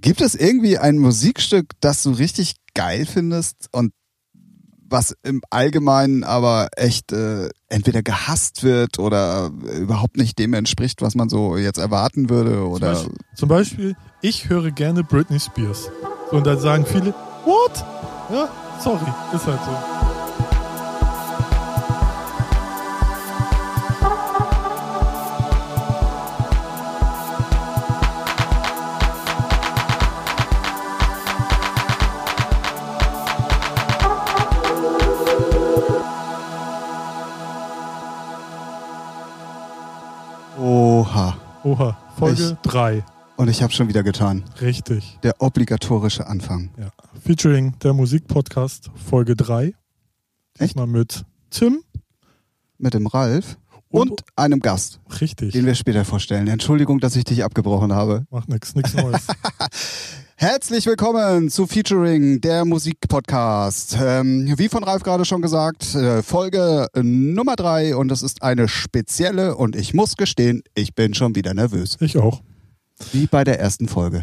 Gibt 0.00 0.20
es 0.20 0.34
irgendwie 0.34 0.78
ein 0.78 0.98
Musikstück, 0.98 1.72
das 1.80 2.02
du 2.02 2.10
richtig 2.10 2.54
geil 2.74 3.06
findest 3.06 3.68
und 3.72 3.92
was 4.90 5.14
im 5.22 5.42
Allgemeinen 5.50 6.24
aber 6.24 6.68
echt 6.76 7.12
äh, 7.12 7.50
entweder 7.68 8.02
gehasst 8.02 8.62
wird 8.62 8.98
oder 8.98 9.50
überhaupt 9.76 10.16
nicht 10.16 10.38
dem 10.38 10.54
entspricht, 10.54 11.02
was 11.02 11.14
man 11.14 11.28
so 11.28 11.56
jetzt 11.56 11.78
erwarten 11.78 12.30
würde? 12.30 12.66
Oder 12.66 12.94
Zum 12.94 13.04
Beispiel, 13.04 13.16
zum 13.34 13.48
Beispiel 13.48 13.96
ich 14.22 14.48
höre 14.48 14.70
gerne 14.70 15.04
Britney 15.04 15.40
Spears. 15.40 15.90
Und 16.30 16.46
dann 16.46 16.58
sagen 16.58 16.86
viele, 16.86 17.14
what? 17.44 17.84
Ja, 18.32 18.48
sorry, 18.80 19.12
ist 19.34 19.46
halt 19.46 19.60
so. 19.64 19.97
Oha. 41.68 41.98
Folge 42.18 42.56
3. 42.62 43.04
Und 43.36 43.48
ich 43.48 43.62
habe 43.62 43.72
schon 43.74 43.88
wieder 43.88 44.02
getan. 44.02 44.42
Richtig. 44.60 45.18
Der 45.22 45.34
obligatorische 45.40 46.26
Anfang. 46.26 46.70
Ja. 46.78 46.88
Featuring 47.22 47.78
der 47.80 47.92
Musikpodcast 47.92 48.90
Folge 48.94 49.36
3. 49.36 49.74
Diesmal 50.58 50.86
mit 50.86 51.24
Tim. 51.50 51.82
Mit 52.78 52.94
dem 52.94 53.06
Ralf 53.06 53.58
und, 53.90 54.10
Und- 54.12 54.24
einem 54.36 54.60
Gast, 54.60 55.00
Richtig. 55.20 55.52
den 55.52 55.66
wir 55.66 55.74
später 55.74 56.04
vorstellen. 56.06 56.46
Entschuldigung, 56.46 57.00
dass 57.00 57.16
ich 57.16 57.24
dich 57.24 57.44
abgebrochen 57.44 57.92
habe. 57.92 58.24
Macht 58.30 58.48
nix, 58.48 58.74
nix 58.74 58.94
Neues. 58.94 59.26
Herzlich 60.40 60.86
willkommen 60.86 61.50
zu 61.50 61.66
Featuring, 61.66 62.40
der 62.40 62.64
Musikpodcast. 62.64 63.98
Ähm, 64.00 64.54
wie 64.56 64.68
von 64.68 64.84
Ralf 64.84 65.02
gerade 65.02 65.24
schon 65.24 65.42
gesagt, 65.42 65.96
äh, 65.96 66.22
Folge 66.22 66.86
Nummer 66.94 67.56
drei 67.56 67.96
und 67.96 68.12
es 68.12 68.22
ist 68.22 68.40
eine 68.40 68.68
spezielle 68.68 69.56
und 69.56 69.74
ich 69.74 69.94
muss 69.94 70.14
gestehen, 70.16 70.62
ich 70.76 70.94
bin 70.94 71.12
schon 71.14 71.34
wieder 71.34 71.54
nervös. 71.54 71.96
ich 71.98 72.18
auch. 72.18 72.40
Wie 73.10 73.26
bei 73.26 73.42
der 73.42 73.58
ersten 73.58 73.88
Folge. 73.88 74.22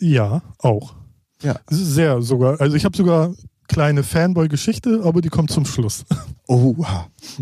Ja, 0.00 0.40
auch. 0.60 0.94
Ja. 1.42 1.56
Sehr 1.68 2.22
sogar. 2.22 2.58
Also 2.58 2.74
ich 2.74 2.86
habe 2.86 2.96
sogar 2.96 3.34
kleine 3.68 4.02
Fanboy-Geschichte, 4.02 5.02
aber 5.04 5.20
die 5.20 5.28
kommt 5.28 5.50
zum 5.50 5.66
Schluss. 5.66 6.04
Oh, 6.48 6.74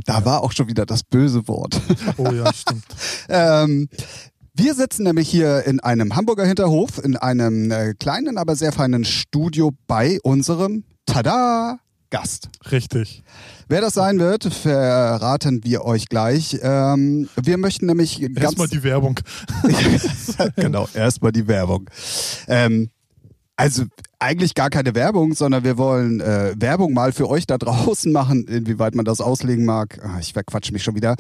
da 0.07 0.25
war 0.25 0.43
auch 0.43 0.51
schon 0.51 0.67
wieder 0.67 0.87
das 0.87 1.05
böse 1.05 1.47
Wort. 1.47 1.81
Oh 2.17 2.33
ja, 2.33 2.53
stimmt. 2.53 2.85
Ähm, 3.29 3.89
wir 4.59 4.75
sitzen 4.75 5.05
nämlich 5.05 5.31
hier 5.31 5.65
in 5.67 5.79
einem 5.79 6.17
Hamburger 6.17 6.45
Hinterhof, 6.45 7.03
in 7.03 7.17
einem 7.17 7.71
äh, 7.71 7.95
kleinen, 7.95 8.39
aber 8.39 8.57
sehr 8.57 8.73
feinen 8.73 9.05
Studio 9.05 9.71
bei 9.87 10.19
unserem 10.25 10.83
Tada! 11.07 11.79
Gast. 12.11 12.49
Richtig. 12.73 13.23
Wer 13.69 13.83
das 13.83 13.95
sein 13.95 14.19
wird, 14.19 14.45
verraten 14.45 15.63
wir 15.63 15.85
euch 15.85 16.09
gleich. 16.09 16.59
Ähm, 16.63 17.29
wir 17.37 17.59
möchten 17.59 17.87
nämlich 17.87 18.23
Erstmal 18.35 18.67
die 18.67 18.83
Werbung. 18.83 19.21
genau 20.57 20.89
erstmal 20.95 21.33
die 21.33 21.47
Werbung. 21.47 21.89
Ähm, 22.49 22.91
also 23.59 23.83
eigentlich 24.21 24.55
gar 24.55 24.71
keine 24.71 24.95
Werbung, 24.95 25.35
sondern 25.35 25.65
wir 25.65 25.79
wollen 25.79 26.21
äh, 26.21 26.55
Werbung 26.57 26.95
mal 26.95 27.11
für 27.11 27.29
euch 27.29 27.45
da 27.45 27.59
draußen 27.59 28.13
machen, 28.13 28.47
inwieweit 28.47 28.95
man 28.95 29.05
das 29.05 29.21
auslegen 29.21 29.65
mag. 29.65 29.99
Ah, 30.03 30.19
ich 30.21 30.33
verquatsch 30.33 30.71
mich 30.71 30.85
schon 30.85 30.95
wieder. 30.95 31.17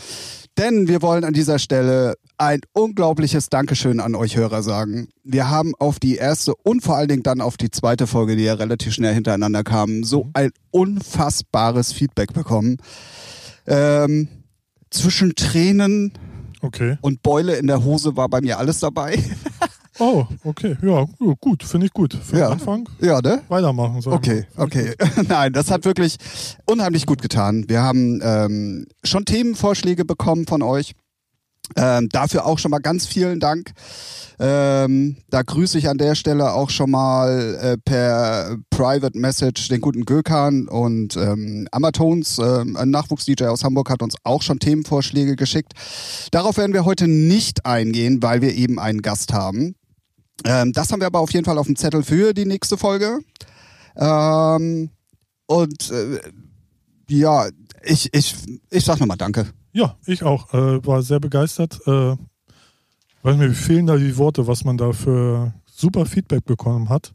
Denn 0.56 0.86
wir 0.86 1.02
wollen 1.02 1.24
an 1.24 1.32
dieser 1.32 1.58
Stelle 1.58 2.14
ein 2.38 2.60
unglaubliches 2.72 3.48
Dankeschön 3.48 3.98
an 3.98 4.14
euch 4.14 4.36
Hörer 4.36 4.62
sagen. 4.62 5.08
Wir 5.24 5.50
haben 5.50 5.72
auf 5.80 5.98
die 5.98 6.14
erste 6.14 6.54
und 6.54 6.82
vor 6.82 6.96
allen 6.96 7.08
Dingen 7.08 7.22
dann 7.24 7.40
auf 7.40 7.56
die 7.56 7.70
zweite 7.72 8.06
Folge, 8.06 8.36
die 8.36 8.44
ja 8.44 8.54
relativ 8.54 8.94
schnell 8.94 9.14
hintereinander 9.14 9.64
kam, 9.64 10.04
so 10.04 10.30
ein 10.34 10.50
unfassbares 10.70 11.92
Feedback 11.92 12.32
bekommen. 12.34 12.76
Ähm, 13.66 14.28
zwischen 14.90 15.34
Tränen 15.34 16.12
Okay. 16.62 16.98
und 17.00 17.22
Beule 17.22 17.56
in 17.56 17.66
der 17.66 17.84
Hose 17.84 18.16
war 18.16 18.28
bei 18.28 18.40
mir 18.40 18.58
alles 18.58 18.78
dabei. 18.78 19.18
Oh, 19.98 20.26
okay. 20.44 20.76
Ja, 20.82 21.06
gut. 21.40 21.62
Finde 21.64 21.86
ich 21.86 21.92
gut. 21.92 22.14
Für 22.14 22.38
Ja. 22.38 22.46
den 22.48 22.52
Anfang 22.52 22.88
Ja, 23.00 23.20
ne? 23.20 23.42
weitermachen. 23.48 24.00
sagen 24.00 24.16
Okay, 24.16 24.46
wir. 24.54 24.64
okay. 24.64 24.94
Nein, 25.28 25.52
das 25.52 25.70
hat 25.70 25.84
wirklich 25.84 26.16
unheimlich 26.66 27.06
gut 27.06 27.20
getan. 27.22 27.64
Wir 27.68 27.82
haben 27.82 28.20
ähm, 28.22 28.86
schon 29.04 29.24
Themenvorschläge 29.24 30.04
bekommen 30.04 30.46
von 30.46 30.62
euch. 30.62 30.92
Ähm, 31.76 32.08
dafür 32.08 32.46
auch 32.46 32.58
schon 32.58 32.70
mal 32.70 32.78
ganz 32.78 33.04
vielen 33.06 33.40
Dank. 33.40 33.72
Ähm, 34.40 35.16
da 35.28 35.42
grüße 35.42 35.76
ich 35.76 35.88
an 35.88 35.98
der 35.98 36.14
Stelle 36.14 36.52
auch 36.54 36.70
schon 36.70 36.90
mal 36.90 37.58
äh, 37.60 37.76
per 37.76 38.56
Private 38.70 39.18
Message 39.18 39.68
den 39.68 39.80
guten 39.82 40.04
Gökan 40.06 40.68
und 40.68 41.16
ähm, 41.16 41.68
Amatones, 41.72 42.38
ähm, 42.38 42.76
ein 42.76 42.90
Nachwuchs-DJ 42.90 43.46
aus 43.46 43.64
Hamburg, 43.64 43.90
hat 43.90 44.00
uns 44.00 44.14
auch 44.22 44.40
schon 44.42 44.60
Themenvorschläge 44.60 45.36
geschickt. 45.36 45.72
Darauf 46.30 46.56
werden 46.56 46.72
wir 46.72 46.84
heute 46.86 47.06
nicht 47.08 47.66
eingehen, 47.66 48.22
weil 48.22 48.40
wir 48.40 48.54
eben 48.54 48.78
einen 48.78 49.02
Gast 49.02 49.32
haben. 49.34 49.74
Ähm, 50.44 50.72
das 50.72 50.92
haben 50.92 51.00
wir 51.00 51.06
aber 51.06 51.20
auf 51.20 51.32
jeden 51.32 51.44
Fall 51.44 51.58
auf 51.58 51.66
dem 51.66 51.76
Zettel 51.76 52.02
für 52.02 52.32
die 52.32 52.44
nächste 52.44 52.76
Folge. 52.76 53.20
Ähm, 53.96 54.90
und 55.46 55.90
äh, 55.90 56.20
ja, 57.08 57.48
ich, 57.82 58.12
ich, 58.12 58.36
ich 58.70 58.84
sag 58.84 59.00
nochmal 59.00 59.16
Danke. 59.16 59.46
Ja, 59.72 59.96
ich 60.06 60.22
auch. 60.22 60.52
Äh, 60.52 60.84
war 60.86 61.02
sehr 61.02 61.20
begeistert. 61.20 61.80
Äh, 61.86 62.16
weiß 63.22 63.36
mir, 63.36 63.52
fehlen 63.52 63.86
da 63.86 63.96
die 63.96 64.16
Worte, 64.16 64.46
was 64.46 64.64
man 64.64 64.76
da 64.76 64.92
für 64.92 65.52
super 65.66 66.06
Feedback 66.06 66.44
bekommen 66.44 66.88
hat. 66.88 67.12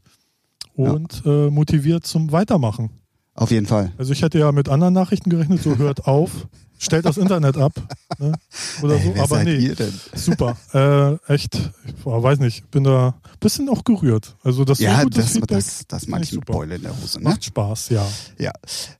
Und 0.76 1.22
äh, 1.26 1.50
motiviert 1.52 2.06
zum 2.06 2.32
Weitermachen. 2.32 2.90
Auf 3.36 3.52
jeden 3.52 3.66
Fall. 3.66 3.92
Also 3.98 4.14
ich 4.14 4.22
hätte 4.22 4.38
ja 4.40 4.52
mit 4.52 4.70
anderen 4.70 4.94
Nachrichten 4.94 5.30
gerechnet, 5.30 5.62
so 5.64 5.78
hört 5.78 6.06
auf, 6.06 6.30
stellt 6.78 7.06
das 7.06 7.18
Internet 7.18 7.58
ab 7.58 7.74
ne? 8.20 8.34
oder 8.84 9.00
so, 9.00 9.10
Ey, 9.10 9.16
wer 9.16 9.24
aber 9.24 9.44
nee, 9.44 9.74
super, 10.14 10.56
äh, 10.74 11.34
echt, 11.34 11.56
ich 11.56 12.06
weiß 12.06 12.40
nicht, 12.40 12.70
bin 12.70 12.84
da 12.84 13.16
ein 13.24 13.40
bisschen 13.40 13.70
auch 13.70 13.84
gerührt. 13.84 14.36
Also 14.44 14.66
das 14.66 14.78
so 14.78 14.84
Ja, 14.84 15.04
gutes 15.04 15.26
das, 15.26 15.32
Feedback 15.34 15.58
das, 15.58 15.84
das 15.88 16.08
meine 16.08 16.24
ich 16.24 16.34
mit. 16.34 16.46
Beule 16.46 16.76
in 16.76 16.84
der 16.84 16.92
Hose. 17.02 17.18
Ne? 17.20 17.30
macht 17.30 17.44
Spaß, 17.46 17.90
ja. 17.90 18.06
Ja. 18.38 18.52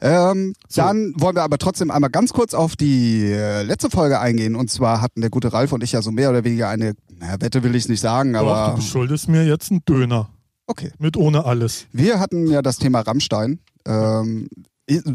Ähm, 0.02 0.56
So. 0.68 0.82
Dann 0.82 1.14
wollen 1.18 1.36
wir 1.36 1.44
aber 1.44 1.60
trotzdem 1.60 1.92
einmal 1.92 2.10
ganz 2.10 2.34
kurz 2.34 2.56
auf 2.56 2.76
die 2.76 3.26
äh, 3.32 3.62
letzte 3.62 3.92
Folge 3.92 4.20
eingehen. 4.20 4.56
Und 4.56 4.72
zwar 4.72 5.02
hatten 5.02 5.22
der 5.22 5.30
gute 5.30 5.54
Ralf 5.54 5.72
und 5.74 5.84
ich 5.84 5.92
ja 5.92 6.02
so 6.02 6.12
mehr 6.12 6.32
oder 6.32 6.44
weniger 6.44 6.70
eine, 6.70 6.94
naja, 7.20 7.36
Wette 7.40 7.62
will 7.64 7.76
ich 7.76 7.88
nicht 7.88 8.02
sagen, 8.02 8.34
Doch, 8.34 8.40
aber 8.42 8.76
du 8.76 8.82
schuldest 8.82 9.28
mir 9.30 9.46
jetzt 9.46 9.70
einen 9.70 9.86
Döner 9.86 10.30
okay. 10.66 10.92
mit 10.98 11.18
ohne 11.18 11.46
alles. 11.46 11.86
Wir 11.92 12.20
hatten 12.20 12.48
ja 12.48 12.62
das 12.64 12.78
Thema 12.78 13.02
Rammstein. 13.02 13.60
Ähm, 13.86 14.48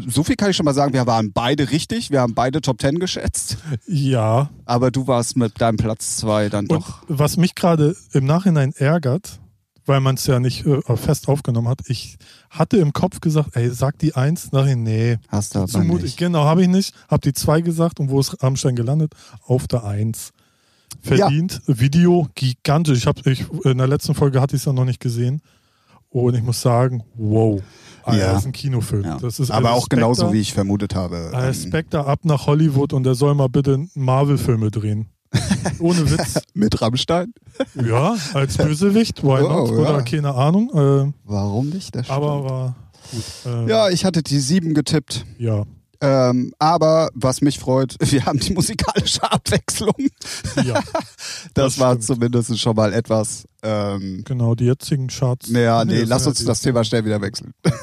so 0.07 0.23
viel 0.23 0.35
kann 0.35 0.49
ich 0.49 0.57
schon 0.57 0.65
mal 0.65 0.73
sagen, 0.73 0.93
wir 0.93 1.05
waren 1.05 1.31
beide 1.31 1.69
richtig, 1.69 2.09
wir 2.09 2.21
haben 2.21 2.33
beide 2.33 2.59
Top 2.61 2.79
Ten 2.79 2.97
geschätzt, 2.99 3.57
Ja, 3.85 4.49
aber 4.65 4.89
du 4.91 5.05
warst 5.07 5.37
mit 5.37 5.61
deinem 5.61 5.77
Platz 5.77 6.17
zwei 6.17 6.49
dann 6.49 6.65
und 6.65 6.71
doch. 6.71 7.03
was 7.07 7.37
mich 7.37 7.53
gerade 7.55 7.95
im 8.13 8.25
Nachhinein 8.25 8.73
ärgert, 8.75 9.39
weil 9.85 10.01
man 10.01 10.15
es 10.15 10.25
ja 10.25 10.39
nicht 10.39 10.65
äh, 10.65 10.81
fest 10.97 11.27
aufgenommen 11.27 11.67
hat, 11.67 11.81
ich 11.87 12.17
hatte 12.49 12.77
im 12.77 12.93
Kopf 12.93 13.21
gesagt, 13.21 13.55
ey, 13.55 13.69
sag 13.69 13.99
die 13.99 14.15
Eins, 14.15 14.51
nachher, 14.51 14.75
nee, 14.75 15.17
Hast 15.27 15.53
du 15.53 15.59
aber 15.59 15.67
Zu 15.67 15.79
mutig. 15.79 16.03
nicht. 16.03 16.17
Genau, 16.17 16.45
habe 16.45 16.63
ich 16.63 16.67
nicht. 16.67 16.95
Habe 17.07 17.21
die 17.21 17.33
zwei 17.33 17.61
gesagt 17.61 17.99
und 17.99 18.09
wo 18.09 18.19
ist 18.19 18.41
Rammstein 18.41 18.75
gelandet? 18.75 19.13
Auf 19.45 19.67
der 19.67 19.83
Eins. 19.83 20.31
Verdient. 21.01 21.61
Video 21.67 22.27
gigantisch. 22.33 22.97
Ich 22.99 23.07
habe 23.07 23.21
ich, 23.31 23.45
in 23.65 23.77
der 23.77 23.87
letzten 23.87 24.15
Folge 24.15 24.41
hatte 24.41 24.55
ich 24.55 24.63
es 24.63 24.65
ja 24.65 24.73
noch 24.73 24.85
nicht 24.85 24.99
gesehen. 24.99 25.41
Und 26.09 26.35
ich 26.35 26.41
muss 26.43 26.61
sagen, 26.61 27.03
wow. 27.15 27.61
Alter, 28.03 28.19
Ja. 28.19 28.31
Das 28.33 28.41
ist 28.41 28.45
ein 28.47 28.51
Kinofilm. 28.51 29.03
Ja. 29.05 29.17
Das 29.19 29.39
ist 29.39 29.51
aber 29.51 29.69
also 29.69 29.83
auch 29.83 29.89
genauso, 29.89 30.21
Spectre- 30.23 30.33
wie 30.33 30.41
ich 30.41 30.53
vermutet 30.53 30.95
habe. 30.95 31.31
äh, 31.33 31.47
Ähm, 31.49 31.53
Spectre 31.53 32.05
ab 32.05 32.19
nach 32.23 32.47
Hollywood 32.47 32.93
und 32.93 33.03
der 33.03 33.13
soll 33.15 33.35
mal 33.35 33.47
bitte 33.49 33.85
Marvel-Filme 33.93 34.71
drehen. 34.71 35.07
Ohne 35.79 36.09
Witz. 36.09 36.39
mit 36.55 36.81
Rammstein? 36.81 37.33
Ja, 37.75 38.15
als 38.33 38.57
Bösewicht, 38.57 39.21
why 39.23 39.41
Oh, 39.43 39.47
not? 39.67 39.69
Oder 39.71 39.91
ja. 39.97 40.01
keine 40.01 40.33
Ahnung. 40.33 40.69
Äh, 40.73 41.13
Warum 41.25 41.69
nicht? 41.69 41.93
Das 41.95 42.09
aber 42.09 42.43
war 42.43 42.75
gut. 43.11 43.23
Äh, 43.45 43.69
ja, 43.69 43.89
ich 43.89 44.05
hatte 44.05 44.23
die 44.23 44.39
sieben 44.39 44.73
getippt. 44.73 45.25
ja. 45.37 45.65
Ähm, 46.01 46.53
aber 46.59 47.09
was 47.13 47.41
mich 47.41 47.59
freut, 47.59 47.95
wir 48.11 48.25
haben 48.25 48.39
die 48.39 48.53
musikalische 48.53 49.23
Abwechslung. 49.29 49.95
Ja, 50.63 50.81
Das, 51.53 51.75
Das 51.75 51.79
war 51.79 51.99
zumindest 51.99 52.57
schon 52.59 52.75
mal 52.75 52.93
etwas. 52.93 53.45
Ähm, 53.63 54.23
genau. 54.25 54.55
Die 54.55 54.65
jetzigen 54.65 55.07
Charts. 55.07 55.49
naja, 55.49 55.83
nee, 55.83 56.01
das 56.01 56.09
lass 56.09 56.27
uns 56.27 56.43
das 56.45 56.61
Thema 56.61 56.83
schnell 56.83 57.05
wieder 57.05 57.21
wechseln. 57.21 57.53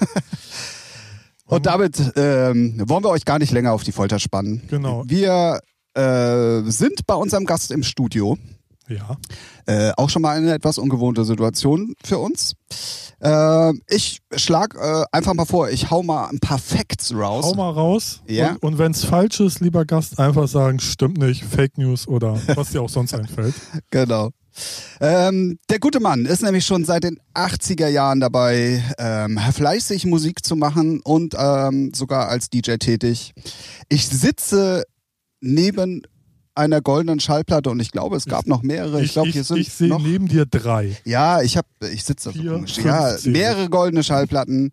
Und 1.44 1.66
damit 1.66 2.00
ähm, 2.16 2.82
wollen 2.86 3.04
wir 3.04 3.10
euch 3.10 3.24
gar 3.24 3.38
nicht 3.38 3.52
länger 3.52 3.72
auf 3.72 3.84
die 3.84 3.92
Folter 3.92 4.18
spannen. 4.18 4.62
Genau. 4.68 5.04
Wir 5.06 5.60
äh, 5.94 6.62
sind 6.70 7.06
bei 7.06 7.14
unserem 7.14 7.44
Gast 7.44 7.70
im 7.70 7.82
Studio. 7.82 8.36
Ja. 8.88 9.16
Äh, 9.66 9.92
auch 9.96 10.10
schon 10.10 10.22
mal 10.22 10.36
eine 10.36 10.52
etwas 10.52 10.78
ungewohnte 10.78 11.24
Situation 11.24 11.94
für 12.04 12.18
uns. 12.18 12.54
Äh, 13.20 13.72
ich 13.88 14.20
schlag 14.36 14.74
äh, 14.74 15.04
einfach 15.10 15.34
mal 15.34 15.44
vor, 15.44 15.70
ich 15.70 15.90
hau 15.90 16.02
mal 16.02 16.28
ein 16.28 16.38
paar 16.38 16.58
Facts 16.58 17.12
raus. 17.14 17.44
Hau 17.44 17.54
mal 17.54 17.70
raus. 17.70 18.22
Ja. 18.26 18.52
Und, 18.52 18.62
und 18.62 18.78
wenn 18.78 18.92
es 18.92 19.04
falsch 19.04 19.40
ist, 19.40 19.60
lieber 19.60 19.84
Gast, 19.84 20.20
einfach 20.20 20.48
sagen, 20.48 20.78
stimmt 20.78 21.18
nicht, 21.18 21.44
Fake 21.44 21.78
News 21.78 22.06
oder 22.06 22.40
was 22.54 22.70
dir 22.70 22.82
auch 22.82 22.88
sonst 22.88 23.14
einfällt. 23.18 23.54
Genau. 23.90 24.30
Ähm, 25.00 25.58
der 25.68 25.78
gute 25.78 26.00
Mann 26.00 26.24
ist 26.24 26.42
nämlich 26.42 26.64
schon 26.64 26.84
seit 26.84 27.04
den 27.04 27.18
80er 27.34 27.88
Jahren 27.88 28.20
dabei, 28.20 28.82
ähm, 28.98 29.38
fleißig 29.38 30.06
Musik 30.06 30.44
zu 30.44 30.56
machen 30.56 31.00
und 31.02 31.34
ähm, 31.38 31.92
sogar 31.94 32.28
als 32.28 32.48
DJ 32.48 32.76
tätig. 32.76 33.34
Ich 33.88 34.08
sitze 34.08 34.84
neben 35.40 36.02
einer 36.56 36.80
goldenen 36.80 37.20
Schallplatte 37.20 37.70
und 37.70 37.80
ich 37.80 37.90
glaube, 37.92 38.16
es 38.16 38.24
gab 38.26 38.46
noch 38.46 38.62
mehrere. 38.62 39.00
Ich, 39.00 39.06
Ich, 39.06 39.12
glaube, 39.12 39.28
ich, 39.28 39.34
hier 39.34 39.44
sind 39.44 39.58
ich 39.58 39.72
sehe 39.72 39.88
noch. 39.88 40.02
neben 40.02 40.26
dir 40.28 40.46
drei. 40.46 40.96
Ja, 41.04 41.42
ich 41.42 41.56
habe, 41.56 41.68
ich 41.92 42.04
sitze 42.04 42.32
so 42.32 42.38
komisch. 42.38 42.78
Ja, 42.78 43.14
mehrere 43.24 43.68
goldene 43.68 44.02
Schallplatten. 44.02 44.70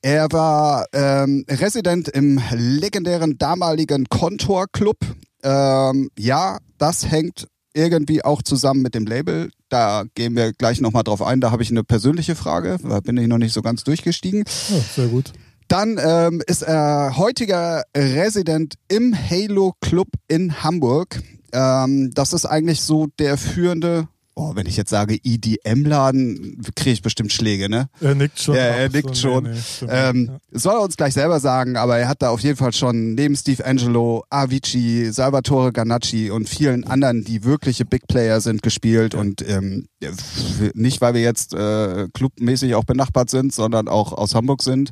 Er 0.00 0.26
war 0.32 0.86
ähm, 0.92 1.44
Resident 1.48 2.08
im 2.08 2.40
legendären 2.52 3.38
damaligen 3.38 4.06
Kontor 4.08 4.66
Club. 4.72 4.96
Ähm, 5.44 6.08
ja, 6.18 6.58
das 6.78 7.08
hängt 7.10 7.46
irgendwie 7.74 8.24
auch 8.24 8.42
zusammen 8.42 8.82
mit 8.82 8.94
dem 8.94 9.06
Label. 9.06 9.50
Da 9.68 10.04
gehen 10.14 10.34
wir 10.36 10.52
gleich 10.52 10.80
nochmal 10.80 11.04
drauf 11.04 11.22
ein. 11.22 11.40
Da 11.40 11.50
habe 11.50 11.62
ich 11.62 11.70
eine 11.70 11.84
persönliche 11.84 12.34
Frage. 12.34 12.78
Da 12.82 13.00
bin 13.00 13.16
ich 13.16 13.28
noch 13.28 13.38
nicht 13.38 13.52
so 13.54 13.62
ganz 13.62 13.84
durchgestiegen. 13.84 14.44
Ja, 14.68 14.76
sehr 14.94 15.06
gut. 15.06 15.32
Dann 15.68 15.98
ähm, 16.02 16.42
ist 16.46 16.62
er 16.62 17.16
heutiger 17.16 17.84
Resident 17.96 18.74
im 18.88 19.14
Halo 19.14 19.74
Club 19.80 20.08
in 20.28 20.62
Hamburg. 20.62 21.22
Ähm, 21.52 22.10
das 22.14 22.32
ist 22.32 22.46
eigentlich 22.46 22.82
so 22.82 23.08
der 23.18 23.36
führende, 23.36 24.08
oh, 24.34 24.52
wenn 24.54 24.66
ich 24.66 24.76
jetzt 24.76 24.90
sage 24.90 25.18
EDM-Laden, 25.22 26.62
kriege 26.74 26.92
ich 26.92 27.02
bestimmt 27.02 27.32
Schläge, 27.32 27.68
ne? 27.68 27.88
Er 28.00 28.14
nickt 28.14 28.40
schon. 28.40 28.54
Ja, 28.54 28.62
er 28.62 28.88
nickt 28.88 29.14
so, 29.14 29.28
schon. 29.28 29.44
Nee, 29.44 29.50
nee. 29.82 29.88
Ähm, 29.90 30.30
ja. 30.52 30.58
Soll 30.58 30.74
er 30.74 30.82
uns 30.82 30.96
gleich 30.96 31.14
selber 31.14 31.40
sagen, 31.40 31.76
aber 31.76 31.98
er 31.98 32.08
hat 32.08 32.22
da 32.22 32.30
auf 32.30 32.40
jeden 32.40 32.56
Fall 32.56 32.72
schon 32.72 33.14
neben 33.14 33.36
Steve 33.36 33.64
Angelo, 33.64 34.24
Avicii, 34.30 35.12
Salvatore 35.12 35.72
Ganacci 35.72 36.30
und 36.30 36.48
vielen 36.48 36.84
anderen, 36.84 37.24
die 37.24 37.44
wirkliche 37.44 37.84
Big 37.84 38.06
Player 38.06 38.40
sind, 38.40 38.62
gespielt. 38.62 39.14
Und 39.14 39.46
ähm, 39.46 39.86
nicht, 40.74 41.00
weil 41.00 41.14
wir 41.14 41.22
jetzt 41.22 41.54
äh, 41.54 42.08
clubmäßig 42.14 42.74
auch 42.74 42.84
benachbart 42.84 43.28
sind, 43.30 43.52
sondern 43.52 43.88
auch 43.88 44.12
aus 44.12 44.34
Hamburg 44.34 44.62
sind, 44.62 44.90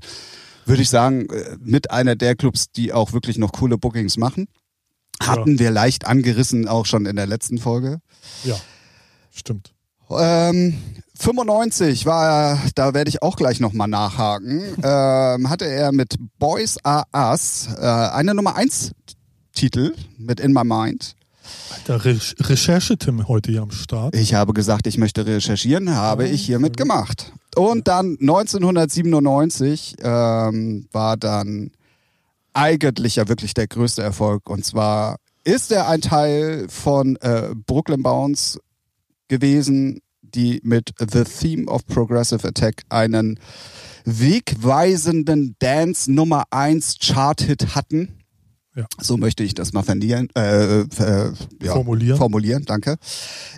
würde 0.71 0.83
ich 0.83 0.89
sagen, 0.89 1.29
äh, 1.29 1.57
mit 1.61 1.91
einer 1.91 2.17
der 2.17 2.37
Clubs, 2.37 2.71
die 2.71 2.93
auch 2.93 3.13
wirklich 3.13 3.37
noch 3.37 3.53
coole 3.53 3.77
Bookings 3.77 4.17
machen. 4.17 4.47
Hatten 5.23 5.59
wir 5.59 5.71
leicht 5.71 6.07
angerissen, 6.07 6.67
auch 6.67 6.87
schon 6.87 7.05
in 7.05 7.17
der 7.17 7.27
letzten 7.27 7.59
Folge. 7.59 8.01
ja, 8.45 8.57
stimmt. 9.31 9.75
Ähm, 10.09 10.79
95 11.19 12.07
war 12.07 12.25
er, 12.25 12.59
da 12.75 12.95
werde 12.95 13.11
ich 13.11 13.23
auch 13.23 13.37
gleich 13.37 13.61
nochmal 13.61 13.89
nachhaken, 13.89 14.63
ähm, 14.83 15.51
hatte 15.51 15.67
er 15.67 15.93
mit 15.93 16.17
Boys 16.39 16.79
Are 16.83 17.05
Us 17.15 17.69
äh, 17.77 17.85
eine 17.85 18.35
Nummer 18.35 18.57
1 18.57 18.93
Titel 19.53 19.95
mit 20.17 20.41
In 20.41 20.53
My 20.53 20.65
Mind. 20.65 21.15
Alter, 21.73 22.05
Re 22.05 22.19
Recherche-Tim 22.41 23.29
heute 23.29 23.53
hier 23.53 23.63
am 23.63 23.71
Start. 23.71 24.15
Ich 24.15 24.35
habe 24.35 24.53
gesagt, 24.53 24.87
ich 24.87 24.99
möchte 24.99 25.27
recherchieren, 25.27 25.95
habe 25.95 26.29
ich 26.29 26.45
hiermit 26.45 26.77
gemacht. 26.77 27.33
Und 27.55 27.89
dann 27.89 28.17
1997 28.21 29.97
ähm, 30.03 30.89
war 30.93 31.17
dann 31.17 31.73
eigentlich 32.53 33.17
ja 33.17 33.29
wirklich 33.29 33.55
der 33.55 33.67
größte 33.67 34.03
Erfolg. 34.03 34.49
Und 34.49 34.65
zwar 34.65 35.17
ist 35.45 35.73
er 35.73 35.89
ein 35.89 36.01
Teil 36.01 36.67
von 36.69 37.17
äh, 37.17 37.55
Brooklyn 37.67 38.03
Bounce 38.03 38.59
gewesen, 39.29 40.01
die 40.23 40.61
mit 40.63 40.93
The 40.99 41.25
Theme 41.25 41.67
of 41.67 41.87
Progressive 41.87 42.47
Attack 42.47 42.83
einen 42.89 43.39
wegweisenden 44.05 45.57
Dance 45.59 46.11
Nummer 46.13 46.45
1 46.51 46.99
Chart-Hit 47.01 47.75
hatten. 47.75 48.20
Ja. 48.77 48.87
So 49.01 49.17
möchte 49.17 49.43
ich 49.43 49.55
das 49.55 49.73
mal 49.73 49.83
verlieren, 49.83 50.29
äh, 50.37 50.83
äh, 50.83 51.33
ja, 51.63 51.73
Formulieren. 51.73 52.17
formulieren. 52.17 52.65
Danke. 52.65 52.97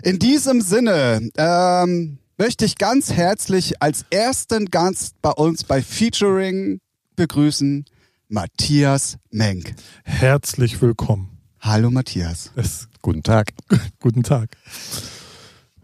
In 0.03 0.17
diesem 0.17 0.61
Sinne 0.61 1.29
ähm, 1.37 2.17
möchte 2.37 2.65
ich 2.65 2.77
ganz 2.77 3.11
herzlich 3.11 3.81
als 3.81 4.05
ersten 4.09 4.65
Gast 4.71 5.15
bei 5.21 5.29
uns 5.31 5.63
bei 5.63 5.81
Featuring 5.83 6.79
begrüßen 7.15 7.85
Matthias 8.27 9.17
Menk. 9.29 9.75
Herzlich 10.03 10.81
willkommen. 10.81 11.37
Hallo 11.59 11.91
Matthias. 11.91 12.51
Es, 12.55 12.87
Guten 13.03 13.21
Tag. 13.21 13.51
guten 13.99 14.23
Tag. 14.23 14.57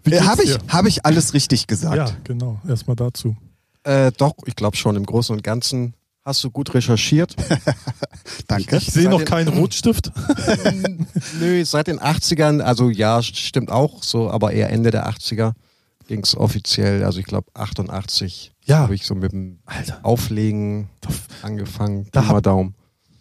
Äh, 0.06 0.22
Habe 0.22 0.44
ich, 0.44 0.58
hab 0.70 0.86
ich 0.86 1.06
alles 1.06 1.34
richtig 1.34 1.68
gesagt? 1.68 1.96
Ja, 1.98 2.18
genau. 2.24 2.60
Erstmal 2.68 2.96
dazu. 2.96 3.36
Äh, 3.84 4.12
doch, 4.18 4.34
ich 4.46 4.56
glaube 4.56 4.78
schon 4.78 4.96
im 4.96 5.06
Großen 5.06 5.36
und 5.36 5.44
Ganzen 5.44 5.94
hast 6.26 6.44
du 6.44 6.52
gut 6.52 6.74
recherchiert. 6.74 7.36
Danke. 8.48 8.78
Ich 8.78 8.92
sehe 8.92 9.04
Seit 9.04 9.12
noch 9.12 9.26
keinen 9.26 9.48
Rotstift. 9.50 10.12
Nö, 11.40 11.64
seit 11.66 11.88
den 11.88 12.00
80ern, 12.00 12.62
also 12.62 12.90
ja, 12.90 13.22
stimmt 13.22 13.72
auch 13.72 14.04
so, 14.04 14.30
aber 14.30 14.52
eher 14.52 14.70
Ende 14.72 14.92
der 14.92 15.10
80er 15.10 15.54
ging 16.08 16.22
es 16.24 16.36
offiziell, 16.36 17.04
also 17.04 17.20
ich 17.20 17.26
glaube 17.26 17.50
88 17.54 18.52
Ja. 18.66 18.80
habe 18.80 18.96
ich 18.96 19.06
so 19.06 19.14
mit 19.16 19.32
dem 19.32 19.60
Alter. 19.66 20.00
Auflegen 20.04 20.90
angefangen. 21.44 22.08
Da 22.12 22.28
hab- 22.28 22.42
Daumen. 22.44 22.74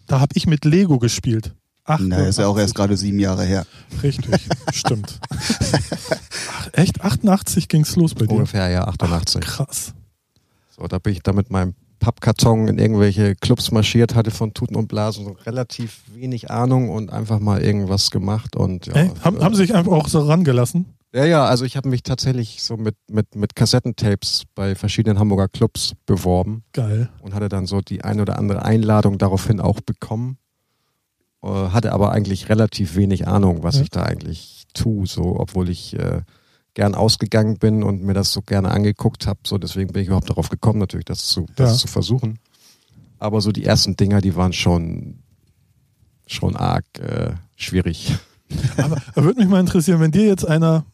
Da 0.07 0.21
habe 0.21 0.33
ich 0.37 0.47
mit 0.47 0.65
Lego 0.65 0.99
gespielt. 0.99 1.55
Ach, 1.85 2.01
Na, 2.03 2.19
ist 2.27 2.39
ja 2.39 2.47
auch 2.47 2.59
erst 2.59 2.75
gerade 2.75 2.97
sieben 2.97 3.19
Jahre 3.19 3.45
her. 3.45 3.67
Richtig, 4.03 4.35
stimmt. 4.73 5.19
Ach, 5.31 6.69
echt? 6.73 7.03
88 7.03 7.69
ging's 7.69 7.95
los 7.97 8.15
bei 8.15 8.27
dir? 8.27 8.33
Ungefähr, 8.35 8.69
ja, 8.69 8.85
Ach, 8.85 8.95
88. 8.95 9.41
krass. 9.43 9.95
So, 10.77 10.87
da 10.87 10.99
bin 10.99 11.13
ich 11.15 11.23
da 11.23 11.33
mit 11.33 11.51
meinem 11.51 11.75
Pappkarton 11.99 12.69
in 12.69 12.79
irgendwelche 12.79 13.35
Clubs 13.35 13.71
marschiert, 13.71 14.15
hatte 14.15 14.31
von 14.31 14.55
Tuten 14.55 14.77
und 14.77 14.89
Blasen 14.89 15.25
so 15.25 15.33
relativ 15.47 16.03
wenig 16.15 16.51
Ahnung 16.51 16.91
und 16.91 17.13
einfach 17.13 17.39
mal 17.41 17.63
irgendwas 17.63 18.11
gemacht 18.11 18.57
und 18.57 18.87
ja. 18.87 18.95
Ey, 18.95 19.11
haben, 19.23 19.39
äh, 19.39 19.41
haben 19.43 19.55
sie 19.55 19.63
sich 19.63 19.75
einfach 19.75 19.93
auch 19.93 20.09
so 20.09 20.21
rangelassen? 20.21 20.87
Ja, 21.15 21.25
ja, 21.25 21.45
also 21.47 21.65
ich 21.65 21.77
habe 21.77 21.89
mich 21.89 22.03
tatsächlich 22.03 22.63
so 22.63 22.77
mit, 22.77 22.95
mit, 23.11 23.35
mit 23.35 23.57
Kassettentapes 23.57 24.43
bei 24.55 24.75
verschiedenen 24.75 25.19
Hamburger 25.19 25.49
Clubs 25.49 25.93
beworben 26.05 26.65
Geil. 26.73 27.09
und 27.23 27.33
hatte 27.35 27.49
dann 27.49 27.67
so 27.67 27.81
die 27.81 28.05
ein 28.05 28.21
oder 28.21 28.39
andere 28.39 28.63
Einladung 28.65 29.17
daraufhin 29.17 29.59
auch 29.61 29.81
bekommen. 29.81 30.37
Äh, 31.43 31.49
hatte 31.49 31.93
aber 31.93 32.13
eigentlich 32.13 32.49
relativ 32.51 32.97
wenig 32.97 33.27
Ahnung, 33.27 33.63
was 33.63 33.77
Ja. 33.77 33.83
ich 33.83 33.91
da 33.91 34.03
eigentlich 34.03 34.65
tue, 34.75 35.07
so, 35.07 35.39
obwohl 35.41 35.71
ich 35.71 35.99
äh, 35.99 36.21
gern 36.79 36.95
ausgegangen 36.95 37.59
bin 37.59 37.83
und 37.83 38.05
mir 38.05 38.15
das 38.15 38.33
so 38.33 38.41
gerne 38.41 38.71
angeguckt 38.71 39.27
habe. 39.27 39.41
So, 39.45 39.59
deswegen 39.59 39.93
bin 39.93 40.03
ich 40.03 40.07
überhaupt 40.07 40.31
darauf 40.31 40.49
gekommen, 40.49 40.79
natürlich 40.79 41.07
das 41.07 41.27
zu, 41.27 41.47
das 41.57 41.73
Ja. 41.73 41.77
zu 41.77 41.89
versuchen. 41.89 42.39
Aber 43.19 43.41
so 43.41 43.51
die 43.51 43.65
ersten 43.65 43.97
Dinger, 43.97 44.21
die 44.21 44.37
waren 44.37 44.53
schon, 44.53 45.19
schon 46.29 46.55
arg 46.55 46.85
äh, 47.01 47.33
schwierig. 47.57 48.15
Aber, 48.77 48.97
würde 49.17 49.41
mich 49.41 49.49
mal 49.49 49.59
interessieren, 49.59 49.99
wenn 49.99 50.13
dir 50.13 50.25
jetzt 50.27 50.47
einer, 50.47 50.85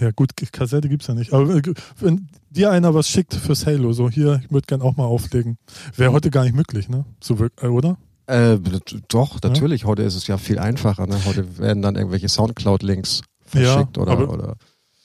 ja 0.00 0.10
gut, 0.10 0.32
Kassette 0.50 0.88
gibt's 0.88 1.06
ja 1.06 1.14
nicht, 1.14 1.32
aber 1.32 1.54
äh, 1.54 1.62
wenn 2.00 2.28
dir 2.50 2.72
einer 2.72 2.92
was 2.92 3.08
schickt 3.08 3.32
fürs 3.32 3.64
Halo, 3.64 3.92
so 3.92 4.10
hier, 4.10 4.40
ich 4.44 4.50
würde 4.50 4.66
gern 4.66 4.82
auch 4.82 4.96
mal 4.96 5.04
auflegen, 5.04 5.56
wäre 5.94 6.10
heute 6.10 6.30
gar 6.30 6.42
nicht 6.42 6.56
möglich, 6.56 6.88
ne? 6.88 7.04
So 7.22 7.38
äh, 7.62 7.66
oder? 7.68 7.96
Äh, 8.26 8.58
doch, 9.06 9.40
natürlich. 9.40 9.84
Heute 9.84 10.02
ist 10.02 10.16
es 10.16 10.26
ja 10.26 10.36
viel 10.36 10.58
einfacher. 10.58 11.06
Ne? 11.06 11.16
Heute 11.26 11.58
werden 11.58 11.80
dann 11.80 11.94
irgendwelche 11.94 12.28
Soundcloud-Links 12.28 13.22
verschickt 13.46 13.96
Ja, 13.96 14.02
oder, 14.02 14.28
oder 14.28 14.56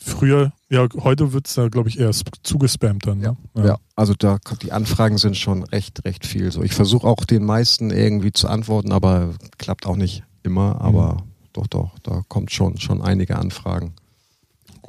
Früher, 0.04 0.52
ja, 0.70 0.88
heute 1.00 1.32
wird's 1.32 1.56
ja, 1.56 1.68
glaube 1.70 1.88
ich, 1.90 2.00
eher 2.00 2.10
sp- 2.10 2.34
zugespammt 2.42 3.06
dann. 3.06 3.20
Ne? 3.20 3.38
ja. 3.56 3.78
Also 3.96 4.16
da 4.18 4.40
kommt- 4.44 4.64
die 4.64 4.72
Anfragen 4.72 5.20
sind 5.20 5.38
schon 5.38 5.64
recht, 5.64 6.04
recht 6.06 6.26
viel. 6.26 6.52
So, 6.52 6.64
ich 6.64 6.74
versuche 6.74 7.06
auch 7.06 7.24
den 7.26 7.46
meisten 7.46 7.92
irgendwie 7.92 8.32
zu 8.32 8.48
antworten, 8.48 8.92
aber 8.92 9.36
klappt 9.60 9.86
auch 9.86 9.96
nicht 9.96 10.24
immer. 10.42 10.82
Aber 10.82 11.14
Mhm. 11.16 11.20
doch, 11.54 11.68
doch, 11.68 12.00
da 12.00 12.24
kommt 12.28 12.52
schon 12.52 12.80
schon 12.80 13.02
einige 13.02 13.38
Anfragen. 13.38 13.94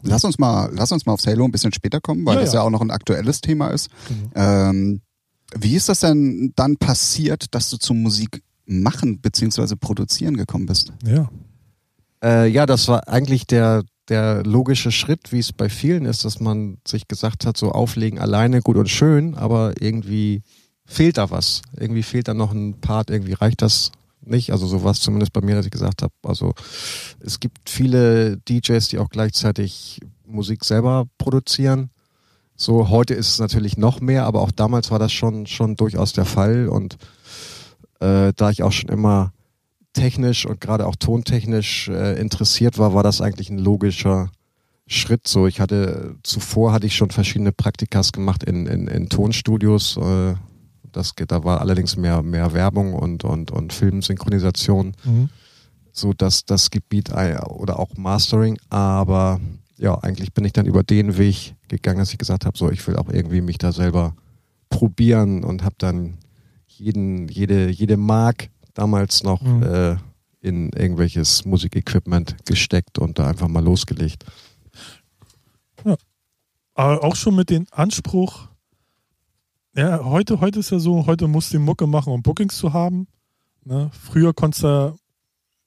Lass 0.05 0.25
uns 0.25 0.39
mal, 0.39 0.71
lass 0.75 0.91
uns 0.93 1.05
mal 1.07 1.13
aufs 1.13 1.27
Halo 1.27 1.45
ein 1.45 1.53
bisschen 1.53 1.73
später 1.75 2.01
kommen, 2.01 2.25
weil 2.27 2.37
Ja, 2.37 2.41
das 2.41 2.55
ja. 2.55 2.61
ja 2.61 2.67
auch 2.67 2.71
noch 2.71 2.81
ein 2.81 2.91
aktuelles 2.91 3.41
Thema 3.43 3.69
ist. 3.69 3.89
Genau. 4.09 4.31
Ähm, 4.35 5.03
wie 5.55 5.77
ist 5.77 5.91
das 5.91 6.01
denn 6.01 6.53
dann 6.57 6.77
passiert, 6.79 7.55
dass 7.55 7.69
du 7.69 7.77
zum 7.77 8.01
Musik 8.03 8.43
machen 8.65 9.21
bzw. 9.21 9.77
produzieren 9.77 10.39
gekommen 10.39 10.65
bist? 10.67 10.93
Ja. 11.05 11.29
Äh, 12.25 12.49
ja, 12.49 12.65
das 12.67 12.89
war 12.89 13.07
eigentlich 13.09 13.47
der, 13.47 13.83
der 14.09 14.43
logische 14.45 14.91
Schritt, 14.91 15.33
wie 15.33 15.39
es 15.39 15.53
bei 15.53 15.69
vielen 15.69 16.05
ist, 16.05 16.25
dass 16.25 16.41
man 16.41 16.79
sich 16.87 17.09
gesagt 17.09 17.47
hat, 17.47 17.57
so 17.57 17.71
auflegen 17.73 18.19
alleine 18.19 18.61
gut 18.61 18.77
und 18.77 18.89
schön, 18.89 19.35
aber 19.35 19.75
irgendwie 19.81 20.43
fehlt 20.85 21.19
da 21.19 21.31
was. 21.31 21.63
Irgendwie 21.79 22.03
fehlt 22.03 22.29
da 22.29 22.35
noch 22.35 22.53
ein 22.53 22.81
Part, 22.81 23.11
irgendwie 23.11 23.33
reicht 23.33 23.63
das 23.63 23.93
nicht. 24.21 24.53
Also 24.53 24.67
so 24.67 24.85
war 24.85 24.93
es 24.93 25.01
zumindest 25.01 25.33
bei 25.33 25.41
mir, 25.41 25.55
dass 25.55 25.67
ich 25.67 25.71
gesagt 25.71 26.03
habe, 26.03 26.13
also 26.23 26.55
es 27.21 27.41
gibt 27.41 27.69
viele 27.69 28.39
DJs, 28.39 28.87
die 28.89 28.99
auch 28.99 29.09
gleichzeitig 29.09 30.01
Musik 30.25 30.65
selber 30.65 31.07
produzieren. 31.19 31.91
So 32.57 32.89
heute 32.89 33.15
ist 33.15 33.29
es 33.29 33.39
natürlich 33.39 33.77
noch 33.77 34.01
mehr, 34.01 34.25
aber 34.25 34.41
auch 34.41 34.51
damals 34.51 34.91
war 34.91 34.99
das 34.99 35.13
schon, 35.13 35.47
schon 35.47 35.77
durchaus 35.77 36.13
der 36.13 36.25
Fall 36.25 36.69
und 36.69 36.97
äh, 38.01 38.33
da 38.37 38.51
ich 38.51 38.63
auch 38.63 38.73
schon 38.73 38.91
immer 38.91 39.33
technisch 39.93 40.47
und 40.47 40.61
gerade 40.61 40.87
auch 40.87 40.97
tontechnisch 40.97 41.89
äh, 41.89 42.19
interessiert 42.21 42.79
war, 42.79 42.95
war 42.95 43.03
das 43.03 43.21
eigentlich 43.21 43.51
ein 43.51 43.59
logischer 43.59 44.31
Schritt. 44.87 45.27
So, 45.29 45.47
ich 45.47 45.61
hatte 45.61 46.17
zuvor 46.23 46.73
hatte 46.73 46.87
ich 46.87 46.97
schon 46.97 47.11
verschiedene 47.11 47.53
Praktikas 47.53 48.13
gemacht 48.13 48.43
in, 48.43 48.67
in, 48.67 48.89
in 48.89 49.09
Tonstudios. 49.09 49.97
Äh, 49.97 50.35
das 50.93 51.15
da 51.27 51.45
war 51.45 51.61
allerdings 51.61 51.97
mehr 51.97 52.23
mehr 52.23 52.53
Werbung 52.53 52.93
und 52.95 53.25
und 53.25 53.51
und 53.51 53.73
Filmsynchronisation, 53.73 54.95
Mhm. 55.05 55.31
so 55.93 56.13
dass 56.13 56.45
das 56.45 56.71
Gebiet 56.71 57.11
äh, 57.11 57.39
oder 57.47 57.79
auch 57.79 57.97
Mastering. 57.97 58.59
Aber 58.69 59.41
ja, 59.79 59.95
eigentlich 59.99 60.33
bin 60.33 60.45
ich 60.45 60.53
dann 60.53 60.67
über 60.67 60.83
den 60.83 61.17
Weg 61.17 61.55
gegangen, 61.69 61.99
dass 61.99 62.13
ich 62.13 62.19
gesagt 62.19 62.45
habe, 62.45 62.59
so, 62.59 62.71
ich 62.71 62.87
will 62.87 62.97
auch 62.97 63.09
irgendwie 63.09 63.41
mich 63.41 63.59
da 63.59 63.73
selber 63.73 64.15
probieren 64.69 65.45
und 65.45 65.65
habe 65.65 65.75
dann 65.79 66.19
jeden, 66.67 67.29
jede, 67.29 67.69
jede 67.71 67.97
Mark 67.97 68.49
damals 68.75 69.23
noch 69.23 69.41
Mhm. 69.43 69.63
äh, 69.63 69.97
in 70.41 70.71
irgendwelches 70.73 71.45
Musikequipment 71.45 72.37
gesteckt 72.47 72.99
und 72.99 73.19
da 73.19 73.29
einfach 73.29 73.49
mal 73.49 73.63
losgelegt. 73.65 74.25
Aber 76.75 77.05
auch 77.05 77.17
schon 77.17 77.37
mit 77.37 77.51
dem 77.51 77.67
Anspruch, 77.71 78.49
ja, 79.77 80.05
heute, 80.05 80.41
heute 80.41 80.61
ist 80.61 80.71
ja 80.71 80.79
so, 80.79 81.07
heute 81.07 81.29
musst 81.29 81.53
du 81.53 81.59
die 81.59 81.63
Mucke 81.65 81.87
machen, 81.87 82.13
um 82.13 82.23
Bookings 82.23 82.57
zu 82.57 82.73
haben. 82.73 83.07
Ne? 83.65 83.91
Früher 83.93 84.33
konntest 84.33 84.65
du 84.65 84.97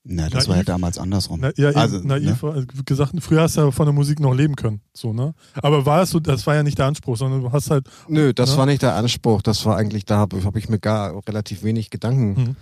Na, 0.03 0.29
das 0.29 0.47
war 0.47 0.55
ja 0.55 0.59
Naiv. 0.61 0.65
damals 0.67 0.97
andersrum. 0.97 1.39
Na, 1.41 1.51
ja, 1.57 1.69
Also, 1.71 1.99
naiv 1.99 2.41
war- 2.43 2.53
also 2.53 2.67
gesagt, 2.85 3.13
früher 3.21 3.41
hast 3.43 3.57
du 3.57 3.61
ja 3.61 3.71
von 3.71 3.85
der 3.85 3.93
Musik 3.93 4.19
noch 4.19 4.33
leben 4.33 4.55
können. 4.55 4.81
So, 4.93 5.13
ne? 5.13 5.33
Aber 5.55 5.85
war 5.85 6.01
es 6.03 6.09
so, 6.11 6.19
das 6.19 6.45
war 6.45 6.55
ja 6.55 6.63
nicht 6.63 6.77
der 6.77 6.85
Anspruch, 6.87 7.17
sondern 7.17 7.41
du 7.41 7.51
hast 7.51 7.69
halt, 7.71 7.87
Nö, 8.07 8.33
das 8.33 8.51
Ja. 8.51 8.57
war 8.57 8.65
nicht 8.65 8.81
der 8.81 8.95
Anspruch. 8.95 9.41
Das 9.41 9.65
war 9.65 9.77
eigentlich, 9.77 10.05
da 10.05 10.17
habe 10.17 10.43
hab 10.43 10.55
ich 10.57 10.69
mir 10.69 10.79
gar 10.79 11.15
relativ 11.27 11.63
wenig 11.63 11.89
Gedanken 11.89 12.29
Mhm. 12.49 12.55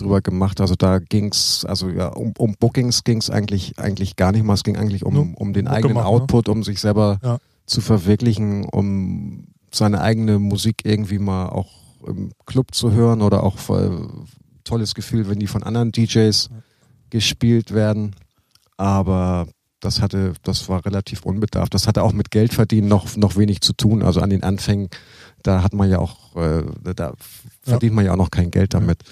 Drüber 0.00 0.20
gemacht. 0.20 0.60
Also 0.60 0.74
da 0.74 0.98
ging's, 0.98 1.64
also 1.64 1.88
ja, 1.90 2.08
um, 2.08 2.32
um 2.38 2.54
Bookings 2.58 3.04
ging's 3.04 3.30
eigentlich 3.30 3.78
eigentlich 3.78 4.16
gar 4.16 4.32
nicht 4.32 4.44
mal. 4.44 4.54
Es 4.54 4.64
ging 4.64 4.76
eigentlich 4.76 5.04
um, 5.04 5.34
um 5.34 5.52
den 5.52 5.68
eigenen 5.68 5.94
machen, 5.94 6.04
ne? 6.04 6.10
Output, 6.10 6.48
um 6.48 6.62
sich 6.62 6.80
selber 6.80 7.18
Ja. 7.22 7.38
zu 7.66 7.80
verwirklichen, 7.80 8.64
um 8.64 9.46
seine 9.72 10.00
eigene 10.00 10.38
Musik 10.38 10.82
irgendwie 10.84 11.18
mal 11.18 11.48
auch 11.48 11.70
im 12.06 12.32
Club 12.46 12.74
zu 12.74 12.92
hören 12.92 13.22
oder 13.22 13.42
auch 13.44 13.58
voll, 13.58 14.08
tolles 14.64 14.94
Gefühl, 14.94 15.28
wenn 15.28 15.38
die 15.38 15.46
von 15.46 15.62
anderen 15.62 15.92
DJs 15.92 16.48
gespielt 17.10 17.72
werden. 17.74 18.16
Aber 18.76 19.46
das 19.80 20.00
hatte, 20.02 20.34
das 20.42 20.68
war 20.68 20.84
relativ 20.84 21.24
unbedarft. 21.24 21.74
Das 21.74 21.86
hatte 21.86 22.02
auch 22.02 22.12
mit 22.12 22.30
Geldverdienen 22.30 22.88
noch, 22.88 23.16
noch 23.16 23.36
wenig 23.36 23.60
zu 23.60 23.72
tun. 23.72 24.02
Also 24.02 24.20
an 24.20 24.30
den 24.30 24.42
Anfängen, 24.42 24.88
da 25.42 25.62
hat 25.62 25.72
man 25.72 25.88
ja 25.90 25.98
auch, 25.98 26.36
äh, 26.36 26.64
da 26.94 27.14
verdient 27.62 27.94
man 27.94 28.04
ja 28.04 28.12
auch 28.12 28.16
noch 28.16 28.30
kein 28.30 28.50
Geld 28.50 28.74
damit. 28.74 29.02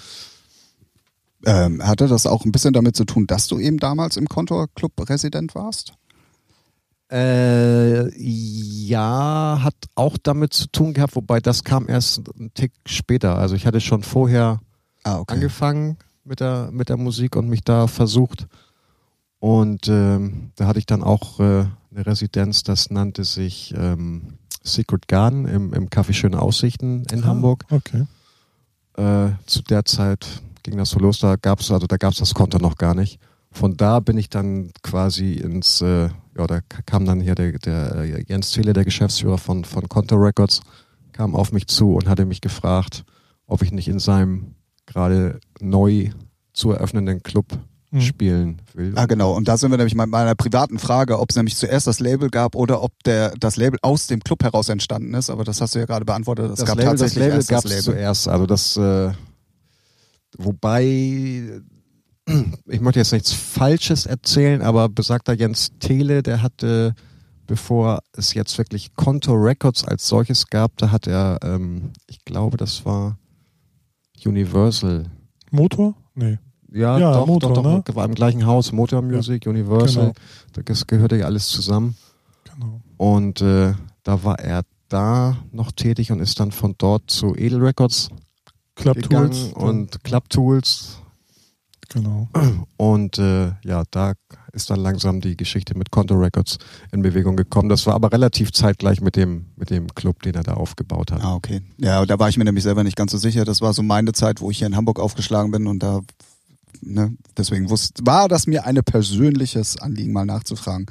Ähm, 1.45 1.85
hatte 1.85 2.07
das 2.07 2.25
auch 2.25 2.45
ein 2.45 2.51
bisschen 2.51 2.73
damit 2.73 2.95
zu 2.95 3.05
tun, 3.05 3.25
dass 3.27 3.47
du 3.47 3.59
eben 3.59 3.77
damals 3.77 4.17
im 4.17 4.27
Kontorclub 4.27 4.91
Resident 5.09 5.55
warst? 5.55 5.93
Äh, 7.11 8.09
ja, 8.19 9.59
hat 9.63 9.75
auch 9.95 10.17
damit 10.21 10.53
zu 10.53 10.67
tun 10.67 10.93
gehabt, 10.93 11.15
wobei 11.15 11.39
das 11.39 11.63
kam 11.63 11.87
erst 11.89 12.21
einen 12.37 12.53
Tick 12.53 12.71
später. 12.85 13.37
Also 13.37 13.55
ich 13.55 13.65
hatte 13.65 13.81
schon 13.81 14.03
vorher 14.03 14.59
Ah, 15.03 15.19
okay. 15.19 15.33
angefangen 15.35 15.97
mit 16.23 16.39
der, 16.39 16.69
mit 16.71 16.89
der 16.89 16.97
Musik 16.97 17.35
und 17.35 17.47
mich 17.47 17.63
da 17.63 17.87
versucht. 17.87 18.47
Und 19.39 19.87
ähm, 19.87 20.51
da 20.55 20.67
hatte 20.67 20.79
ich 20.79 20.85
dann 20.85 21.01
auch 21.01 21.39
äh, 21.39 21.43
eine 21.91 22.05
Residenz, 22.05 22.63
das 22.63 22.91
nannte 22.91 23.23
sich 23.23 23.73
ähm, 23.75 24.37
Secret 24.61 25.07
Garden 25.07 25.47
im, 25.47 25.73
im 25.73 25.89
Café 25.89 26.13
Schöne 26.13 26.39
Aussichten 26.39 27.05
in 27.11 27.25
Hamburg. 27.25 27.65
Okay. 27.71 28.05
Äh, 28.97 29.31
zu 29.45 29.63
der 29.63 29.85
Zeit 29.85 30.41
ging 30.69 30.77
das 30.79 30.89
so 30.91 30.99
los, 30.99 31.19
da 31.19 31.35
gab's 31.35 31.71
also 31.71 31.87
da 31.87 31.97
gab's 31.97 32.17
das 32.17 32.33
Konto 32.33 32.57
noch 32.59 32.75
gar 32.77 32.93
nicht. 32.95 33.19
Von 33.51 33.75
da 33.77 33.99
bin 33.99 34.17
ich 34.17 34.29
dann 34.29 34.71
quasi 34.83 35.33
ins, 35.33 35.81
äh, 35.81 36.09
ja, 36.37 36.47
da 36.47 36.59
kam 36.85 37.05
dann 37.05 37.19
hier 37.19 37.33
der, 37.35 37.53
der 37.59 37.95
äh, 37.95 38.23
Jens 38.27 38.51
Thiele, 38.51 38.73
der 38.73 38.85
Geschäftsführer 38.85 39.39
von, 39.39 39.65
von 39.65 39.89
Konto 39.89 40.15
Records, 40.15 40.61
kam 41.13 41.35
auf 41.35 41.51
mich 41.51 41.67
zu 41.67 41.95
und 41.95 42.07
hatte 42.07 42.25
mich 42.25 42.41
gefragt, 42.41 43.03
ob 43.47 43.63
ich 43.63 43.71
nicht 43.71 43.87
in 43.87 43.97
seinem 43.99 44.53
gerade 44.85 45.39
neu 45.59 46.11
zu 46.53 46.71
eröffnenden 46.71 47.23
Club 47.23 47.57
Mhm. 47.91 48.01
spielen 48.01 48.61
will. 48.75 48.93
Ah, 48.97 49.07
genau. 49.07 49.35
Und 49.35 49.47
da 49.47 49.57
sind 49.57 49.71
wir 49.71 49.77
nämlich 49.77 49.97
bei 49.97 50.05
meiner 50.05 50.35
privaten 50.35 50.77
Frage, 50.77 51.19
ob 51.19 51.31
es 51.31 51.35
nämlich 51.35 51.55
zuerst 51.55 51.87
das 51.87 51.99
Label 51.99 52.29
gab 52.29 52.55
oder 52.55 52.83
ob 52.83 52.91
der, 53.03 53.33
das 53.39 53.57
Label 53.57 53.79
aus 53.81 54.05
dem 54.05 54.19
Club 54.19 54.43
heraus 54.43 54.69
entstanden 54.69 55.15
ist. 55.15 55.31
Aber 55.31 55.43
das 55.43 55.59
hast 55.59 55.73
du 55.73 55.79
ja 55.79 55.85
gerade 55.85 56.05
beantwortet. 56.05 56.51
Es 56.51 56.59
das 56.59 56.67
gab 56.67 56.77
Label, 56.77 56.91
das 56.91 56.99
tatsächlich 56.99 57.23
Label 57.23 57.37
erst 57.37 57.49
gab 57.49 57.63
das 57.63 57.71
es 57.71 57.85
Label. 57.87 57.97
zuerst. 57.99 58.27
Also 58.27 58.45
das, 58.45 58.77
äh, 58.77 59.11
wobei, 60.37 61.61
ich 62.67 62.81
möchte 62.81 62.99
jetzt 62.99 63.13
nichts 63.13 63.33
Falsches 63.33 64.05
erzählen, 64.05 64.61
aber 64.61 64.89
besagter 64.89 65.33
Jens 65.33 65.71
Thiele, 65.79 66.21
der 66.23 66.41
hatte, 66.41 66.93
bevor 67.47 67.99
es 68.13 68.33
jetzt 68.33 68.57
wirklich 68.57 68.95
Konto 68.95 69.33
Records 69.33 69.83
als 69.83 70.07
solches 70.07 70.47
gab, 70.47 70.77
da 70.77 70.91
hat 70.91 71.07
er, 71.07 71.39
ähm, 71.43 71.91
ich 72.07 72.23
glaube, 72.25 72.57
das 72.57 72.85
war 72.85 73.17
Universal. 74.25 75.05
Motor? 75.51 75.95
Nee. 76.15 76.37
Ja, 76.71 76.99
Ja, 76.99 77.13
doch, 77.13 77.25
Motor, 77.25 77.53
doch, 77.53 77.63
doch, 77.63 77.87
ne? 77.87 77.95
war 77.95 78.05
im 78.05 78.13
gleichen 78.13 78.45
Haus, 78.45 78.71
Motor 78.71 79.01
Music, 79.01 79.47
Universal, 79.47 80.13
Genau. 80.53 80.63
das 80.65 80.85
gehörte 80.85 81.17
ja 81.17 81.25
alles 81.25 81.47
zusammen. 81.47 81.95
Genau. 82.53 82.81
Und 82.97 83.41
äh, 83.41 83.73
da 84.03 84.23
war 84.23 84.39
er 84.39 84.63
da 84.89 85.37
noch 85.51 85.71
tätig 85.71 86.11
und 86.11 86.19
ist 86.19 86.39
dann 86.39 86.51
von 86.51 86.75
dort 86.77 87.09
zu 87.09 87.35
Edel 87.35 87.63
Records 87.63 88.09
Club 88.79 89.01
Tools. 89.01 89.53
und 89.53 90.03
Club 90.03 90.29
Tools. 90.29 90.99
Genau. 91.89 92.29
Und 92.77 93.17
äh, 93.17 93.51
ja, 93.63 93.83
da 93.89 94.13
ist 94.53 94.69
dann 94.69 94.79
langsam 94.79 95.21
die 95.21 95.35
Geschichte 95.35 95.77
mit 95.77 95.91
Conto 95.91 96.15
Records 96.15 96.57
in 96.91 97.01
Bewegung 97.01 97.35
gekommen. 97.35 97.67
Das 97.67 97.85
war 97.87 97.95
aber 97.95 98.11
relativ 98.11 98.51
zeitgleich 98.51 99.01
mit 99.01 99.15
dem, 99.15 99.47
mit 99.55 99.69
dem 99.71 99.87
Club, 99.95 100.21
den 100.21 100.35
er 100.35 100.43
da 100.43 100.53
aufgebaut 100.53 101.11
hat. 101.11 101.23
Ah, 101.23 101.35
okay. 101.35 101.61
Ja, 101.77 102.05
da 102.05 102.19
war 102.19 102.29
ich 102.29 102.37
mir 102.37 102.43
nämlich 102.43 102.63
selber 102.63 102.83
nicht 102.83 102.95
ganz 102.95 103.11
so 103.11 103.17
sicher. 103.17 103.43
Das 103.43 103.61
war 103.61 103.73
so 103.73 103.81
meine 103.81 104.13
Zeit, 104.13 104.39
wo 104.39 104.51
ich 104.51 104.59
hier 104.59 104.67
in 104.67 104.75
Hamburg 104.75 104.99
aufgeschlagen 104.99 105.51
bin 105.51 105.65
und 105.65 105.81
da, 105.81 106.01
ne, 106.81 107.15
deswegen 107.35 107.69
wusste, 107.71 108.05
war 108.05 108.27
das 108.27 108.45
mir 108.45 108.65
ein 108.65 108.79
persönliches 108.83 109.77
Anliegen, 109.77 110.13
mal 110.13 110.25
nachzufragen. 110.25 110.85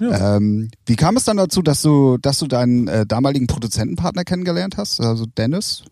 Ja. 0.00 0.36
Ähm, 0.36 0.70
wie 0.86 0.96
kam 0.96 1.18
es 1.18 1.24
dann 1.24 1.36
dazu, 1.36 1.60
dass 1.60 1.82
du, 1.82 2.16
dass 2.16 2.38
du 2.38 2.46
deinen 2.46 2.88
äh, 2.88 3.06
damaligen 3.06 3.46
Produzentenpartner 3.46 4.24
kennengelernt 4.24 4.78
hast, 4.78 5.00
also 5.00 5.26
Dennis? 5.26 5.84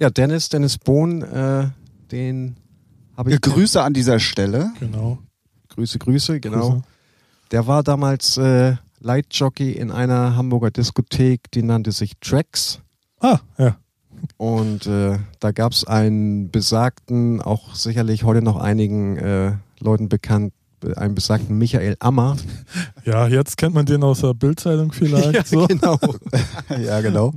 Ja, 0.00 0.10
Dennis, 0.10 0.48
Dennis 0.48 0.78
Bohn, 0.78 1.22
äh, 1.22 1.68
den 2.10 2.56
habe 3.16 3.32
ich. 3.32 3.40
Grüße 3.40 3.82
an 3.82 3.94
dieser 3.94 4.18
Stelle. 4.18 4.72
Genau. 4.80 5.18
Grüße, 5.68 5.98
Grüße, 5.98 6.40
genau. 6.40 6.70
Grüße. 6.70 6.82
Der 7.50 7.66
war 7.66 7.82
damals 7.82 8.36
äh, 8.36 8.76
Lightjockey 9.00 9.72
in 9.72 9.90
einer 9.90 10.36
Hamburger 10.36 10.70
Diskothek, 10.70 11.50
die 11.52 11.62
nannte 11.62 11.92
sich 11.92 12.14
Tracks. 12.20 12.80
Ah, 13.20 13.38
ja. 13.58 13.76
Und 14.36 14.86
äh, 14.86 15.18
da 15.40 15.52
gab 15.52 15.72
es 15.72 15.84
einen 15.84 16.50
besagten, 16.50 17.42
auch 17.42 17.74
sicherlich 17.74 18.24
heute 18.24 18.42
noch 18.42 18.56
einigen 18.56 19.16
äh, 19.16 19.52
Leuten 19.80 20.08
bekannt, 20.08 20.54
einen 20.96 21.14
besagten 21.14 21.58
Michael 21.58 21.96
Ammer. 22.00 22.36
Ja, 23.04 23.26
jetzt 23.26 23.56
kennt 23.56 23.74
man 23.74 23.86
den 23.86 24.02
aus 24.02 24.20
der 24.20 24.34
Bildzeitung 24.34 24.92
vielleicht. 24.92 25.46
so. 25.48 25.66
genau. 25.66 25.98
ja, 26.84 27.00
genau. 27.00 27.32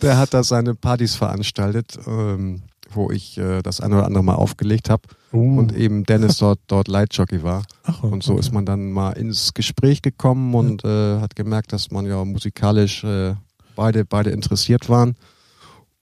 Der 0.00 0.18
hat 0.18 0.34
da 0.34 0.42
seine 0.42 0.74
Partys 0.74 1.14
veranstaltet, 1.14 1.98
ähm, 2.06 2.62
wo 2.90 3.10
ich 3.10 3.38
äh, 3.38 3.62
das 3.62 3.80
eine 3.80 3.96
oder 3.96 4.06
andere 4.06 4.24
Mal 4.24 4.34
aufgelegt 4.34 4.90
habe 4.90 5.02
Uh. 5.32 5.58
und 5.58 5.74
eben 5.74 6.04
Dennis 6.04 6.36
dort, 6.38 6.60
dort 6.66 6.88
Lightjockey 6.88 7.42
war. 7.42 7.62
Ach, 7.84 8.02
Und 8.02 8.22
so 8.22 8.32
okay. 8.32 8.40
ist 8.40 8.52
man 8.52 8.66
dann 8.66 8.92
mal 8.92 9.12
ins 9.12 9.54
Gespräch 9.54 10.02
gekommen 10.02 10.54
und 10.54 10.84
äh, 10.84 11.20
hat 11.20 11.36
gemerkt, 11.36 11.72
dass 11.72 11.90
man 11.90 12.04
ja 12.04 12.22
musikalisch 12.24 13.02
äh, 13.02 13.34
beide, 13.74 14.04
beide 14.04 14.28
interessiert 14.30 14.90
waren. 14.90 15.14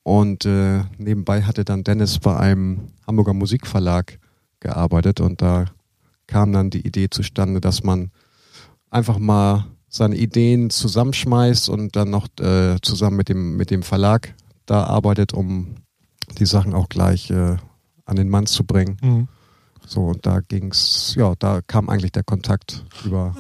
Und 0.03 0.47
äh, 0.47 0.81
nebenbei 0.99 1.43
hatte 1.43 1.65
dann 1.65 1.85
Dennis 1.85 2.19
bei 2.19 2.37
einem 2.37 2.89
Hamburger 3.07 3.35
Musikverlag 3.35 4.19
gearbeitet 4.59 5.21
und 5.21 5.41
da 5.43 5.67
kam 6.31 6.53
dann 6.53 6.71
die 6.71 6.87
Idee 6.87 7.11
zustande, 7.11 7.61
dass 7.61 7.83
man 7.83 8.11
einfach 8.89 9.19
mal 9.19 9.67
seine 9.89 10.17
Ideen 10.17 10.71
zusammenschmeißt 10.71 11.69
und 11.69 11.97
dann 11.97 12.11
noch 12.11 12.29
äh, 12.41 12.77
zusammen 12.81 13.17
mit 13.17 13.29
dem, 13.29 13.57
mit 13.57 13.71
dem 13.71 13.83
Verlag 13.83 14.35
da 14.65 14.85
arbeitet, 14.85 15.35
um 15.35 15.75
die 16.39 16.47
Sachen 16.47 16.73
auch 16.73 16.89
gleich 16.89 17.31
äh, 17.31 17.57
an 18.05 18.17
den 18.17 18.29
Mann 18.29 18.47
zu 18.47 18.63
bringen. 18.65 18.97
Mhm. 19.03 19.29
So, 19.87 20.03
und 20.03 20.25
da 20.25 20.39
ging's, 20.41 21.15
ja, 21.17 21.35
da 21.39 21.61
kam 21.67 21.89
eigentlich 21.89 22.13
der 22.13 22.23
Kontakt 22.23 22.85
über, 23.05 23.35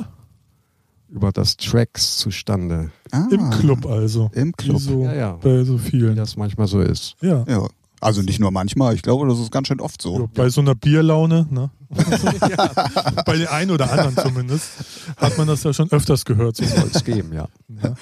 über 1.09 1.30
das 1.30 1.56
Tracks 1.56 2.18
zustande. 2.18 2.90
Ah, 3.12 3.28
Im 3.30 3.50
Club 3.50 3.87
also. 3.87 4.30
Im 4.35 4.50
Club. 4.52 4.78
Wie 4.78 4.80
so 4.80 5.04
Ja, 5.04 5.14
ja. 5.14 5.32
bei 5.35 5.62
so 5.62 5.78
Wie 5.85 5.90
vielen. 5.90 6.16
das 6.16 6.37
manchmal 6.37 6.66
so 6.66 6.80
ist. 6.80 7.14
Ja. 7.20 7.44
Ja. 7.47 7.68
Also 8.00 8.23
nicht 8.23 8.40
nur 8.40 8.50
manchmal, 8.50 8.95
ich 8.95 9.02
glaube, 9.02 9.28
das 9.28 9.38
ist 9.38 9.52
ganz 9.52 9.69
schön 9.69 9.80
oft 9.80 10.00
so. 10.00 10.21
Ja, 10.21 10.26
bei 10.35 10.49
so 10.49 10.62
einer 10.62 10.75
Bierlaune, 10.75 11.47
ne? 11.50 11.71
bei 13.26 13.37
den 13.37 13.47
einen 13.49 13.71
oder 13.71 13.92
anderen 13.92 14.16
zumindest, 14.16 14.71
hat 15.19 15.37
man 15.37 15.47
das 15.47 15.62
ja 15.64 15.73
schon 15.75 15.90
öfters 15.90 16.25
gehört. 16.25 16.57
So. 16.57 16.64
Soll 16.64 16.90
es 16.92 17.04
geben, 17.04 17.33
ja. 17.35 17.49
Ja. 17.83 17.95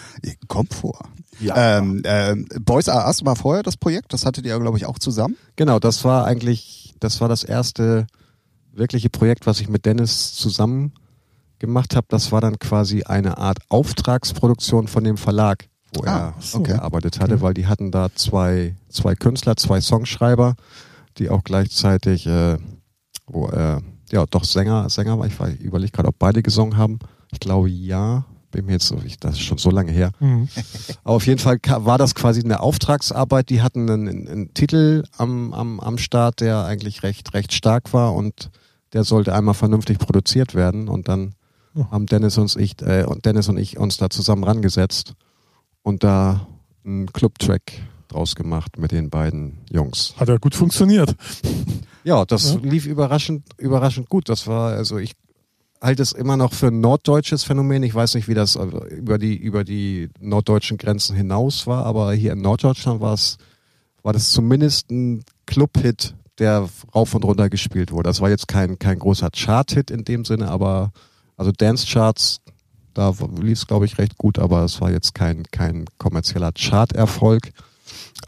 Kommt 0.47 0.73
vor. 0.73 1.09
Ja. 1.40 1.78
Ähm, 1.78 2.02
ähm, 2.05 2.47
Boys 2.61 2.87
R 2.87 3.07
Us 3.07 3.25
war 3.25 3.35
vorher 3.35 3.62
das 3.62 3.76
Projekt, 3.76 4.12
das 4.12 4.25
hattet 4.25 4.47
ihr, 4.47 4.59
glaube 4.59 4.76
ich, 4.78 4.87
auch 4.87 4.99
zusammen. 4.99 5.37
Genau, 5.57 5.78
das 5.81 6.05
war 6.05 6.25
eigentlich, 6.26 6.95
das 7.00 7.21
war 7.21 7.28
das 7.28 7.43
erste 7.43 8.07
wirkliche 8.73 9.11
Projekt, 9.11 9.47
was 9.47 9.61
ich 9.61 9.69
mit 9.69 9.85
Dennis 9.85 10.35
zusammen 10.35 10.93
gemacht 11.59 11.97
habe. 11.97 12.07
Das 12.09 12.31
war 12.31 12.40
dann 12.40 12.59
quasi 12.59 13.02
eine 13.02 13.38
Art 13.38 13.59
Auftragsproduktion 13.69 14.87
von 14.87 15.02
dem 15.02 15.17
Verlag, 15.17 15.69
wo 15.95 16.02
Ah, 16.04 16.35
er 16.35 16.35
okay. 16.54 16.73
gearbeitet 16.75 17.21
hatte, 17.21 17.35
Okay. 17.35 17.42
weil 17.42 17.54
die 17.54 17.66
hatten 17.66 17.90
da 17.90 18.09
zwei, 18.14 18.76
zwei 18.88 19.14
Künstler, 19.14 19.57
zwei 19.57 19.80
Songschreiber, 19.80 20.54
die 21.18 21.30
auch 21.30 21.45
gleichzeitig, 21.45 22.26
äh, 22.26 22.59
wo 23.26 23.49
äh, 23.49 23.80
ja 24.12 24.25
doch 24.30 24.45
Sänger, 24.45 24.88
Sänger 24.90 25.18
war, 25.18 25.26
ich, 25.26 25.35
ich 25.59 25.61
überlege 25.61 25.92
gerade, 25.92 26.09
ob 26.09 26.18
beide 26.18 26.42
gesungen 26.42 26.76
haben. 26.76 26.99
Ich 27.33 27.40
glaube 27.40 27.68
ja. 27.71 28.25
Bin 28.50 28.64
mir 28.64 28.73
jetzt, 28.73 28.90
ich, 29.04 29.18
das 29.18 29.35
ist 29.35 29.42
schon 29.42 29.59
so 29.59 29.71
lange 29.71 29.92
her. 29.92 30.11
Mhm. 30.21 30.49
Aber 31.04 31.16
auf 31.16 31.26
jeden 31.26 31.38
Fall 31.38 31.59
war 31.66 31.99
das 31.99 32.14
quasi 32.14 32.42
eine 32.42 32.61
Auftragsarbeit. 32.61 33.50
Die 33.50 33.61
hatten 33.61 33.90
einen, 33.90 34.26
einen, 34.26 34.54
Titel 34.54 35.04
am, 35.18 35.52
am, 35.52 35.80
am 35.80 35.99
Start, 35.99 36.40
der 36.40 36.64
eigentlich 36.64 37.02
recht, 37.02 37.35
recht 37.35 37.52
stark 37.52 37.92
war 37.92 38.14
und 38.14 38.49
der 38.95 39.04
sollte 39.04 39.35
einmal 39.35 39.52
vernünftig 39.52 39.99
produziert 39.99 40.54
werden. 40.54 40.88
Und 40.88 41.09
dann 41.09 41.35
Ja. 41.75 41.90
haben 41.90 42.07
Dennis 42.07 42.38
und 42.38 42.57
ich, 42.57 42.80
äh, 42.80 43.04
und 43.04 43.26
Dennis 43.26 43.50
und 43.50 43.59
ich 43.59 43.76
uns 43.76 43.99
da 43.99 44.09
zusammen 44.09 44.45
rangesetzt 44.45 45.12
und 45.82 46.04
da 46.04 46.47
einen 46.85 47.12
Club-Track 47.12 47.73
draus 48.08 48.35
gemacht 48.35 48.78
mit 48.78 48.92
den 48.92 49.11
beiden 49.11 49.58
Jungs. 49.70 50.14
Hat 50.16 50.28
ja 50.28 50.38
gut 50.38 50.54
funktioniert. 50.54 51.14
Ja, 52.04 52.25
das 52.25 52.54
Ja. 52.54 52.61
lief 52.62 52.87
überraschend, 52.87 53.44
überraschend 53.58 54.08
gut. 54.08 54.28
Das 54.28 54.47
war, 54.47 54.73
also 54.73 54.97
ich 54.99 55.12
halte 55.82 56.02
es 56.02 56.12
immer 56.12 56.37
noch 56.37 56.52
für 56.54 56.68
ein 56.68 56.80
norddeutsches 56.80 57.44
Phänomen. 57.44 57.82
Ich 57.82 57.94
weiß 57.94 58.14
nicht, 58.14 58.26
wie 58.28 58.35
das 58.35 58.56
äh, 58.56 58.64
über 58.64 59.18
die, 59.18 59.37
über 59.37 59.62
die 59.64 60.08
norddeutschen 60.20 60.78
Grenzen 60.78 61.14
hinaus 61.16 61.66
war, 61.66 61.85
aber 61.85 62.12
hier 62.14 62.32
in 62.32 62.40
Norddeutschland 62.40 63.00
war 63.00 63.12
es, 63.14 63.37
war 64.02 64.12
das 64.12 64.30
zumindest 64.30 64.90
ein 64.90 65.23
Club-Hit, 65.47 66.14
der 66.38 66.68
rauf 66.94 67.14
und 67.14 67.25
runter 67.25 67.50
gespielt 67.50 67.92
wurde. 67.92 68.08
Das 68.08 68.20
war 68.20 68.30
jetzt 68.30 68.49
kein, 68.49 68.78
kein 68.78 68.99
großer 68.99 69.28
Chart-Hit 69.30 69.90
in 69.90 70.04
dem 70.04 70.25
Sinne, 70.25 70.49
aber 70.50 70.92
also 71.37 71.52
Dance-Charts, 71.52 72.38
da 72.95 73.12
lief 73.40 73.59
es, 73.59 73.66
glaube 73.66 73.85
ich, 73.87 73.99
recht 73.99 74.16
gut, 74.18 74.38
aber 74.38 74.64
es 74.64 74.80
war 74.80 74.90
jetzt 74.90 75.14
kein, 75.14 75.45
kein 75.50 75.85
kommerzieller 75.99 76.52
Chart-Erfolg, 76.52 77.52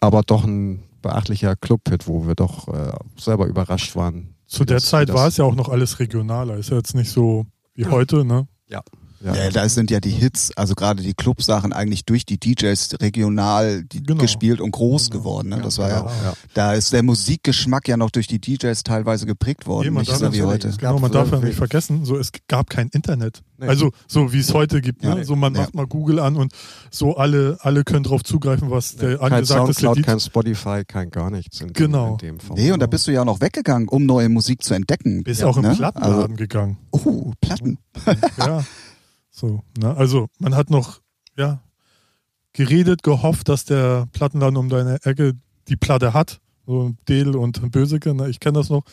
aber 0.00 0.22
doch 0.22 0.44
ein 0.44 0.82
beachtlicher 1.02 1.56
Club-Hit, 1.56 2.06
wo 2.06 2.26
wir 2.26 2.34
doch 2.34 2.68
äh, 2.68 2.92
selber 3.18 3.46
überrascht 3.46 3.96
waren. 3.96 4.34
Zu 4.46 4.64
der 4.64 4.76
das- 4.76 4.86
Zeit 4.86 5.12
war 5.12 5.28
es 5.28 5.36
ja 5.36 5.44
auch 5.44 5.54
noch 5.54 5.68
alles 5.68 5.98
regionaler. 5.98 6.56
Ist 6.56 6.70
ja 6.70 6.76
jetzt 6.76 6.94
nicht 6.94 7.10
so 7.10 7.46
wie 7.74 7.86
heute, 7.86 8.24
ne? 8.24 8.48
Ja. 8.68 8.82
Ja, 9.22 9.50
da 9.50 9.68
sind 9.68 9.90
ja 9.90 10.00
die 10.00 10.10
Hits, 10.10 10.50
also 10.56 10.74
gerade 10.74 11.02
die 11.02 11.12
Clubsachen 11.12 11.72
eigentlich 11.74 12.04
durch 12.06 12.24
die 12.24 12.38
DJs 12.40 12.96
regional 13.02 13.84
die 13.84 14.02
Genau. 14.02 14.20
gespielt 14.22 14.60
und 14.62 14.70
groß 14.70 15.10
Genau. 15.10 15.18
geworden. 15.22 15.48
Ne? 15.50 15.56
Ja, 15.56 15.62
das 15.62 15.76
war 15.78 15.88
ja, 15.90 15.98
genau, 16.00 16.10
ja. 16.24 16.32
da 16.54 16.72
ist 16.74 16.92
der 16.94 17.02
Musikgeschmack 17.02 17.86
ja 17.88 17.96
noch 17.98 18.10
durch 18.10 18.26
die 18.28 18.40
DJs 18.40 18.82
teilweise 18.82 19.26
geprägt 19.26 19.66
worden, 19.66 19.86
Nee, 19.88 19.90
man 19.90 20.00
nicht 20.04 20.16
so 20.16 20.32
wie 20.32 20.42
heute. 20.42 20.70
Genau, 20.70 20.98
man 20.98 21.12
darf 21.12 21.30
ja 21.32 21.38
nicht 21.40 21.56
vergessen, 21.56 22.04
so 22.06 22.16
es 22.16 22.30
gab 22.48 22.70
kein 22.70 22.88
Internet. 22.88 23.42
Nee. 23.58 23.66
Also 23.66 23.92
so 24.08 24.32
wie 24.32 24.38
es 24.38 24.54
heute 24.54 24.80
gibt. 24.80 25.04
Ja. 25.04 25.14
Ne? 25.16 25.24
So 25.26 25.36
man 25.36 25.54
Ja. 25.54 25.60
macht 25.62 25.74
mal 25.74 25.86
Google 25.86 26.18
an 26.18 26.36
und 26.36 26.52
so 26.90 27.16
alle 27.16 27.58
alle 27.60 27.84
können 27.84 28.04
drauf 28.04 28.24
zugreifen, 28.24 28.70
was 28.70 28.96
der 28.96 29.18
Kein 29.18 29.32
angesagteste 29.34 29.82
Soundcloud, 29.82 29.96
Lied. 29.98 30.06
kein 30.06 30.20
Spotify, 30.20 30.82
kein 30.88 31.10
gar 31.10 31.30
nichts. 31.30 31.60
In 31.60 31.74
Genau. 31.74 32.16
Dem, 32.16 32.28
in 32.30 32.38
dem 32.38 32.40
Form. 32.40 32.58
Nee, 32.58 32.72
und 32.72 32.80
da 32.80 32.86
bist 32.86 33.06
du 33.06 33.12
ja 33.12 33.20
auch 33.20 33.26
noch 33.26 33.42
weggegangen, 33.42 33.86
um 33.88 34.06
neue 34.06 34.30
Musik 34.30 34.62
zu 34.62 34.72
entdecken. 34.72 35.24
Bist 35.24 35.42
ja, 35.42 35.46
auch 35.46 35.58
im 35.58 35.64
ne? 35.64 35.74
Plattenladen 35.74 36.36
gegangen. 36.36 36.78
Also, 36.90 37.10
oh, 37.10 37.32
Platten. 37.42 37.76
ja. 38.38 38.64
So, 39.40 39.62
ne? 39.78 39.96
Also 39.96 40.28
man 40.38 40.54
hat 40.54 40.68
noch 40.68 41.00
ja 41.36 41.60
geredet, 42.52 43.02
gehofft, 43.02 43.48
dass 43.48 43.64
der 43.64 44.06
Plattenladen 44.12 44.56
um 44.58 44.68
deine 44.68 44.98
Ecke 45.04 45.34
die 45.68 45.76
Platte 45.76 46.12
hat. 46.12 46.40
So 46.66 46.92
Del 47.08 47.36
und 47.36 47.70
Böseke, 47.72 48.14
ne? 48.14 48.28
ich 48.28 48.38
kenne 48.38 48.58
das 48.58 48.68
noch. 48.68 48.84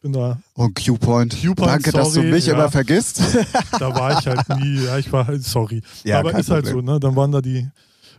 Bin 0.00 0.12
da, 0.12 0.38
Und 0.54 0.76
Q-Point. 0.76 1.36
Danke, 1.56 1.90
dass 1.90 2.08
du 2.08 2.14
sorry, 2.14 2.30
mich 2.30 2.46
ja. 2.46 2.54
immer 2.54 2.70
vergisst. 2.70 3.20
da 3.80 3.94
war 3.96 4.16
ich 4.18 4.26
halt 4.26 4.48
nie, 4.60 4.84
ja, 4.84 4.96
ich 4.98 5.10
war 5.12 5.26
halt, 5.26 5.42
sorry. 5.42 5.82
Ja, 6.04 6.20
Aber 6.20 6.38
ist 6.38 6.50
halt 6.50 6.66
Problem. 6.66 6.86
so, 6.86 6.92
ne? 6.92 7.00
Dann 7.00 7.16
waren 7.16 7.32
da 7.32 7.40
die 7.40 7.68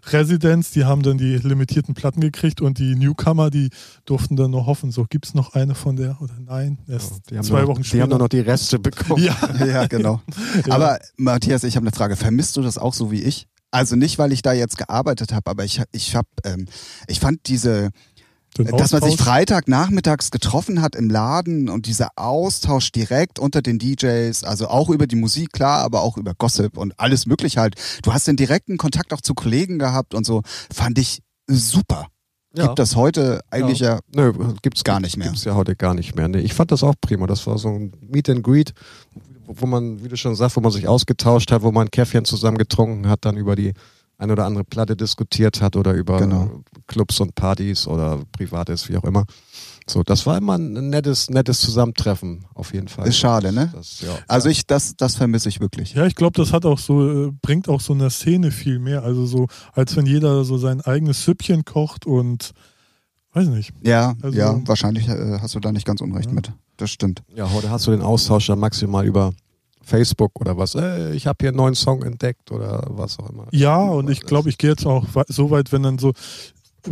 Residents, 0.08 0.72
die 0.72 0.86
haben 0.86 1.02
dann 1.04 1.18
die 1.18 1.38
limitierten 1.38 1.94
Platten 1.94 2.22
gekriegt 2.22 2.62
und 2.62 2.78
die 2.80 2.96
Newcomer, 2.96 3.50
die 3.50 3.70
durften 4.06 4.36
dann 4.36 4.52
nur 4.52 4.66
hoffen, 4.66 4.92
so 4.92 5.06
gibt's 5.10 5.34
noch 5.34 5.54
eine 5.54 5.76
von 5.76 5.96
der 5.96 6.22
oder 6.22 6.34
nein, 6.40 6.78
erst 6.88 7.30
die 7.30 7.38
haben 7.38 7.44
zwei 7.44 7.60
nur, 7.62 7.70
Wochen 7.70 7.82
Die 7.82 7.88
später. 7.88 8.04
haben 8.04 8.10
nur 8.10 8.20
noch 8.20 8.30
die 8.30 8.40
Reste 8.40 8.80
bekommen. 8.80 9.24
ja, 9.24 9.36
ja, 9.66 9.88
genau. 9.88 10.22
Ja. 10.66 10.74
Aber 10.74 11.00
Matthias, 11.18 11.64
ich 11.64 11.76
habe 11.76 11.86
eine 11.86 11.96
Frage. 11.96 12.16
Vermisst 12.16 12.58
du 12.58 12.62
das 12.62 12.78
auch 12.78 12.94
so 12.94 13.12
wie 13.12 13.22
ich? 13.22 13.48
Also 13.72 13.96
nicht, 13.96 14.18
weil 14.18 14.32
ich 14.32 14.42
da 14.42 14.52
jetzt 14.52 14.78
gearbeitet 14.80 15.32
habe, 15.32 15.50
aber 15.52 15.64
ich, 15.64 15.82
ich 15.92 16.16
habe, 16.16 16.28
ähm, 16.44 16.66
ich 17.08 17.20
fand 17.20 17.48
diese, 17.48 17.90
dass 18.56 18.92
man 18.92 19.02
sich. 19.02 19.18
Freitagnachmittags 19.18 20.32
getroffen 20.32 20.82
hat 20.82 20.96
im 20.96 21.10
Laden 21.10 21.70
und 21.70 21.86
dieser 21.86 22.10
Austausch 22.16 22.92
direkt 22.92 23.40
unter 23.40 23.62
den 23.62 23.80
DJs, 23.80 24.44
also 24.44 24.68
auch 24.68 24.90
über 24.90 25.08
die 25.08 25.16
Musik, 25.16 25.54
klar, 25.54 25.80
aber 25.80 26.02
auch 26.02 26.18
über 26.18 26.34
Gossip 26.34 26.78
und 26.78 27.00
alles 27.00 27.26
mögliche 27.26 27.60
halt. 27.60 27.76
Du 28.04 28.14
hast 28.14 28.28
den 28.28 28.36
direkten 28.36 28.78
Kontakt 28.78 29.14
auch 29.14 29.22
zu 29.22 29.34
Kollegen 29.34 29.80
gehabt 29.80 30.14
und 30.14 30.26
so, 30.26 30.42
fand 30.74 30.98
ich 31.00 31.22
super. 31.48 32.08
Gibt 32.54 32.80
das 32.80 32.96
heute 32.96 33.42
eigentlich 33.52 33.80
ja, 33.80 34.00
Nö, 34.14 34.34
gibt's 34.62 34.84
Gar 34.84 35.00
nicht 35.00 35.18
mehr. 35.18 35.28
Gibt's 35.28 35.44
ja 35.44 35.54
heute 35.54 35.76
gar 35.76 35.94
nicht 35.94 36.16
mehr. 36.16 36.28
Nee, 36.28 36.40
ich 36.40 36.56
fand 36.56 36.72
das 36.72 36.84
auch 36.84 36.96
prima. 37.00 37.28
Das 37.28 37.46
war 37.46 37.60
so 37.60 37.70
ein 37.70 37.94
Meet 38.02 38.30
and 38.30 38.44
Greet, 38.44 38.74
wo 39.46 39.62
wo 39.62 39.66
man, 39.68 40.04
wie 40.04 40.08
du 40.08 40.18
schon 40.18 40.36
sagst, 40.36 40.56
wo 40.58 40.62
man 40.62 40.72
sich 40.72 40.88
ausgetauscht 40.88 41.52
hat, 41.52 41.62
wo 41.62 41.72
man 41.72 41.88
ein 41.88 41.92
Käffchen 41.92 42.26
zusammen 42.26 42.58
getrunken 42.58 43.08
hat, 43.08 43.26
dann 43.26 43.38
über 43.38 43.56
die 43.56 43.74
ein 44.20 44.30
oder 44.32 44.46
andere 44.46 44.64
Platte 44.64 44.96
diskutiert 44.96 45.62
hat 45.62 45.76
oder 45.76 45.94
über 45.94 46.20
Genau. 46.20 46.62
Clubs 46.88 47.20
und 47.20 47.34
Partys 47.36 47.88
oder 47.88 48.20
Privates, 48.34 48.88
wie 48.90 48.98
auch 48.98 49.04
immer. 49.06 49.26
So, 49.90 50.04
das 50.04 50.26
war 50.28 50.38
immer 50.38 50.56
ein 50.56 50.90
nettes, 50.92 51.30
nettes 51.32 51.62
Zusammentreffen, 51.62 52.46
auf 52.54 52.74
jeden 52.74 52.90
Fall. 52.90 53.08
ist 53.08 53.18
schade, 53.18 53.52
ne? 53.52 53.72
Das, 53.74 54.02
ja. 54.02 54.16
Also 54.28 54.50
ich, 54.50 54.68
das, 54.68 54.96
das 54.96 55.16
vermisse 55.16 55.50
ich 55.50 55.60
wirklich. 55.62 55.94
Ja, 55.96 56.06
ich 56.06 56.14
glaube, 56.14 56.34
das 56.40 56.54
hat 56.54 56.64
auch 56.66 56.78
so, 56.78 57.28
äh, 57.28 57.32
bringt 57.42 57.68
auch 57.70 57.82
so 57.82 57.94
eine 57.94 58.12
Szene 58.12 58.52
viel 58.52 58.78
mehr. 58.78 59.02
Also 59.04 59.26
so, 59.26 59.48
als 59.74 59.96
wenn 59.96 60.06
jeder 60.06 60.44
so 60.44 60.60
sein 60.60 60.82
eigenes 60.82 61.24
Süppchen 61.24 61.66
kocht 61.66 62.06
und 62.06 62.52
weiß 63.34 63.48
nicht. 63.48 63.72
Ja, 63.82 64.14
Also- 64.22 64.38
ja, 64.38 64.62
wahrscheinlich 64.68 65.08
äh, 65.08 65.40
hast 65.42 65.56
du 65.56 65.60
da 65.60 65.72
nicht 65.72 65.86
ganz 65.88 66.02
unrecht 66.02 66.28
Ja. 66.30 66.36
mit. 66.36 66.52
Das 66.78 66.92
stimmt. 66.92 67.24
Ja, 67.34 67.50
heute 67.52 67.72
hast 67.72 67.88
du 67.88 67.92
den 67.92 68.02
Austausch 68.02 68.46
dann 68.48 68.60
maximal 68.60 69.06
über 69.06 69.34
Facebook 69.84 70.40
oder 70.40 70.58
was. 70.58 70.76
Ey, 70.76 71.14
ich 71.14 71.28
habe 71.28 71.38
hier 71.42 71.50
einen 71.50 71.58
neuen 71.58 71.76
Song 71.76 72.04
entdeckt 72.04 72.52
oder 72.52 72.86
was 72.90 73.18
auch 73.20 73.30
immer. 73.30 73.48
Ja, 73.52 73.78
und 73.82 74.10
ich 74.10 74.22
glaube, 74.22 74.50
ich 74.50 74.58
gehe 74.58 74.70
jetzt 74.72 74.86
auch 74.86 75.06
so 75.28 75.50
weit, 75.52 75.72
wenn 75.72 75.84
dann 75.84 75.98
so 76.00 76.14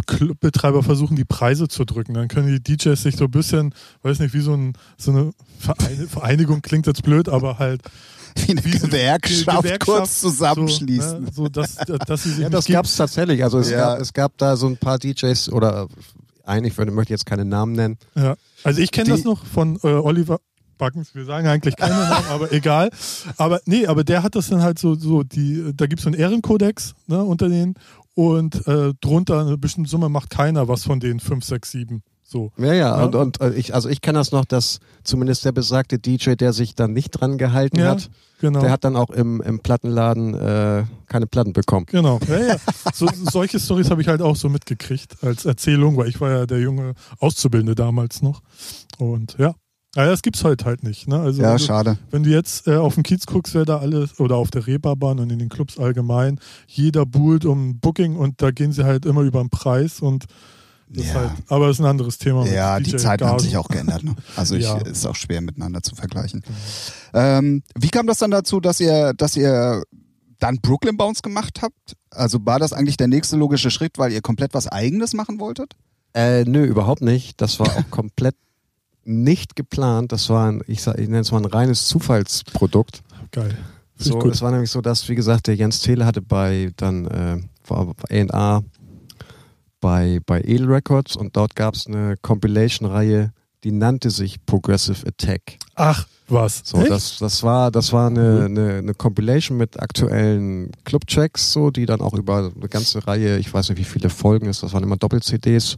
Clubbetreiber 0.06 0.84
versuchen, 0.84 1.15
die 1.15 1.23
Preise 1.26 1.67
zu 1.67 1.86
drücken, 1.86 2.13
dann 2.13 2.28
können 2.28 2.47
die 2.47 2.62
DJs 2.78 3.02
sich 3.02 3.15
so 3.15 3.26
ein 3.26 3.32
bisschen, 3.32 3.73
weiß 4.04 4.19
nicht, 4.19 4.34
wie 4.34 4.41
so, 4.41 4.54
ein, 4.54 4.73
so 4.97 5.12
eine 5.12 5.32
Verein- 5.60 6.08
Vereinigung 6.08 6.62
klingt 6.62 6.88
jetzt 6.88 7.04
blöd, 7.04 7.30
aber 7.30 7.58
halt 7.60 7.82
Wie 8.45 8.52
eine 8.52 8.63
Wie 8.65 8.71
Gewerkschaft, 8.78 9.63
Gewerkschaft, 9.63 9.86
kurz 10.00 10.19
zusammenschließen. 10.21 11.30
So, 11.34 11.43
ne, 11.45 11.50
so 11.50 11.50
dass, 11.50 11.76
dass 11.76 12.23
sie 12.23 12.30
sich 12.34 12.39
Ja, 12.43 12.50
das 12.50 12.67
nicht 12.67 12.73
gab's 12.76 12.95
tatsächlich. 12.95 13.43
Also 13.43 13.58
es, 13.60 13.69
Ja. 13.71 13.78
gab, 13.93 14.00
es 14.00 14.13
gab 14.13 14.38
da 14.38 14.56
so 14.58 14.67
ein 14.67 14.78
paar 14.78 15.00
DJs 15.00 15.50
oder 15.54 15.88
eigentlich 16.45 16.78
ich 16.78 16.91
möchte 16.91 17.13
jetzt 17.13 17.26
keine 17.26 17.45
Namen 17.45 17.71
nennen. 17.73 17.97
Ja. 18.15 18.36
Also 18.63 18.80
ich 18.82 18.91
kenne 18.91 19.10
das 19.10 19.23
noch 19.23 19.43
von 19.43 19.80
äh, 19.84 19.88
Oliver 19.88 20.39
Buckens, 20.78 21.13
wir 21.16 21.26
sagen 21.26 21.48
eigentlich 21.48 21.76
keine 21.76 21.96
Namen, 21.96 22.26
aber 22.30 22.52
egal. 22.52 22.90
Aber 23.38 23.60
nee, 23.66 23.86
aber 23.88 24.04
der 24.04 24.24
hat 24.24 24.36
das 24.36 24.48
dann 24.50 24.62
halt 24.62 24.80
so, 24.80 24.96
so 24.96 25.24
die, 25.24 25.72
da 25.76 25.88
gibt 25.88 26.00
es 26.00 26.04
so 26.04 26.10
einen 26.10 26.20
Ehrenkodex 26.20 26.96
ne, 27.08 27.24
unter 27.24 27.50
denen 27.50 27.76
und 28.16 28.68
äh, 28.68 28.94
drunter 29.02 29.42
eine 29.42 29.58
bestimmte 29.58 29.90
Summe 29.90 30.10
macht 30.10 30.30
keiner 30.30 30.68
was 30.68 30.84
von 30.84 31.00
den 31.00 31.20
5, 31.20 31.44
6, 31.46 31.72
7. 31.72 32.04
So. 32.30 32.52
Ja, 32.58 32.74
ja, 32.74 32.98
Ja. 33.00 33.06
und, 33.06 33.16
und 33.16 33.40
äh, 33.42 33.54
ich, 33.54 33.74
also 33.74 33.88
ich 33.88 34.02
kenne 34.02 34.18
das 34.20 34.32
noch, 34.34 34.44
dass 34.44 34.80
zumindest 35.04 35.46
der 35.46 35.54
besagte 35.54 35.98
DJ, 35.98 36.34
der 36.34 36.52
sich 36.52 36.76
dann 36.76 36.92
nicht 36.92 37.12
dran 37.12 37.38
gehalten 37.38 37.80
Ja, 37.80 37.92
hat, 37.92 38.10
Genau. 38.42 38.60
der 38.60 38.70
hat 38.72 38.84
dann 38.84 38.96
auch 38.98 39.10
im, 39.12 39.42
im 39.42 39.62
Plattenladen 39.62 40.34
äh, 40.36 40.84
keine 41.08 41.26
Platten 41.26 41.54
bekommen. 41.54 41.86
Genau, 41.90 42.20
ja, 42.28 42.40
ja. 42.40 42.56
So, 42.94 43.08
solche 43.32 43.60
Stories 43.62 43.90
habe 43.90 44.02
ich 44.02 44.10
halt 44.10 44.22
auch 44.22 44.36
so 44.36 44.50
mitgekriegt 44.50 45.24
als 45.24 45.46
Erzählung, 45.46 45.96
weil 45.96 46.10
ich 46.10 46.20
war 46.20 46.30
ja 46.32 46.46
der 46.46 46.60
junge 46.60 46.96
Auszubildende 47.20 47.76
damals 47.76 48.22
noch. 48.22 48.42
Und 48.98 49.38
ja, 49.40 49.54
ja 50.05 50.05
das 50.10 50.21
gibt's 50.21 50.43
heute 50.43 50.65
halt 50.65 50.83
nicht. 50.83 51.07
Ne? 51.07 51.19
Also 51.19 51.41
Ja, 51.41 51.49
wenn, 51.51 51.57
du, 51.57 51.63
schade. 51.63 51.97
wenn 52.12 52.23
du 52.23 52.29
jetzt 52.29 52.67
äh, 52.67 52.75
auf 52.77 52.93
den 52.95 53.03
Kiez 53.03 53.25
guckst, 53.25 53.53
wer 53.53 53.65
da 53.65 53.79
alles, 53.79 54.19
oder 54.19 54.36
auf 54.38 54.49
der 54.51 54.65
Reeperbahn 54.67 55.19
und 55.19 55.29
in 55.31 55.39
den 55.39 55.49
Clubs 55.49 55.77
allgemein, 55.77 56.39
jeder 56.67 57.05
buhlt 57.05 57.43
um 57.45 57.79
Booking 57.79 58.15
und 58.15 58.41
da 58.41 58.51
gehen 58.51 58.71
sie 58.71 58.86
halt 58.86 59.05
immer 59.05 59.21
über 59.21 59.41
den 59.41 59.49
Preis 59.49 59.99
und 59.99 60.25
Ja. 60.89 61.13
halt, 61.15 61.31
aber 61.49 61.67
das 61.67 61.77
ist 61.77 61.79
ein 61.81 61.86
anderes 61.89 62.17
Thema. 62.17 62.45
Ja, 62.47 62.79
die 62.79 62.95
Zeiten 62.95 63.25
haben 63.25 63.31
Gagen. 63.38 63.43
sich 63.43 63.57
auch 63.57 63.67
geändert. 63.67 64.03
Ne? 64.03 64.15
Also 64.38 64.55
ich, 64.55 64.63
Ja. 64.65 64.77
ist 64.77 65.05
auch 65.05 65.15
schwer 65.15 65.41
miteinander 65.41 65.81
zu 65.83 65.95
vergleichen. 65.95 66.43
Ähm, 67.13 67.63
wie 67.77 67.89
kam 67.89 68.07
das 68.07 68.19
dann 68.19 68.31
dazu, 68.31 68.60
dass 68.60 68.79
ihr, 68.79 69.13
dass 69.13 69.36
ihr 69.36 69.83
dann 70.39 70.57
Brooklyn 70.62 70.95
Bounce 70.97 71.21
gemacht 71.21 71.60
habt? 71.62 71.95
Also 72.12 72.39
war 72.45 72.60
das 72.60 72.71
eigentlich 72.71 72.97
der 72.97 73.07
nächste 73.07 73.36
logische 73.36 73.71
Schritt, 73.71 73.97
weil 73.97 74.12
ihr 74.12 74.21
komplett 74.21 74.53
was 74.53 74.67
Eigenes 74.67 75.13
machen 75.13 75.39
wolltet? 75.39 75.75
Äh, 76.13 76.45
nö, 76.45 76.63
überhaupt 76.63 77.01
nicht. 77.01 77.41
Das 77.41 77.60
war 77.60 77.67
auch 77.75 77.83
komplett 77.91 78.36
nicht 79.08 79.56
geplant. 79.56 80.12
Das 80.12 80.30
war 80.30 80.52
ein, 80.52 80.62
ich, 80.67 80.82
sag, 80.82 81.00
ich 81.00 81.08
nenne 81.08 81.22
es 81.22 81.32
mal 81.32 81.39
ein 81.39 81.46
reines 81.46 81.88
Zufallsprodukt. 81.88 83.02
Geil. 83.32 83.58
So, 84.00 84.20
es 84.30 84.41
war 84.41 84.52
nämlich 84.52 84.70
so, 84.70 84.82
dass, 84.82 85.10
wie 85.10 85.15
gesagt, 85.15 85.48
der 85.48 85.56
Jens 85.56 85.82
Thiele 85.82 86.06
hatte 86.06 86.22
bei 86.22 86.72
dann 86.76 87.06
äh, 87.08 87.41
war 87.65 87.93
bei 89.80 90.20
bei, 90.26 90.41
Edel 90.41 90.72
Records 90.72 91.15
und 91.15 91.36
dort 91.36 91.56
gab 91.56 91.76
es 91.76 91.88
eine 91.88 92.15
Compilation-Reihe, 92.22 93.32
die 93.63 93.72
nannte 93.72 94.10
sich 94.10 94.46
Progressive 94.46 95.08
Attack. 95.08 95.58
Ach, 95.76 96.06
was? 96.28 96.62
So, 96.65 96.80
Echt? 96.80 96.91
das, 96.91 97.17
das 97.20 97.41
war, 97.43 97.72
das 97.72 97.93
war 97.93 98.08
eine, 98.08 98.46
eine, 98.46 98.74
eine 98.76 98.93
Compilation 98.93 99.58
mit 99.58 99.80
aktuellen 99.80 100.72
Club-Tracks, 100.84 101.54
so, 101.54 101.72
die 101.72 101.86
dann 101.86 102.02
auch 102.02 102.13
über 102.13 102.52
eine 102.56 102.67
ganze 102.67 103.08
Reihe, 103.08 103.38
ich 103.38 103.54
weiß 103.54 103.70
nicht, 103.70 103.80
wie 103.80 103.84
viele 103.84 104.10
Folgen 104.10 104.48
ist, 104.48 104.62
das 104.62 104.74
waren 104.74 104.84
immer 104.84 104.98
Doppel-CDs, 104.98 105.72
ich 105.74 105.78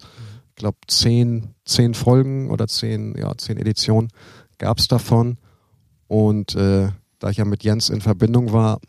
glaube 0.60 0.78
zehn, 0.88 1.56
zehn 1.66 1.96
Folgen 1.96 2.52
oder 2.52 2.68
zehn, 2.68 3.16
ja, 3.18 3.36
zehn 3.38 3.58
Editionen 3.58 4.10
gab 4.60 4.78
es 4.78 4.88
davon. 4.88 5.38
Und 6.08 6.56
äh, 6.56 6.90
da 7.18 7.30
ich 7.32 7.38
ja 7.38 7.46
mit 7.46 7.64
Jens 7.64 7.90
in 7.90 8.02
Verbindung 8.02 8.54
war, 8.54 8.80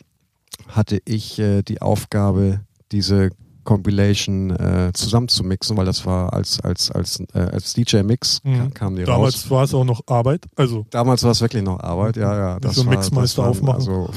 hatte 0.68 1.00
ich 1.04 1.38
äh, 1.38 1.62
die 1.62 1.80
Aufgabe, 1.80 2.60
diese 2.92 3.30
Compilation 3.64 4.50
äh, 4.50 4.90
zusammenzumixen, 4.94 5.76
weil 5.76 5.84
das 5.84 6.04
war 6.06 6.32
als, 6.32 6.60
als, 6.60 6.90
als, 6.90 7.20
äh, 7.34 7.38
als 7.38 7.74
DJ-Mix 7.74 8.40
Mhm. 8.42 8.74
kam, 8.74 8.96
die 8.96 9.04
Damals 9.04 9.34
raus. 9.44 9.50
war 9.50 9.64
es 9.64 9.74
auch 9.74 9.84
noch 9.84 10.00
Arbeit. 10.06 10.46
Also, 10.56 10.86
Damals 10.90 11.22
war 11.22 11.30
es 11.32 11.40
wirklich 11.40 11.62
noch 11.62 11.78
Arbeit, 11.80 12.16
ja, 12.16 12.36
ja. 12.36 12.60
Das 12.60 12.74
so 12.76 12.86
war, 12.86 12.94
Mixmeister 12.94 13.42
das 13.42 13.62
waren 13.62 13.74
aufmachen. 13.74 13.74
Also 13.80 14.10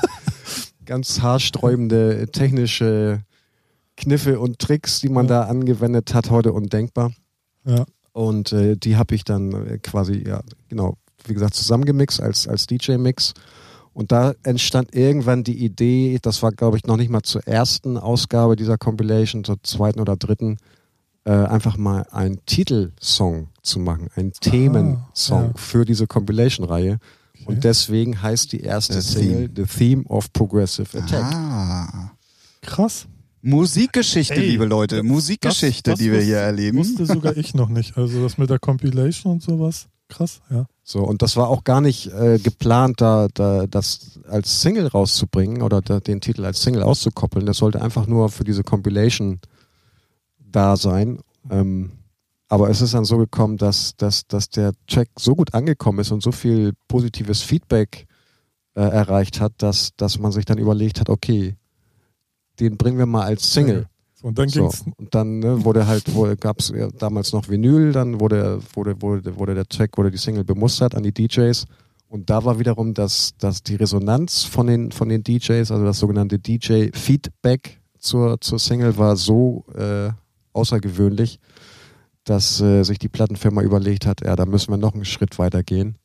ganz 0.86 1.20
haarsträubende 1.20 2.26
technische 2.32 3.20
Kniffe 3.96 4.40
und 4.40 4.58
Tricks, 4.58 5.00
die 5.00 5.08
man 5.08 5.26
Ja. 5.26 5.42
da 5.42 5.48
angewendet 5.48 6.14
hat, 6.14 6.30
heute 6.30 6.52
undenkbar. 6.52 7.12
ja. 7.64 7.84
Und 8.12 8.52
äh, 8.52 8.76
die 8.76 8.96
habe 8.96 9.16
ich 9.16 9.24
dann 9.24 9.52
äh, 9.66 9.78
quasi, 9.78 10.22
ja, 10.24 10.40
genau, 10.68 10.96
wie 11.26 11.34
gesagt, 11.34 11.54
zusammengemixt 11.54 12.20
als, 12.20 12.46
als 12.46 12.66
DJ-Mix. 12.68 13.34
Und 13.92 14.12
da 14.12 14.34
entstand 14.44 14.94
irgendwann 14.94 15.42
die 15.42 15.64
Idee, 15.64 16.18
das 16.22 16.40
war, 16.40 16.52
glaube 16.52 16.76
ich, 16.76 16.84
noch 16.84 16.96
nicht 16.96 17.10
mal 17.10 17.22
zur 17.22 17.44
ersten 17.48 17.96
Ausgabe 17.98 18.54
dieser 18.54 18.78
Compilation, 18.78 19.42
zur 19.42 19.60
zweiten 19.64 19.98
oder 20.00 20.16
dritten, 20.16 20.58
äh, 21.24 21.32
einfach 21.32 21.76
mal 21.76 22.06
einen 22.12 22.38
Titelsong 22.46 23.48
zu 23.62 23.80
machen, 23.80 24.08
einen 24.14 24.32
Themensong 24.32 25.46
ja. 25.46 25.52
für 25.56 25.84
diese 25.84 26.06
Compilation-Reihe. 26.06 26.98
Okay. 27.34 27.44
Und 27.46 27.64
deswegen 27.64 28.22
heißt 28.22 28.52
die 28.52 28.60
erste 28.60 29.00
The 29.02 29.12
Single 29.12 29.50
The 29.56 29.64
Theme 29.64 30.04
of 30.04 30.32
Progressive 30.32 30.96
Attack. 30.96 31.24
Ah. 31.24 32.12
Krass. 32.62 33.06
Musikgeschichte, 33.44 34.34
Ey, 34.34 34.50
liebe 34.50 34.64
Leute. 34.64 34.96
das- 34.96 35.04
Musikgeschichte, 35.04 35.90
das 35.90 35.98
die 35.98 36.06
wir 36.06 36.14
wusste- 36.14 36.24
hier 36.26 36.36
erleben. 36.38 36.78
Wusste 36.78 37.06
sogar 37.06 37.36
ich 37.36 37.54
noch 37.54 37.68
nicht. 37.68 37.96
Also 37.96 38.22
das 38.22 38.38
mit 38.38 38.50
der 38.50 38.58
Compilation 38.58 39.34
und 39.34 39.42
sowas. 39.42 39.86
Krass, 40.08 40.40
ja. 40.50 40.66
So, 40.82 41.00
und 41.02 41.22
das 41.22 41.36
war 41.36 41.48
auch 41.48 41.64
gar 41.64 41.80
nicht 41.80 42.06
äh, 42.12 42.38
geplant, 42.38 43.00
da, 43.00 43.28
da 43.32 43.66
das 43.66 44.20
als 44.28 44.60
Single 44.60 44.86
rauszubringen 44.86 45.62
oder 45.62 45.80
da, 45.80 46.00
den 46.00 46.20
Titel 46.20 46.44
als 46.44 46.62
Single 46.62 46.82
auszukoppeln. 46.82 47.46
Das 47.46 47.56
sollte 47.58 47.80
einfach 47.80 48.06
nur 48.06 48.28
für 48.28 48.44
diese 48.44 48.62
Compilation 48.64 49.40
da 50.38 50.76
sein. 50.76 51.18
Ähm, 51.50 51.92
aber 52.48 52.68
es 52.70 52.80
ist 52.82 52.94
dann 52.94 53.04
so 53.06 53.16
gekommen, 53.18 53.56
dass, 53.56 53.96
dass, 53.96 54.26
dass 54.26 54.48
der 54.50 54.72
Track 54.86 55.08
so 55.18 55.34
gut 55.34 55.54
angekommen 55.54 56.00
ist 56.00 56.10
und 56.12 56.22
so 56.22 56.32
viel 56.32 56.72
positives 56.88 57.42
Feedback 57.42 58.06
äh, 58.74 58.82
erreicht 58.82 59.40
hat, 59.40 59.52
dass, 59.58 59.92
dass 59.96 60.18
man 60.18 60.32
sich 60.32 60.44
dann 60.44 60.58
überlegt 60.58 61.00
hat, 61.00 61.08
okay, 61.08 61.56
den 62.60 62.76
bringen 62.76 62.98
wir 62.98 63.06
mal 63.06 63.24
als 63.24 63.52
Single. 63.52 63.86
So, 64.14 64.28
und 64.28 64.38
dann 64.38 64.48
So, 64.48 64.62
ging's. 64.62 64.84
und 64.96 65.14
dann 65.14 65.40
ne, 65.40 65.64
wurde 65.64 65.86
halt, 65.86 66.14
wurde, 66.14 66.36
gab 66.36 66.60
es 66.60 66.70
ja 66.70 66.88
damals 66.88 67.32
noch 67.32 67.48
Vinyl, 67.48 67.92
dann 67.92 68.20
wurde, 68.20 68.60
wurde, 68.74 69.00
wurde, 69.02 69.36
wurde 69.36 69.54
der 69.54 69.66
Track, 69.66 69.96
wurde 69.98 70.10
die 70.10 70.18
Single 70.18 70.44
bemustert 70.44 70.94
an 70.94 71.02
die 71.02 71.12
DJs. 71.12 71.66
Und 72.08 72.30
da 72.30 72.44
war 72.44 72.58
wiederum 72.58 72.94
das, 72.94 73.34
das 73.38 73.62
die 73.62 73.74
Resonanz 73.74 74.44
von 74.44 74.66
den, 74.66 74.92
von 74.92 75.08
den 75.08 75.24
DJs, 75.24 75.70
also 75.70 75.84
das 75.84 75.98
sogenannte 75.98 76.38
DJ-Feedback 76.38 77.80
zur, 77.98 78.40
zur 78.40 78.58
Single 78.58 78.96
war 78.98 79.16
so 79.16 79.64
äh, 79.74 80.10
außergewöhnlich, 80.52 81.40
dass 82.24 82.60
äh, 82.60 82.82
sich 82.84 82.98
die 82.98 83.08
Plattenfirma 83.08 83.62
überlegt 83.62 84.06
hat, 84.06 84.20
ja, 84.22 84.36
da 84.36 84.46
müssen 84.46 84.70
wir 84.70 84.76
noch 84.76 84.94
einen 84.94 85.04
Schritt 85.04 85.38
weiter 85.38 85.62
gehen. 85.62 85.96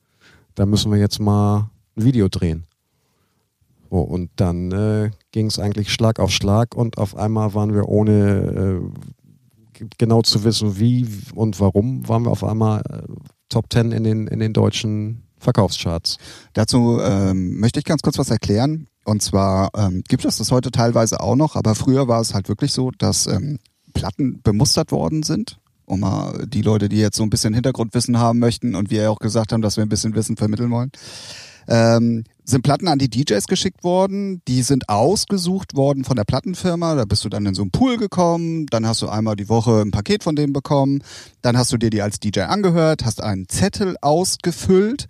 Da 0.56 0.66
müssen 0.66 0.92
wir 0.92 0.98
jetzt 1.00 1.20
mal 1.20 1.70
ein 1.96 2.04
Video 2.04 2.28
drehen. 2.28 2.66
So, 3.90 3.98
und 3.98 4.30
dann 4.36 4.72
äh, 4.72 5.12
ging 5.32 5.48
es 5.48 5.60
eigentlich 5.60 5.92
Schlag 5.92 6.20
auf 6.20 6.32
Schlag 6.32 6.76
und 6.76 6.98
auf 6.98 7.16
einmal 7.16 7.54
waren 7.54 7.74
wir 7.74 7.88
ohne 7.88 8.82
äh, 9.80 9.86
genau 9.98 10.22
zu 10.22 10.44
wissen, 10.44 10.80
wie 10.80 11.08
und 11.34 11.60
warum, 11.60 12.08
waren 12.08 12.24
wir 12.24 12.32
auf 12.32 12.44
einmal 12.44 12.82
äh, 12.90 13.14
Top 13.50 13.66
10 13.72 13.92
in 13.92 14.04
den, 14.04 14.28
in 14.28 14.40
den 14.40 14.54
deutschen 14.54 15.24
Verkaufscharts. 15.40 16.18
Dazu 16.54 17.00
ähm, 17.02 17.60
möchte 17.60 17.80
ich 17.80 17.86
ganz 17.86 18.02
kurz 18.02 18.18
was 18.18 18.30
erklären. 18.30 18.88
Und 19.06 19.24
zwar 19.24 19.72
ähm, 19.76 20.04
gibt 20.08 20.26
es 20.26 20.38
das 20.38 20.52
heute 20.52 20.70
teilweise 20.70 21.20
auch 21.22 21.36
noch, 21.36 21.56
aber 21.56 21.74
früher 21.74 22.08
war 22.08 22.22
es 22.22 22.34
halt 22.34 22.48
wirklich 22.50 22.74
so, 22.74 22.92
dass 22.92 23.26
ähm, 23.26 23.60
Platten 23.94 24.42
bemustert 24.44 24.92
worden 24.92 25.24
sind. 25.24 25.58
Um 25.86 26.02
mal 26.02 26.46
die 26.46 26.62
Leute, 26.62 26.88
die 26.88 26.98
jetzt 26.98 27.18
so 27.18 27.24
ein 27.24 27.32
bisschen 27.32 27.56
Hintergrundwissen 27.56 28.20
haben 28.20 28.38
möchten 28.38 28.76
und 28.76 28.92
wir 28.92 29.04
ja 29.04 29.10
auch 29.10 29.18
gesagt 29.18 29.52
haben, 29.52 29.64
dass 29.64 29.78
wir 29.78 29.84
ein 29.84 29.90
bisschen 29.90 30.14
Wissen 30.14 30.38
vermitteln 30.38 30.70
wollen, 30.70 30.92
ähm, 31.68 32.26
sind 32.50 32.64
Platten 32.64 32.88
an 32.88 33.00
die 33.00 33.10
DJs 33.10 33.46
geschickt 33.48 33.84
worden, 33.84 34.42
die 34.48 34.62
sind 34.64 34.90
ausgesucht 34.90 35.76
worden 35.76 36.04
von 36.04 36.16
der 36.16 36.24
Plattenfirma, 36.24 36.96
da 36.96 37.06
bist 37.06 37.24
du 37.26 37.30
dann 37.30 37.46
in 37.46 37.54
so 37.54 37.62
einen 37.62 37.72
Pool 37.72 37.98
gekommen, 37.98 38.66
dann 38.68 38.86
hast 38.88 39.02
du 39.02 39.08
einmal 39.10 39.36
die 39.36 39.50
Woche 39.50 39.82
ein 39.82 39.92
Paket 39.92 40.24
von 40.24 40.36
denen 40.36 40.54
bekommen, 40.54 41.04
dann 41.42 41.58
hast 41.58 41.72
du 41.72 41.78
dir 41.78 41.90
die 41.90 42.02
als 42.02 42.20
DJ 42.20 42.42
angehört, 42.42 43.06
hast 43.06 43.22
einen 43.22 43.48
Zettel 43.50 43.96
ausgefüllt, 44.02 45.08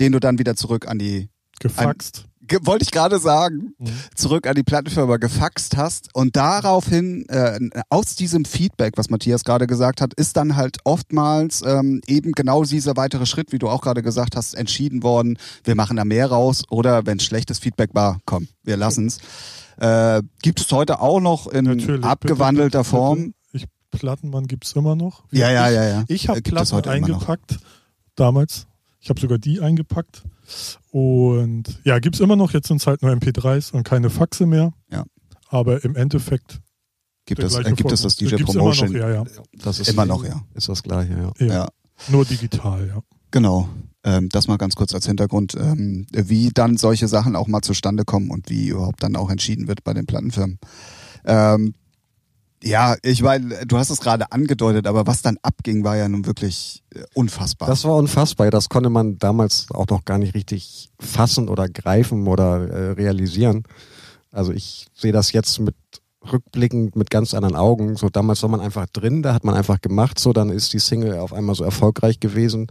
den 0.00 0.12
du 0.12 0.20
dann 0.20 0.38
wieder 0.38 0.56
zurück 0.56 0.86
an 0.88 0.98
die, 0.98 1.28
Gefaxt. 1.60 2.14
ge- 2.16 2.24
wollte 2.62 2.84
ich 2.84 2.90
gerade 2.90 3.18
sagen, 3.18 3.74
Mhm. 3.78 3.86
zurück 4.14 4.46
an 4.46 4.54
die 4.54 4.62
Plattenfirma 4.62 5.16
gefaxt 5.16 5.76
hast 5.76 6.14
und 6.14 6.36
daraufhin 6.36 7.26
äh, 7.28 7.58
aus 7.90 8.16
diesem 8.16 8.44
Feedback, 8.44 8.94
was 8.96 9.10
Matthias 9.10 9.44
gerade 9.44 9.66
gesagt 9.66 10.00
hat, 10.00 10.14
ist 10.14 10.36
dann 10.36 10.56
halt 10.56 10.78
oftmals 10.84 11.62
ähm, 11.66 12.00
eben 12.06 12.32
genau 12.32 12.64
dieser 12.64 12.96
weitere 12.96 13.26
Schritt, 13.26 13.52
wie 13.52 13.58
du 13.58 13.68
auch 13.68 13.80
gerade 13.82 14.02
gesagt 14.02 14.36
hast, 14.36 14.54
entschieden 14.54 15.02
worden. 15.02 15.38
Wir 15.64 15.74
machen 15.74 15.96
da 15.96 16.04
mehr 16.04 16.26
raus 16.28 16.64
oder 16.70 17.06
wenn 17.06 17.20
schlechtes 17.20 17.58
Feedback 17.58 17.90
war, 17.94 18.20
komm, 18.26 18.48
wir 18.62 18.76
lassen's. 18.76 19.18
Äh, 19.78 20.22
gibt 20.42 20.60
es 20.60 20.72
heute 20.72 21.00
auch 21.00 21.20
noch 21.20 21.46
in 21.48 21.64
Natürlich. 21.66 22.04
abgewandelter 22.04 22.78
Bitte, 22.78 22.90
bitte, 22.90 22.90
Form? 22.90 23.34
Ich, 23.52 23.66
Plattenmann 23.90 24.46
gibt's 24.46 24.72
immer 24.72 24.96
noch. 24.96 25.24
Ja, 25.30 25.50
ja, 25.50 25.68
ich, 25.68 25.74
ja, 25.74 25.84
ja. 25.84 26.04
Ich 26.08 26.28
habe 26.28 26.40
gibt 26.40 26.58
es 26.58 26.70
Platten 26.70 26.88
eingepackt, 26.88 27.58
damals. 28.14 28.66
Ich 29.00 29.10
habe 29.10 29.20
sogar 29.20 29.38
die 29.38 29.60
eingepackt. 29.60 30.22
Und 30.90 31.80
ja, 31.84 31.98
gibt's 31.98 32.20
immer 32.20 32.36
noch. 32.36 32.52
Jetzt 32.52 32.68
sind's 32.68 32.86
halt 32.86 33.02
nur 33.02 33.12
MP3s 33.12 33.72
und 33.72 33.84
keine 33.84 34.10
Faxe 34.10 34.46
mehr. 34.46 34.72
Ja. 34.90 35.04
Aber 35.48 35.84
im 35.84 35.96
Endeffekt 35.96 36.60
Gibt 37.26 37.42
es, 37.42 37.54
gleiche 37.54 37.70
äh, 37.70 37.74
gibt 37.74 37.90
es 37.90 38.02
das 38.02 38.16
DJ 38.16 38.36
Promotion? 38.36 38.94
Immer 38.94 39.08
noch, 39.08 39.08
ja, 39.08 39.24
ja. 39.24 39.42
Das 39.52 39.80
ist 39.80 39.88
Immer 39.88 40.06
noch, 40.06 40.24
ja. 40.24 40.42
Ist 40.54 40.68
das 40.68 40.82
gleiche, 40.82 41.12
ja. 41.12 41.46
ja. 41.46 41.54
Ja. 41.54 41.68
Nur 42.08 42.24
digital, 42.24 42.86
ja. 42.86 43.00
Genau. 43.32 43.68
Ähm, 44.04 44.28
das 44.28 44.46
mal 44.46 44.56
ganz 44.56 44.76
kurz 44.76 44.94
als 44.94 45.06
Hintergrund, 45.06 45.56
ähm, 45.58 46.06
wie 46.12 46.50
dann 46.54 46.76
solche 46.76 47.08
Sachen 47.08 47.34
auch 47.34 47.48
mal 47.48 47.62
zustande 47.62 48.04
kommen 48.04 48.30
und 48.30 48.48
wie 48.48 48.68
überhaupt 48.68 49.02
dann 49.02 49.16
auch 49.16 49.30
entschieden 49.30 49.66
wird 49.66 49.82
bei 49.82 49.92
den 49.92 50.06
Plattenfirmen. 50.06 50.60
Ähm, 51.24 51.74
ja, 52.62 52.96
ich 53.02 53.22
meine, 53.22 53.66
du 53.66 53.78
hast 53.78 53.90
es 53.90 54.00
gerade 54.00 54.32
angedeutet, 54.32 54.86
aber 54.86 55.06
was 55.06 55.22
dann 55.22 55.38
abging, 55.42 55.84
war 55.84 55.96
ja 55.96 56.08
nun 56.08 56.26
wirklich 56.26 56.82
äh, 56.94 57.02
unfassbar. 57.14 57.68
Das 57.68 57.84
war 57.84 57.96
unfassbar. 57.96 58.50
Das 58.50 58.68
konnte 58.68 58.90
man 58.90 59.18
damals 59.18 59.66
auch 59.70 59.86
noch 59.88 60.04
gar 60.04 60.18
nicht 60.18 60.34
richtig 60.34 60.90
fassen 60.98 61.48
oder 61.48 61.68
greifen 61.68 62.26
oder 62.26 62.68
äh, 62.68 62.90
realisieren. 62.92 63.64
Also 64.32 64.52
ich 64.52 64.86
sehe 64.94 65.12
das 65.12 65.32
jetzt 65.32 65.58
mit 65.60 65.76
rückblickend 66.32 66.96
mit 66.96 67.10
ganz 67.10 67.34
anderen 67.34 67.56
Augen. 67.56 67.96
So 67.96 68.08
damals 68.08 68.42
war 68.42 68.48
man 68.48 68.60
einfach 68.60 68.86
drin, 68.86 69.22
da 69.22 69.34
hat 69.34 69.44
man 69.44 69.54
einfach 69.54 69.80
gemacht, 69.80 70.18
so 70.18 70.32
dann 70.32 70.50
ist 70.50 70.72
die 70.72 70.78
Single 70.78 71.18
auf 71.18 71.32
einmal 71.32 71.54
so 71.54 71.64
erfolgreich 71.64 72.20
gewesen. 72.20 72.66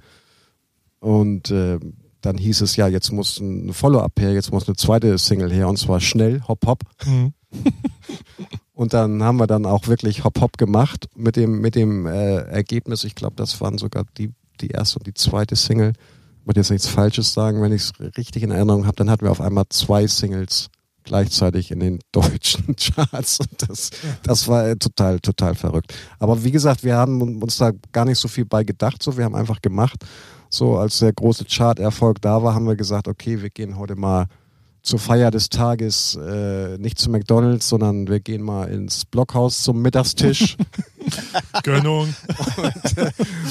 Und 0.99 1.51
äh, 1.51 1.79
dann 2.21 2.37
hieß 2.37 2.61
es 2.61 2.75
ja, 2.75 2.87
jetzt 2.87 3.11
muss 3.11 3.39
ein 3.39 3.71
Follow-up 3.71 4.19
her, 4.19 4.33
jetzt 4.33 4.51
muss 4.51 4.67
eine 4.67 4.75
zweite 4.75 5.17
Single 5.17 5.53
her 5.53 5.69
und 5.69 5.77
zwar 5.77 5.99
schnell, 6.01 6.41
hopp 6.47 6.65
hopp. 6.65 6.83
Mhm. 7.05 7.33
Und 8.75 8.93
dann 8.93 9.23
haben 9.23 9.37
wir 9.37 9.47
dann 9.47 9.65
auch 9.65 9.87
wirklich 9.87 10.25
hopp 10.25 10.41
hopp 10.41 10.57
gemacht 10.57 11.07
mit 11.15 11.37
dem, 11.37 11.61
mit 11.61 11.75
dem 11.75 12.05
äh, 12.05 12.41
Ergebnis. 12.41 13.05
Ich 13.05 13.15
glaube, 13.15 13.35
das 13.37 13.59
waren 13.61 13.77
sogar 13.77 14.03
die, 14.17 14.31
die 14.59 14.67
erste 14.67 14.99
und 14.99 15.07
die 15.07 15.13
zweite 15.13 15.55
Single. 15.55 15.93
Ich 16.41 16.45
wollte 16.45 16.59
jetzt 16.59 16.71
nichts 16.71 16.87
Falsches 16.87 17.33
sagen, 17.33 17.61
wenn 17.61 17.71
ich 17.71 17.83
es 17.83 17.93
richtig 18.17 18.43
in 18.43 18.51
Erinnerung 18.51 18.85
habe, 18.85 18.97
dann 18.97 19.09
hatten 19.09 19.23
wir 19.23 19.31
auf 19.31 19.39
einmal 19.39 19.63
zwei 19.69 20.05
Singles 20.07 20.67
gleichzeitig 21.05 21.71
in 21.71 21.79
den 21.79 21.99
deutschen 22.11 22.75
Charts. 22.75 23.39
Und 23.39 23.69
das, 23.69 23.91
das 24.23 24.47
war 24.49 24.67
äh, 24.67 24.75
total, 24.75 25.21
total 25.21 25.55
verrückt. 25.55 25.93
Aber 26.19 26.43
wie 26.43 26.51
gesagt, 26.51 26.83
wir 26.83 26.97
haben 26.97 27.41
uns 27.41 27.57
da 27.57 27.71
gar 27.93 28.03
nicht 28.03 28.19
so 28.19 28.27
viel 28.27 28.45
bei 28.45 28.65
gedacht. 28.65 29.01
So, 29.01 29.15
wir 29.15 29.23
haben 29.23 29.35
einfach 29.35 29.61
gemacht. 29.61 30.03
So, 30.49 30.77
als 30.77 30.99
der 30.99 31.13
große 31.13 31.45
Chart-Erfolg 31.45 32.21
da 32.21 32.43
war, 32.43 32.53
haben 32.53 32.67
wir 32.67 32.75
gesagt, 32.75 33.07
okay, 33.07 33.41
wir 33.41 33.49
gehen 33.49 33.77
heute 33.77 33.95
mal 33.95 34.27
zur 34.85 34.99
Feier 34.99 35.31
des 35.31 35.49
Tages 35.49 36.15
äh, 36.15 36.77
nicht 36.77 36.99
zu 36.99 37.09
McDonalds, 37.09 37.67
sondern 37.67 38.07
wir 38.07 38.19
gehen 38.19 38.43
mal 38.43 38.65
ins 38.69 39.03
Blockhaus 39.05 39.63
zum 39.63 39.81
Mittagstisch. 39.81 40.57
Gönnung. 41.63 42.13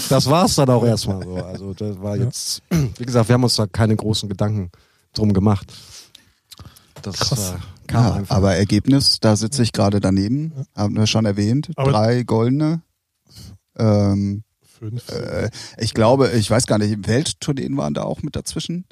das 0.09 0.27
war's 0.31 0.55
dann 0.55 0.71
auch 0.71 0.85
erstmal 0.85 1.23
so. 1.25 1.35
Also 1.37 1.75
das 1.75 2.01
war 2.01 2.17
Ja. 2.17 2.25
jetzt, 2.25 2.63
wie 2.71 3.05
gesagt, 3.05 3.29
wir 3.29 3.35
haben 3.35 3.43
uns 3.45 3.57
da 3.57 3.67
keine 3.67 3.97
großen 3.97 4.29
Gedanken 4.29 4.71
drum 5.13 5.33
gemacht. 5.33 5.73
Das 7.03 7.17
Krass. 7.17 7.51
Äh, 7.51 7.87
kam 7.89 8.05
ja, 8.05 8.13
einfach. 8.15 8.37
aber 8.37 8.55
Ergebnis, 8.55 9.19
da 9.21 9.37
sitze 9.37 9.63
ich 9.63 9.73
gerade 9.73 10.01
daneben, 10.01 10.53
haben 10.75 10.97
wir 10.97 11.07
schon 11.07 11.25
erwähnt, 11.27 11.71
Aber- 11.77 11.91
drei 11.91 12.23
goldene. 12.23 12.81
Ähm, 13.77 14.45
Fünf. 14.63 15.09
äh, 15.11 15.51
ich 15.79 15.95
glaube, 15.95 16.31
ich 16.31 16.49
weiß 16.49 16.67
gar 16.67 16.79
nicht, 16.79 17.09
Welttourneen 17.09 17.77
waren 17.77 17.93
da 17.95 18.05
auch 18.05 18.23
mit 18.23 18.37
dazwischen. 18.37 18.85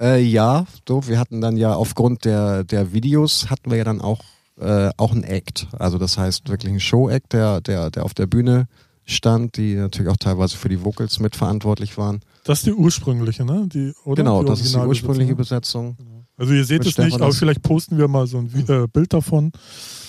Äh, 0.00 0.22
ja, 0.22 0.66
so, 0.88 1.06
wir 1.06 1.18
hatten 1.18 1.40
dann 1.40 1.56
ja 1.56 1.74
aufgrund 1.74 2.24
der, 2.24 2.64
der 2.64 2.92
Videos 2.92 3.50
hatten 3.50 3.70
wir 3.70 3.78
ja 3.78 3.84
dann 3.84 4.00
auch, 4.00 4.20
äh, 4.58 4.90
auch 4.96 5.12
einen 5.12 5.24
Act. 5.24 5.68
Also 5.78 5.98
das 5.98 6.16
heißt 6.16 6.48
wirklich 6.48 6.72
ein 6.72 6.80
Show-Act, 6.80 7.32
der, 7.32 7.60
der, 7.60 7.90
der 7.90 8.04
auf 8.04 8.14
der 8.14 8.26
Bühne 8.26 8.66
stand, 9.04 9.56
die 9.56 9.74
natürlich 9.74 10.10
auch 10.10 10.16
teilweise 10.16 10.56
für 10.56 10.68
die 10.68 10.84
Vocals 10.84 11.20
mitverantwortlich 11.20 11.98
waren. 11.98 12.20
Das 12.44 12.58
ist 12.58 12.66
die 12.66 12.72
ursprüngliche, 12.72 13.44
ne? 13.44 13.68
Die, 13.68 13.92
oder? 14.04 14.22
Genau, 14.22 14.42
die 14.42 14.48
das 14.48 14.60
ist 14.60 14.74
die 14.74 14.78
ursprüngliche 14.78 15.34
Besetzung. 15.34 15.96
Besetzung. 15.96 16.26
Also 16.36 16.54
ihr 16.54 16.64
seht 16.64 16.86
es 16.86 16.96
nicht, 16.96 17.20
aber 17.20 17.32
vielleicht 17.32 17.62
posten 17.62 17.98
wir 17.98 18.08
mal 18.08 18.26
so 18.26 18.38
ein 18.38 18.64
äh, 18.66 18.86
Bild 18.90 19.12
davon. 19.12 19.52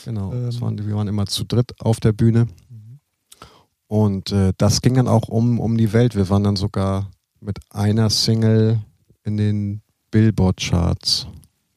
Genau, 0.06 0.32
Ähm. 0.32 0.62
waren, 0.62 0.88
wir 0.88 0.95
waren 0.95 1.10
immer 1.10 1.25
zu 1.25 1.43
dritt 1.43 1.73
auf 1.82 1.99
der 1.99 2.13
Bühne. 2.13 2.47
Und 3.88 4.32
äh, 4.32 4.54
das 4.58 4.82
ging 4.82 4.93
dann 4.93 5.10
auch 5.10 5.27
um, 5.27 5.60
um 5.60 5.77
die 5.77 5.91
Welt. 5.91 6.15
Wir 6.15 6.30
waren 6.30 6.45
dann 6.45 6.56
sogar 6.56 7.12
mit 7.41 7.60
einer 7.69 8.10
Single 8.10 8.80
in 9.23 9.38
den 9.38 9.81
Billboard-Charts 10.12 11.27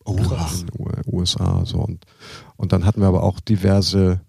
Oh, 0.06 0.16
in 0.16 0.66
den 0.66 1.02
USA. 1.06 1.64
So. 1.64 1.78
Und, 1.78 2.04
und 2.56 2.72
dann 2.72 2.84
hatten 2.84 3.00
wir 3.00 3.08
aber 3.08 3.22
auch 3.22 3.40
diverse 3.40 4.20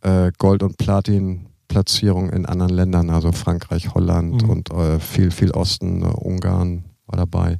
äh, 0.00 0.30
Gold- 0.38 0.62
und 0.62 0.76
Platin-Platzierungen 0.78 2.30
in 2.30 2.46
anderen 2.46 2.72
Ländern, 2.72 3.10
also 3.10 3.32
Frankreich, 3.32 3.94
Holland 3.94 4.42
Mhm. 4.44 4.50
und 4.50 4.70
äh, 4.70 5.00
viel, 5.00 5.30
viel 5.32 5.50
Osten, 5.52 6.02
äh, 6.02 6.06
Ungarn 6.06 6.84
war 7.06 7.16
dabei. 7.16 7.58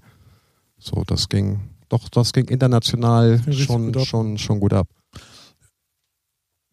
So, 0.79 1.03
das 1.05 1.29
ging, 1.29 1.61
doch, 1.89 2.09
das 2.11 2.33
ging 2.33 2.47
international 2.47 3.41
schon, 3.53 3.87
gut 3.87 3.97
ab. 4.03 4.07
schon, 4.07 4.39
schon 4.39 4.61
gut 4.61 4.73
ab. 4.73 4.89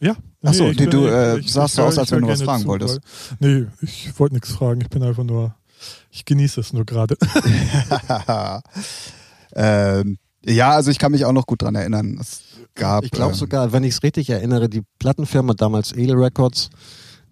Ja. 0.02 0.15
Ach 0.43 0.54
so, 0.54 0.65
ich 0.69 0.78
die- 0.78 0.84
bin- 0.84 0.91
du, 0.91 1.06
äh, 1.08 1.39
ich- 1.39 1.52
sahst 1.52 1.74
ich 1.74 1.76
so 1.78 1.84
aus, 1.84 1.98
als 1.98 2.12
wenn 2.12 2.22
du 2.22 2.28
was 2.28 2.41
fragen 2.41 2.62
zu, 2.62 2.67
wolltest. 2.67 3.00
Weil, 3.39 3.62
nee, 3.63 3.67
ich 3.82 4.17
wollte 4.19 4.36
nichts 4.36 4.52
fragen. 4.52 4.82
Ich 4.82 4.89
bin 4.89 5.04
einfach 5.04 5.24
nur, 5.24 5.56
ich 6.12 6.26
genieße 6.26 6.60
es 6.60 6.74
nur 6.74 6.86
gerade. 6.86 7.15
ähm, 9.56 10.17
ja, 10.45 10.72
also 10.72 10.91
ich 10.91 11.00
kann 11.00 11.12
mich 11.12 11.26
auch 11.26 11.34
noch 11.34 11.45
gut 11.45 11.62
dran 11.62 11.76
erinnern. 11.76 12.17
Es 12.19 12.41
gab. 12.76 13.04
Ich 13.04 13.12
glaube 13.12 13.34
ähm, 13.34 13.38
sogar, 13.38 13.72
wenn 13.72 13.84
ich 13.84 13.95
es 13.95 14.04
richtig 14.04 14.30
erinnere, 14.30 14.69
die 14.69 14.84
Plattenfirma 15.00 15.54
damals 15.54 15.91
Ele 15.91 16.13
Records, 16.13 16.69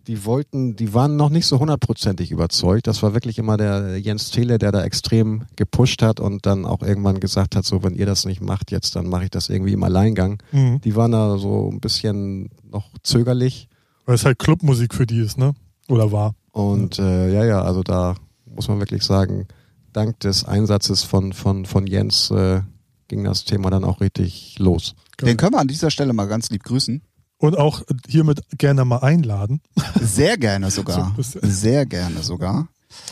die 0.07 0.23
wollten, 0.25 0.75
die 0.75 0.93
waren 0.93 1.17
noch 1.17 1.29
nicht 1.29 1.45
so 1.45 1.59
hundertprozentig 1.59 2.31
überzeugt. 2.31 2.87
Das 2.87 3.03
war 3.03 3.13
wirklich 3.13 3.37
immer 3.37 3.57
der 3.57 3.99
Jens 3.99 4.31
Thiele, 4.31 4.57
der 4.57 4.71
da 4.71 4.83
extrem 4.83 5.45
gepusht 5.55 6.01
hat 6.01 6.19
und 6.19 6.45
dann 6.45 6.65
auch 6.65 6.81
irgendwann 6.81 7.19
gesagt 7.19 7.55
hat, 7.55 7.65
so 7.65 7.83
wenn 7.83 7.93
ihr 7.93 8.05
das 8.05 8.25
nicht 8.25 8.41
macht 8.41 8.71
jetzt, 8.71 8.95
dann 8.95 9.07
mache 9.07 9.25
ich 9.25 9.31
das 9.31 9.49
irgendwie 9.49 9.73
im 9.73 9.83
Alleingang. 9.83 10.41
Mhm. 10.51 10.79
Die 10.81 10.95
waren 10.95 11.11
da 11.11 11.37
so 11.37 11.69
ein 11.69 11.81
bisschen 11.81 12.49
noch 12.63 12.89
zögerlich 13.03 13.67
Weil 14.05 14.15
es 14.15 14.23
halt 14.23 14.39
Clubmusik 14.39 14.93
für 14.93 15.05
die 15.05 15.19
ist, 15.19 15.37
ne? 15.37 15.53
Oder 15.89 16.11
war. 16.11 16.35
und 16.51 16.99
äh, 16.99 17.31
ja, 17.33 17.45
ja, 17.45 17.61
also 17.61 17.83
da 17.83 18.15
muss 18.57 18.67
man 18.67 18.79
wirklich 18.79 19.03
sagen, 19.03 19.47
dank 19.93 20.19
des 20.19 20.43
Einsatzes 20.43 21.03
von, 21.03 21.31
von, 21.31 21.65
von 21.65 21.87
Jens 21.87 22.29
äh, 22.31 22.61
ging 23.07 23.23
das 23.23 23.45
Thema 23.45 23.69
dann 23.69 23.85
auch 23.85 24.01
richtig 24.01 24.57
los. 24.59 24.95
Den 25.21 25.37
können 25.37 25.53
wir 25.53 25.59
an 25.59 25.67
dieser 25.69 25.89
Stelle 25.89 26.11
mal 26.11 26.27
ganz 26.27 26.49
lieb 26.49 26.63
grüßen. 26.63 27.01
Und 27.39 27.57
auch 27.57 27.83
hiermit 28.07 28.41
gerne 28.57 28.83
mal 28.83 28.97
einladen. 28.97 29.61
Sehr 30.01 30.37
gerne 30.37 30.71
sogar. 30.71 31.15
Sehr 31.21 31.85
gerne 31.85 32.23
sogar. 32.23 32.67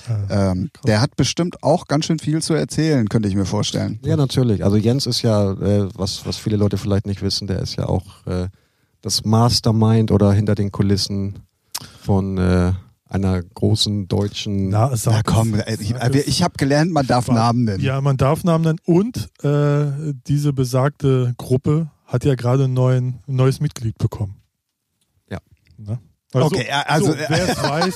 Äh, 0.10 0.52
Ähm, 0.52 0.72
der 0.86 1.00
hat 1.00 1.16
bestimmt 1.16 1.62
auch 1.64 1.86
ganz 1.88 2.06
schön 2.06 2.18
viel 2.18 2.42
zu 2.42 2.56
erzählen, 2.56 3.08
könnte 3.08 3.30
ich 3.30 3.36
mir 3.36 3.46
vorstellen. 3.46 4.00
Ja, 4.04 4.16
natürlich. 4.18 4.64
Also 4.64 4.78
Jens 4.78 5.06
ist 5.06 5.22
ja, 5.22 5.52
äh, 5.52 5.90
was, 5.94 6.26
was 6.26 6.38
viele 6.38 6.58
Leute 6.58 6.78
vielleicht 6.78 7.06
nicht 7.06 7.22
wissen, 7.22 7.46
der 7.48 7.60
ist 7.60 7.76
ja 7.76 7.86
auch 7.88 8.26
äh, 8.26 8.48
das 9.02 9.26
Mastermind 9.26 10.12
oder 10.12 10.34
hinter 10.34 10.56
den 10.56 10.72
Kulissen 10.72 11.40
von 12.02 12.40
äh, 12.40 12.74
einer 13.08 13.42
großen 13.44 14.08
deutschen. 14.08 14.70
na, 14.70 14.96
sag 14.96 15.14
Na 15.14 15.22
komm, 15.24 15.54
äh, 15.56 15.76
ich, 15.80 15.92
äh, 15.94 16.10
es. 16.20 16.28
ich 16.28 16.44
habe 16.44 16.56
gelernt, 16.58 16.92
man 16.92 17.06
darf 17.08 17.28
War- 17.28 17.36
Namen 17.36 17.64
nennen. 17.66 17.84
Ja, 17.84 18.02
man 18.02 18.18
darf 18.18 18.44
Namen 18.44 18.64
nennen. 18.64 18.80
Und 18.86 19.30
äh, 19.44 20.14
diese 20.28 20.54
besagte 20.54 21.34
Gruppe 21.38 21.92
hat 22.06 22.26
ja 22.26 22.36
gerade 22.36 22.66
ein 22.66 22.74
neuen, 22.74 23.20
neues 23.28 23.60
Mitglied 23.60 23.98
bekommen. 23.98 24.36
Ja. 25.30 25.40
Ne? 25.78 26.00
Also, 26.34 26.48
Okay, 26.48 26.68
also- 26.70 27.12
so, 27.14 27.18
wer 27.18 27.50
es 27.50 27.64
weiß, 27.64 27.96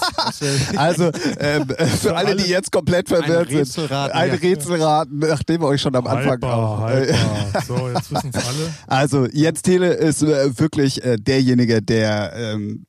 Also 0.78 1.12
ähm, 1.40 1.70
äh, 1.78 1.86
für 1.88 2.16
alle, 2.16 2.36
die 2.38 2.46
jetzt 2.50 2.72
komplett 2.72 3.10
verwirrt 3.10 3.50
sind, 3.50 3.92
ein 3.92 4.30
ja. 4.30 4.36
Rätselraten, 4.36 5.20
nachdem 5.20 5.62
wir 5.62 5.68
euch 5.68 5.82
schon 5.82 5.94
am 5.96 6.08
Anfang 6.08 6.34
Hyper, 6.36 6.54
auch. 6.56 6.90
äh, 6.90 7.08
hyper. 7.14 7.62
So, 7.68 7.90
jetzt 7.90 8.12
wissen 8.14 8.32
es 8.34 8.48
alle. 8.48 8.74
Also 8.88 9.26
Jens 9.28 9.62
Tele 9.62 9.92
ist 9.94 10.22
äh, 10.24 10.58
wirklich 10.58 11.04
äh, 11.04 11.18
derjenige, 11.18 11.82
der, 11.82 12.32
ähm, 12.34 12.86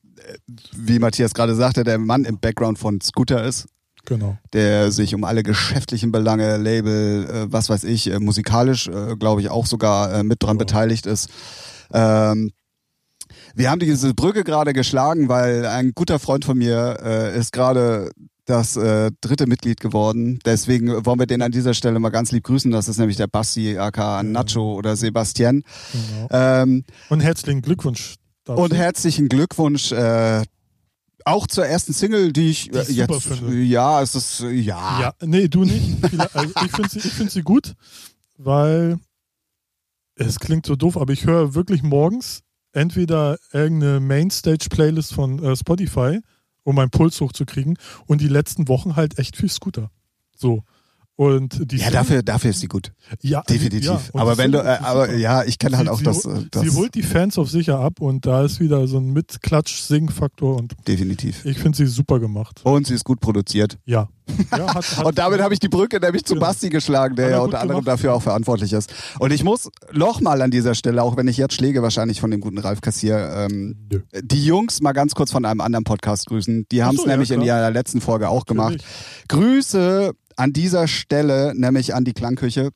wie 0.75 0.99
Matthias 0.99 1.33
gerade 1.33 1.55
sagte, 1.55 1.83
der 1.83 1.97
Mann 1.97 2.25
im 2.25 2.39
Background 2.39 2.79
von 2.79 2.99
Scooter 3.01 3.43
ist, 3.43 3.67
Genau. 4.05 4.37
der 4.53 4.91
sich 4.91 5.13
um 5.13 5.23
alle 5.23 5.43
geschäftlichen 5.43 6.11
Belange, 6.11 6.57
Label, 6.57 7.25
äh, 7.29 7.51
was 7.51 7.69
weiß 7.69 7.83
ich, 7.83 8.11
äh, 8.11 8.19
musikalisch, 8.19 8.87
äh, 8.87 9.15
glaube 9.17 9.41
ich, 9.41 9.49
auch 9.49 9.65
sogar 9.65 10.13
äh, 10.13 10.23
mit 10.23 10.41
dran 10.41 10.55
Ja. 10.57 10.59
beteiligt 10.59 11.05
ist. 11.05 11.29
Ähm, 11.93 12.51
wir 13.55 13.69
haben 13.69 13.79
diese 13.79 14.13
Brücke 14.13 14.43
gerade 14.43 14.73
geschlagen, 14.73 15.29
weil 15.29 15.65
ein 15.65 15.91
guter 15.93 16.19
Freund 16.19 16.45
von 16.45 16.57
mir 16.57 16.97
äh, 17.03 17.37
ist 17.37 17.51
gerade 17.51 18.09
das 18.45 18.75
äh, 18.75 19.11
dritte 19.21 19.45
Mitglied 19.45 19.79
geworden. 19.79 20.39
Deswegen 20.45 21.05
wollen 21.05 21.19
wir 21.19 21.27
den 21.27 21.41
an 21.41 21.51
dieser 21.51 21.73
Stelle 21.73 21.99
mal 21.99 22.09
ganz 22.09 22.31
lieb 22.31 22.43
grüßen. 22.45 22.71
Das 22.71 22.87
ist 22.87 22.97
nämlich 22.97 23.17
der 23.17 23.27
Basti, 23.27 23.77
aka 23.77 24.23
Nacho 24.23 24.73
oder 24.73 24.95
Sebastian. 24.95 25.63
genau. 25.93 26.27
Ähm, 26.31 26.83
Und 27.09 27.19
herzlichen 27.21 27.61
Glückwunsch 27.61 28.15
dazu. 28.43 28.61
und 28.61 28.73
herzlichen 28.73 29.29
Glückwunsch 29.29 29.91
äh, 29.91 30.43
auch 31.25 31.45
zur 31.47 31.65
ersten 31.65 31.93
Single, 31.93 32.33
die 32.33 32.49
ich 32.49 32.69
Die 32.71 32.77
äh, 32.77 32.83
super 32.83 33.13
jetzt, 33.15 33.23
finde. 33.27 33.55
ja, 33.61 34.01
es 34.01 34.15
ist, 34.15 34.41
äh, 34.41 34.51
ja, 34.51 35.01
Ja, 35.01 35.13
nee, 35.25 35.47
du 35.47 35.63
nicht. 35.63 35.97
Also 36.33 36.53
ich 36.65 36.71
finde 36.71 36.89
sie, 36.89 36.99
ich 36.99 37.13
find 37.13 37.31
sie 37.31 37.43
gut, 37.43 37.73
weil 38.37 38.99
es 40.15 40.39
klingt 40.39 40.65
so 40.65 40.75
doof, 40.75 40.97
aber 40.97 41.13
ich 41.13 41.25
höre 41.25 41.53
wirklich 41.53 41.83
morgens 41.83 42.41
entweder 42.73 43.37
irgendeine 43.51 43.99
Mainstage-Playlist 43.99 45.13
von 45.13 45.43
äh, 45.43 45.55
Spotify, 45.55 46.19
um 46.63 46.75
meinen 46.75 46.89
Puls 46.89 47.19
hochzukriegen, 47.21 47.77
und 48.07 48.21
die 48.21 48.27
letzten 48.27 48.67
Wochen 48.67 48.95
halt 48.95 49.19
echt 49.19 49.35
viel 49.37 49.49
Scooter. 49.49 49.91
So. 50.35 50.63
Und 51.21 51.71
die 51.71 51.77
ja, 51.77 51.91
dafür, 51.91 52.23
dafür 52.23 52.49
ist 52.49 52.61
sie 52.61 52.67
gut, 52.67 52.93
ja, 53.21 53.43
definitiv. 53.43 53.85
ja, 53.85 54.01
aber 54.15 54.39
wenn 54.39 54.51
du, 54.51 54.57
Single 54.57 54.73
äh, 54.73 54.79
aber 54.83 55.05
super. 55.05 55.17
ja, 55.19 55.43
ich 55.43 55.59
kenne 55.59 55.77
halt 55.77 55.85
Sie- 55.85 55.91
auch 55.91 55.97
sie 55.99 56.03
das, 56.03 56.25
äh, 56.25 56.45
das 56.49 56.63
Sie 56.63 56.71
holt 56.71 56.95
die 56.95 57.03
Fans 57.03 57.37
auf 57.37 57.47
sicher 57.47 57.77
ab 57.77 58.01
und 58.01 58.25
da 58.25 58.43
ist 58.43 58.59
wieder 58.59 58.87
so 58.87 58.97
ein 58.97 59.13
Mitklatsch-Sing-Faktor 59.13 60.55
und 60.57 60.73
definitiv. 60.87 61.45
ich 61.45 61.59
finde 61.59 61.77
sie 61.77 61.85
super 61.85 62.19
gemacht. 62.19 62.61
Und 62.63 62.87
sie 62.87 62.95
ist 62.95 63.03
gut 63.03 63.19
produziert. 63.19 63.77
Ja. 63.85 64.09
ja 64.57 64.73
hat, 64.73 64.97
hat, 64.97 65.05
Und 65.05 65.17
damit 65.19 65.41
habe 65.41 65.53
ich 65.53 65.59
die 65.59 65.67
Brücke 65.69 65.99
nämlich 65.99 66.23
zu 66.25 66.33
Genau. 66.35 66.45
Basti 66.47 66.69
geschlagen, 66.69 67.15
der 67.15 67.25
er 67.25 67.31
ja 67.31 67.39
unter 67.41 67.59
anderem 67.59 67.81
gemacht. 67.83 67.99
dafür 67.99 68.13
auch 68.15 68.21
verantwortlich 68.23 68.73
ist. 68.73 68.91
Und 69.19 69.31
ich 69.31 69.43
muss 69.43 69.69
nochmal 69.93 70.41
an 70.41 70.49
dieser 70.49 70.73
Stelle, 70.73 71.03
auch 71.03 71.17
wenn 71.17 71.27
ich 71.27 71.37
jetzt 71.37 71.53
Schläge 71.53 71.83
wahrscheinlich 71.83 72.19
von 72.19 72.31
dem 72.31 72.39
guten 72.41 72.57
Ralf 72.57 72.81
kassiere, 72.81 73.45
ähm, 73.45 73.75
die 74.23 74.43
Jungs 74.45 74.81
mal 74.81 74.93
ganz 74.93 75.13
kurz 75.13 75.31
von 75.31 75.45
einem 75.45 75.61
anderen 75.61 75.83
Podcast 75.83 76.25
grüßen. 76.27 76.65
Die 76.71 76.81
haben 76.83 76.95
so, 76.95 77.03
es 77.03 77.07
ja, 77.07 77.11
nämlich 77.13 77.29
in 77.31 77.41
ihrer 77.41 77.69
letzten 77.69 77.99
Folge 78.01 78.29
auch 78.29 78.45
gemacht. 78.45 78.77
Grüße 79.27 80.13
an 80.37 80.53
dieser 80.53 80.87
Stelle, 80.87 81.53
nämlich 81.55 81.93
an 81.95 82.03
die 82.05 82.13
Klangküche. 82.13 82.69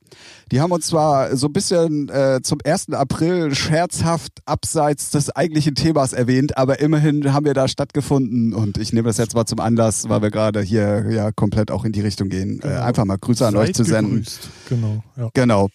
Die 0.51 0.61
haben 0.61 0.71
uns 0.71 0.87
zwar 0.87 1.35
so 1.35 1.47
ein 1.47 1.53
bisschen 1.53 2.09
äh, 2.09 2.39
zum 2.43 2.59
1. 2.63 2.89
April 2.93 3.53
scherzhaft 3.55 4.31
abseits 4.45 5.09
des 5.11 5.29
eigentlichen 5.35 5.75
Themas 5.75 6.13
erwähnt, 6.13 6.57
aber 6.57 6.79
immerhin 6.79 7.33
haben 7.33 7.45
wir 7.45 7.53
da 7.53 7.67
stattgefunden 7.67 8.53
und 8.53 8.77
ich 8.77 8.93
nehme 8.93 9.07
das 9.07 9.17
jetzt 9.17 9.35
mal 9.35 9.45
zum 9.45 9.59
Anlass, 9.59 10.07
weil 10.09 10.21
wir 10.21 10.31
gerade 10.31 10.61
hier 10.61 11.09
ja 11.11 11.31
komplett 11.31 11.71
auch 11.71 11.85
in 11.85 11.91
die 11.91 12.01
Richtung 12.01 12.29
gehen, 12.29 12.59
äh, 12.59 12.67
Genau. 12.67 12.81
einfach 12.83 13.05
mal 13.05 13.17
Grüße 13.17 13.45
an 13.45 13.53
Seid 13.53 13.61
euch 13.69 13.73
zu 13.75 13.83
senden. 13.83 14.15
gegrüßt. 14.17 14.49
Genau, 14.69 15.03
ja. 15.17 15.29
Genau. 15.33 15.69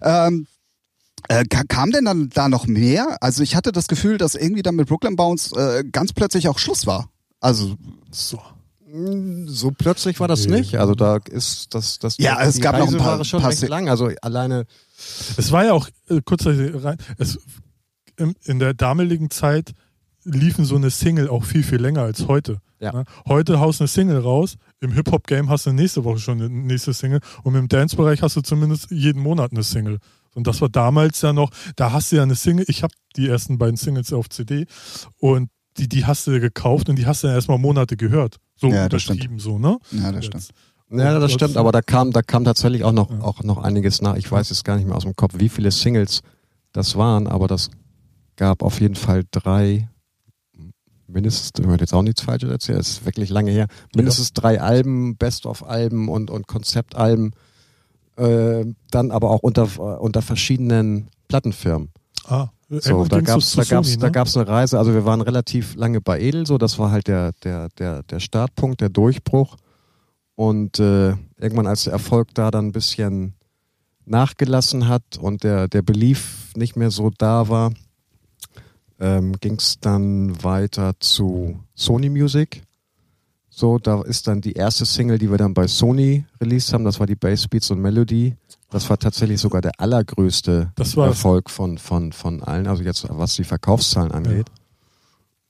Ähm, 0.00 0.46
äh, 1.28 1.44
ka- 1.44 1.62
kam 1.68 1.90
denn 1.92 2.04
dann 2.04 2.30
da 2.34 2.48
noch 2.48 2.66
mehr? 2.66 3.16
Also 3.20 3.42
ich 3.42 3.54
hatte 3.54 3.70
das 3.72 3.86
Gefühl, 3.88 4.18
dass 4.18 4.34
irgendwie 4.34 4.62
dann 4.62 4.74
mit 4.76 4.88
Brooklyn 4.88 5.16
Bounce 5.16 5.54
äh, 5.56 5.84
ganz 5.90 6.12
plötzlich 6.12 6.48
auch 6.48 6.58
Schluss 6.58 6.86
war. 6.86 7.08
Also 7.40 7.76
So. 8.10 8.40
So 9.46 9.70
plötzlich 9.70 10.20
war 10.20 10.28
das 10.28 10.46
Nee. 10.46 10.58
nicht. 10.60 10.76
Also 10.78 10.94
da 10.94 11.16
ist 11.30 11.74
das, 11.74 11.98
das 11.98 12.16
Ja, 12.18 12.40
es 12.42 12.60
gab 12.60 12.74
noch 12.78 12.80
ein 12.88 12.94
Reise 12.94 12.98
paar- 12.98 13.18
war 13.18 13.24
schon 13.24 13.40
paar 13.40 13.50
recht 13.50 13.66
lang. 13.68 13.88
Also 13.88 14.10
alleine 14.20 14.66
Es 15.36 15.50
war 15.50 15.64
ja 15.64 15.72
auch, 15.72 15.88
äh, 16.08 16.20
kurz 16.24 16.44
rein, 16.46 16.98
es, 17.18 17.38
in, 18.18 18.34
in 18.44 18.58
der 18.58 18.74
damaligen 18.74 19.30
Zeit 19.30 19.72
liefen 20.24 20.64
so 20.64 20.76
eine 20.76 20.90
Single 20.90 21.28
auch 21.28 21.44
viel, 21.44 21.62
viel 21.62 21.80
länger 21.80 22.02
als 22.02 22.28
heute. 22.28 22.58
Ja. 22.80 22.92
Ne? 22.92 23.04
Heute 23.26 23.58
haust 23.60 23.80
du 23.80 23.84
eine 23.84 23.88
Single 23.88 24.18
raus, 24.18 24.56
im 24.80 24.92
Hip-Hop-Game 24.92 25.48
hast 25.48 25.66
du 25.66 25.72
nächste 25.72 26.04
Woche 26.04 26.18
schon 26.18 26.40
eine 26.40 26.50
nächste 26.50 26.92
Single 26.92 27.20
und 27.44 27.54
im 27.54 27.68
Dance-Bereich 27.68 28.22
hast 28.22 28.36
du 28.36 28.40
zumindest 28.42 28.90
jeden 28.90 29.22
Monat 29.22 29.52
eine 29.52 29.62
Single. 29.62 29.98
Und 30.34 30.46
das 30.46 30.60
war 30.60 30.68
damals 30.68 31.20
ja 31.22 31.32
noch, 31.32 31.50
da 31.76 31.92
hast 31.92 32.12
du 32.12 32.16
ja 32.16 32.22
eine 32.22 32.34
Single, 32.36 32.64
ich 32.68 32.82
habe 32.82 32.92
die 33.16 33.28
ersten 33.28 33.58
beiden 33.58 33.76
Singles 33.76 34.12
auf 34.12 34.28
CD 34.28 34.66
und 35.18 35.48
die, 35.78 35.88
die 35.88 36.04
hast 36.04 36.26
du 36.26 36.38
gekauft 36.38 36.88
und 36.90 36.96
die 36.96 37.06
hast 37.06 37.22
du 37.24 37.28
ja 37.28 37.34
erstmal 37.34 37.58
Monate 37.58 37.96
gehört. 37.96 38.36
So 38.62 38.68
Ja, 38.68 38.88
das 38.88 39.08
untertrieben 39.08 39.40
so, 39.40 39.58
ne? 39.58 39.78
ja, 39.90 40.12
das 40.12 40.24
stimmt. 40.26 40.48
Ja, 40.90 41.18
das 41.18 41.32
stimmt, 41.32 41.56
aber 41.56 41.72
da 41.72 41.82
kam, 41.82 42.12
da 42.12 42.22
kam 42.22 42.44
tatsächlich 42.44 42.84
auch 42.84 42.92
noch, 42.92 43.10
Ja. 43.10 43.20
auch 43.22 43.42
noch 43.42 43.58
einiges 43.58 44.00
nach. 44.02 44.14
Ich 44.14 44.30
weiß 44.30 44.50
jetzt 44.50 44.64
gar 44.64 44.76
nicht 44.76 44.86
mehr 44.86 44.94
aus 44.94 45.02
dem 45.02 45.16
Kopf, 45.16 45.34
wie 45.38 45.48
viele 45.48 45.72
Singles 45.72 46.20
das 46.72 46.94
waren, 46.96 47.26
aber 47.26 47.48
das 47.48 47.70
gab 48.36 48.62
auf 48.62 48.80
jeden 48.80 48.94
Fall 48.94 49.24
drei, 49.32 49.88
mindestens, 51.08 51.50
ich 51.58 51.66
möchte 51.66 51.82
jetzt 51.82 51.92
auch 51.92 52.02
nichts 52.02 52.20
Falsches 52.22 52.50
erzählen, 52.50 52.78
das 52.78 52.88
ist 52.88 53.04
wirklich 53.04 53.30
lange 53.30 53.50
her, 53.50 53.66
mindestens 53.96 54.32
drei 54.32 54.60
Alben, 54.60 55.16
Best-of-Alben 55.16 56.08
und, 56.08 56.30
und 56.30 56.46
Konzeptalben, 56.46 57.32
äh, 58.16 58.64
dann 58.92 59.10
aber 59.10 59.30
auch 59.30 59.40
unter, 59.40 60.00
unter 60.00 60.22
verschiedenen 60.22 61.08
Plattenfirmen. 61.26 61.90
Ah, 62.24 62.48
So, 62.68 62.76
irgendwann 62.76 63.08
da 63.08 63.20
gab's, 63.20 63.50
zu 63.50 63.56
da 63.58 63.64
gab's, 63.64 63.98
da 63.98 64.06
ne? 64.06 64.12
gab's 64.12 64.36
eine 64.36 64.48
Reise. 64.48 64.78
Also 64.78 64.94
wir 64.94 65.04
waren 65.04 65.20
relativ 65.20 65.74
lange 65.74 66.00
bei 66.00 66.20
Edel, 66.20 66.46
so 66.46 66.58
das 66.58 66.78
war 66.78 66.90
halt 66.90 67.08
der, 67.08 67.32
der, 67.44 67.68
der, 67.78 68.02
der 68.04 68.20
Startpunkt, 68.20 68.80
der 68.80 68.88
Durchbruch. 68.88 69.56
Und 70.34 70.78
äh, 70.78 71.10
irgendwann, 71.38 71.66
als 71.66 71.84
der 71.84 71.92
Erfolg 71.92 72.28
da 72.34 72.50
dann 72.50 72.68
ein 72.68 72.72
bisschen 72.72 73.34
nachgelassen 74.04 74.88
hat 74.88 75.18
und 75.20 75.44
der, 75.44 75.68
der 75.68 75.82
Belief 75.82 76.52
nicht 76.56 76.76
mehr 76.76 76.90
so 76.90 77.10
da 77.16 77.48
war, 77.48 77.72
ähm, 78.98 79.34
ging 79.40 79.56
es 79.56 79.78
dann 79.80 80.42
weiter 80.42 80.94
zu 81.00 81.60
Sony 81.74 82.08
Music. 82.08 82.62
So, 83.50 83.78
da 83.78 84.00
ist 84.02 84.28
dann 84.28 84.40
die 84.40 84.52
erste 84.52 84.86
Single, 84.86 85.18
die 85.18 85.30
wir 85.30 85.36
dann 85.36 85.52
bei 85.52 85.66
Sony 85.66 86.24
released 86.40 86.72
haben, 86.72 86.84
das 86.84 86.98
war 86.98 87.06
die 87.06 87.16
Bass 87.16 87.46
Beats 87.48 87.70
und 87.70 87.80
Melody. 87.80 88.34
Das 88.72 88.88
war 88.88 88.98
tatsächlich 88.98 89.40
sogar 89.40 89.60
der 89.60 89.72
allergrößte 89.78 90.72
Erfolg 90.96 91.50
von, 91.50 91.78
von, 91.78 92.12
von 92.12 92.42
allen, 92.42 92.66
also 92.66 92.82
jetzt 92.82 93.06
was 93.10 93.34
die 93.34 93.44
Verkaufszahlen 93.44 94.10
angeht. 94.10 94.46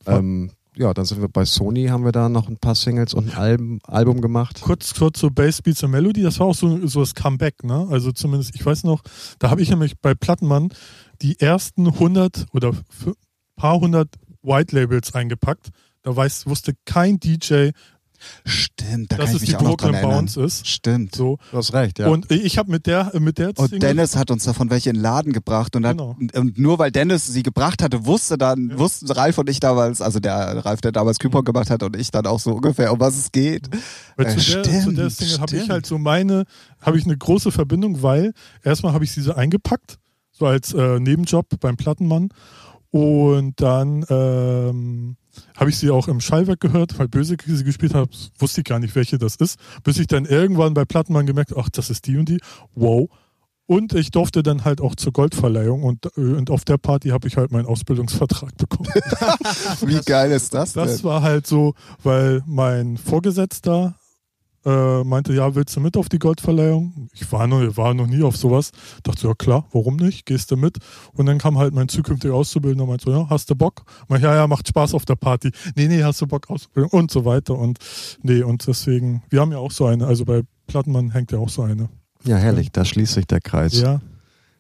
Ja. 0.07 0.19
Ähm, 0.19 0.51
ja, 0.75 0.93
dann 0.95 1.05
sind 1.05 1.21
wir 1.21 1.29
bei 1.29 1.45
Sony, 1.45 1.87
haben 1.87 2.05
wir 2.05 2.13
da 2.13 2.29
noch 2.29 2.49
ein 2.49 2.57
paar 2.57 2.75
Singles 2.75 3.15
und 3.15 3.31
ein 3.31 3.37
Album, 3.37 3.79
Album 3.85 4.21
gemacht. 4.21 4.61
kurz, 4.63 4.95
kurz 4.95 5.21
so 5.21 5.31
Bass 5.31 5.63
Beats 5.63 5.83
und 5.83 5.91
Melody, 5.91 6.23
das 6.23 6.41
war 6.41 6.47
auch 6.47 6.55
so, 6.55 6.87
so 6.87 7.01
das 7.01 7.15
Comeback, 7.15 7.63
ne? 7.63 7.87
Also 7.91 8.11
zumindest, 8.11 8.55
ich 8.55 8.65
weiß 8.65 8.85
noch, 8.85 9.03
da 9.39 9.51
habe 9.51 9.63
ich 9.63 9.71
nämlich 9.71 10.01
bei 10.01 10.15
Plattenmann 10.15 10.73
die 11.21 11.39
ersten 11.39 11.87
100 11.87 12.47
oder 12.53 12.73
paar 13.55 13.79
hundert 13.79 14.09
White 14.43 14.75
Labels 14.75 15.15
eingepackt. 15.15 15.69
Da 16.03 16.17
weiß, 16.17 16.47
wusste 16.47 16.73
kein 16.85 17.21
DJ, 17.21 17.71
Stimmt, 18.45 19.13
da 19.13 19.17
dass 19.17 19.27
kann 19.27 19.37
es 19.37 19.43
ich 19.43 19.49
die 19.49 19.55
mich 19.55 19.57
auch 19.57 19.63
noch 19.63 19.77
dran 19.77 19.91
Brooklyn 19.91 19.95
erinnern. 19.95 20.17
Bounce 20.27 20.41
ist. 20.43 20.67
Stimmt. 20.67 21.15
So. 21.15 21.39
Du 21.51 21.57
hast 21.59 21.73
recht, 21.73 21.99
ja. 21.99 22.09
Und 22.09 22.31
ich 22.31 22.59
habe 22.59 22.71
mit 22.71 22.87
der, 22.87 23.13
mit 23.19 23.39
der 23.39 23.49
Und 23.51 23.71
Single- 23.71 23.79
Dennis 23.81 24.17
hat 24.17 24.31
uns 24.31 24.45
davon 24.45 24.71
welche 24.71 24.91
in 24.91 24.97
den 24.97 25.03
Laden 25.03 25.33
gebracht 25.33 25.75
und, 25.77 25.87
hat, 25.87 25.97
Genau. 25.99 26.17
und 26.35 26.59
nur 26.59 26.79
weil 26.79 26.91
Dennis 26.91 27.27
sie 27.27 27.43
gebracht 27.43 27.83
hatte, 27.83 28.07
wusste 28.07 28.39
dann, 28.39 28.79
wussten 28.79 29.11
Ralf 29.13 29.39
und 29.39 29.49
ich 29.51 29.61
damals, 29.61 30.01
also 30.01 30.21
der 30.21 30.65
Ralf, 30.65 30.81
der 30.81 30.93
damals 30.93 31.19
Küpon 31.19 31.45
gemacht 31.45 31.71
hat 31.71 31.83
und 31.83 31.97
ich 31.97 32.11
dann 32.11 32.27
auch 32.27 32.41
so 32.41 32.53
ungefähr, 32.55 32.93
um 32.93 33.01
was 33.01 33.17
es 33.17 33.33
geht. 33.33 33.69
Weil 34.17 34.27
Äh, 34.27 34.37
zu, 34.37 34.37
der, 34.37 34.63
zu 34.63 34.93
der 34.93 35.11
stimmt, 35.11 35.13
Single 35.13 35.39
habe 35.41 35.53
ich 35.57 35.59
stimmt. 35.63 35.71
halt 35.73 35.87
so 35.87 35.99
meine, 35.99 36.45
habe 36.81 36.99
ich 36.99 37.05
eine 37.05 37.17
große 37.17 37.53
Verbindung, 37.53 38.03
weil 38.03 38.33
erstmal 38.63 38.93
habe 38.93 39.05
ich 39.05 39.15
diese 39.15 39.37
eingepackt, 39.37 39.99
so 40.31 40.47
als 40.47 40.73
äh, 40.75 40.99
Nebenjob 41.01 41.47
beim 41.61 41.77
Plattenmann. 41.77 42.29
Und 42.91 43.61
dann 43.61 44.05
ähm, 44.11 45.17
habe 45.57 45.71
ich 45.71 45.79
sie 45.79 45.91
auch 45.91 46.09
im 46.09 46.21
Schallwerk 46.21 46.61
gehört, 46.61 46.99
weil 46.99 47.09
Böse 47.09 47.37
sie 47.45 47.65
gespielt 47.65 47.95
hat, 47.95 48.09
wusste 48.39 48.61
ich 48.61 48.65
gar 48.65 48.79
nicht, 48.79 48.95
welche 48.95 49.19
das 49.19 49.37
ist, 49.37 49.59
bis 49.83 49.99
ich 49.99 50.07
dann 50.07 50.25
irgendwann 50.25 50.75
bei 50.75 50.85
Plattenmann 50.85 51.27
gemerkt, 51.27 51.55
ach, 51.57 51.69
das 51.71 51.91
ist 51.91 52.07
die 52.07 52.17
und 52.17 52.29
die. 52.29 52.41
Wow. 52.75 53.09
Und 53.67 53.95
ich 53.95 54.11
durfte 54.11 54.43
dann 54.43 54.65
halt 54.65 54.81
auch 54.81 54.95
zur 54.97 55.13
Goldverleihung 55.13 55.83
und, 55.85 56.07
äh, 56.17 56.21
und 56.21 56.51
auf 56.51 56.65
der 56.65 56.79
Party 56.79 57.11
habe 57.11 57.29
ich 57.29 57.37
halt 57.37 57.53
meinen 57.53 57.67
Ausbildungsvertrag 57.67 58.57
bekommen. 58.57 58.91
Wie 59.87 60.01
geil 60.01 60.33
ist 60.33 60.53
das, 60.53 60.73
Das 60.73 60.97
denn? 60.97 61.05
war 61.05 61.23
halt 61.23 61.47
so, 61.47 61.75
weil 62.03 62.43
mein 62.47 62.97
Vorgesetzter 62.99 63.95
äh, 64.65 65.05
meinte, 65.05 65.33
ja, 65.33 65.55
willst 65.55 65.77
du 65.77 65.81
mit 65.81 65.97
auf 65.97 66.09
die 66.09 66.19
Goldverleihung? 66.19 67.09
Ich 67.15 67.31
war 67.33 67.47
noch, 67.47 67.77
war 67.77 67.95
noch 67.95 68.07
nie 68.07 68.23
auf 68.23 68.37
sowas. 68.37 68.71
Dachte, 69.03 69.27
ja 69.29 69.35
klar, 69.35 69.67
warum 69.73 69.97
nicht? 69.97 70.27
Gehst 70.27 70.51
du 70.51 70.57
mit? 70.57 70.79
Und 71.15 71.27
dann 71.27 71.39
kam 71.39 71.59
halt 71.59 71.75
mein 71.75 71.89
zukünftiger 71.89 72.35
Auszubildender 72.35 72.85
und 72.85 72.91
meinte 72.91 73.11
ja, 73.11 73.29
hast 73.29 73.51
du 73.51 73.55
Bock? 73.55 73.85
Meinte, 74.09 74.27
ja, 74.27 74.35
ja, 74.35 74.47
macht 74.47 74.69
Spaß 74.69 74.95
auf 74.95 75.05
der 75.05 75.17
Party. 75.17 75.51
Nee, 75.75 75.89
nee, 75.89 76.03
hast 76.03 76.21
du 76.21 76.27
Bock 76.27 76.49
Ausbildung? 76.51 76.91
Und 76.91 77.11
so 77.11 77.25
weiter. 77.25 77.59
Und 77.59 77.79
nee, 78.23 78.43
und 78.43 78.67
deswegen, 78.67 79.23
wir 79.31 79.41
haben 79.41 79.53
ja 79.53 79.59
auch 79.59 79.73
so 79.73 79.87
eine, 79.87 80.07
also 80.07 80.25
bei 80.25 80.43
Plattenmann 80.67 81.11
hängt 81.11 81.33
ja 81.33 81.39
auch 81.39 81.49
so 81.49 81.63
eine. 81.63 81.89
ja, 82.25 82.37
herrlich, 82.37 82.71
da 82.73 82.85
schließt 82.85 83.15
sich 83.15 83.27
der 83.27 83.41
Kreis. 83.41 83.81
Ja. 83.81 84.01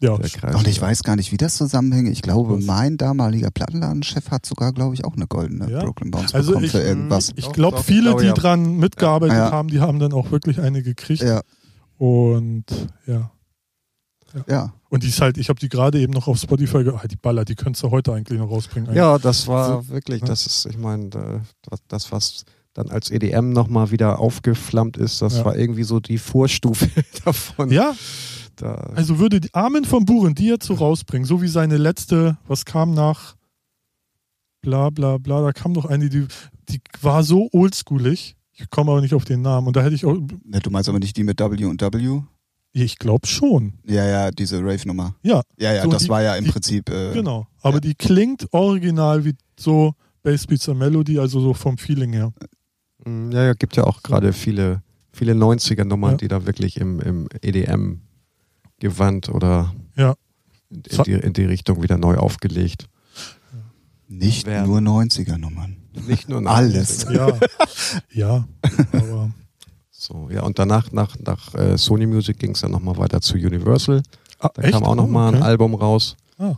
Ja. 0.02 0.12
Und 0.12 0.66
ich 0.66 0.80
weiß 0.80 1.04
gar 1.04 1.16
nicht, 1.16 1.30
wie 1.32 1.36
das 1.36 1.56
zusammenhängt. 1.56 2.08
Ich 2.08 2.22
glaube, 2.22 2.56
Was? 2.58 2.64
mein 2.64 2.96
damaliger 2.96 3.50
Plattenladenchef 3.50 4.30
hat 4.30 4.44
sogar, 4.44 4.72
glaube 4.72 4.94
ich, 4.94 5.04
auch 5.04 5.14
eine 5.14 5.26
goldene 5.28 5.70
Ja. 5.70 5.80
Brooklyn 5.84 6.10
Bounce 6.10 6.34
Also 6.34 6.48
bekommen 6.50 6.64
ich- 6.66 6.72
für 6.72 6.80
irgendwas. 6.82 7.32
ich 7.36 7.50
glaube, 7.52 7.76
doch, 7.76 7.80
ich 7.82 7.86
viele, 7.86 8.02
glaube, 8.10 8.20
die 8.22 8.26
ja. 8.28 8.32
dran 8.34 8.76
mitgearbeitet 8.78 9.36
Ja. 9.36 9.50
haben, 9.52 9.68
die 9.68 9.80
haben 9.80 9.98
dann 10.00 10.12
auch 10.12 10.30
wirklich 10.32 10.60
eine 10.60 10.82
gekriegt. 10.82 11.22
Ja, 11.22 11.40
Und 11.98 12.64
ja. 13.06 13.30
ja. 14.48 14.72
Und 14.88 15.04
die 15.04 15.08
ist 15.08 15.20
halt, 15.20 15.38
ich 15.38 15.48
habe 15.48 15.60
die 15.60 15.68
gerade 15.68 15.98
eben 16.00 16.12
noch 16.12 16.26
auf 16.28 16.38
Spotify, 16.38 16.84
ge- 16.84 16.92
ah, 16.96 17.06
die 17.06 17.16
Baller, 17.16 17.44
die 17.44 17.54
könntest 17.54 17.82
du 17.84 17.90
heute 17.90 18.12
eigentlich 18.12 18.38
noch 18.38 18.50
rausbringen. 18.50 18.88
eigentlich. 18.88 18.98
Ja, 18.98 19.18
das 19.18 19.46
war 19.46 19.88
wirklich, 19.88 20.20
ne? 20.22 20.28
das 20.28 20.46
ist, 20.46 20.66
ich 20.66 20.76
meine, 20.78 21.08
das- 21.08 21.80
das, 21.88 22.12
was 22.12 22.44
dann 22.74 22.90
als 22.90 23.10
EDM 23.10 23.50
nochmal 23.52 23.90
wieder 23.90 24.18
aufgeflammt 24.18 24.96
ist, 24.96 25.22
das 25.22 25.36
Ja. 25.38 25.44
war 25.44 25.56
irgendwie 25.56 25.84
so 25.84 26.00
die 26.00 26.18
Vorstufe 26.18 26.88
davon. 27.24 27.70
ja, 27.70 27.94
Da, 28.56 28.74
also 28.94 29.18
würde 29.18 29.40
die 29.40 29.52
Armin 29.54 29.84
von 29.84 30.04
Buren 30.04 30.34
die 30.34 30.46
jetzt 30.46 30.66
so 30.66 30.74
rausbringen, 30.74 31.26
so 31.26 31.40
wie 31.42 31.48
seine 31.48 31.76
letzte, 31.78 32.36
was 32.46 32.64
kam 32.64 32.92
nach 32.94 33.34
bla 34.60 34.90
bla 34.90 35.18
bla, 35.18 35.40
da 35.42 35.52
kam 35.52 35.72
noch 35.72 35.86
eine, 35.86 36.08
die, 36.08 36.26
die 36.68 36.80
war 37.00 37.22
so 37.24 37.48
oldschoolig, 37.52 38.36
ich 38.52 38.70
komme 38.70 38.92
aber 38.92 39.00
nicht 39.00 39.14
auf 39.14 39.24
den 39.24 39.42
Namen 39.42 39.66
und 39.68 39.76
da 39.76 39.82
hätte 39.82 39.94
ich 39.94 40.04
auch, 40.04 40.16
Ne, 40.44 40.60
Du 40.62 40.70
meinst 40.70 40.88
aber 40.88 40.98
nicht 40.98 41.16
die 41.16 41.24
mit 41.24 41.40
W 41.40 41.64
und 41.64 41.80
W? 41.82 42.20
ich 42.74 42.98
glaube 42.98 43.26
schon, 43.26 43.74
Ja, 43.84 44.06
ja, 44.06 44.30
diese 44.30 44.58
Rave-Nummer. 44.60 45.14
ja, 45.22 45.42
Ja, 45.58 45.72
ja, 45.72 45.82
So, 45.84 45.90
das 45.90 46.04
die- 46.04 46.08
war 46.08 46.22
ja 46.22 46.36
im 46.36 46.44
die- 46.44 46.50
Prinzip. 46.50 46.88
Äh, 46.90 47.12
genau, 47.12 47.46
aber 47.62 47.74
ja. 47.76 47.80
die 47.80 47.94
klingt 47.94 48.46
original 48.52 49.24
wie 49.24 49.34
so 49.58 49.94
Bassbeats 50.22 50.68
und 50.68 50.78
Melody, 50.78 51.18
also 51.18 51.40
so 51.40 51.52
vom 51.54 51.76
Feeling 51.78 52.12
her. 52.12 52.32
Mm, 53.04 53.30
ja, 53.32 53.44
ja, 53.46 53.54
gibt 53.54 53.76
ja 53.76 53.84
auch 53.84 54.02
gerade 54.02 54.32
viele, 54.32 54.82
viele 55.12 55.34
90er-Nummern, 55.34 56.12
Ja. 56.12 56.16
die 56.18 56.28
da 56.28 56.46
wirklich 56.46 56.76
im, 56.80 57.00
im 57.00 57.28
EDM-Gewand 58.83 59.29
oder 59.29 59.73
Ja. 59.97 60.14
in, 60.71 60.83
in, 60.90 61.03
die, 61.05 61.12
in 61.12 61.33
die 61.33 61.45
Richtung 61.45 61.83
wieder 61.83 61.99
neu 61.99 62.16
aufgelegt. 62.16 62.88
Nicht 64.09 64.47
Werden. 64.47 64.68
nur 64.68 64.79
90er-Nummern. 64.81 65.77
Nicht 66.07 66.29
nur 66.29 66.47
Alles. 66.47 67.07
Ja, 67.11 67.38
ja, 68.12 68.49
aber 68.92 69.31
So, 69.90 70.29
ja, 70.31 70.42
und 70.42 70.59
danach, 70.59 70.90
nach, 70.92 71.18
nach 71.18 71.55
äh, 71.55 71.79
Sony 71.79 72.07
Music 72.07 72.38
ging 72.38 72.53
es 72.53 72.61
dann 72.61 72.73
nochmal 72.73 72.97
weiter 72.99 73.21
zu 73.21 73.35
Universal. 73.35 74.03
ah, 74.40 74.51
Da 74.55 74.71
kam 74.71 74.85
auch 74.85 74.95
nochmal 74.95 75.29
okay. 75.29 75.37
ein 75.38 75.42
Album 75.42 75.75
raus. 75.75 76.16
Ah. 76.38 76.57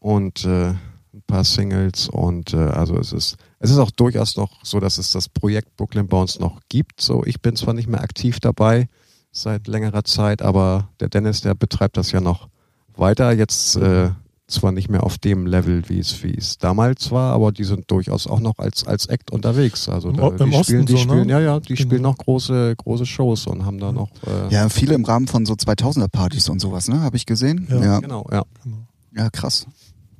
Und 0.00 0.44
äh, 0.44 0.70
ein 1.12 1.22
paar 1.26 1.44
Singles 1.44 2.08
und 2.08 2.54
äh, 2.54 2.56
also 2.56 2.96
es 2.96 3.12
ist 3.12 3.36
es 3.58 3.70
ist 3.70 3.78
auch 3.78 3.90
durchaus 3.90 4.36
noch 4.36 4.64
so, 4.64 4.80
dass 4.80 4.96
es 4.98 5.12
das 5.12 5.28
Projekt 5.28 5.76
Brooklyn 5.76 6.06
Bounce 6.06 6.40
noch 6.40 6.60
gibt. 6.68 7.00
So, 7.00 7.24
ich 7.24 7.40
bin 7.42 7.56
zwar 7.56 7.74
nicht 7.74 7.88
mehr 7.88 8.00
aktiv 8.00 8.40
dabei 8.40 8.88
seit 9.32 9.66
längerer 9.68 10.04
Zeit, 10.04 10.42
aber 10.42 10.88
der 11.00 11.08
Dennis, 11.08 11.40
der 11.40 11.54
betreibt 11.54 11.96
das 11.96 12.12
ja 12.12 12.20
noch 12.20 12.48
weiter. 12.96 13.32
Jetzt 13.32 13.76
äh, 13.76 14.10
zwar 14.48 14.72
nicht 14.72 14.88
mehr 14.90 15.04
auf 15.04 15.16
dem 15.18 15.46
Level, 15.46 15.88
wie 15.88 16.00
es 16.00 16.22
wie 16.24 16.34
es 16.36 16.58
damals 16.58 17.12
war, 17.12 17.32
aber 17.32 17.52
die 17.52 17.62
sind 17.64 17.88
durchaus 17.90 18.26
auch 18.26 18.40
noch 18.40 18.58
als 18.58 18.84
als 18.84 19.06
Act 19.06 19.30
unterwegs. 19.30 19.88
Also 19.88 20.08
Im 20.10 20.16
da, 20.16 20.30
die 20.30 20.42
Osten 20.52 20.64
spielen, 20.64 20.86
die 20.86 20.92
so, 20.92 20.98
ne? 20.98 21.04
spielen, 21.04 21.28
ja 21.28 21.38
ja, 21.40 21.60
die 21.60 21.74
Genau. 21.74 21.86
spielen 21.88 22.02
noch 22.02 22.18
große 22.18 22.74
große 22.76 23.06
Shows 23.06 23.46
und 23.46 23.64
haben 23.64 23.78
da 23.78 23.92
noch 23.92 24.10
äh, 24.26 24.52
Ja, 24.52 24.68
viele 24.68 24.94
im 24.94 25.04
Rahmen 25.04 25.28
von 25.28 25.46
so 25.46 25.54
2000er-Partys 25.54 26.48
und 26.48 26.58
sowas, 26.60 26.88
ne? 26.88 27.00
Habe 27.00 27.16
ich 27.16 27.26
gesehen. 27.26 27.68
Ja. 27.70 27.80
Ja. 27.82 27.98
genau 28.00 28.26
ja. 28.32 28.42
Genau. 28.64 28.78
ja, 29.16 29.30
krass. 29.30 29.66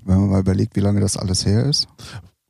Wenn 0.04 0.18
man 0.20 0.30
mal 0.30 0.40
überlegt, 0.40 0.76
wie 0.76 0.80
lange 0.80 1.00
das 1.00 1.16
alles 1.16 1.44
her 1.44 1.64
ist. 1.66 1.88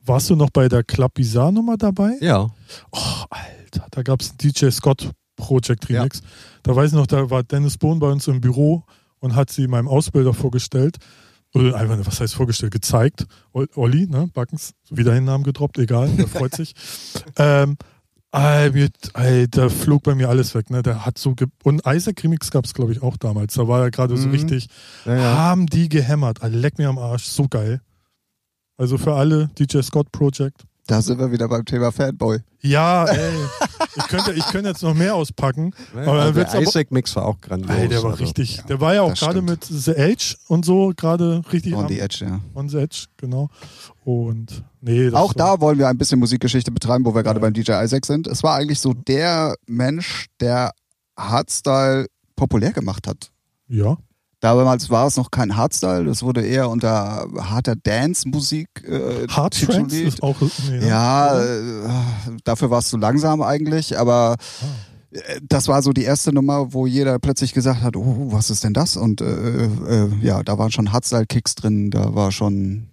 Warst 0.05 0.29
du 0.31 0.37
noch 0.37 0.51
bei 0.51 0.69
der 0.69 0.85
Club 0.85 1.15
Bizarre 1.15 1.53
Nummer 1.53 1.77
dabei? 1.77 2.13
Ja, 2.21 2.49
Oh, 2.93 2.99
Alter, 3.31 3.87
da 3.91 4.03
gab 4.03 4.21
es 4.21 4.31
einen 4.31 4.39
DJ 4.39 4.71
Scott 4.71 5.11
Project 5.41 5.89
Remix. 5.89 6.23
Da 6.63 6.75
weiß 6.77 6.91
ich 6.91 6.97
noch, 6.97 7.07
da 7.07 7.29
war 7.31 7.43
Dennis 7.43 7.77
Bohn 7.79 7.99
bei 7.99 8.09
uns 8.11 8.29
im 8.29 8.41
Büro 8.41 8.85
und 9.19 9.35
hat 9.35 9.51
sie 9.51 9.67
meinem 9.67 9.89
Ausbilder 9.89 10.33
vorgestellt. 10.35 10.97
Oder 11.53 11.75
einfach, 11.75 11.99
was 12.07 12.21
heißt 12.21 12.35
vorgestellt, 12.35 12.73
gezeigt. 12.73 13.27
Ol- 13.53 13.69
Olli, 13.75 14.07
ne, 14.07 14.29
Backens, 14.33 14.73
wieder 14.89 15.13
den 15.15 15.25
Namen 15.25 15.43
gedroppt, 15.43 15.79
egal, 15.79 16.09
der 16.11 16.29
freut 16.29 16.55
sich. 16.55 16.75
Ähm, 17.37 17.77
da 18.33 19.69
flog 19.69 20.05
bei 20.05 20.15
mir 20.15 20.29
alles 20.29 20.55
weg, 20.55 20.71
ne? 20.71 20.83
Der 20.83 21.05
hat 21.05 21.19
so 21.19 21.35
ge 21.35 21.49
und 21.65 21.83
Isaac 21.85 22.23
Remix 22.23 22.53
gab 22.53 22.65
es, 22.65 22.75
glaube 22.75 22.93
ich, 22.93 23.03
auch 23.03 23.17
damals. 23.17 23.55
Da 23.55 23.67
war 23.67 23.83
er 23.83 23.91
gerade 23.91 24.17
so 24.17 24.27
Mhm. 24.29 24.33
richtig, 24.33 24.69
ja, 25.05 25.17
ja. 25.17 25.37
haben 25.39 25.67
die 25.67 25.89
gehämmert. 25.89 26.39
Leck 26.49 26.79
mir 26.79 26.89
am 26.89 26.99
Arsch, 26.99 27.25
so 27.25 27.49
geil. 27.49 27.81
Also 28.77 28.97
für 28.99 29.15
alle 29.15 29.51
DJ 29.59 29.81
Scott 29.83 30.13
Project. 30.13 30.65
Da 30.87 31.01
sind 31.03 31.19
wir 31.21 31.31
wieder 31.31 31.47
beim 31.49 31.65
Thema 31.65 31.93
Fanboy. 31.93 32.39
Ja, 32.63 33.05
ey. 33.07 33.33
ich, 33.97 34.09
könnte, 34.09 34.33
ich 34.33 34.45
könnte 34.47 34.69
jetzt 34.71 34.83
noch 34.83 34.95
mehr 34.95 35.15
auspacken. 35.15 35.73
Aber 35.95 36.33
der 36.33 36.49
aber- 36.49 36.61
Isaac 36.63 36.91
Mix 36.91 37.15
war 37.15 37.27
auch 37.27 37.41
grandios. 37.41 37.71
Ey, 37.77 37.87
der 37.89 38.03
war 38.03 38.11
also. 38.13 38.25
richtig. 38.25 38.57
ja, 38.57 38.63
der 38.65 38.81
war 38.81 38.95
ja 38.95 39.03
auch 39.03 39.15
gerade 39.15 39.41
mit 39.41 39.65
The 39.65 39.93
Edge 39.93 40.37
und 40.49 40.65
so, 40.65 40.93
gerade 40.97 41.43
richtig 41.53 41.75
On 41.75 41.83
am- 41.85 41.89
the 41.89 42.01
Edge, 42.01 42.25
ja. 42.25 42.41
on 42.55 42.69
the 42.69 42.79
Edge, 42.79 43.05
genau. 43.17 43.49
Und 44.05 44.65
nee, 44.81 45.11
das 45.11 45.15
Auch 45.15 45.33
da 45.33 45.61
wollen 45.61 45.79
wir 45.79 45.87
ein 45.89 45.97
bisschen 45.99 46.19
Musikgeschichte 46.19 46.71
betreiben, 46.73 47.05
wo 47.05 47.15
wir 47.15 47.23
gerade 47.23 47.39
Ja. 47.39 47.43
beim 47.43 47.53
DJ 47.53 47.73
Isaac 47.85 48.05
sind. 48.05 48.27
Es 48.27 48.43
war 48.43 48.57
eigentlich 48.57 48.81
so 48.81 48.93
der 48.93 49.55
Mensch, 49.67 50.27
der 50.41 50.73
Hardstyle 51.17 52.07
populär 52.37 52.73
gemacht 52.73 53.07
hat. 53.07 53.31
Ja. 53.69 53.97
Damals 54.41 54.89
war 54.89 55.07
es 55.07 55.17
noch 55.17 55.31
kein 55.31 55.57
Hardstyle, 55.57 56.05
das 56.05 56.23
wurde 56.23 56.41
eher 56.45 56.71
unter 56.71 57.27
harter 57.39 57.77
Dance-Musik 57.77 58.69
äh, 58.89 59.27
Hard 59.29 59.53
tituliert. 59.55 60.15
ist 60.15 60.23
auch. 60.23 60.37
Nee, 60.71 60.89
Ja, 60.89 61.39
äh, 61.39 61.59
dafür 62.45 62.71
war 62.71 62.79
es 62.79 62.89
zu 62.89 62.97
langsam 62.97 63.43
eigentlich, 63.43 63.99
aber 63.99 64.37
Ah. 64.63 65.17
äh, 65.17 65.41
das 65.47 65.69
war 65.69 65.83
so 65.83 65.93
die 65.93 66.05
erste 66.05 66.33
Nummer, 66.33 66.73
wo 66.73 66.87
jeder 66.87 67.19
plötzlich 67.19 67.53
gesagt 67.53 67.83
hat, 67.83 67.97
oh, 67.97 68.29
was 68.33 68.49
ist 68.51 68.65
denn 68.65 68.73
das? 68.73 68.97
Und 68.97 69.21
äh, 69.21 69.65
äh, 69.67 70.09
ja, 70.23 70.43
da 70.43 70.57
waren 70.57 70.71
schon 70.73 70.91
Hardstyle-Kicks 70.93 71.55
drin, 71.57 71.91
da 71.91 72.15
war 72.15 72.33
schon 72.33 72.89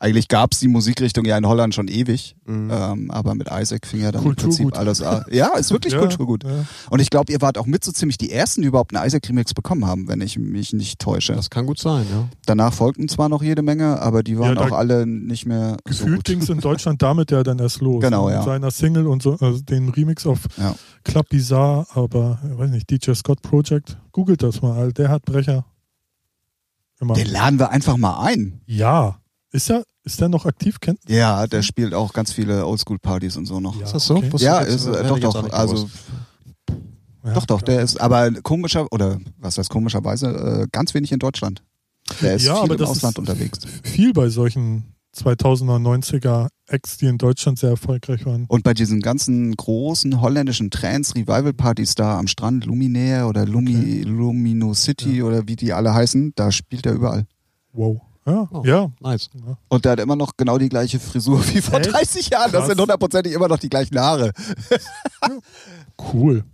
eigentlich 0.00 0.28
gab 0.28 0.52
es 0.54 0.60
die 0.60 0.66
Musikrichtung 0.68 1.24
ja 1.26 1.36
in 1.38 1.46
Holland 1.46 1.74
schon 1.74 1.86
ewig, 1.86 2.34
Mhm. 2.46 2.70
ähm, 2.72 3.10
aber 3.10 3.34
mit 3.34 3.48
Isaac 3.52 3.86
fing 3.86 4.00
ja 4.00 4.10
dann 4.10 4.22
Kulturgut. 4.22 4.58
im 4.58 4.64
Prinzip 4.70 4.78
alles 4.78 5.02
an. 5.02 5.24
Ja, 5.30 5.48
ist 5.58 5.70
wirklich 5.70 5.92
Ja, 5.92 6.00
Kulturgut. 6.00 6.42
ja. 6.42 6.64
Und 6.88 7.00
ich 7.00 7.10
glaube, 7.10 7.30
ihr 7.32 7.40
wart 7.42 7.58
auch 7.58 7.66
mit 7.66 7.84
so 7.84 7.92
ziemlich 7.92 8.16
die 8.18 8.32
ersten, 8.32 8.62
die 8.62 8.68
überhaupt 8.68 8.96
einen 8.96 9.06
Isaac-Remix 9.06 9.52
bekommen 9.54 9.86
haben, 9.86 10.08
wenn 10.08 10.20
ich 10.22 10.38
mich 10.38 10.72
nicht 10.72 10.98
täusche. 11.00 11.34
Das 11.34 11.50
kann 11.50 11.66
gut 11.66 11.78
sein, 11.78 12.06
ja. 12.10 12.28
Danach 12.46 12.72
folgten 12.72 13.08
zwar 13.08 13.28
noch 13.28 13.42
jede 13.42 13.62
Menge, 13.62 14.00
aber 14.00 14.22
die 14.22 14.38
waren 14.38 14.56
Ja, 14.56 14.62
auch 14.62 14.72
alle 14.72 15.06
nicht 15.06 15.44
mehr 15.46 15.76
so 15.86 16.04
Gefühlt 16.04 16.16
gut. 16.16 16.24
ging 16.24 16.40
es 16.40 16.48
in 16.48 16.60
Deutschland 16.60 17.02
damit 17.02 17.30
ja 17.30 17.42
dann 17.42 17.58
erst 17.58 17.80
los. 17.82 18.02
Genau, 18.02 18.26
ne? 18.28 18.32
ja. 18.32 18.38
Mit 18.40 18.46
seiner 18.46 18.70
Single 18.70 19.06
und 19.06 19.22
so, 19.22 19.36
also 19.38 19.60
den 19.60 19.90
Remix 19.90 20.26
auf 20.26 20.40
Ja. 20.56 20.74
Club 21.04 21.28
Bizarre, 21.28 21.86
aber 21.94 22.40
ich 22.50 22.58
weiß 22.58 22.70
nicht, 22.70 22.90
DJ 22.90 23.12
Scott 23.12 23.42
Project. 23.42 23.98
Googelt 24.12 24.42
das 24.42 24.62
mal, 24.62 24.92
der 24.92 25.10
hat 25.10 25.24
Brecher. 25.26 25.66
Immer. 27.00 27.14
Den 27.14 27.28
laden 27.28 27.58
wir 27.58 27.70
einfach 27.70 27.96
mal 27.96 28.20
ein. 28.24 28.60
Ja. 28.66 29.19
Ist 29.52 29.70
er, 29.70 29.84
ist 30.04 30.20
der 30.20 30.28
noch 30.28 30.46
aktiv? 30.46 30.78
Kennt? 30.80 31.00
Ja, 31.08 31.46
der 31.46 31.62
spielt 31.62 31.92
auch 31.92 32.12
ganz 32.12 32.32
viele 32.32 32.66
Oldschool-Partys 32.66 33.36
und 33.36 33.46
so 33.46 33.60
noch. 33.60 33.76
Ja, 33.76 33.84
Ist 33.84 33.94
das 33.94 34.06
so? 34.06 34.16
okay. 34.16 34.30
Ja, 34.38 34.60
ist, 34.60 34.86
äh, 34.86 35.06
doch, 35.06 35.18
doch. 35.18 35.52
Also. 35.52 35.88
Ja, 37.24 37.34
doch, 37.34 37.46
doch, 37.46 37.62
klar. 37.62 37.76
der 37.76 37.82
ist 37.84 38.00
aber 38.00 38.30
komischer, 38.42 38.86
oder 38.92 39.18
was 39.38 39.58
heißt 39.58 39.68
komischerweise, 39.68 40.62
äh, 40.62 40.66
ganz 40.72 40.94
wenig 40.94 41.12
in 41.12 41.18
Deutschland. 41.18 41.62
Der 42.22 42.34
ist 42.36 42.46
ja, 42.46 42.54
viel 42.54 42.64
aber 42.64 42.74
im 42.74 42.78
das 42.78 42.90
Ausland 42.90 43.14
ist 43.14 43.18
unterwegs. 43.18 43.58
viel 43.82 44.12
bei 44.12 44.28
solchen 44.30 44.94
2000er, 45.16 45.78
90er 45.78 46.48
Acts, 46.66 46.96
die 46.96 47.06
in 47.06 47.18
Deutschland 47.18 47.58
sehr 47.58 47.70
erfolgreich 47.70 48.24
waren. 48.24 48.46
Und 48.46 48.62
bei 48.62 48.72
diesen 48.74 49.00
ganzen 49.00 49.54
großen 49.54 50.20
holländischen 50.20 50.70
Trance-Revival-Partys 50.70 51.94
da 51.96 52.18
am 52.18 52.26
Strand, 52.26 52.64
Luminaire 52.64 53.26
oder 53.26 53.44
Lumi, 53.44 54.02
Lumino 54.02 54.72
City 54.74 55.22
oder 55.22 55.46
wie 55.46 55.56
die 55.56 55.72
alle 55.72 55.92
heißen, 55.92 56.32
da 56.36 56.50
spielt 56.52 56.86
er 56.86 56.92
überall. 56.94 57.26
Wow. 57.72 58.00
Ja, 58.26 58.48
Oh. 58.52 58.62
ja. 58.64 58.90
Nice. 59.00 59.30
Und 59.68 59.84
der 59.84 59.92
hat 59.92 60.00
immer 60.00 60.14
noch 60.16 60.36
genau 60.36 60.58
die 60.58 60.68
gleiche 60.68 61.00
Frisur 61.00 61.42
wie 61.48 61.60
vor 61.60 61.80
Echt? 61.80 61.92
30 61.92 62.28
Jahren. 62.30 62.52
Das 62.52 62.60
Krass. 62.60 62.68
sind 62.68 62.80
hundertprozentig 62.80 63.32
immer 63.32 63.48
noch 63.48 63.58
die 63.58 63.68
gleichen 63.70 63.98
Haare. 63.98 64.32
Cool. 66.12 66.44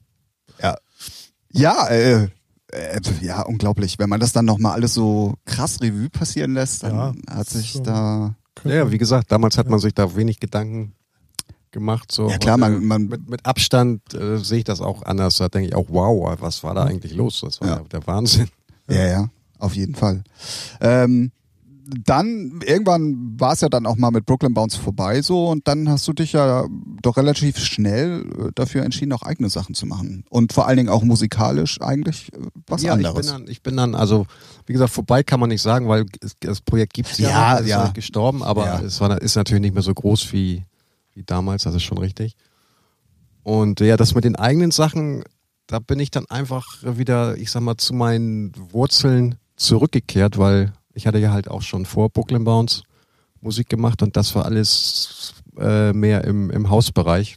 Ja, 1.53 1.87
äh, 1.89 2.25
äh, 2.73 3.01
ja, 3.23 3.43
unglaublich. 3.43 3.99
Wenn 3.99 4.11
man 4.11 4.21
das 4.21 4.33
dann 4.33 4.45
nochmal 4.45 4.73
alles 4.75 4.93
so 4.95 5.35
krass 5.47 5.81
Revue 5.81 6.11
passieren 6.11 6.53
lässt, 6.55 6.83
dann 6.83 6.95
Ja, 6.95 7.15
hat 7.35 7.49
sich 7.49 7.71
schon. 7.73 7.85
da. 7.85 8.35
Ja, 8.65 8.91
wie 8.91 8.99
gesagt, 8.99 9.33
damals 9.33 9.57
hat 9.57 9.69
man 9.69 9.79
sich 9.79 9.95
da 9.95 10.15
wenig 10.17 10.39
Gedanken 10.41 10.93
gemacht. 11.71 12.13
So. 12.13 12.29
Ja, 12.29 12.37
klar, 12.39 12.59
man- 12.59 12.75
äh, 12.75 12.81
man- 12.85 13.07
mit, 13.07 13.29
mit 13.31 13.47
Abstand 13.47 14.13
äh, 14.15 14.37
sehe 14.39 14.59
ich 14.59 14.65
das 14.65 14.81
auch 14.83 15.03
anders. 15.05 15.37
Da 15.37 15.49
denke 15.49 15.69
ich 15.69 15.75
auch, 15.75 15.87
wow, 15.89 16.37
was 16.41 16.63
war 16.63 16.75
da 16.75 16.85
eigentlich 16.85 17.15
los? 17.15 17.41
Das 17.43 17.61
war 17.61 17.69
Ja. 17.69 17.77
ja. 17.77 17.83
der 17.85 18.07
Wahnsinn. 18.07 18.49
Ja, 18.89 19.07
ja, 19.07 19.29
auf 19.59 19.75
jeden 19.75 19.95
Fall. 19.95 20.23
Ähm, 20.81 21.33
dann, 22.05 22.61
irgendwann 22.65 23.35
war 23.39 23.53
es 23.53 23.61
ja 23.61 23.69
dann 23.69 23.87
auch 23.87 23.97
mal 23.97 24.11
mit 24.11 24.27
Brooklyn 24.27 24.55
Bounce 24.55 24.79
vorbei 24.79 25.23
so 25.23 25.49
und 25.49 25.69
dann 25.69 25.89
hast 25.89 26.07
du 26.09 26.13
dich 26.13 26.33
ja 26.33 26.67
doch 27.03 27.17
relativ 27.17 27.59
schnell 27.59 28.25
äh, 28.39 28.51
dafür 28.55 28.83
entschieden, 28.85 29.13
auch 29.13 29.23
eigene 29.23 29.49
Sachen 29.49 29.75
zu 29.75 29.87
machen. 29.87 30.25
Und 30.31 30.53
vor 30.53 30.67
allen 30.67 30.79
Dingen 30.79 30.89
auch 30.89 31.03
musikalisch 31.03 31.81
eigentlich 31.81 32.33
äh, 32.33 32.39
was 32.67 32.83
ja, 32.83 32.93
anderes. 32.95 33.27
Ich 33.27 33.33
bin, 33.33 33.41
dann, 33.45 33.51
ich 33.51 33.63
bin 33.63 33.77
dann, 33.77 33.95
also 33.95 34.27
wie 34.67 34.73
gesagt, 34.73 34.93
vorbei 34.93 35.23
kann 35.23 35.39
man 35.41 35.49
nicht 35.49 35.63
sagen, 35.63 35.89
weil 35.89 36.07
es, 36.21 36.35
das 36.41 36.61
Projekt 36.61 36.95
gibt 36.95 37.11
es 37.11 37.19
ja, 37.19 37.59
Ja, 37.59 37.61
ja. 37.61 37.83
nicht 37.85 37.95
gestorben, 37.95 38.43
aber 38.43 38.67
Ja. 38.67 38.81
es 38.81 39.01
war, 39.01 39.21
ist 39.21 39.37
natürlich 39.37 39.63
nicht 39.63 39.75
mehr 39.75 39.83
so 39.83 39.95
groß 39.95 40.33
wie, 40.33 40.65
wie 41.15 41.23
damals, 41.25 41.63
das 41.63 41.75
ist 41.75 41.85
schon 41.85 41.99
richtig. 41.99 42.37
Und 43.43 43.81
ja, 43.81 43.97
das 43.97 44.15
mit 44.15 44.25
den 44.25 44.37
eigenen 44.37 44.73
Sachen, 44.73 45.23
da 45.69 45.79
bin 45.79 46.01
ich 46.01 46.11
dann 46.11 46.27
einfach 46.27 46.67
wieder, 46.83 47.37
ich 47.37 47.51
sag 47.51 47.63
mal, 47.63 47.77
zu 47.77 47.95
meinen 47.95 48.53
Wurzeln 48.73 49.37
zurückgekehrt, 49.57 50.37
weil 50.39 50.73
ich 50.97 51.07
hatte 51.07 51.19
ja 51.19 51.31
halt 51.33 51.49
auch 51.49 51.63
schon 51.63 51.85
vor 51.87 52.11
Brooklyn 52.11 52.43
Bounce 52.45 52.83
Musik 53.41 53.69
gemacht 53.69 54.03
und 54.03 54.17
das 54.17 54.35
war 54.35 54.45
alles 54.47 55.35
äh, 55.59 55.93
mehr 55.93 56.25
im, 56.25 56.51
im 56.51 56.69
Hausbereich, 56.71 57.37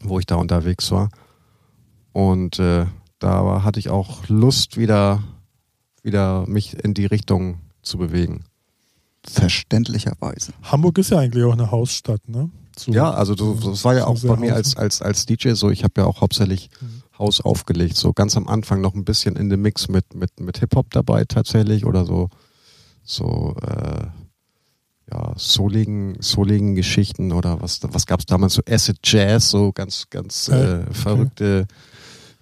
wo 0.00 0.18
ich 0.20 0.26
da 0.26 0.36
unterwegs 0.36 0.90
war. 0.92 1.08
Und 2.12 2.58
äh, 2.58 2.86
da 3.18 3.44
war, 3.44 3.64
hatte 3.64 3.80
ich 3.80 3.88
auch 3.90 4.28
Lust, 4.28 4.76
wieder, 4.76 5.22
wieder 6.02 6.46
mich 6.46 6.74
in 6.84 6.94
die 6.94 7.06
Richtung 7.06 7.58
zu 7.82 7.98
bewegen. 7.98 8.44
Verständlicherweise. 9.26 10.52
Hamburg 10.62 10.98
ist 10.98 11.10
ja 11.10 11.18
eigentlich 11.18 11.44
auch 11.44 11.52
eine 11.52 11.70
Hausstadt, 11.70 12.28
ne? 12.28 12.50
So- 12.76 12.92
Ja, 12.92 13.10
also 13.10 13.34
so, 13.36 13.54
das 13.54 13.84
war 13.84 13.94
ja 13.94 14.00
so 14.02 14.06
auch 14.30 14.34
bei 14.36 14.40
mir 14.40 14.54
als, 14.54 14.76
als, 14.76 15.02
als 15.02 15.26
DJ 15.26 15.52
so. 15.52 15.70
Ich 15.70 15.84
habe 15.84 15.94
ja 16.00 16.06
auch 16.06 16.20
hauptsächlich 16.20 16.70
Mhm. 16.80 17.02
Haus 17.18 17.40
aufgelegt. 17.40 17.96
So 17.96 18.12
ganz 18.12 18.36
am 18.36 18.46
Anfang 18.46 18.80
noch 18.80 18.94
ein 18.94 19.04
bisschen 19.04 19.34
in 19.34 19.50
dem 19.50 19.60
Mix 19.62 19.88
mit, 19.88 20.14
mit, 20.14 20.38
mit 20.38 20.58
Hip-Hop 20.58 20.90
dabei 20.92 21.24
tatsächlich 21.24 21.84
oder 21.84 22.04
so, 22.04 22.28
so 23.08 23.56
äh, 23.62 24.06
ja, 25.10 25.32
souligen, 25.36 26.20
souligen 26.20 26.74
Geschichten 26.74 27.32
oder 27.32 27.62
was, 27.62 27.80
was 27.82 28.06
gab 28.06 28.20
es 28.20 28.26
damals? 28.26 28.54
So 28.54 28.62
Acid 28.68 28.98
Jazz, 29.02 29.50
so 29.50 29.72
ganz, 29.72 30.08
ganz 30.10 30.48
Äh, 30.48 30.82
äh, 30.82 30.92
verrückte 30.92 31.66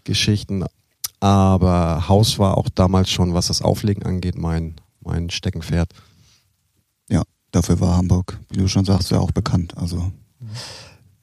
Geschichten. 0.03 0.65
Aber 1.21 2.09
Haus 2.09 2.39
war 2.39 2.59
auch 2.59 2.69
damals 2.69 3.11
schon, 3.11 3.33
was 3.33 3.47
das 3.47 3.63
Auflegen 3.63 4.03
angeht, 4.03 4.37
mein, 4.37 4.75
mein 5.01 5.31
Steckenpferd. 5.31 5.93
Ja, 7.09 7.23
dafür 7.53 7.79
war 7.81 7.97
Hamburg, 7.97 8.39
wie 8.51 8.59
du 8.59 8.69
schon 8.69 8.85
sagst, 8.85 9.13
ja 9.13 9.21
auch 9.21 9.31
bekannt. 9.31 9.77
Also, 9.77 10.11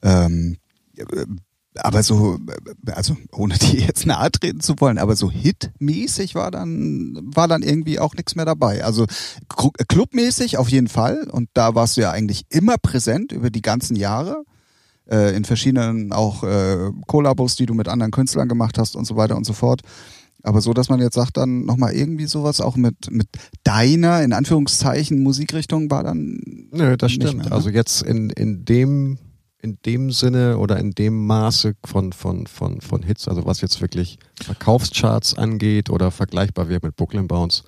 ähm, 0.02 0.56
äh, 0.96 1.26
aber 1.76 2.02
so, 2.02 2.38
also 2.86 3.16
ohne 3.32 3.54
die 3.58 3.78
jetzt 3.78 4.06
nahe 4.06 4.30
treten 4.30 4.60
zu 4.60 4.74
wollen, 4.78 4.98
aber 4.98 5.16
so 5.16 5.30
hitmäßig 5.30 6.34
war 6.34 6.50
dann, 6.50 7.18
war 7.34 7.48
dann 7.48 7.62
irgendwie 7.62 7.98
auch 7.98 8.14
nichts 8.14 8.36
mehr 8.36 8.44
dabei. 8.44 8.84
Also 8.84 9.06
clubmäßig 9.88 10.56
auf 10.58 10.68
jeden 10.68 10.88
Fall. 10.88 11.28
Und 11.30 11.48
da 11.54 11.74
warst 11.74 11.96
du 11.96 12.02
ja 12.02 12.10
eigentlich 12.10 12.46
immer 12.50 12.76
präsent 12.78 13.32
über 13.32 13.50
die 13.50 13.62
ganzen 13.62 13.96
Jahre. 13.96 14.44
Äh, 15.06 15.36
in 15.36 15.44
verschiedenen 15.44 16.12
auch 16.12 16.44
äh, 16.44 16.90
Kollabos, 17.06 17.56
die 17.56 17.66
du 17.66 17.74
mit 17.74 17.88
anderen 17.88 18.10
Künstlern 18.10 18.48
gemacht 18.48 18.78
hast 18.78 18.96
und 18.96 19.04
so 19.04 19.16
weiter 19.16 19.36
und 19.36 19.44
so 19.44 19.52
fort. 19.52 19.82
Aber 20.42 20.60
so, 20.60 20.72
dass 20.74 20.88
man 20.88 21.00
jetzt 21.00 21.14
sagt, 21.14 21.36
dann 21.36 21.64
nochmal 21.64 21.94
irgendwie 21.94 22.26
sowas 22.26 22.60
auch 22.60 22.76
mit, 22.76 23.10
mit 23.10 23.28
deiner, 23.64 24.22
in 24.22 24.32
Anführungszeichen, 24.32 25.22
Musikrichtung 25.22 25.90
war 25.90 26.04
dann. 26.04 26.40
Nö, 26.70 26.96
das 26.96 27.12
stimmt. 27.12 27.36
mehr, 27.36 27.46
ne? 27.46 27.52
Also 27.52 27.70
jetzt 27.70 28.02
in, 28.02 28.30
in 28.30 28.64
dem 28.64 29.18
in 29.64 29.78
dem 29.86 30.12
Sinne 30.12 30.58
oder 30.58 30.78
in 30.78 30.90
dem 30.90 31.26
Maße 31.26 31.74
von, 31.86 32.12
von, 32.12 32.46
von, 32.46 32.82
von 32.82 33.02
Hits, 33.02 33.26
also 33.28 33.46
was 33.46 33.62
jetzt 33.62 33.80
wirklich 33.80 34.18
Verkaufscharts 34.42 35.38
angeht 35.38 35.88
oder 35.88 36.10
vergleichbar 36.10 36.68
wäre 36.68 36.80
mit 36.82 36.96
Brooklyn 36.96 37.26
Bounce, 37.26 37.62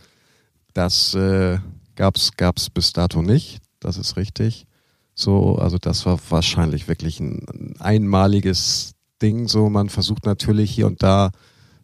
das 0.74 1.14
äh, 1.14 1.58
gab's 1.94 2.32
gab's 2.36 2.68
bis 2.68 2.92
dato 2.92 3.22
nicht. 3.22 3.60
Das 3.80 3.96
ist 3.96 4.18
richtig. 4.18 4.66
So, 5.14 5.56
also 5.56 5.78
das 5.78 6.04
war 6.04 6.18
wahrscheinlich 6.28 6.86
wirklich 6.86 7.18
ein 7.18 7.76
einmaliges 7.78 8.92
Ding. 9.22 9.48
So, 9.48 9.70
man 9.70 9.88
versucht 9.88 10.26
natürlich 10.26 10.70
hier 10.70 10.86
und 10.86 11.02
da 11.02 11.30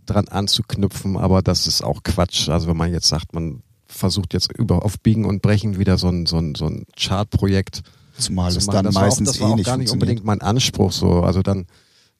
dran 0.04 0.28
anzuknüpfen, 0.28 1.16
aber 1.16 1.40
das 1.40 1.66
ist 1.66 1.82
auch 1.82 2.02
Quatsch. 2.02 2.50
Also 2.50 2.68
wenn 2.68 2.76
man 2.76 2.92
jetzt 2.92 3.08
sagt, 3.08 3.32
man 3.32 3.62
versucht 3.86 4.34
jetzt 4.34 4.52
über 4.52 4.84
auf 4.84 5.00
Biegen 5.00 5.24
und 5.24 5.40
Brechen 5.40 5.78
wieder 5.78 5.96
so 5.96 6.08
ein, 6.08 6.26
so 6.26 6.36
ein, 6.36 6.54
so 6.54 6.66
ein 6.66 6.84
Chartprojekt 6.98 7.82
Zumal 8.18 8.54
es 8.54 8.66
dann 8.66 8.84
das 8.84 8.94
war 8.94 9.02
meistens 9.02 9.28
auch, 9.28 9.32
das 9.32 9.40
war 9.40 9.48
eh 9.48 9.52
auch 9.52 9.56
nicht 9.56 9.66
gar 9.66 9.76
nicht 9.76 9.90
unbedingt 9.92 10.24
mein 10.24 10.40
Anspruch 10.40 10.92
so. 10.92 11.22
Also 11.22 11.42
dann, 11.42 11.66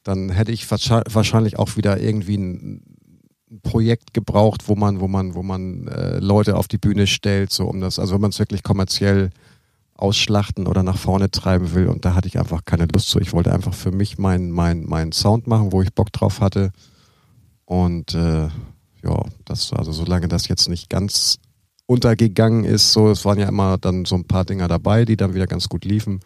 dann 0.03 0.30
hätte 0.30 0.53
ich 0.53 0.70
wahrscheinlich- 0.70 1.59
auch 1.59 1.76
wieder 1.76 2.01
irgendwie 2.01 2.36
ein, 2.36 2.82
ein 3.51 3.61
Projekt 3.62 4.14
gebraucht, 4.14 4.68
wo 4.68 4.74
man, 4.74 5.01
wo 5.01 5.09
man, 5.09 5.34
wo 5.34 5.43
man 5.43 5.86
äh, 5.88 6.18
Leute 6.18 6.57
auf 6.57 6.68
die 6.68 6.78
Bühne 6.78 7.07
stellt, 7.07 7.53
so 7.53 7.66
um 7.66 7.80
das, 7.80 7.99
also 7.99 8.14
wenn 8.14 8.20
man 8.22 8.30
es 8.30 8.38
wirklich 8.38 8.62
kommerziell 8.62 9.30
ausschlachten 9.95 10.66
oder 10.66 10.82
nach 10.82 10.97
vorne 10.97 11.30
treiben 11.30 11.74
will. 11.74 11.86
Und 11.86 12.05
da 12.05 12.14
hatte 12.14 12.26
ich 12.26 12.38
einfach 12.38 12.64
keine 12.64 12.86
Lust 12.93 13.09
zu. 13.09 13.20
Ich 13.20 13.32
wollte 13.32 13.53
einfach 13.53 13.74
für 13.74 13.93
mich 13.93 14.18
meinen 14.18 14.51
mein, 14.51 14.84
mein 14.84 15.12
Sound 15.12 15.47
machen, 15.47 15.70
wo 15.70 15.82
ich 15.82 15.93
Bock 15.95 16.12
drauf 16.12 16.40
hatte. 16.40 16.72
Und 17.64 18.14
äh, 18.14 18.49
ja, 19.05 19.24
das, 19.45 19.72
also 19.72 19.93
solange 19.93 20.28
das 20.28 20.49
jetzt 20.49 20.68
nicht 20.68 20.90
ganz 20.90 21.38
untergegangen 21.93 22.64
ist, 22.64 22.93
so, 22.93 23.11
es 23.11 23.24
waren 23.24 23.38
ja 23.38 23.49
immer 23.49 23.78
dann 23.78 24.05
so 24.05 24.14
ein 24.16 24.24
paar 24.24 24.45
Dinger 24.45 24.68
dabei, 24.68 25.05
die 25.05 25.16
dann 25.16 25.34
wieder 25.34 25.47
ganz 25.47 25.68
gut 25.68 25.84
liefen. 25.84 26.20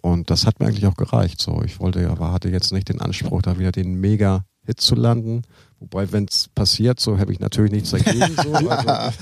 Und 0.00 0.30
das 0.30 0.46
hat 0.46 0.60
mir 0.60 0.66
eigentlich 0.66 0.86
auch 0.86 0.96
gereicht. 0.96 1.40
So, 1.40 1.62
ich 1.64 1.80
wollte 1.80 2.00
ja, 2.00 2.10
aber 2.10 2.32
hatte 2.32 2.48
jetzt 2.48 2.72
nicht 2.72 2.88
den 2.88 3.00
Anspruch, 3.00 3.42
da 3.42 3.58
wieder 3.58 3.72
den 3.72 3.94
Mega-Hit 3.94 4.80
zu 4.80 4.94
landen. 4.94 5.42
Wobei, 5.80 6.10
wenn 6.12 6.26
es 6.30 6.48
passiert, 6.48 7.00
so 7.00 7.18
habe 7.18 7.32
ich 7.32 7.40
natürlich 7.40 7.72
nichts 7.72 7.90
dagegen. 7.90 8.34
So, 8.42 8.52
also, 8.68 9.12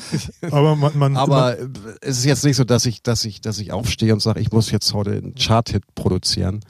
Aber 0.51 0.77
man, 0.77 0.97
man, 0.97 1.17
aber 1.17 1.59
äh, 1.59 1.69
es 2.01 2.19
ist 2.19 2.25
jetzt 2.25 2.45
nicht 2.45 2.57
so, 2.57 2.65
dass 2.65 2.87
ich, 2.87 3.03
dass 3.03 3.25
ich, 3.25 3.41
dass 3.41 3.59
ich 3.59 3.73
aufstehe 3.73 4.13
und 4.13 4.21
sage, 4.21 4.41
ich 4.41 4.53
muss 4.53 4.71
jetzt 4.71 4.93
heute 4.95 5.13
einen 5.13 5.35
Chart-Hit 5.35 5.83
produzieren. 5.95 6.61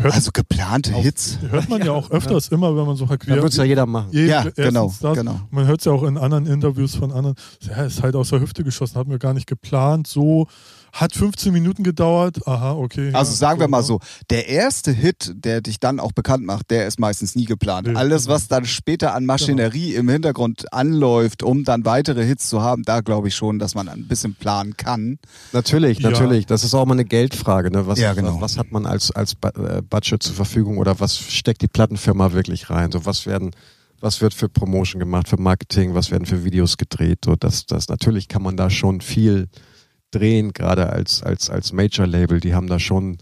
Hört, 0.00 0.14
Also 0.14 0.30
geplante 0.32 0.94
auf- 0.94 1.02
Hits. 1.02 1.38
hört 1.50 1.68
man 1.68 1.84
ja 1.84 1.90
auch 1.90 2.08
öfters 2.12 2.46
immer, 2.48 2.76
wenn 2.76 2.86
man 2.86 2.94
so 2.94 3.04
dann 3.06 3.18
wird 3.18 3.48
es 3.50 3.56
ja 3.56 3.64
jeder 3.64 3.84
machen. 3.84 4.10
Ja, 4.12 4.44
genau, 4.54 4.94
das. 5.00 5.16
genau. 5.18 5.40
Man 5.50 5.66
hört 5.66 5.80
es 5.80 5.86
ja 5.86 5.90
auch 5.92 6.04
in 6.04 6.16
anderen 6.16 6.46
Interviews 6.46 6.94
von 6.94 7.10
anderen. 7.10 7.34
Ja, 7.62 7.82
ist 7.82 8.00
halt 8.00 8.14
aus 8.14 8.28
der 8.30 8.38
Hüfte 8.40 8.62
geschossen, 8.62 8.94
hatten 8.96 9.10
wir 9.10 9.18
gar 9.18 9.34
nicht 9.34 9.48
geplant. 9.48 10.06
So 10.06 10.46
hat 10.92 11.14
15 11.14 11.52
Minuten 11.52 11.82
gedauert. 11.84 12.46
Aha, 12.46 12.72
okay. 12.72 13.10
Also 13.14 13.32
ja, 13.32 13.36
sagen 13.36 13.60
wir 13.60 13.68
mal 13.68 13.82
so, 13.82 13.98
der 14.28 14.48
erste 14.48 14.92
Hit, 14.92 15.32
der 15.34 15.62
dich 15.62 15.80
dann 15.80 15.98
auch 15.98 16.12
bekannt 16.12 16.44
macht, 16.44 16.70
der 16.70 16.86
ist 16.86 17.00
meistens 17.00 17.34
nie 17.34 17.46
geplant. 17.46 17.88
Nee, 17.88 17.94
Alles, 17.94 18.24
genau. 18.24 18.34
was 18.34 18.46
dann 18.48 18.66
später 18.66 19.14
an 19.14 19.24
Maschinerie 19.24 19.94
im 19.94 20.08
Hintergrund 20.10 20.70
anläuft, 20.72 21.42
um 21.42 21.64
dann 21.64 21.86
weitere 21.86 22.24
Hits 22.24 22.48
zu 22.50 22.60
haben, 22.60 22.82
da 22.82 23.00
glaube 23.00 23.28
ich 23.28 23.34
schon, 23.34 23.58
dass 23.58 23.74
man 23.74 23.88
ein 23.88 24.06
bisschen 24.06 24.34
planen 24.34 24.76
kann. 24.76 25.18
Natürlich, 25.52 26.00
Ja. 26.00 26.10
natürlich. 26.10 26.44
Das 26.46 26.62
ist 26.62 26.74
auch 26.74 26.84
mal 26.84 26.92
eine 26.92 27.06
Geldfrage. 27.06 27.70
Ne? 27.70 27.86
Was, 27.86 27.98
Ja, 27.98 28.12
genau. 28.12 28.40
was 28.42 28.58
hat 28.58 28.70
man 28.70 28.84
als, 28.84 29.10
als 29.10 29.32
äh, 29.42 29.80
Budget 29.88 30.22
zur 30.22 30.34
Verfügung 30.34 30.76
oder 30.76 31.00
was 31.00 31.16
steckt 31.18 31.62
die 31.62 31.68
Plattenfirma 31.68 32.32
wirklich 32.32 32.68
rein? 32.68 32.92
So, 32.92 33.06
was 33.06 33.24
werden, 33.24 33.52
was 34.00 34.20
wird 34.20 34.34
für 34.34 34.50
Promotion 34.50 34.98
gemacht, 34.98 35.28
für 35.28 35.40
Marketing, 35.40 35.94
was 35.94 36.10
werden 36.10 36.26
für 36.26 36.44
Videos 36.44 36.76
gedreht? 36.76 37.20
So, 37.24 37.34
das, 37.34 37.64
das, 37.64 37.88
natürlich 37.88 38.28
kann 38.28 38.42
man 38.42 38.58
da 38.58 38.68
schon 38.68 39.00
viel 39.00 39.48
drehen, 40.12 40.52
gerade 40.52 40.90
als, 40.90 41.22
als, 41.22 41.50
als 41.50 41.72
Major-Label. 41.72 42.40
Die 42.40 42.54
haben 42.54 42.68
da 42.68 42.78
schon 42.78 43.18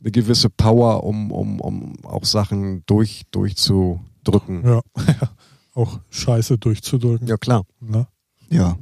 eine 0.00 0.10
gewisse 0.10 0.50
Power, 0.50 1.04
um, 1.04 1.30
um, 1.30 1.60
um 1.60 1.94
auch 2.04 2.24
Sachen 2.24 2.82
durch, 2.86 3.22
durchzudrücken. 3.30 4.64
Ja, 4.64 4.80
auch 5.74 6.00
Scheiße 6.10 6.58
durchzudrücken. 6.58 7.26
Ja, 7.28 7.36
klar. 7.36 7.64
Ne? 7.80 8.06
Ja. 8.50 8.76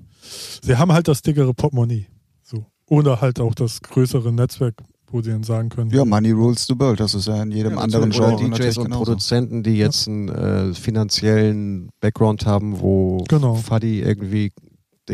Sie 0.63 0.77
haben 0.77 0.93
halt 0.93 1.09
das 1.09 1.23
dickere 1.23 1.55
Portemonnaie. 1.55 2.07
So. 2.43 2.67
Oder 2.89 3.21
halt 3.21 3.41
auch 3.41 3.55
das 3.55 3.81
größere 3.81 4.33
Netzwerk, 4.33 4.75
wo 5.11 5.23
sie 5.23 5.31
dann 5.31 5.43
sagen 5.43 5.69
können. 5.69 5.91
Ja, 5.91 6.05
Money 6.05 6.31
rules 6.31 6.67
the 6.67 6.79
world. 6.79 7.01
Das 7.01 7.15
ist 7.15 7.27
ja 7.27 7.43
in 7.43 7.51
jedem 7.51 7.73
Ja, 7.75 7.79
anderen. 7.79 8.11
Genre 8.11 8.35
Oder 8.35 8.49
DJs 8.59 8.79
und 8.79 8.85
genauso. 8.85 9.05
Produzenten, 9.05 9.63
die 9.63 9.77
jetzt 9.77 10.09
einen 10.09 10.29
äh, 10.29 10.75
finanziellen 10.75 11.91
Background 12.01 12.47
haben, 12.47 12.81
wo 12.81 13.25
Genau. 13.29 13.55
Fadi 13.55 14.01
irgendwie 14.01 14.53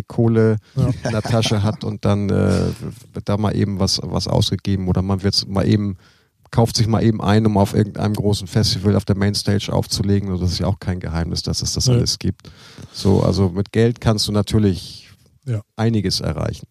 Kohle 0.06 0.56
Ja. 0.76 0.88
in 1.04 1.10
der 1.12 1.22
Tasche 1.22 1.62
hat 1.62 1.84
und 1.84 2.04
dann 2.04 2.28
äh, 2.30 2.66
wird 3.12 3.28
da 3.28 3.36
mal 3.36 3.54
eben 3.56 3.78
was, 3.78 4.00
was 4.02 4.28
ausgegeben 4.28 4.88
oder 4.88 5.02
man 5.02 5.22
wird 5.22 5.48
mal 5.48 5.66
eben, 5.66 5.96
kauft 6.50 6.76
sich 6.76 6.86
mal 6.86 7.02
eben 7.02 7.20
ein, 7.20 7.44
um 7.46 7.56
auf 7.58 7.74
irgendeinem 7.74 8.14
großen 8.14 8.46
Festival 8.46 8.96
auf 8.96 9.04
der 9.04 9.16
Mainstage 9.16 9.70
aufzulegen. 9.72 10.30
Und 10.32 10.40
das 10.40 10.52
ist 10.52 10.58
ja 10.60 10.66
auch 10.66 10.78
kein 10.80 11.00
Geheimnis, 11.00 11.42
dass 11.42 11.62
es 11.62 11.72
das 11.74 11.86
Nee. 11.86 11.94
alles 11.94 12.18
gibt. 12.18 12.50
So, 12.92 13.22
also 13.22 13.48
mit 13.50 13.72
Geld 13.72 14.00
kannst 14.00 14.28
du 14.28 14.32
natürlich 14.32 15.04
Ja. 15.44 15.62
einiges 15.76 16.20
erreichen. 16.20 16.66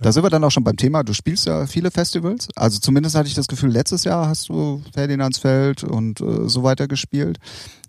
Da 0.00 0.10
sind 0.10 0.24
wir 0.24 0.30
dann 0.30 0.42
auch 0.42 0.50
schon 0.50 0.64
beim 0.64 0.76
Thema. 0.76 1.04
Du 1.04 1.12
spielst 1.12 1.46
ja 1.46 1.66
viele 1.66 1.92
Festivals. 1.92 2.48
Also 2.56 2.80
zumindest 2.80 3.14
hatte 3.14 3.28
ich 3.28 3.34
das 3.34 3.46
Gefühl, 3.46 3.70
letztes 3.70 4.02
Jahr 4.04 4.28
hast 4.28 4.48
du 4.48 4.82
Ferdinandsfeld 4.92 5.84
und 5.84 6.20
äh, 6.20 6.48
so 6.48 6.62
weiter 6.64 6.88
gespielt. 6.88 7.38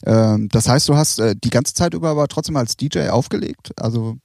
Ähm, 0.06 0.48
das 0.52 0.68
heißt, 0.70 0.88
du 0.90 0.96
hast 0.96 1.20
äh, 1.20 1.36
die 1.36 1.50
ganze 1.50 1.74
Zeit 1.74 1.94
über 1.96 2.10
aber 2.10 2.28
trotzdem 2.28 2.56
als 2.56 2.78
DJ 2.78 3.10
aufgelegt. 3.10 3.72
Also 3.82 4.18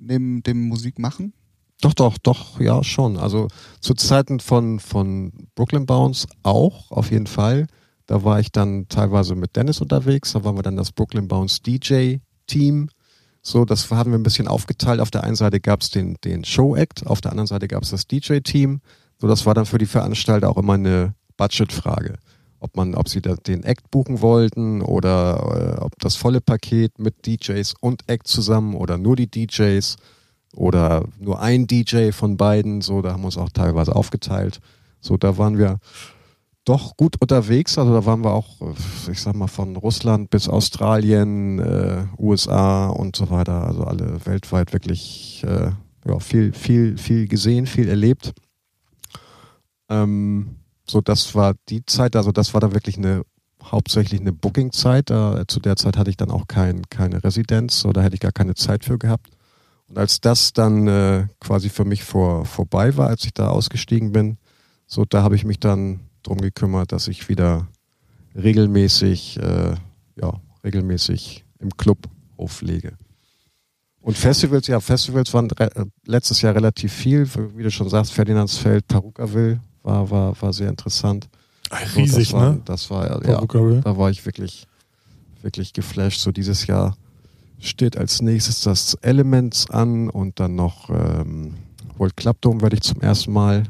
neben 0.00 0.42
dem 0.42 0.68
Musikmachen. 0.68 1.32
Doch, 1.80 1.94
doch, 1.94 2.18
doch, 2.18 2.60
ja, 2.60 2.84
schon. 2.84 3.16
Also 3.16 3.48
zu 3.80 3.94
Zeiten 3.94 4.40
von, 4.40 4.80
von 4.80 5.32
Brooklyn 5.54 5.86
Bounce 5.86 6.26
auch, 6.42 6.90
auf 6.90 7.10
jeden 7.10 7.26
Fall. 7.26 7.66
Da 8.06 8.24
war 8.24 8.40
ich 8.40 8.52
dann 8.52 8.88
teilweise 8.88 9.34
mit 9.34 9.56
Dennis 9.56 9.80
unterwegs. 9.80 10.32
Da 10.32 10.44
waren 10.44 10.56
wir 10.56 10.62
dann 10.62 10.76
das 10.76 10.92
Brooklyn 10.92 11.28
Bounce 11.28 11.62
DJ 11.62 12.16
Team. 12.46 12.88
So, 13.42 13.64
das 13.64 13.90
hatten 13.90 14.10
wir 14.10 14.18
ein 14.18 14.22
bisschen 14.22 14.48
aufgeteilt. 14.48 15.00
Auf 15.00 15.10
der 15.10 15.24
einen 15.24 15.36
Seite 15.36 15.60
gab 15.60 15.80
es 15.80 15.90
den, 15.90 16.16
den 16.24 16.44
Show-Act, 16.44 17.06
auf 17.06 17.20
der 17.20 17.30
anderen 17.30 17.46
Seite 17.46 17.68
gab 17.68 17.82
es 17.82 17.90
das 17.90 18.06
DJ-Team. 18.06 18.80
So, 19.18 19.26
das 19.26 19.46
war 19.46 19.54
dann 19.54 19.64
für 19.64 19.78
die 19.78 19.86
Veranstalter 19.86 20.50
auch 20.50 20.58
immer 20.58 20.74
eine 20.74 21.14
Budgetfrage. 21.36 22.18
Ob 22.60 22.76
man, 22.76 22.94
ob 22.94 23.08
sie 23.08 23.22
den 23.22 23.64
Act 23.64 23.90
buchen 23.90 24.20
wollten 24.20 24.82
oder 24.82 25.78
äh, 25.78 25.80
ob 25.82 25.98
das 25.98 26.16
volle 26.16 26.40
Paket 26.40 26.98
mit 26.98 27.26
DJs 27.26 27.74
und 27.80 28.08
Act 28.08 28.26
zusammen 28.26 28.74
oder 28.74 28.98
nur 28.98 29.16
die 29.16 29.30
DJs 29.30 29.96
oder 30.54 31.04
nur 31.18 31.40
ein 31.40 31.66
DJ 31.66 32.10
von 32.12 32.36
beiden. 32.36 32.82
So, 32.82 33.02
da 33.02 33.12
haben 33.12 33.22
wir 33.22 33.26
uns 33.26 33.38
auch 33.38 33.50
teilweise 33.50 33.96
aufgeteilt. 33.96 34.60
So, 35.00 35.16
da 35.16 35.38
waren 35.38 35.56
wir 35.56 35.78
doch 36.64 36.96
gut 36.96 37.16
unterwegs. 37.20 37.78
Also 37.78 37.92
da 37.92 38.04
waren 38.06 38.22
wir 38.22 38.32
auch, 38.32 38.60
äh, 38.60 39.12
ich 39.12 39.20
sag 39.20 39.34
mal, 39.34 39.48
von 39.48 39.76
Russland 39.76 40.30
bis 40.30 40.48
Australien, 40.48 41.58
äh, 41.58 42.04
USA 42.18 42.88
und 42.88 43.16
so 43.16 43.30
weiter. 43.30 43.66
Also 43.66 43.84
alle 43.84 44.24
weltweit 44.26 44.72
wirklich 44.72 45.44
äh, 45.46 45.70
ja, 46.06 46.18
viel, 46.18 46.52
viel, 46.52 46.98
viel 46.98 47.28
gesehen, 47.28 47.66
viel 47.66 47.88
erlebt. 47.88 48.32
Ähm, 49.88 50.56
so, 50.90 51.00
das 51.00 51.34
war 51.34 51.54
die 51.68 51.84
Zeit, 51.86 52.16
also 52.16 52.32
das 52.32 52.52
war 52.52 52.60
dann 52.60 52.74
wirklich 52.74 52.98
eine 52.98 53.22
hauptsächlich 53.62 54.20
eine 54.20 54.32
Booking-Zeit. 54.32 55.10
Äh, 55.10 55.46
zu 55.46 55.60
der 55.60 55.76
Zeit 55.76 55.96
hatte 55.96 56.10
ich 56.10 56.16
dann 56.16 56.30
auch 56.30 56.48
kein, 56.48 56.82
keine 56.90 57.22
Residenz 57.22 57.84
oder 57.84 58.02
hätte 58.02 58.14
ich 58.14 58.20
gar 58.20 58.32
keine 58.32 58.54
Zeit 58.54 58.84
für 58.84 58.98
gehabt. 58.98 59.28
Und 59.88 59.98
als 59.98 60.20
das 60.20 60.52
dann 60.52 60.86
äh, 60.88 61.26
quasi 61.40 61.68
für 61.68 61.84
mich 61.84 62.04
vor, 62.04 62.44
vorbei 62.44 62.96
war, 62.96 63.08
als 63.08 63.24
ich 63.24 63.34
da 63.34 63.48
ausgestiegen 63.48 64.12
bin, 64.12 64.38
so 64.86 65.04
da 65.04 65.22
habe 65.22 65.36
ich 65.36 65.44
mich 65.44 65.60
dann 65.60 66.00
drum 66.22 66.38
gekümmert, 66.38 66.92
dass 66.92 67.08
ich 67.08 67.28
wieder 67.28 67.68
regelmäßig, 68.34 69.38
äh, 69.38 69.74
ja, 70.20 70.40
regelmäßig 70.64 71.44
im 71.58 71.76
Club 71.76 72.08
auflege. 72.36 72.96
Und 74.00 74.16
Festivals, 74.16 74.66
ja, 74.66 74.80
Festivals 74.80 75.32
waren 75.34 75.50
re 75.50 75.74
äh, 75.74 75.84
letztes 76.06 76.40
Jahr 76.40 76.54
relativ 76.54 76.92
viel, 76.92 77.28
wie 77.56 77.62
du 77.62 77.70
schon 77.70 77.88
sagst, 77.88 78.12
Ferdinandsfeld, 78.12 78.86
Perukaville 78.86 79.60
war, 79.82 80.10
war, 80.10 80.40
war 80.40 80.52
sehr 80.52 80.68
interessant. 80.68 81.28
So, 81.70 82.00
Riesig, 82.00 82.28
das 82.28 82.32
war, 82.32 82.50
ne? 82.50 82.60
Das 82.64 82.90
war, 82.90 83.08
ja, 83.08 83.18
Perukaville. 83.18 83.80
da 83.80 83.96
war 83.96 84.10
ich 84.10 84.24
wirklich, 84.26 84.66
wirklich 85.42 85.72
geflasht. 85.72 86.20
So 86.20 86.32
dieses 86.32 86.66
Jahr 86.66 86.96
steht 87.60 87.96
als 87.96 88.22
nächstes 88.22 88.62
das 88.62 88.94
Elements 89.02 89.70
an 89.70 90.10
und 90.10 90.40
dann 90.40 90.56
noch 90.56 90.90
ähm, 90.90 91.54
World 91.96 92.16
Club 92.16 92.40
Dome 92.40 92.60
werde 92.62 92.76
ich 92.76 92.82
zum 92.82 93.00
ersten 93.00 93.32
Mal 93.32 93.64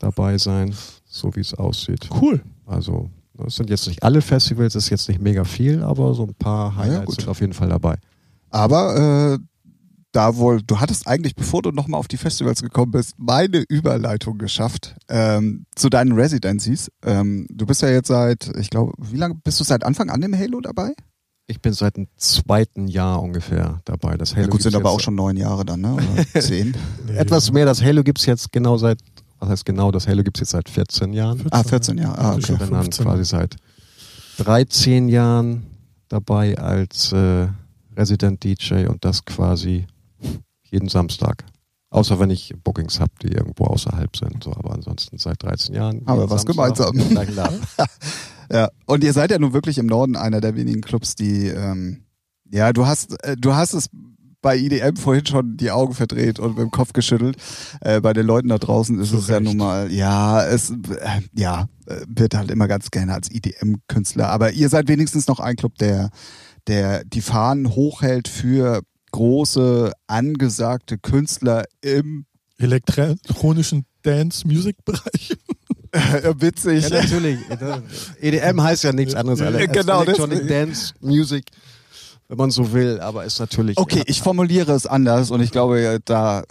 dabei 0.00 0.36
sein, 0.36 0.74
so 1.06 1.34
wie 1.34 1.40
es 1.40 1.54
aussieht. 1.54 2.08
Cool. 2.20 2.42
Also 2.66 3.08
es 3.46 3.56
sind 3.56 3.70
jetzt 3.70 3.86
nicht 3.86 4.02
alle 4.02 4.20
Festivals, 4.20 4.74
es 4.74 4.84
ist 4.84 4.90
jetzt 4.90 5.08
nicht 5.08 5.20
mega 5.20 5.44
viel, 5.44 5.82
aber 5.82 6.14
so 6.14 6.24
ein 6.24 6.34
paar 6.34 6.70
ja, 6.70 6.76
Highlights 6.76 7.06
gut. 7.06 7.20
sind 7.20 7.28
auf 7.28 7.40
jeden 7.40 7.52
Fall 7.52 7.68
dabei. 7.68 7.96
Aber 8.50 9.34
äh, 9.34 9.38
da 10.16 10.36
wohl, 10.36 10.62
du 10.62 10.80
hattest 10.80 11.06
eigentlich, 11.06 11.34
bevor 11.34 11.62
du 11.62 11.70
nochmal 11.70 12.00
auf 12.00 12.08
die 12.08 12.16
Festivals 12.16 12.62
gekommen 12.62 12.92
bist, 12.92 13.14
meine 13.18 13.64
Überleitung 13.68 14.38
geschafft 14.38 14.96
ähm, 15.08 15.66
zu 15.74 15.88
deinen 15.90 16.12
Residencies. 16.12 16.90
Ähm, 17.04 17.46
du 17.50 17.66
bist 17.66 17.82
ja 17.82 17.90
jetzt 17.90 18.08
seit, 18.08 18.50
ich 18.58 18.70
glaube, 18.70 18.92
wie 18.98 19.16
lange 19.18 19.34
bist 19.44 19.60
du 19.60 19.64
seit 19.64 19.84
Anfang 19.84 20.08
an 20.10 20.22
im 20.22 20.34
Halo 20.36 20.60
dabei? 20.60 20.92
Ich 21.48 21.60
bin 21.60 21.72
seit 21.74 21.96
dem 21.96 22.08
zweiten 22.16 22.88
Jahr 22.88 23.22
ungefähr 23.22 23.80
dabei. 23.84 24.16
Das 24.16 24.32
Halo 24.34 24.46
ja 24.46 24.48
gut, 24.48 24.62
sind 24.62 24.74
aber 24.74 24.90
auch 24.90 25.00
schon 25.00 25.14
neun 25.14 25.36
Jahre 25.36 25.64
dann, 25.64 25.80
ne? 25.82 25.92
Oder 25.94 26.26
zehn. 26.40 26.74
Nee, 27.06 27.12
etwas 27.16 27.52
mehr. 27.52 27.66
Das 27.66 27.82
Halo 27.82 28.02
gibt 28.02 28.18
es 28.18 28.26
jetzt 28.26 28.50
genau 28.50 28.78
seit, 28.78 28.98
was 29.38 29.50
heißt 29.50 29.64
genau, 29.64 29.92
das 29.92 30.08
Halo 30.08 30.24
gibt 30.24 30.38
es 30.38 30.40
jetzt 30.40 30.50
seit 30.52 30.68
14 30.68 31.12
Jahren. 31.12 31.44
ah, 31.50 31.62
14 31.62 31.98
Jahre. 31.98 32.18
Ah, 32.18 32.36
Ich 32.38 32.44
okay. 32.44 32.54
Ich 32.54 32.58
bin 32.58 32.70
dann 32.70 32.82
15. 32.82 33.04
quasi 33.06 33.24
seit 33.24 33.56
13 34.38 35.08
Jahren 35.08 35.66
dabei 36.08 36.58
als 36.58 37.12
äh, 37.12 37.48
Resident 37.96 38.42
DJ 38.42 38.86
und 38.86 39.04
das 39.04 39.24
quasi 39.24 39.86
jeden 40.62 40.88
Samstag. 40.88 41.44
Außer 41.90 42.18
wenn 42.18 42.30
ich 42.30 42.52
Bookings 42.64 43.00
habe, 43.00 43.12
die 43.22 43.28
irgendwo 43.28 43.64
außerhalb 43.64 44.16
sind. 44.16 44.42
So, 44.44 44.52
aber 44.52 44.72
ansonsten 44.74 45.18
seit 45.18 45.42
13 45.42 45.74
Jahren. 45.74 46.02
Aber 46.06 46.28
was 46.30 46.42
Samstag 46.42 46.92
gemeinsam. 46.92 47.52
Ja, 48.50 48.68
und 48.86 49.02
ihr 49.02 49.12
seid 49.12 49.30
ja 49.30 49.38
nun 49.38 49.52
wirklich 49.52 49.78
im 49.78 49.86
Norden 49.86 50.16
einer 50.16 50.40
der 50.40 50.54
wenigen 50.54 50.80
Clubs, 50.80 51.14
die, 51.14 51.48
ähm, 51.48 52.04
ja, 52.48 52.72
du 52.72 52.86
hast, 52.86 53.22
äh, 53.24 53.36
du 53.36 53.54
hast 53.54 53.72
es 53.72 53.88
bei 54.40 54.56
IDM 54.56 54.96
vorhin 54.96 55.26
schon 55.26 55.56
die 55.56 55.72
Augen 55.72 55.94
verdreht 55.94 56.38
und 56.38 56.50
mit 56.50 56.58
dem 56.58 56.70
Kopf 56.70 56.92
geschüttelt. 56.92 57.36
Äh, 57.80 58.00
bei 58.00 58.12
den 58.12 58.24
Leuten 58.26 58.48
da 58.48 58.58
draußen 58.58 59.00
ist 59.00 59.10
Zu 59.10 59.16
es 59.18 59.28
ja 59.28 59.38
Recht. 59.38 59.46
nun 59.48 59.56
mal, 59.56 59.90
ja, 59.90 60.44
es 60.46 60.70
äh, 60.70 60.74
ja, 61.34 61.66
wird 62.06 62.36
halt 62.36 62.50
immer 62.50 62.68
ganz 62.68 62.90
gerne 62.92 63.14
als 63.14 63.30
IDM-Künstler. 63.30 64.28
Aber 64.28 64.52
ihr 64.52 64.68
seid 64.68 64.86
wenigstens 64.86 65.26
noch 65.26 65.40
ein 65.40 65.56
Club, 65.56 65.74
der, 65.78 66.10
der 66.68 67.04
die 67.04 67.22
Fahnen 67.22 67.70
hochhält 67.70 68.28
für 68.28 68.82
große, 69.16 69.92
angesagte 70.06 70.98
Künstler 70.98 71.64
im 71.80 72.26
Elektronischen 72.58 73.86
Dance-Music-Bereich. 74.02 75.36
witzig. 76.40 76.90
Ja, 76.90 77.00
natürlich. 77.00 77.38
EDM 78.20 78.62
heißt 78.62 78.84
ja 78.84 78.92
nichts 78.92 79.14
anderes 79.14 79.40
als 79.40 79.72
genau, 79.72 80.02
Electronic 80.02 80.46
Dance 80.46 80.92
Music, 81.00 81.46
wenn 82.28 82.36
man 82.36 82.50
so 82.50 82.72
will, 82.72 83.00
aber 83.00 83.24
ist 83.24 83.38
natürlich. 83.38 83.78
Okay, 83.78 84.02
ich 84.04 84.20
formuliere 84.20 84.72
es 84.72 84.86
anders 84.86 85.30
und 85.30 85.40
ich 85.40 85.50
glaube, 85.50 85.98
da 86.04 86.42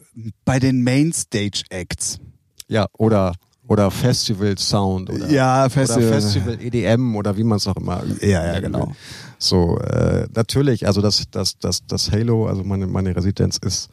bei 0.43 0.59
den 0.59 0.83
Mainstage 0.83 1.61
Acts. 1.69 2.19
Ja, 2.67 2.87
oder, 2.97 3.33
oder 3.67 3.91
Festival 3.91 4.57
Sound 4.57 5.11
oder, 5.11 5.29
Ja, 5.29 5.69
Festival. 5.69 6.07
oder 6.07 6.13
Festival 6.13 6.57
EDM 6.59 7.15
oder 7.15 7.37
wie 7.37 7.43
man 7.43 7.57
es 7.57 7.67
auch 7.67 7.75
immer. 7.75 8.01
Ja, 8.21 8.43
ja, 8.43 8.59
genau. 8.59 8.95
So, 9.37 9.77
äh, 9.79 10.27
natürlich, 10.33 10.87
also 10.87 11.01
das, 11.01 11.29
das, 11.31 11.57
das, 11.57 11.85
das 11.85 12.11
Halo, 12.11 12.47
also 12.47 12.63
meine, 12.63 12.87
meine 12.87 13.15
Residenz 13.15 13.57
ist, 13.57 13.89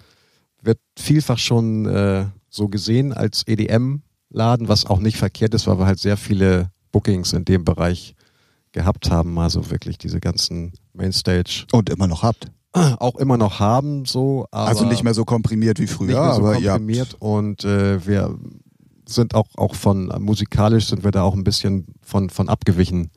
wird 0.63 0.79
vielfach 0.99 1.39
schon 1.39 1.87
äh, 1.87 2.27
so 2.49 2.69
gesehen 2.69 3.13
als 3.13 3.47
EDM-Laden, 3.47 4.69
was 4.69 4.87
auch 4.87 5.01
nicht 5.01 5.17
verkehrt 5.17 5.55
ist, 5.55 5.67
weil 5.67 5.79
wir 5.79 5.87
halt 5.87 5.99
sehr 5.99 6.17
viele 6.17 6.71
Bookings 6.93 7.33
in 7.33 7.45
dem 7.45 7.65
Bereich 7.65 8.15
gehabt 8.73 9.11
haben, 9.11 9.39
also 9.39 9.71
wirklich 9.71 9.99
diese 9.99 10.21
ganzen 10.21 10.73
Mainstage 10.93 11.67
Und 11.73 11.91
immer 11.91 12.07
noch 12.07 12.23
habt. 12.23 12.51
auch 12.73 13.17
immer 13.17 13.37
noch 13.37 13.61
haben, 13.61 14.05
so. 14.05 14.47
Aber 14.51 14.69
also 14.69 14.87
nicht 14.87 15.03
mehr 15.03 15.15
so 15.15 15.25
komprimiert 15.25 15.79
wie 15.79 15.87
früher, 15.87 16.07
nicht 16.07 16.17
mehr 16.17 16.35
so 16.35 16.43
aber 16.43 16.55
komprimiert 16.55 17.17
und 17.19 17.65
äh, 17.65 18.07
wir 18.07 18.39
sind 19.07 19.35
auch, 19.35 19.49
auch 19.57 19.75
von 19.75 20.11
musikalisch 20.19 20.87
sind 20.87 21.05
wir 21.05 21.11
da 21.11 21.23
auch 21.23 21.35
ein 21.35 21.45
bisschen 21.45 21.87
von, 22.03 22.31
von 22.31 22.49
abgewichen 22.49 23.11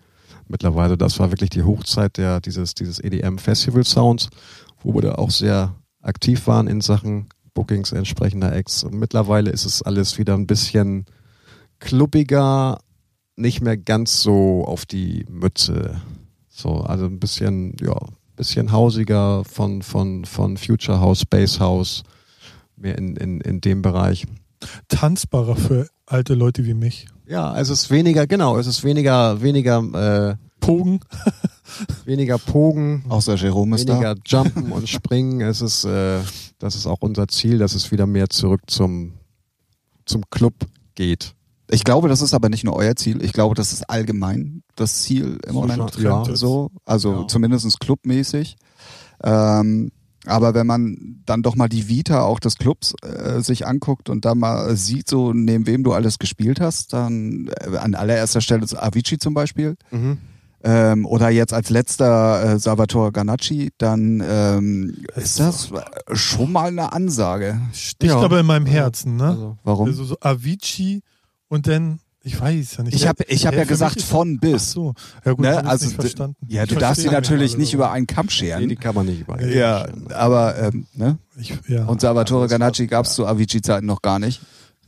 mittlerweile. 0.48 0.98
Das 0.98 1.20
war 1.20 1.32
wirklich 1.32 1.50
die 1.50 1.64
Hochzeit 1.64 2.18
der, 2.18 2.42
dieses, 2.42 2.74
dieses 2.74 3.00
EDM 3.00 3.38
Festival 3.38 3.84
Sounds, 3.84 4.30
wo 4.82 4.94
wir 4.94 5.02
da 5.02 5.16
auch 5.16 5.32
sehr 5.32 5.76
aktiv 6.02 6.48
waren 6.48 6.68
in 6.68 6.82
Sachen 6.82 7.28
Bookings 7.54 7.92
entsprechender 7.92 8.54
Acts. 8.54 8.84
Und 8.84 8.94
mittlerweile 8.94 9.50
ist 9.50 9.66
es 9.66 9.82
alles 9.82 10.18
wieder 10.18 10.36
ein 10.36 10.48
bisschen 10.48 11.06
klubbiger, 11.80 12.80
nicht 13.36 13.62
mehr 13.62 13.78
ganz 13.78 14.22
so 14.22 14.66
auf 14.66 14.86
die 14.86 15.26
Mütze. 15.30 16.02
So, 16.50 16.82
also 16.82 17.06
ein 17.06 17.20
bisschen, 17.20 17.76
ja, 17.82 17.98
bisschen 18.36 18.72
hausiger 18.72 19.44
von, 19.46 19.82
von, 19.82 20.26
von 20.26 20.58
Future 20.58 21.00
House, 21.00 21.22
Space 21.22 21.60
House, 21.60 22.04
mehr 22.76 22.98
in, 22.98 23.16
in, 23.16 23.42
in 23.42 23.62
dem 23.62 23.82
Bereich. 23.82 24.26
Tanzbarer 24.88 25.56
für 25.56 25.88
alte 26.06 26.34
Leute 26.34 26.66
wie 26.66 26.74
mich. 26.74 27.08
Ja, 27.28 27.58
es 27.60 27.70
ist 27.70 27.90
weniger, 27.90 28.28
genau, 28.28 28.58
es 28.58 28.68
ist 28.68 28.84
weniger, 28.84 29.42
weniger, 29.42 29.80
äh, 30.32 30.36
Pogen. 30.60 31.00
weniger 32.06 32.38
Pogen, 32.38 33.04
Außer 33.10 33.36
Jerome 33.36 33.76
ist 33.76 33.88
da. 33.90 33.94
weniger 33.94 34.16
Jumpen 34.26 34.72
und 34.72 34.88
Springen. 34.90 35.42
Es 35.42 35.62
ist, 35.62 35.84
äh, 35.86 36.20
das 36.60 36.76
ist 36.76 36.86
auch 36.88 36.98
unser 37.02 37.28
Ziel, 37.28 37.58
dass 37.58 37.74
es 37.76 37.92
wieder 37.92 38.06
mehr 38.08 38.30
zurück 38.30 38.62
zum, 38.68 39.14
zum 40.06 40.24
Club 40.30 40.54
geht. 40.96 41.34
Ich 41.72 41.84
glaube, 41.84 42.10
das 42.10 42.22
ist 42.22 42.34
aber 42.34 42.50
nicht 42.50 42.64
nur 42.64 42.76
euer 42.76 42.96
Ziel. 42.96 43.24
Ich 43.24 43.34
glaube, 43.34 43.56
das 43.56 43.74
ist 43.74 43.90
allgemein 43.90 44.62
das 44.76 45.02
Ziel 45.02 45.40
im 45.48 45.54
So 45.54 45.62
Moment. 45.62 45.96
ja. 45.98 46.24
So, 46.36 46.70
also 46.86 47.22
Ja. 47.22 47.28
zumindest 47.28 47.80
clubmäßig. 47.80 48.56
Ähm, 49.24 49.92
aber 50.28 50.54
wenn 50.54 50.68
man 50.68 51.22
dann 51.26 51.42
doch 51.42 51.56
mal 51.56 51.70
die 51.70 51.88
Vita 51.88 52.22
auch 52.22 52.40
des 52.40 52.58
Clubs 52.58 52.94
äh, 53.04 53.42
sich 53.42 53.66
anguckt 53.68 54.10
und 54.10 54.26
da 54.26 54.36
mal 54.36 54.76
sieht, 54.76 55.08
so 55.10 55.34
neben 55.34 55.68
wem 55.68 55.84
du 55.84 55.94
alles 55.94 56.20
gespielt 56.20 56.60
hast, 56.60 56.94
dann 56.94 57.50
äh, 57.72 57.78
an 57.78 57.96
allererster 57.96 58.42
Stelle 58.42 58.64
ist 58.64 58.74
Avicii 58.76 59.18
zum 59.18 59.34
Beispiel. 59.34 59.76
Ähm, 60.64 61.06
oder 61.06 61.30
jetzt 61.30 61.54
als 61.54 61.70
letzter 61.70 62.54
äh, 62.56 62.60
Salvatore 62.60 63.12
Ganacci, 63.12 63.72
dann 63.78 64.24
ähm, 64.28 64.98
ist 65.16 65.40
das 65.40 65.72
schon 66.14 66.52
mal 66.52 66.70
eine 66.70 66.92
Ansage. 66.92 67.62
Sticht 67.72 68.12
Ja. 68.14 68.20
aber 68.20 68.40
in 68.40 68.48
meinem 68.48 68.66
Herzen, 68.66 69.16
ne? 69.16 69.28
Also, 69.30 69.58
Warum? 69.64 69.88
Also 69.88 70.04
so 70.06 70.18
Avicii 70.22 71.02
und 71.50 71.68
dann, 71.68 72.00
ich 72.26 72.40
weiß 72.42 72.78
ja 72.78 72.84
nicht. 72.84 72.96
ich 72.96 73.08
habe 73.08 73.24
ich 73.28 73.46
hab 73.46 73.54
ja 73.54 73.62
für 73.62 73.68
gesagt 73.68 74.02
von 74.02 74.40
bis. 74.40 74.72
so. 74.72 74.94
Ja 75.24 75.34
gut, 75.34 75.42
Ne, 75.42 75.64
also 75.66 75.90
verstanden. 75.92 76.36
Ja, 76.48 76.64
Ich 76.64 76.70
du 76.70 76.76
darfst 76.76 77.04
sie 77.04 77.10
natürlich 77.10 77.56
nicht 77.58 77.74
über 77.74 77.92
einen 77.92 78.08
Kamm 78.08 78.26
nee, 78.26 78.30
die 78.32 78.36
scheren. 78.36 78.80
kann 78.80 78.96
man 78.96 79.06
nicht 79.06 79.22
über. 79.22 79.42
Ja, 79.46 79.88
aber 80.14 80.58
ähm, 80.58 80.88
ne? 80.94 81.20
Ich, 81.40 81.54
ja. 81.68 81.86
Und 81.86 82.02
Salvatore 82.02 82.48
Ganacci 82.48 82.88
gab 82.88 83.06
es 83.06 83.14
zu 83.14 83.28
Avicii-Zeiten 83.28 83.86
noch 83.86 84.02
gar 84.02 84.20
nicht. 84.20 84.42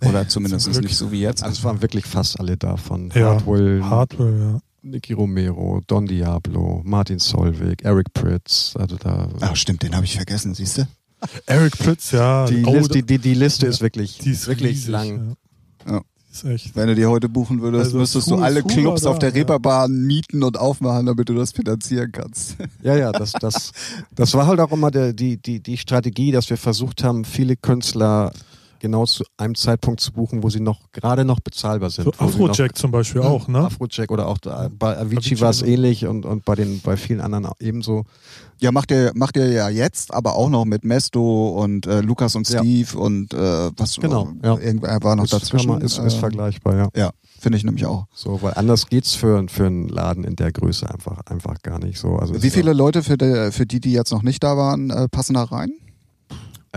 Oder 0.04 0.28
zumindest 0.28 0.68
nicht 0.82 0.96
so 0.96 1.12
wie 1.12 1.22
jetzt. 1.22 1.44
Also 1.44 1.60
es 1.60 1.64
waren 1.64 1.82
wirklich 1.82 2.06
fast 2.06 2.40
alle 2.40 2.58
da 2.58 2.78
von 2.78 3.12
Ja, 3.16 3.32
Hardwell, 3.34 3.84
Hardware, 3.84 4.40
ja. 4.40 4.60
Nicky 4.84 5.14
Romero, 5.14 5.82
Don 5.88 6.06
Diablo, 6.06 6.82
Martin 6.86 7.20
Solveig, 7.20 7.84
Eric 7.84 8.14
Pritz, 8.14 8.74
also 8.78 8.96
da 8.96 9.28
Ach 9.42 9.56
stimmt, 9.56 9.84
den 9.84 9.96
habe 9.96 10.06
ich 10.06 10.16
vergessen, 10.16 10.54
siehst 10.54 10.78
du? 10.78 10.88
Eric 11.48 11.78
Pritz, 11.78 12.12
ja. 12.12 12.46
die, 12.46 12.64
oh, 12.64 12.74
Liste, 12.76 12.94
die, 12.94 13.04
die, 13.04 13.18
die 13.20 13.34
Liste 13.34 13.66
Ja, 13.66 13.72
ist 13.72 13.82
wirklich, 13.82 14.20
die 14.20 14.30
ist 14.32 14.48
wirklich 14.48 14.72
riesig, 14.78 14.88
lang. 14.90 15.36
Ja. 15.88 15.94
Ja. 15.94 16.02
Ist 16.44 16.50
echt. 16.50 16.76
Wenn 16.76 16.88
du 16.88 16.96
die 16.96 17.06
heute 17.06 17.30
buchen 17.30 17.62
würdest, 17.62 17.86
Also 17.86 17.98
müsstest 18.00 18.30
Fu- 18.30 18.36
du 18.36 18.42
alle 18.42 18.62
Fu 18.62 18.68
Clubs 18.68 19.04
war 19.04 19.12
auf 19.12 19.20
da, 19.20 19.28
der 19.30 19.40
Reeperbahn 19.40 19.92
mieten 20.06 20.44
und 20.44 20.58
aufmachen, 20.60 21.06
damit 21.06 21.30
du 21.30 21.34
das 21.36 21.52
finanzieren 21.52 22.12
kannst. 22.12 22.56
Ja, 22.84 22.96
ja, 22.96 23.12
das, 23.12 23.32
das, 23.34 23.72
das 24.16 24.34
war 24.34 24.48
halt 24.48 24.60
auch 24.60 24.72
immer 24.72 24.92
der, 24.92 25.14
die, 25.14 25.38
die, 25.38 25.60
die 25.60 25.78
Strategie, 25.78 26.32
dass 26.32 26.50
wir 26.50 26.58
versucht 26.58 27.04
haben, 27.04 27.26
viele 27.26 27.56
Künstler 27.56 28.32
genau 28.80 29.06
zu 29.06 29.24
einem 29.38 29.56
Zeitpunkt 29.56 30.00
zu 30.00 30.12
buchen, 30.12 30.44
wo 30.44 30.50
sie 30.50 30.60
noch 30.60 30.92
gerade 30.92 31.26
noch 31.26 31.40
bezahlbar 31.40 31.90
sind. 31.90 32.06
So 32.06 32.12
Afrojack 32.18 32.78
zum 32.78 32.92
Beispiel 32.92 33.22
auch, 33.22 33.48
ne? 33.48 33.60
Afrojack 33.60 34.12
oder 34.12 34.28
auch 34.28 34.38
da, 34.38 34.70
bei 34.78 34.98
Avicii 34.98 35.18
Avicii 35.18 35.42
war 35.42 35.50
es 35.50 35.62
ähnlich 35.62 36.06
und, 36.06 36.26
und 36.26 36.46
bei 36.46 36.56
den 36.56 36.82
bei 36.82 36.98
vielen 36.98 37.22
anderen 37.22 37.50
ebenso. 37.60 38.04
Ja, 38.60 38.72
macht 38.72 38.90
ihr, 38.92 39.12
macht 39.14 39.38
ihr 39.38 39.52
ja 39.52 39.70
jetzt, 39.70 40.14
aber 40.14 40.36
auch 40.36 40.50
noch 40.50 40.66
mit 40.66 40.84
Mesto 40.84 41.50
und 41.62 41.86
äh, 41.86 42.02
Lukas 42.02 42.36
und 42.36 42.50
Ja. 42.50 42.60
Steve 42.60 42.98
und 42.98 43.34
äh, 43.34 43.70
was 43.78 43.98
Genau, 43.98 44.30
ja. 44.44 44.58
irgendwer 44.58 44.98
war 45.04 45.16
noch 45.16 45.26
ist, 45.26 45.34
dazwischen. 45.34 45.70
man- 45.70 45.82
ist, 45.82 46.00
ist 46.00 46.16
äh, 46.16 46.20
vergleichbar, 46.20 46.76
ja. 46.76 46.90
ja, 46.96 47.12
finde 47.40 47.58
ich 47.60 47.64
nämlich 47.64 47.86
auch. 47.86 48.08
So, 48.16 48.42
weil 48.42 48.54
anders 48.56 48.88
geht's 48.88 49.14
für, 49.14 49.46
für 49.48 49.68
einen 49.68 49.88
Laden 49.90 50.24
in 50.24 50.36
der 50.36 50.52
Größe 50.52 50.90
einfach, 50.90 51.20
einfach 51.28 51.62
gar 51.62 51.78
nicht 51.80 52.00
so. 52.00 52.16
Also 52.16 52.42
Wie 52.42 52.50
viele 52.50 52.74
Leute 52.74 53.04
für 53.04 53.18
die, 53.18 53.52
für 53.52 53.68
die, 53.68 53.80
die 53.80 53.92
jetzt 53.92 54.12
noch 54.12 54.24
nicht 54.24 54.44
da 54.44 54.58
waren, 54.58 54.90
äh, 54.90 55.08
passen 55.08 55.36
da 55.36 55.44
rein? 55.44 55.70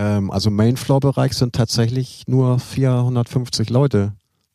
Ähm, 0.01 0.31
also 0.31 0.51
Main-Floor-Bereich 0.51 1.35
sind 1.35 1.55
tatsächlich 1.55 2.25
nur 2.27 2.59
450 2.59 3.69
Leute 3.69 4.15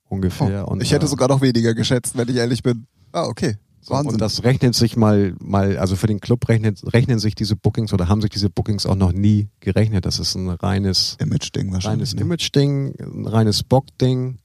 ungefähr. 0.10 0.68
Oh, 0.68 0.76
ich 0.80 0.92
hätte 0.92 1.06
äh, 1.06 1.10
sogar 1.10 1.28
noch 1.28 1.42
weniger 1.42 1.76
geschätzt, 1.76 2.18
wenn 2.18 2.28
ich 2.30 2.38
ehrlich 2.38 2.64
bin. 2.64 2.88
Ah, 3.12 3.26
okay. 3.26 3.58
Wahnsinn. 3.88 4.14
Und 4.14 4.22
das 4.22 4.44
rechnet 4.44 4.74
sich 4.74 4.98
mal, 4.98 5.36
mal, 5.40 5.78
also 5.78 5.96
für 5.96 6.08
den 6.08 6.20
Club 6.20 6.50
rechnet, 6.50 6.82
rechnen 6.92 7.20
sich 7.20 7.36
diese 7.36 7.56
Bookings 7.56 7.94
oder 7.94 8.10
haben 8.10 8.22
sich 8.22 8.32
diese 8.32 8.50
Bookings 8.50 8.88
auch 8.88 8.96
noch 8.96 9.12
nie 9.12 9.50
gerechnet. 9.60 10.08
Das 10.08 10.18
ist 10.18 10.34
ein 10.34 10.50
reines, 10.50 11.16
Image-Ding 11.20 11.72
wahrscheinlich. 11.72 12.10
reines 12.10 12.16
ne? 12.16 12.22
Image-Ding, 12.22 12.96
ein 13.00 13.28
reines 13.28 13.62
Bock-Ding. 13.62 14.40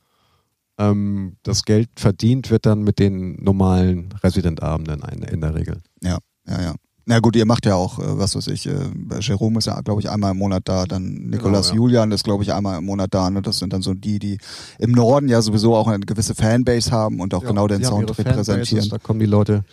Ähm, 0.76 1.36
das 1.42 1.64
Geld 1.64 1.88
verdient 1.96 2.50
wird 2.50 2.66
dann 2.66 2.82
mit 2.82 2.98
den 2.98 3.42
normalen 3.42 4.12
Resident-Abenden 4.22 5.00
in 5.22 5.40
der 5.40 5.54
Regel. 5.54 5.80
Ja, 6.02 6.18
ja, 6.46 6.60
ja. 6.60 6.74
Na 7.10 7.18
gut, 7.18 7.34
ihr 7.34 7.44
macht 7.44 7.66
ja 7.66 7.74
auch, 7.74 7.98
äh, 7.98 8.18
was 8.18 8.36
weiß 8.36 8.46
ich, 8.46 8.66
äh, 8.66 8.72
Jerome 9.18 9.58
ist 9.58 9.66
ja, 9.66 9.80
glaube 9.80 10.00
ich, 10.00 10.08
einmal 10.08 10.30
im 10.30 10.38
Monat 10.38 10.62
da, 10.66 10.84
dann 10.84 11.12
Nikolas 11.28 11.70
ja. 11.70 11.74
Julian 11.74 12.12
ist, 12.12 12.22
glaube 12.22 12.44
ich, 12.44 12.52
einmal 12.52 12.78
im 12.78 12.84
Monat 12.84 13.12
da. 13.12 13.28
Ne? 13.30 13.42
Das 13.42 13.58
sind 13.58 13.72
dann 13.72 13.82
so 13.82 13.94
die, 13.94 14.20
die 14.20 14.38
im 14.78 14.92
Norden 14.92 15.28
ja 15.28 15.42
sowieso 15.42 15.74
auch 15.74 15.88
eine 15.88 16.06
gewisse 16.06 16.36
Fanbase 16.36 16.92
haben 16.92 17.18
und 17.18 17.34
auch 17.34 17.42
Ja, 17.42 17.48
genau 17.48 17.66
den 17.66 17.82
Sound 17.82 18.16
repräsentieren. 18.16 18.88
Da 18.90 18.98
kommen 18.98 19.18
die 19.18 19.26
Leute 19.26 19.64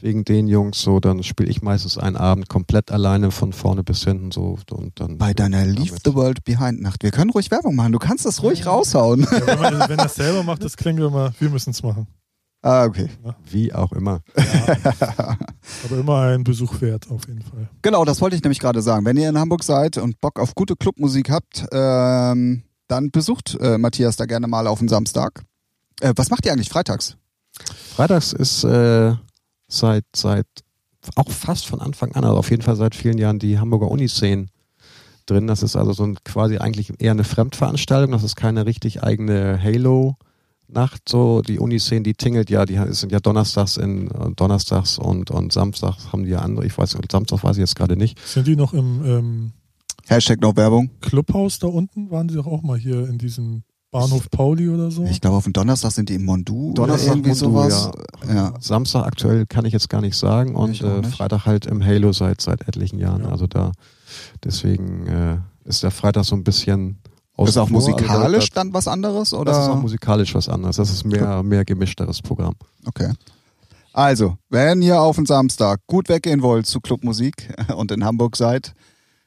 wegen 0.00 0.24
den 0.24 0.48
Jungs 0.48 0.80
so, 0.80 1.00
dann 1.00 1.22
spiele 1.22 1.50
ich 1.50 1.60
meistens 1.60 1.98
einen 1.98 2.16
Abend 2.16 2.48
komplett 2.48 2.90
alleine 2.90 3.30
von 3.30 3.52
vorne 3.52 3.84
bis 3.84 4.02
hinten 4.04 4.30
so 4.30 4.56
und 4.70 4.98
dann 4.98 5.18
Bei 5.18 5.34
deiner. 5.34 5.66
Leave 5.66 5.98
the 6.02 6.14
World 6.14 6.44
Behind 6.44 6.80
Nacht. 6.80 7.02
Wir 7.02 7.10
können 7.10 7.28
ruhig 7.28 7.50
Werbung 7.50 7.74
machen, 7.74 7.92
du 7.92 7.98
kannst 7.98 8.24
das 8.24 8.42
ruhig 8.42 8.64
raushauen. 8.64 9.26
Ja, 9.30 9.46
wenn, 9.46 9.58
man, 9.58 9.88
wenn 9.90 9.98
das 9.98 10.14
selber 10.14 10.44
macht, 10.44 10.64
das 10.64 10.78
klingt 10.78 10.98
immer, 10.98 11.34
wir 11.38 11.50
müssen 11.50 11.72
es 11.72 11.82
machen. 11.82 12.06
Ah, 12.62 12.84
okay. 12.84 13.08
wie 13.50 13.72
auch 13.72 13.92
immer. 13.92 14.20
Aber 15.84 15.98
immer 15.98 16.20
ein 16.22 16.44
Besuch 16.44 16.80
wert, 16.80 17.10
auf 17.10 17.26
jeden 17.26 17.42
Fall. 17.42 17.68
Genau, 17.82 18.04
das 18.04 18.20
wollte 18.20 18.36
ich 18.36 18.42
nämlich 18.42 18.60
gerade 18.60 18.82
sagen. 18.82 19.04
Wenn 19.04 19.16
ihr 19.16 19.28
in 19.28 19.38
Hamburg 19.38 19.62
seid 19.64 19.98
und 19.98 20.20
Bock 20.20 20.38
auf 20.38 20.54
gute 20.54 20.76
Clubmusik 20.76 21.30
habt, 21.30 21.66
ähm, 21.72 22.62
dann 22.88 23.10
besucht 23.10 23.56
äh, 23.60 23.78
Matthias 23.78 24.16
da 24.16 24.26
gerne 24.26 24.46
mal 24.46 24.66
auf 24.66 24.80
den 24.80 24.88
Samstag. 24.88 25.42
Äh, 26.00 26.12
was 26.16 26.30
macht 26.30 26.46
ihr 26.46 26.52
eigentlich 26.52 26.68
freitags? 26.70 27.16
Freitags 27.94 28.32
ist 28.32 28.64
äh, 28.64 29.14
seit 29.68 30.04
seit 30.14 30.46
auch 31.16 31.30
fast 31.30 31.66
von 31.66 31.80
Anfang 31.80 32.12
an, 32.12 32.24
also 32.24 32.36
auf 32.36 32.50
jeden 32.50 32.62
Fall 32.62 32.76
seit 32.76 32.94
vielen 32.94 33.18
Jahren 33.18 33.38
die 33.38 33.58
Hamburger 33.58 33.90
Uniszene 33.90 34.46
drin. 35.26 35.46
Das 35.46 35.62
ist 35.62 35.76
also 35.76 35.92
so 35.92 36.04
ein 36.04 36.18
quasi 36.24 36.58
eigentlich 36.58 36.92
eher 36.98 37.12
eine 37.12 37.24
Fremdveranstaltung. 37.24 38.12
Das 38.12 38.22
ist 38.22 38.36
keine 38.36 38.66
richtig 38.66 39.02
eigene 39.02 39.60
Halo. 39.62 40.16
Nacht 40.72 41.08
so, 41.08 41.42
die 41.42 41.58
Uniszene, 41.58 42.02
die 42.02 42.14
tingelt 42.14 42.50
ja, 42.50 42.64
die 42.64 42.78
sind 42.90 43.12
ja 43.12 43.20
donnerstags 43.20 43.76
in 43.76 44.10
äh, 44.10 44.30
donnerstags 44.36 44.98
und, 44.98 45.30
und 45.30 45.52
samstags 45.52 46.12
haben 46.12 46.24
die 46.24 46.30
ja 46.30 46.40
andere, 46.40 46.66
ich 46.66 46.76
weiß, 46.76 46.96
Samstag 47.10 47.42
weiß 47.42 47.56
ich 47.56 47.60
jetzt 47.60 47.76
gerade 47.76 47.96
nicht. 47.96 48.18
Sind 48.24 48.46
die 48.46 48.56
noch 48.56 48.72
im, 48.72 49.04
ähm, 49.04 49.52
Hashtag 50.10 50.40
no 50.40 50.56
Werbung. 50.56 50.90
Clubhaus 51.00 51.60
da 51.60 51.68
unten 51.68 52.10
waren 52.10 52.26
die 52.26 52.34
doch 52.34 52.46
auch 52.46 52.62
mal 52.62 52.76
hier 52.76 53.08
in 53.08 53.18
diesem 53.18 53.62
Bahnhof 53.92 54.28
Pauli 54.30 54.68
oder 54.68 54.90
so. 54.90 55.04
Ich 55.04 55.20
glaube, 55.20 55.36
auf 55.36 55.44
dem 55.44 55.52
Donnerstag 55.52 55.92
sind 55.92 56.08
die 56.08 56.14
im 56.14 56.24
Mondu 56.24 56.72
Donnerstag 56.74 57.06
oder 57.06 57.16
irgendwie 57.16 57.30
Mondu, 57.30 57.70
sowas. 57.70 57.90
Ja. 58.28 58.54
Samstag 58.60 59.04
aktuell 59.04 59.46
kann 59.46 59.64
ich 59.64 59.72
jetzt 59.72 59.88
gar 59.88 60.00
nicht 60.00 60.16
sagen 60.16 60.54
und 60.54 60.80
äh, 60.80 61.00
nicht. 61.00 61.14
Freitag 61.14 61.46
halt 61.46 61.66
im 61.66 61.84
Halo 61.84 62.12
seit 62.12 62.40
seit 62.40 62.66
etlichen 62.66 62.98
Jahren. 62.98 63.22
Ja. 63.22 63.28
Also 63.30 63.46
da 63.46 63.72
deswegen 64.44 65.06
äh, 65.06 65.38
ist 65.64 65.82
der 65.82 65.90
Freitag 65.90 66.24
so 66.24 66.36
ein 66.36 66.44
bisschen 66.44 66.98
Ist 67.48 67.56
auch 67.56 67.68
vor. 67.68 67.78
musikalisch 67.78 68.44
Also, 68.44 68.54
dann 68.54 68.74
was 68.74 68.86
anderes? 68.88 69.30
das, 69.30 69.38
Oder? 69.38 69.52
das 69.52 69.64
ist 69.64 69.70
auch 69.70 69.80
musikalisch 69.80 70.34
was 70.34 70.48
anderes. 70.48 70.76
Das 70.76 70.90
ist 70.90 71.04
mehr 71.04 71.42
mehr 71.42 71.64
gemischteres 71.64 72.20
Programm. 72.22 72.54
Okay. 72.86 73.12
Also, 73.92 74.36
wenn 74.50 74.82
ihr 74.82 75.00
auf 75.00 75.16
den 75.16 75.26
Samstag 75.26 75.80
gut 75.86 76.08
weggehen 76.08 76.42
wollt 76.42 76.66
zu 76.66 76.80
Clubmusik 76.80 77.54
und 77.76 77.90
in 77.90 78.04
Hamburg 78.04 78.36
seid, 78.36 78.74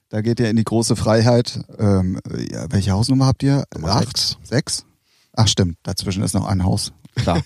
da 0.09 0.21
geht 0.21 0.39
ihr 0.39 0.49
in 0.49 0.55
die 0.55 0.63
große 0.63 0.95
Freiheit. 0.95 1.59
Ähm, 1.79 2.19
ja, 2.51 2.65
welche 2.69 2.91
Hausnummer 2.91 3.25
habt 3.25 3.43
ihr? 3.43 3.63
Nummer 3.73 3.95
Acht? 3.95 4.17
sechs. 4.17 4.37
Sechs? 4.43 4.85
Ach 5.35 5.47
stimmt, 5.47 5.77
dazwischen 5.83 6.23
ist 6.23 6.35
noch 6.35 6.45
ein 6.45 6.63
Haus. 6.63 6.93
Klar. 7.15 7.41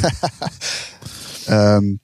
ähm, 1.48 2.00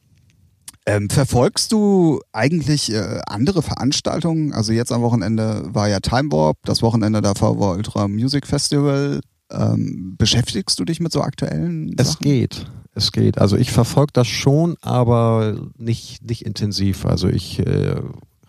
ähm, 0.87 1.09
verfolgst 1.11 1.73
du 1.73 2.21
eigentlich 2.33 2.93
äh, 2.93 3.21
andere 3.27 3.63
Veranstaltungen? 3.63 4.53
Also 4.53 4.73
jetzt 4.73 4.93
am 4.93 5.03
Wochenende 5.03 5.63
war 5.73 5.89
ja 5.89 6.01
Time 6.01 6.31
Warp, 6.33 6.59
das 6.65 6.83
Wochenende 6.83 7.21
davor 7.21 7.59
war 7.61 7.77
Ultra 7.77 8.09
Music 8.09 8.47
Festival. 8.47 9.21
Ähm, 9.51 10.15
beschäftigst 10.19 10.79
du 10.81 10.85
dich 10.85 10.99
mit 11.01 11.13
so 11.13 11.21
aktuellen 11.23 11.95
Es 11.99 12.13
Sachen? 12.13 12.23
geht. 12.23 12.67
Es 12.95 13.13
geht. 13.13 13.39
Also 13.39 13.57
ich 13.57 13.71
verfolge 13.71 14.13
das 14.13 14.27
schon, 14.27 14.77
aber 14.83 15.57
nicht, 15.79 16.23
nicht 16.29 16.45
intensiv. 16.45 17.07
Also 17.07 17.29
ich 17.29 17.59
äh, 17.61 17.97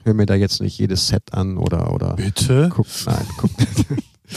höre 0.03 0.13
mir 0.13 0.25
da 0.25 0.35
jetzt 0.35 0.61
nicht 0.61 0.77
jedes 0.79 1.07
Set 1.07 1.33
an 1.33 1.57
oder 1.57 1.93
oder 1.93 2.15
Bitte? 2.15 2.69
guck, 2.73 2.87
nein, 3.05 3.25
guck. 3.37 3.51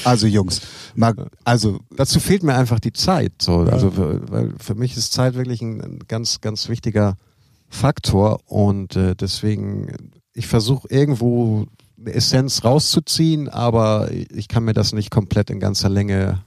Also 0.05 0.27
Jungs, 0.27 0.61
mal, 0.95 1.15
also 1.45 1.81
Dazu 1.97 2.21
fehlt 2.21 2.43
mir 2.43 2.55
einfach 2.55 2.81
die 2.81 2.93
Zeit. 2.93 3.33
So. 3.41 3.61
Also 3.61 3.91
für, 3.91 4.21
weil 4.31 4.53
für 4.59 4.75
mich 4.75 4.95
ist 4.95 5.13
Zeit 5.15 5.35
wirklich 5.35 5.63
ein, 5.63 5.81
ein 5.81 5.99
ganz, 6.07 6.43
ganz 6.43 6.69
wichtiger 6.69 7.17
Faktor 7.69 8.41
und 8.47 8.97
äh, 8.97 9.15
deswegen, 9.17 9.93
ich 10.33 10.47
versuche 10.47 10.89
irgendwo 10.91 11.67
eine 11.99 12.13
Essenz 12.13 12.65
rauszuziehen, 12.65 13.49
aber 13.49 14.11
ich 14.13 14.49
kann 14.49 14.65
mir 14.65 14.73
das 14.75 14.93
nicht 14.93 15.11
komplett 15.11 15.51
in 15.51 15.61
ganzer 15.61 15.89
Länge 15.89 16.43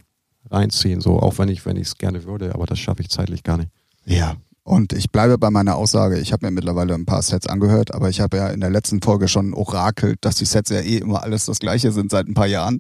reinziehen, 0.52 1.02
so 1.02 1.20
auch 1.20 1.38
wenn 1.38 1.50
ich 1.50 1.66
wenn 1.66 1.76
ich 1.78 1.88
es 1.88 1.98
gerne 1.98 2.24
würde, 2.24 2.54
aber 2.56 2.66
das 2.66 2.80
schaffe 2.80 3.02
ich 3.02 3.10
zeitlich 3.10 3.44
gar 3.44 3.58
nicht. 3.58 3.70
ja. 4.06 4.36
Und 4.64 4.94
ich 4.94 5.10
bleibe 5.10 5.40
bei 5.40 5.50
meiner 5.50 5.78
Aussage, 5.78 6.20
ich 6.20 6.32
habe 6.32 6.46
mir 6.46 6.52
mittlerweile 6.52 6.94
ein 6.94 7.06
paar 7.08 7.24
Sets 7.24 7.48
angehört, 7.48 7.92
aber 7.96 8.10
ich 8.10 8.22
habe 8.22 8.38
ja 8.38 8.50
in 8.50 8.60
der 8.60 8.70
letzten 8.70 9.02
Folge 9.02 9.28
schon 9.28 9.56
orakelt, 9.56 10.20
dass 10.22 10.36
die 10.36 10.46
Sets 10.46 10.70
ja 10.70 10.82
eh 10.82 10.98
immer 10.98 11.24
alles 11.24 11.46
das 11.46 11.58
gleiche 11.58 11.92
sind 11.92 12.12
seit 12.12 12.28
ein 12.28 12.36
paar 12.36 12.46
Jahren. 12.46 12.80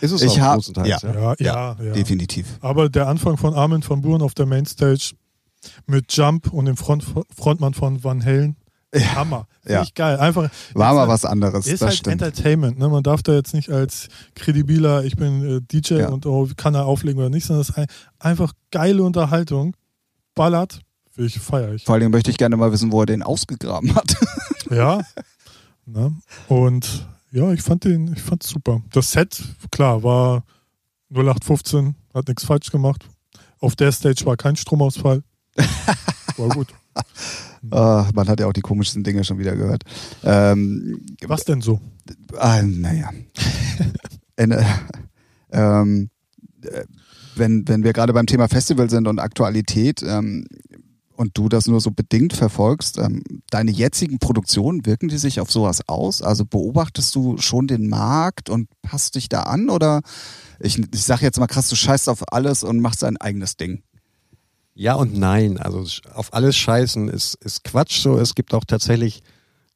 Ist 0.00 0.12
es 0.12 0.22
Ich 0.22 0.32
auch 0.40 0.44
hab- 0.44 0.54
großenteils, 0.54 1.02
ja. 1.02 1.12
ja. 1.12 1.14
Ja, 1.14 1.34
ja, 1.38 1.76
ja. 1.84 1.92
Definitiv. 1.92 2.56
Aber 2.62 2.88
der 2.88 3.06
Anfang 3.08 3.36
von 3.36 3.52
Armin 3.52 3.84
van 3.86 4.00
Buuren 4.00 4.22
auf 4.22 4.32
der 4.32 4.46
Mainstage 4.46 5.12
mit 5.86 6.12
Jump 6.16 6.52
und 6.52 6.66
dem 6.66 6.76
Front, 6.76 7.04
Frontmann 7.36 7.74
von 7.74 8.02
Van 8.04 8.24
Halen. 8.24 8.56
Hammer. 8.94 9.46
Finde 9.60 9.74
Ja. 9.74 9.82
ich 9.82 9.92
geil. 9.94 10.16
Einfach. 10.18 10.48
War 10.72 10.94
mal 10.94 11.00
halt- 11.00 11.10
was 11.10 11.24
anderes, 11.26 11.66
Ist 11.66 11.82
das 11.82 11.88
halt 11.88 11.98
stimmt. 11.98 12.22
Entertainment. 12.22 12.78
Ne? 12.78 12.88
Man 12.88 13.02
darf 13.02 13.22
da 13.22 13.34
jetzt 13.34 13.52
nicht 13.52 13.68
als 13.68 14.08
kredibiler, 14.34 15.04
ich 15.04 15.16
bin 15.16 15.56
äh, 15.56 15.60
DJ 15.60 15.94
Ja. 16.00 16.08
und 16.08 16.24
oh, 16.24 16.48
kann 16.56 16.74
er 16.74 16.86
auflegen 16.86 17.18
oder 17.20 17.28
nicht, 17.28 17.44
sondern 17.46 17.60
es 17.62 17.68
ist 17.70 17.76
ein, 17.76 17.86
einfach 18.18 18.52
geile 18.70 19.02
Unterhaltung. 19.02 19.76
Ballert. 20.34 20.80
Ich, 21.18 21.38
feier 21.38 21.72
ich. 21.74 21.84
Vor 21.84 21.94
allem 21.96 22.10
möchte 22.10 22.30
ich 22.30 22.38
gerne 22.38 22.56
mal 22.56 22.72
wissen, 22.72 22.90
wo 22.92 23.00
er 23.00 23.06
den 23.06 23.22
ausgegraben 23.22 23.94
hat. 23.94 24.16
Ja. 24.70 25.02
ne? 25.84 26.14
Und 26.48 27.06
ja, 27.32 27.52
ich 27.52 27.62
fand 27.62 27.84
den, 27.84 28.12
ich 28.14 28.22
fand's 28.22 28.48
super. 28.48 28.80
Das 28.92 29.10
Set, 29.12 29.42
klar, 29.70 30.02
war 30.02 30.42
0815, 31.10 31.94
hat 32.14 32.28
nichts 32.28 32.44
falsch 32.44 32.70
gemacht. 32.70 33.06
Auf 33.60 33.76
der 33.76 33.92
Stage 33.92 34.24
war 34.26 34.36
kein 34.36 34.56
Stromausfall. 34.56 35.22
War 36.36 36.48
gut. 36.50 36.68
Ah, 37.70 38.08
man 38.14 38.28
hat 38.28 38.40
ja 38.40 38.46
auch 38.46 38.52
die 38.52 38.60
komischsten 38.60 39.02
Dinge 39.02 39.24
schon 39.24 39.38
wieder 39.38 39.56
gehört. 39.56 39.82
Ähm, 40.22 41.04
Was 41.26 41.44
denn 41.44 41.60
so? 41.60 41.80
Ah, 42.38 42.62
naja. 42.62 43.10
Äh, 44.38 44.62
ähm, 45.50 46.10
äh, 46.60 46.84
wenn, 47.36 47.66
wenn 47.68 47.84
wir 47.84 47.94
gerade 47.94 48.12
beim 48.12 48.26
Thema 48.26 48.48
Festival 48.48 48.90
sind 48.90 49.08
und 49.08 49.18
Aktualität 49.18 50.02
ähm, 50.02 50.46
und 51.16 51.38
du 51.38 51.48
das 51.48 51.66
nur 51.66 51.80
so 51.80 51.90
bedingt 51.90 52.34
verfolgst, 52.34 52.98
ähm, 52.98 53.22
deine 53.48 53.70
jetzigen 53.70 54.18
Produktionen, 54.18 54.84
wirken 54.84 55.08
die 55.08 55.16
sich 55.16 55.40
auf 55.40 55.50
sowas 55.50 55.80
aus? 55.88 56.20
Also 56.20 56.44
beobachtest 56.44 57.14
du 57.14 57.38
schon 57.38 57.66
den 57.66 57.88
Markt 57.88 58.50
und 58.50 58.68
passt 58.82 59.14
dich 59.14 59.30
da 59.30 59.44
an? 59.44 59.70
Oder 59.70 60.02
ich, 60.60 60.78
ich 60.78 61.04
sag 61.04 61.22
jetzt 61.22 61.38
mal 61.38 61.46
krass, 61.46 61.70
du 61.70 61.76
scheißt 61.76 62.10
auf 62.10 62.30
alles 62.32 62.62
und 62.62 62.80
machst 62.80 63.02
dein 63.02 63.16
eigenes 63.16 63.56
Ding. 63.56 63.82
Ja 64.78 64.94
und 64.94 65.16
nein. 65.16 65.56
Also 65.56 65.86
auf 66.12 66.34
alles 66.34 66.54
scheißen 66.54 67.08
ist, 67.08 67.34
ist 67.36 67.64
Quatsch 67.64 67.98
so. 68.02 68.18
Es 68.18 68.34
gibt 68.34 68.52
auch 68.52 68.64
tatsächlich 68.64 69.22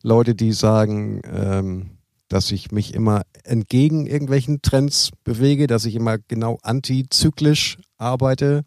Leute, 0.02 0.34
die 0.34 0.52
sagen, 0.52 1.22
ähm, 1.24 1.98
dass 2.28 2.52
ich 2.52 2.70
mich 2.70 2.92
immer 2.92 3.22
entgegen 3.42 4.06
irgendwelchen 4.06 4.60
Trends 4.60 5.10
bewege, 5.24 5.66
dass 5.66 5.86
ich 5.86 5.94
immer 5.94 6.18
genau 6.18 6.58
antizyklisch 6.62 7.78
arbeite. 7.96 8.64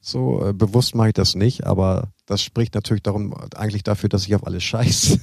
So 0.00 0.46
äh, 0.46 0.54
bewusst 0.54 0.94
mache 0.94 1.08
ich 1.08 1.14
das 1.14 1.34
nicht, 1.34 1.66
aber 1.66 2.08
das 2.26 2.42
spricht 2.42 2.74
natürlich 2.74 3.02
darum, 3.04 3.32
eigentlich 3.54 3.82
dafür, 3.84 4.08
dass 4.08 4.26
ich 4.26 4.34
auf 4.34 4.44
alles 4.46 4.64
scheiße. 4.64 5.18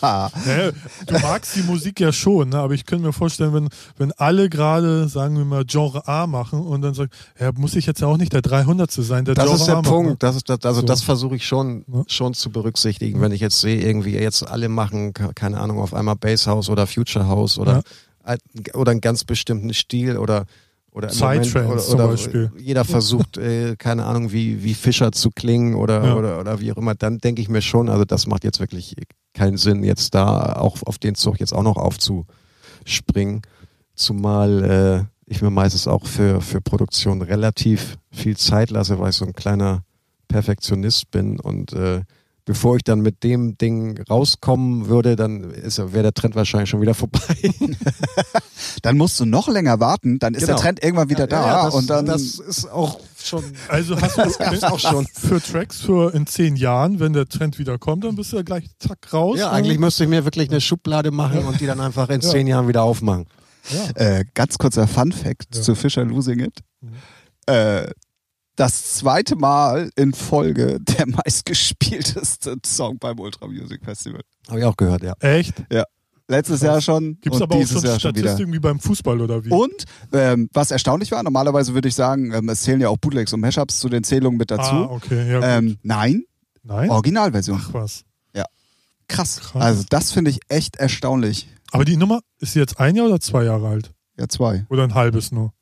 Ja, 0.00 0.30
du 1.06 1.18
magst 1.20 1.54
die 1.56 1.62
Musik 1.62 2.00
ja 2.00 2.12
schon, 2.12 2.48
ne? 2.50 2.58
aber 2.58 2.74
ich 2.74 2.86
könnte 2.86 3.04
mir 3.06 3.12
vorstellen, 3.12 3.52
wenn, 3.52 3.68
wenn 3.96 4.12
alle 4.12 4.48
gerade, 4.48 5.08
sagen 5.08 5.36
wir 5.36 5.44
mal, 5.44 5.64
Genre 5.64 6.06
A 6.08 6.26
machen 6.26 6.60
und 6.60 6.82
dann 6.82 6.94
sagen, 6.94 7.10
ja, 7.38 7.52
muss 7.52 7.76
ich 7.76 7.86
jetzt 7.86 8.00
ja 8.00 8.06
auch 8.06 8.16
nicht 8.16 8.32
der 8.32 8.42
300. 8.42 8.90
sein, 8.90 9.24
der 9.24 9.34
Das 9.34 9.44
Genre 9.44 9.58
ist 9.58 9.66
der 9.66 9.74
A 9.76 9.82
macht, 9.82 9.90
Punkt. 9.90 10.10
ne? 10.10 10.16
Das 10.18 10.36
ist, 10.36 10.48
das, 10.48 10.58
also 10.64 10.80
So. 10.80 10.86
das 10.86 11.02
versuche 11.02 11.36
ich 11.36 11.46
schon, 11.46 11.84
Ja. 11.92 12.02
schon 12.06 12.34
zu 12.34 12.50
berücksichtigen, 12.50 13.20
wenn 13.20 13.32
ich 13.32 13.40
jetzt 13.40 13.60
sehe, 13.60 13.80
irgendwie 13.80 14.12
jetzt 14.14 14.46
alle 14.46 14.68
machen, 14.68 15.12
ke- 15.14 15.32
keine 15.34 15.60
Ahnung, 15.60 15.78
auf 15.78 15.94
einmal 15.94 16.16
Bass 16.16 16.46
House 16.46 16.68
oder 16.70 16.86
Future 16.86 17.26
House 17.28 17.58
oder, 17.58 17.82
ein- 18.24 18.38
oder 18.74 18.92
einen 18.92 19.00
ganz 19.00 19.24
bestimmten 19.24 19.72
Stil 19.74 20.16
oder 20.16 20.46
oder 20.96 21.08
Psytrance 21.08 21.90
zum 21.90 21.98
Beispiel. 21.98 22.50
jeder 22.58 22.84
versucht, 22.84 23.36
äh, 23.36 23.76
keine 23.76 24.06
Ahnung, 24.06 24.32
wie, 24.32 24.64
wie 24.64 24.72
Fischer 24.72 25.12
zu 25.12 25.30
klingen 25.30 25.74
oder, 25.74 26.02
Ja. 26.02 26.14
oder, 26.16 26.40
oder 26.40 26.58
wie 26.60 26.72
auch 26.72 26.78
immer, 26.78 26.94
dann 26.94 27.18
denke 27.18 27.42
ich 27.42 27.50
mir 27.50 27.60
schon, 27.60 27.90
also 27.90 28.04
das 28.06 28.26
macht 28.26 28.44
jetzt 28.44 28.60
wirklich 28.60 28.94
keinen 29.34 29.58
Sinn, 29.58 29.84
jetzt 29.84 30.14
da 30.14 30.54
auch 30.54 30.78
auf 30.86 30.96
den 30.98 31.14
Zug 31.14 31.38
jetzt 31.38 31.52
auch 31.52 31.62
noch 31.62 31.76
aufzuspringen. 31.76 33.42
Zumal 33.94 34.64
äh, 34.64 35.04
ich 35.26 35.42
mir 35.42 35.50
meistens 35.50 35.86
auch 35.86 36.06
für, 36.06 36.40
für 36.40 36.60
Produktion 36.62 37.20
relativ 37.20 37.98
viel 38.10 38.36
Zeit 38.36 38.70
lasse, 38.70 38.98
weil 38.98 39.10
ich 39.10 39.16
so 39.16 39.26
ein 39.26 39.32
kleiner 39.34 39.82
Perfektionist 40.28 41.10
bin 41.10 41.38
und 41.40 41.72
äh, 41.72 42.02
bevor 42.46 42.76
ich 42.76 42.84
dann 42.84 43.00
mit 43.00 43.22
dem 43.22 43.58
Ding 43.58 44.00
rauskommen 44.08 44.88
würde, 44.88 45.14
dann 45.16 45.52
wäre 45.52 46.02
der 46.04 46.14
Trend 46.14 46.34
wahrscheinlich 46.34 46.70
schon 46.70 46.80
wieder 46.80 46.94
vorbei. 46.94 47.20
Dann 48.82 48.96
musst 48.96 49.18
du 49.20 49.24
noch 49.24 49.48
länger 49.48 49.80
warten, 49.80 50.18
dann 50.18 50.34
ist 50.34 50.40
Genau. 50.40 50.54
der 50.54 50.62
Trend 50.62 50.82
irgendwann 50.82 51.08
wieder 51.10 51.26
da 51.26 51.46
Ja, 51.46 51.64
das, 51.66 51.74
und 51.74 51.90
dann 51.90 52.06
das 52.06 52.22
ist 52.38 52.70
auch 52.70 53.00
schon 53.22 53.42
Also 53.68 54.00
hast 54.00 54.16
du 54.16 54.22
gab's 54.38 54.62
auch 54.62 54.78
schon. 54.78 55.06
für 55.12 55.40
Tracks 55.40 55.80
für 55.80 56.14
in 56.14 56.26
zehn 56.26 56.56
Jahren, 56.56 57.00
wenn 57.00 57.12
der 57.12 57.26
Trend 57.26 57.58
wieder 57.58 57.78
kommt, 57.78 58.04
dann 58.04 58.16
bist 58.16 58.32
du 58.32 58.36
ja 58.36 58.42
gleich 58.42 58.64
zack 58.78 59.12
raus. 59.12 59.38
Ja, 59.38 59.50
eigentlich 59.50 59.78
müsste 59.78 60.04
ich 60.04 60.10
mir 60.10 60.24
wirklich 60.24 60.48
eine 60.50 60.60
Schublade 60.60 61.10
machen 61.10 61.44
und 61.44 61.60
die 61.60 61.66
dann 61.66 61.80
einfach 61.80 62.08
in 62.08 62.20
Ja. 62.20 62.30
zehn 62.30 62.46
Jahren 62.46 62.68
wieder 62.68 62.82
aufmachen. 62.82 63.26
Ja. 63.70 63.90
Äh, 64.18 64.24
ganz 64.34 64.58
kurzer 64.58 64.86
Fun 64.86 65.12
Fact 65.12 65.54
Ja. 65.56 65.62
zu 65.62 65.74
Fischer 65.74 66.04
Losing 66.04 66.40
It. 66.40 66.60
Mhm. 66.80 66.92
Äh, 67.46 67.90
das 68.56 68.94
zweite 68.94 69.36
Mal 69.36 69.90
in 69.96 70.12
Folge 70.12 70.78
der 70.80 71.06
meistgespielteste 71.24 72.56
Song 72.64 72.98
beim 72.98 73.18
Ultra 73.18 73.46
Music 73.46 73.84
Festival. 73.84 74.22
Habe 74.48 74.58
ich 74.60 74.64
auch 74.64 74.76
gehört, 74.76 75.02
ja. 75.02 75.14
Echt? 75.20 75.54
Letztes 76.28 76.60
Jahr 76.60 76.80
schon 76.80 77.18
Gibt 77.20 77.36
es 77.36 77.42
aber 77.42 77.54
auch 77.54 77.60
dieses 77.60 77.82
schon. 77.82 78.00
Statistiken 78.00 78.52
wie 78.52 78.58
beim 78.58 78.80
Fußball 78.80 79.20
oder 79.20 79.44
wie? 79.44 79.50
Und 79.50 79.84
ähm, 80.12 80.48
was 80.52 80.72
erstaunlich 80.72 81.12
war, 81.12 81.22
normalerweise 81.22 81.72
würde 81.72 81.86
ich 81.86 81.94
sagen, 81.94 82.32
ähm, 82.32 82.48
es 82.48 82.62
zählen 82.62 82.80
ja 82.80 82.88
auch 82.88 82.96
Bootlegs 82.96 83.32
und 83.32 83.38
Mashups 83.38 83.78
zu 83.78 83.88
den 83.88 84.02
Zählungen 84.02 84.36
mit 84.36 84.50
dazu. 84.50 84.74
Ah, 84.74 84.88
okay, 84.90 85.30
ja 85.30 85.38
gut. 85.38 85.48
ähm, 85.48 85.78
nein, 85.82 86.24
Nein? 86.64 86.90
Originalversion. 86.90 87.60
Ach 87.62 87.74
was. 87.74 88.04
Krass. 89.08 89.40
Krass. 89.40 89.62
Also 89.62 89.84
das 89.88 90.12
finde 90.12 90.30
ich 90.32 90.40
echt 90.48 90.76
erstaunlich. 90.76 91.48
Aber 91.70 91.84
die 91.84 91.96
Nummer, 91.96 92.20
ist 92.40 92.54
sie 92.54 92.58
jetzt 92.58 92.80
ein 92.80 92.96
Jahr 92.96 93.06
oder 93.06 93.20
zwei 93.20 93.44
Jahre 93.44 93.68
alt? 93.68 93.92
Ja, 94.18 94.28
zwei. 94.28 94.66
Oder 94.68 94.84
ein 94.84 94.94
halbes 94.94 95.30
nur? 95.30 95.52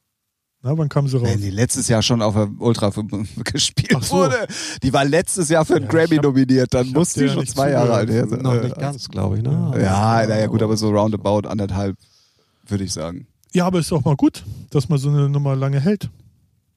Na, 0.67 0.77
wann 0.79 0.89
kam 0.89 1.07
sie 1.07 1.19
raus? 1.19 1.29
Wenn 1.29 1.43
die 1.43 1.51
letztes 1.51 1.89
Jahr 1.89 2.01
schon 2.03 2.23
auf 2.23 2.33
der 2.35 2.49
Ultra 2.59 2.91
gespielt 3.45 4.03
so. 4.03 4.17
wurde, 4.17 4.47
die 4.83 4.93
war 4.95 5.05
letztes 5.05 5.51
Jahr 5.51 5.65
für 5.67 5.75
einen 5.77 5.85
Ja, 5.85 5.91
Grammy 5.91 6.17
hab- 6.17 6.25
nominiert, 6.25 6.73
dann 6.73 6.87
ich 6.87 6.93
hab 6.93 6.99
muss 6.99 7.13
dir 7.13 7.21
die 7.21 7.27
ja 7.27 7.33
schon 7.35 7.47
zwei 7.47 7.71
Jahre 7.73 7.93
alt 7.93 8.11
sein. 8.11 8.41
Noch 8.41 8.63
nicht 8.63 8.77
ganz, 8.79 9.09
glaube 9.09 9.37
ich. 9.37 9.43
Ne? 9.43 9.51
Ja, 9.83 10.27
naja, 10.27 10.47
gut, 10.47 10.63
aber 10.63 10.77
so 10.79 10.89
roundabout 10.91 11.47
anderthalb, 11.49 11.97
würde 12.67 12.83
ich 12.85 12.93
sagen. 12.93 13.27
Ja, 13.53 13.67
aber 13.67 13.79
ist 13.79 13.93
auch 13.93 14.05
mal 14.05 14.17
gut, 14.17 14.43
dass 14.71 14.89
man 14.89 14.99
so 14.99 15.11
eine 15.11 15.29
Nummer 15.29 15.55
lange 15.55 15.81
hält. 15.81 16.09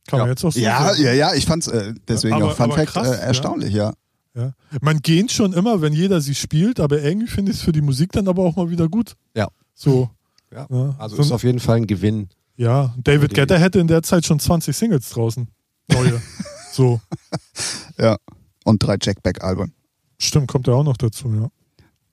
Kann 0.08 0.20
man 0.20 0.30
jetzt 0.30 0.44
auch 0.44 0.52
so 0.52 0.60
Ja, 0.60 0.90
sagen. 0.90 1.04
ja, 1.04 1.14
ja, 1.14 1.34
ich 1.34 1.46
fand's 1.46 1.68
äh, 1.68 1.94
deswegen 2.10 2.34
Aber- 2.36 2.48
auch 2.52 2.56
Fun 2.56 2.72
Fact 2.74 2.90
krass, 2.92 3.08
äh, 3.08 3.12
ja. 3.12 3.18
erstaunlich, 3.18 3.74
ja. 3.74 3.94
Ja. 4.36 4.52
Man 4.82 5.00
gähnt 5.00 5.32
schon 5.32 5.54
immer, 5.54 5.82
wenn 5.82 5.94
jeder 5.94 6.20
sie 6.22 6.36
spielt, 6.36 6.80
aber 6.82 7.02
irgendwie 7.02 7.28
finde 7.28 7.52
ich 7.52 7.58
es 7.60 7.64
für 7.64 7.72
die 7.72 7.82
Musik 7.82 8.12
dann 8.12 8.28
aber 8.28 8.44
auch 8.44 8.56
mal 8.58 8.70
wieder 8.70 8.88
gut. 8.90 9.14
Ja. 9.34 9.48
So, 9.74 10.10
Ja. 10.54 10.68
Ja, 10.70 10.96
Also 10.98 11.16
so- 11.16 11.22
ist 11.24 11.32
auf 11.32 11.44
jeden 11.44 11.60
Fall 11.60 11.78
ein 11.78 11.88
Gewinn. 11.88 12.28
Ja, 12.58 12.94
David 13.04 13.34
Guetta 13.36 13.56
hätte 13.56 13.80
in 13.80 13.88
der 13.88 14.02
Zeit 14.04 14.26
schon 14.26 14.40
20 14.40 14.76
Singles 14.76 15.10
draußen. 15.10 15.48
Neue. 15.92 16.22
so. 16.74 17.00
Ja. 17.98 18.18
Und 18.64 18.84
drei 18.84 18.98
Jackback-Alben. 19.02 19.74
Stimmt, 20.20 20.48
kommt 20.48 20.68
ja 20.68 20.74
auch 20.74 20.84
noch 20.84 20.98
dazu, 20.98 21.32
ja. 21.34 21.50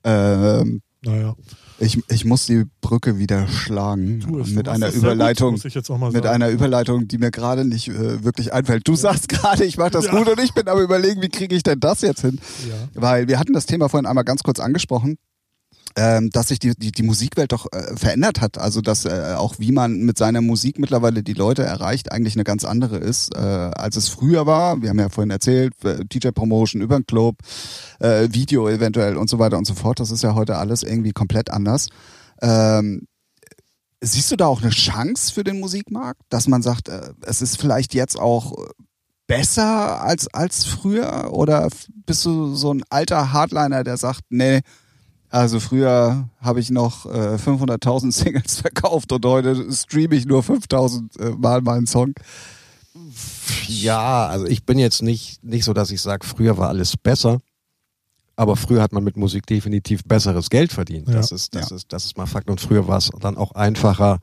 Ähm, 0.03 0.81
Naja. 1.03 1.35
ich, 1.79 1.99
ich 2.09 2.23
muss 2.25 2.45
die 2.45 2.65
Brücke 2.81 3.17
wieder 3.17 3.47
schlagen 3.47 4.19
Du, 4.19 4.37
mit 4.53 4.69
einer 4.69 4.93
Überleitung. 4.93 5.49
Gut, 5.55 5.59
muss 5.59 5.65
ich 5.65 5.73
jetzt 5.73 5.89
auch 5.89 5.97
mal 5.97 6.11
Mit 6.11 6.27
einer 6.27 6.49
Überleitung, 6.49 7.07
die 7.07 7.17
mir 7.17 7.31
gerade 7.31 7.65
nicht 7.65 7.87
äh, 7.89 8.23
wirklich 8.23 8.53
einfällt. 8.53 8.87
Du 8.87 8.95
sagst 8.95 9.27
gerade, 9.29 9.65
ich 9.65 9.77
mache 9.77 9.89
das 9.91 10.05
Ja. 10.05 10.11
gut 10.15 10.29
und 10.29 10.39
ich 10.39 10.53
bin 10.53 10.67
aber 10.67 10.81
überlegen, 10.81 11.21
wie 11.23 11.29
kriege 11.29 11.55
ich 11.55 11.63
denn 11.63 11.79
das 11.79 12.01
jetzt 12.01 12.21
hin? 12.21 12.39
ja. 12.69 12.75
Weil 12.93 13.27
wir 13.27 13.39
hatten 13.39 13.53
das 13.53 13.65
Thema 13.65 13.89
vorhin 13.89 14.05
einmal 14.05 14.23
ganz 14.23 14.43
kurz 14.43 14.59
angesprochen, 14.59 15.17
ähm, 15.97 16.29
dass 16.29 16.49
sich 16.49 16.59
die, 16.59 16.75
die, 16.75 16.91
die 16.91 17.03
Musikwelt 17.03 17.51
doch 17.51 17.67
äh, 17.71 17.95
verändert 17.95 18.41
hat. 18.41 18.57
Also 18.57 18.81
dass 18.81 19.05
äh, 19.05 19.35
auch 19.37 19.55
wie 19.59 19.71
man 19.71 19.99
mit 19.99 20.17
seiner 20.17 20.41
Musik 20.41 20.77
mittlerweile 20.77 21.23
die 21.23 21.33
Leute 21.33 21.63
erreicht, 21.63 22.11
eigentlich 22.11 22.35
eine 22.35 22.43
ganz 22.43 22.65
andere 22.65 22.97
ist, 22.97 23.33
äh, 23.33 23.39
als 23.39 23.95
es 23.95 24.09
früher 24.09 24.45
war. 24.45 24.81
Wir 24.81 24.89
haben 24.89 24.99
ja 24.99 25.09
vorhin 25.09 25.31
erzählt, 25.31 25.73
äh, 25.85 26.03
DJ-Promotion 26.03 26.81
über 26.81 26.97
den 26.99 27.05
Club, 27.05 27.37
äh, 27.99 28.27
Video 28.31 28.67
eventuell 28.67 29.15
und 29.15 29.29
so 29.29 29.39
weiter 29.39 29.57
und 29.57 29.65
so 29.65 29.73
fort. 29.73 29.99
Das 29.99 30.11
ist 30.11 30.23
ja 30.23 30.35
heute 30.35 30.57
alles 30.57 30.83
irgendwie 30.83 31.11
komplett 31.11 31.49
anders. 31.49 31.87
Ähm, 32.41 33.07
siehst 34.01 34.31
du 34.31 34.35
da 34.35 34.47
auch 34.47 34.61
eine 34.61 34.71
Chance 34.71 35.33
für 35.33 35.45
den 35.45 35.59
Musikmarkt, 35.61 36.21
dass 36.29 36.47
man 36.47 36.61
sagt, 36.61 36.89
äh, 36.89 37.13
es 37.21 37.41
ist 37.41 37.59
vielleicht 37.59 37.93
jetzt 37.93 38.19
auch 38.19 38.53
besser 39.27 40.01
als, 40.01 40.27
als 40.33 40.65
früher? 40.65 41.31
Oder 41.31 41.69
bist 42.05 42.25
du 42.25 42.53
so 42.53 42.73
ein 42.73 42.83
alter 42.89 43.31
Hardliner, 43.31 43.83
der 43.85 43.97
sagt, 43.97 44.21
nee, 44.29 44.61
also 45.35 45.59
früher 45.59 46.29
habe 46.39 46.59
ich 46.61 46.69
noch 46.69 47.05
äh, 47.05 47.35
500.000 47.35 48.11
Singles 48.23 48.61
verkauft 48.61 49.11
und 49.11 49.25
heute 49.25 49.71
streame 49.71 50.15
ich 50.15 50.25
nur 50.25 50.41
5.000 50.41 51.19
äh, 51.19 51.29
Mal 51.37 51.61
meinen 51.61 51.87
Song? 51.87 52.13
Ja, 53.67 54.27
also 54.27 54.45
ich 54.45 54.65
bin 54.65 54.79
jetzt 54.79 55.01
nicht, 55.01 55.43
nicht 55.43 55.65
so, 55.65 55.73
dass 55.73 55.91
ich 55.91 56.01
sage, 56.01 56.25
früher 56.25 56.57
war 56.57 56.69
alles 56.69 56.95
besser. 56.95 57.39
Aber 58.37 58.55
früher 58.55 58.81
hat 58.81 58.91
man 58.93 59.03
mit 59.03 59.17
Musik 59.17 59.45
definitiv 59.45 60.03
besseres 60.03 60.49
Geld 60.49 60.71
verdient. 60.71 61.07
Ja. 61.07 61.15
Das, 61.15 61.31
ist, 61.31 61.55
das, 61.55 61.69
Ja. 61.69 61.75
ist, 61.75 61.91
das 61.91 62.05
ist 62.05 62.17
mal 62.17 62.25
Fakt. 62.25 62.49
Und 62.49 62.59
früher 62.61 62.87
war 62.87 62.97
es 62.97 63.09
dann 63.19 63.37
auch 63.37 63.51
einfacher, 63.53 64.19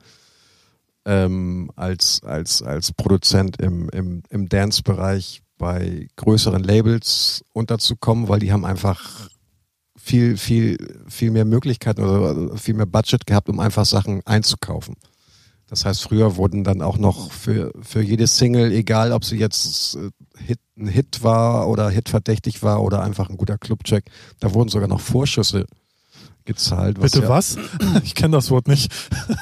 ähm, 1.05 1.71
als, 1.75 2.21
als, 2.23 2.61
als 2.61 2.91
Produzent 2.91 3.59
im, 3.61 3.89
im, 3.89 4.23
im 4.29 4.49
Dance-Bereich 4.49 5.41
bei 5.57 6.07
größeren 6.15 6.63
Labels 6.63 7.43
unterzukommen, 7.53 8.27
weil 8.29 8.39
die 8.39 8.51
haben 8.51 8.65
einfach 8.65 9.29
viel, 9.95 10.37
viel, 10.37 10.77
viel 11.07 11.31
mehr 11.31 11.45
Möglichkeiten 11.45 12.01
oder 12.03 12.57
viel 12.57 12.73
mehr 12.73 12.85
Budget 12.85 13.25
gehabt, 13.25 13.49
um 13.49 13.59
einfach 13.59 13.85
Sachen 13.85 14.21
einzukaufen. 14.25 14.95
Das 15.67 15.85
heißt, 15.85 16.03
früher 16.03 16.35
wurden 16.35 16.63
dann 16.63 16.81
auch 16.81 16.97
noch 16.97 17.31
für, 17.31 17.71
für 17.81 18.01
jede 18.01 18.27
Single, 18.27 18.71
egal 18.71 19.11
ob 19.11 19.25
sie 19.25 19.37
jetzt 19.37 19.95
äh, 19.95 20.09
Hit, 20.37 20.59
ein 20.77 20.87
Hit 20.87 21.23
war 21.23 21.67
oder 21.67 21.89
hitverdächtig 21.89 22.61
war 22.63 22.83
oder 22.83 23.01
einfach 23.01 23.29
ein 23.29 23.37
guter 23.37 23.57
Clubcheck, 23.57 24.05
da 24.39 24.53
wurden 24.53 24.69
sogar 24.69 24.87
noch 24.87 24.99
Vorschüsse 24.99 25.65
gezahlt. 26.45 26.99
Bitte 26.99 27.21
ja, 27.21 27.29
was? 27.29 27.57
Ich 28.03 28.15
kenne 28.15 28.37
das 28.37 28.51
Wort 28.51 28.67
nicht. 28.67 28.91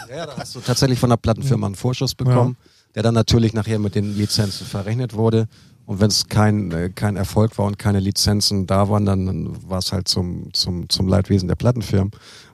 Ja, 0.10 0.16
ja, 0.18 0.26
da 0.26 0.38
hast 0.38 0.56
du 0.56 0.60
tatsächlich 0.60 0.99
von 0.99 1.10
der 1.10 1.18
Plattenfirma 1.18 1.66
einen 1.66 1.76
Vorschuss 1.76 2.16
bekommen, 2.16 2.58
der 2.95 3.04
dann 3.04 3.14
natürlich 3.14 3.54
nachher 3.54 3.80
mit 3.80 3.95
den 3.95 4.16
Lizenzen 4.16 4.66
verrechnet 4.66 5.14
wurde. 5.14 5.47
Und 5.92 6.00
wenn 6.00 6.08
es 6.08 6.30
kein, 6.30 6.72
äh, 6.72 6.89
kein 6.89 7.18
Erfolg 7.18 7.58
war 7.58 7.66
und 7.66 7.78
keine 7.78 8.00
Lizenzen 8.00 8.66
da 8.66 8.88
waren, 8.88 9.06
dann, 9.06 9.70
war 9.70 9.80
es 9.80 9.92
halt 9.92 10.08
zum, 10.08 10.54
zum, 10.54 10.88
zum 10.88 11.06
Leidwesen 11.10 11.50
der 11.50 11.56
Plattenfirmen. 11.56 12.12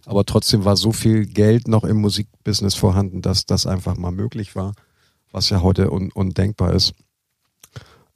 Aber 0.08 0.26
trotzdem 0.26 0.66
war 0.66 0.76
so 0.76 0.92
viel 0.92 1.28
Geld 1.28 1.68
noch 1.68 1.84
im 1.84 1.98
Musikbusiness 1.98 2.74
vorhanden, 2.74 3.22
dass 3.22 3.46
das 3.46 3.68
einfach 3.68 3.96
mal 3.96 4.12
möglich 4.12 4.56
war, 4.56 4.74
was 5.32 5.52
ja 5.52 5.62
heute 5.62 5.92
un, 5.92 6.12
undenkbar 6.12 6.74
ist. 6.74 6.96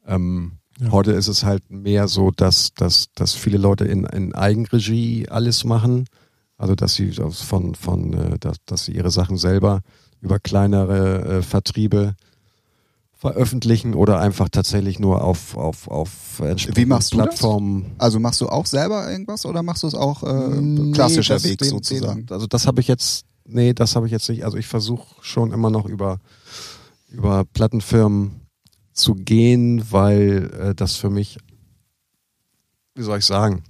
Ähm, 0.08 0.54
Ja. 0.80 0.92
Heute 0.92 1.12
ist 1.12 1.28
es 1.28 1.44
halt 1.44 1.70
mehr 1.70 2.08
so, 2.08 2.32
dass, 2.32 2.74
dass, 2.74 3.12
dass 3.14 3.36
viele 3.36 3.60
Leute 3.60 3.86
in, 3.86 4.06
in 4.06 4.34
Eigenregie 4.34 5.30
alles 5.30 5.64
machen. 5.64 6.08
Also 6.58 6.74
dass 6.74 6.96
sie 6.96 7.12
von, 7.12 7.76
von 7.76 8.14
äh, 8.14 8.40
dass, 8.40 8.58
dass 8.66 8.86
sie 8.86 8.94
ihre 8.94 9.12
Sachen 9.12 9.38
selber 9.38 9.82
über 10.20 10.40
kleinere 10.40 11.38
äh, 11.38 11.42
Vertriebe 11.44 12.16
veröffentlichen 13.22 13.94
oder 13.94 14.20
einfach 14.20 14.50
tatsächlich 14.50 14.98
nur 14.98 15.24
auf, 15.24 15.56
auf, 15.56 15.88
auf 15.88 16.40
entsprechenden 16.40 16.76
Wie 16.82 16.86
machst 16.88 17.14
du 17.14 17.18
das? 17.18 17.28
Plattformen. 17.28 17.92
Also 18.00 18.20
machst 18.20 18.42
du 18.42 18.50
auch 18.50 18.66
selber 18.66 19.12
irgendwas 19.12 19.46
oder 19.46 19.62
machst 19.62 19.84
du 19.84 19.88
es 19.88 19.94
auch 19.94 20.24
äh, 20.24 20.60
Nee, 20.60 20.92
klassischer 20.92 21.44
Weg 21.44 21.60
den- 21.60 21.70
sozusagen? 21.70 22.26
Den, 22.26 22.34
also 22.34 22.48
das 22.48 22.66
habe 22.66 22.82
ich 22.82 22.88
jetzt, 22.88 23.26
nee, 23.46 23.74
das 23.74 23.96
habe 23.96 24.08
ich 24.08 24.12
jetzt 24.12 24.28
nicht. 24.28 24.44
Also 24.44 24.58
ich 24.58 24.66
versuche 24.66 25.06
schon 25.22 25.52
immer 25.54 25.70
noch 25.70 25.86
über, 25.86 26.18
über 27.10 27.46
Plattenfirmen 27.46 28.42
zu 28.92 29.14
gehen, 29.14 29.86
weil 29.92 30.52
äh, 30.60 30.74
das 30.74 30.96
für 30.96 31.12
mich, 31.12 31.38
wie 32.96 33.04
soll 33.04 33.20
ich 33.20 33.26
sagen, 33.26 33.64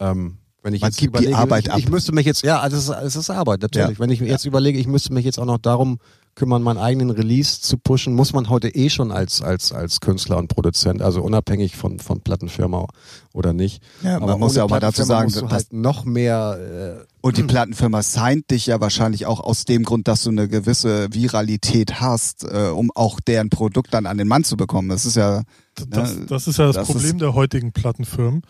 ähm, 0.00 0.38
wenn 0.64 0.74
ich 0.74 0.80
Man 0.80 0.90
jetzt 0.90 1.00
überlege, 1.00 1.36
Arbeit 1.36 1.66
ich, 1.66 1.72
ab. 1.72 1.78
ich 1.78 1.88
müsste 1.88 2.10
mich 2.10 2.26
jetzt, 2.26 2.42
ja, 2.42 2.58
also 2.58 2.76
es 2.76 2.88
ist, 2.88 2.96
es 3.04 3.16
ist 3.16 3.30
Arbeit, 3.30 3.62
natürlich. 3.62 3.98
Ja. 3.98 3.98
Wenn 4.00 4.10
ich 4.10 4.20
mir 4.20 4.26
jetzt 4.26 4.46
überlege, 4.46 4.80
ich 4.80 4.88
müsste 4.88 5.12
mich 5.12 5.24
jetzt 5.24 5.38
auch 5.38 5.44
noch 5.44 5.58
darum 5.58 5.98
kümmern, 6.34 6.62
meinen 6.62 6.78
eigenen 6.78 7.10
Release 7.10 7.60
zu 7.60 7.78
pushen, 7.78 8.14
muss 8.14 8.32
man 8.32 8.48
heute 8.48 8.68
eh 8.74 8.90
schon 8.90 9.12
als, 9.12 9.40
als, 9.42 9.72
als 9.72 10.00
Künstler 10.00 10.36
und 10.38 10.48
Produzent, 10.48 11.00
also 11.02 11.22
unabhängig 11.22 11.76
von, 11.76 11.98
von 12.00 12.20
Plattenfirma 12.20 12.86
oder 13.32 13.52
nicht. 13.52 13.82
Ja, 14.02 14.14
man 14.20 14.24
Aber 14.30 14.38
muss 14.38 14.52
ohne 14.52 14.58
ja 14.58 14.64
auch 14.64 14.70
mal 14.70 14.80
dazu 14.80 15.02
sagen, 15.04 15.32
dass- 15.32 15.42
halt 15.50 15.72
noch 15.72 16.04
mehr 16.04 16.98
äh, 17.02 17.06
Und 17.20 17.36
die 17.36 17.42
Plattenfirma 17.44 18.02
signed 18.02 18.50
dich 18.50 18.66
ja 18.66 18.80
wahrscheinlich 18.80 19.26
auch 19.26 19.40
aus 19.40 19.64
dem 19.64 19.84
Grund, 19.84 20.08
dass 20.08 20.22
du 20.22 20.30
eine 20.30 20.48
gewisse 20.48 21.08
Viralität 21.12 22.00
hast, 22.00 22.44
äh, 22.44 22.68
um 22.74 22.90
auch 22.94 23.20
deren 23.20 23.50
Produkt 23.50 23.94
dann 23.94 24.06
an 24.06 24.18
den 24.18 24.28
Mann 24.28 24.44
zu 24.44 24.56
bekommen. 24.56 24.88
Das 24.88 25.06
ist 25.06 25.16
ja, 25.16 25.42
Das, 25.76 26.16
ne, 26.16 26.26
das 26.26 26.46
ist 26.48 26.58
ja 26.58 26.66
das, 26.66 26.76
das 26.76 26.86
Problem 26.88 27.18
der 27.18 27.34
heutigen 27.34 27.72
Plattenfirmen. 27.72 28.42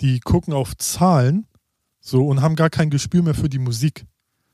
Die 0.00 0.20
gucken 0.20 0.52
auf 0.54 0.76
Zahlen 0.76 1.46
so 2.00 2.26
und 2.26 2.40
haben 2.40 2.54
gar 2.56 2.70
kein 2.70 2.90
Gespür 2.90 3.22
mehr 3.22 3.34
für 3.34 3.48
die 3.48 3.58
Musik. 3.58 4.06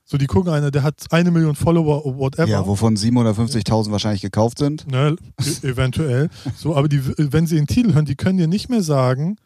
So, 0.07 0.17
die 0.19 0.27
gucken 0.27 0.51
einer, 0.53 0.69
der 0.69 0.83
hat 0.83 1.01
eine 1.11 1.31
Million 1.31 1.55
Follower, 1.55 2.03
whatever. 2.19 2.47
ja, 2.47 2.65
wovon 2.67 2.95
750.000 2.95 3.89
wahrscheinlich 3.91 4.21
gekauft 4.21 4.59
sind. 4.59 4.85
Ne, 4.87 5.15
e- 5.41 5.67
eventuell. 5.67 6.29
So, 6.55 6.75
aber 6.75 6.87
die, 6.87 7.01
wenn 7.17 7.47
sie 7.47 7.55
den 7.55 7.65
Titel 7.67 7.93
hören, 7.93 8.05
die 8.05 8.15
können 8.15 8.37
dir 8.37 8.47
nicht 8.47 8.69
mehr 8.69 8.83
sagen, 8.83 9.37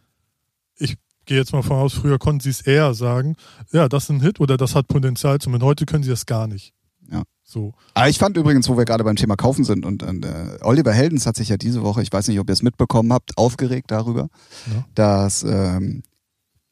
ich 0.78 0.98
gehe 1.26 1.38
jetzt 1.38 1.54
mal 1.54 1.62
von 1.62 1.78
aus, 1.78 1.94
früher 1.94 2.20
konnten 2.20 2.42
sie 2.42 2.50
es 2.50 2.60
eher 2.62 2.94
sagen, 2.94 3.36
ja, 3.72 3.88
das 3.88 4.04
ist 4.04 4.10
ein 4.10 4.22
Hit 4.22 4.40
oder 4.42 4.58
das 4.58 4.76
hat 4.76 4.88
Potenzial 4.88 5.40
zum 5.40 5.54
Hit. 5.54 5.64
Heute 5.64 5.86
können 5.86 6.04
sie 6.04 6.10
das 6.10 6.26
gar 6.26 6.48
nicht. 6.48 6.74
Ja. 7.10 7.24
So. 7.44 7.74
Aber 7.94 8.10
ich 8.10 8.18
fand 8.20 8.36
übrigens, 8.36 8.68
wo 8.68 8.78
wir 8.78 8.84
gerade 8.86 9.04
beim 9.06 9.16
Thema 9.16 9.36
Kaufen 9.38 9.64
sind 9.64 9.86
und, 9.86 10.04
und 10.04 10.26
äh, 10.26 10.58
Oliver 10.62 10.92
Heldens 10.92 11.26
hat 11.26 11.38
sich 11.38 11.48
ja 11.50 11.56
diese 11.58 11.84
Woche, 11.84 12.02
ich 12.04 12.12
weiß 12.12 12.28
nicht, 12.28 12.40
ob 12.40 12.50
ihr 12.50 12.54
es 12.54 12.64
mitbekommen 12.64 13.14
habt, 13.14 13.38
aufgeregt 13.38 13.92
darüber, 13.92 14.28
Ja. 14.68 14.86
dass 14.94 15.44
ähm, 15.44 16.04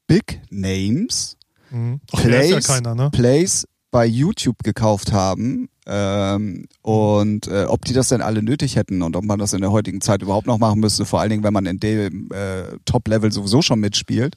Big 0.08 0.42
Names 0.50 1.36
Mhm. 1.70 2.00
Ach, 2.14 2.20
ist 2.20 2.24
ja 2.24 2.30
Plays, 2.30 2.68
keiner, 2.68 2.96
ne? 2.96 3.10
Plays 3.12 3.66
bei 3.98 4.06
YouTube 4.06 4.62
gekauft 4.62 5.12
haben 5.12 5.70
ähm, 5.88 6.68
und 6.84 7.48
äh, 7.48 7.64
ob 7.64 7.84
die 7.84 7.94
das 7.94 8.10
denn 8.10 8.22
alle 8.22 8.44
nötig 8.44 8.76
hätten 8.76 9.02
und 9.02 9.16
ob 9.16 9.24
man 9.24 9.40
das 9.40 9.54
in 9.54 9.62
der 9.62 9.72
heutigen 9.72 10.02
Zeit 10.02 10.22
überhaupt 10.22 10.46
noch 10.46 10.60
machen 10.60 10.80
müsste, 10.82 11.04
vor 11.04 11.20
allen 11.20 11.32
Dingen, 11.32 11.44
wenn 11.44 11.52
man 11.52 11.66
in 11.66 11.80
dem 11.80 12.30
äh, 12.32 12.78
Top-Level 12.86 13.32
sowieso 13.32 13.64
schon 13.64 13.80
mitspielt. 13.80 14.36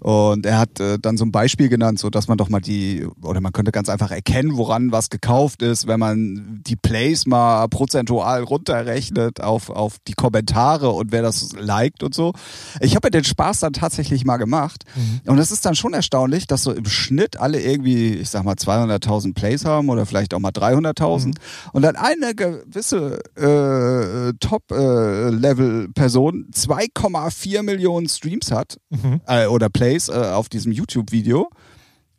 Und 0.00 0.46
er 0.46 0.58
hat 0.58 0.80
äh, 0.80 0.98
dann 1.00 1.16
so 1.16 1.24
ein 1.24 1.32
Beispiel 1.32 1.68
genannt, 1.68 1.98
so 1.98 2.10
dass 2.10 2.28
man 2.28 2.38
doch 2.38 2.48
mal 2.48 2.60
die, 2.60 3.06
oder 3.22 3.40
man 3.40 3.52
könnte 3.52 3.72
ganz 3.72 3.88
einfach 3.88 4.10
erkennen, 4.10 4.56
woran 4.56 4.92
was 4.92 5.10
gekauft 5.10 5.62
ist, 5.62 5.86
wenn 5.86 5.98
man 5.98 6.60
die 6.66 6.76
Plays 6.76 7.26
mal 7.26 7.66
prozentual 7.68 8.42
runterrechnet 8.42 9.40
auf, 9.40 9.70
auf 9.70 9.96
die 10.06 10.14
Kommentare 10.14 10.90
und 10.90 11.12
wer 11.12 11.22
das 11.22 11.52
liked 11.58 12.02
und 12.02 12.14
so. 12.14 12.32
Ich 12.80 12.96
habe 12.96 13.06
ja 13.06 13.10
den 13.10 13.24
Spaß 13.24 13.60
dann 13.60 13.72
tatsächlich 13.72 14.24
mal 14.24 14.36
gemacht. 14.36 14.84
Mhm. 14.94 15.32
Und 15.32 15.38
es 15.38 15.50
ist 15.50 15.64
dann 15.66 15.74
schon 15.74 15.94
erstaunlich, 15.94 16.46
dass 16.46 16.62
so 16.62 16.72
im 16.72 16.86
Schnitt 16.86 17.38
alle 17.38 17.60
irgendwie, 17.60 18.14
ich 18.14 18.30
sag 18.30 18.44
mal, 18.44 18.54
200.000 18.54 19.34
Plays 19.34 19.64
haben 19.64 19.88
oder 19.88 20.06
vielleicht 20.06 20.34
auch 20.34 20.38
mal 20.38 20.50
300.000. 20.50 21.26
Mhm. 21.26 21.32
Und 21.72 21.82
dann 21.82 21.96
eine 21.96 22.34
gewisse 22.34 23.20
äh, 23.36 24.32
Top-Level-Person 24.40 26.46
2,4 26.54 27.62
Millionen 27.62 28.08
Streams 28.08 28.50
hat 28.50 28.78
Mhm. 28.90 29.20
äh, 29.26 29.46
oder 29.46 29.68
Plays 29.68 29.79
äh, 29.80 30.12
auf 30.12 30.48
diesem 30.48 30.72
YouTube-Video. 30.72 31.48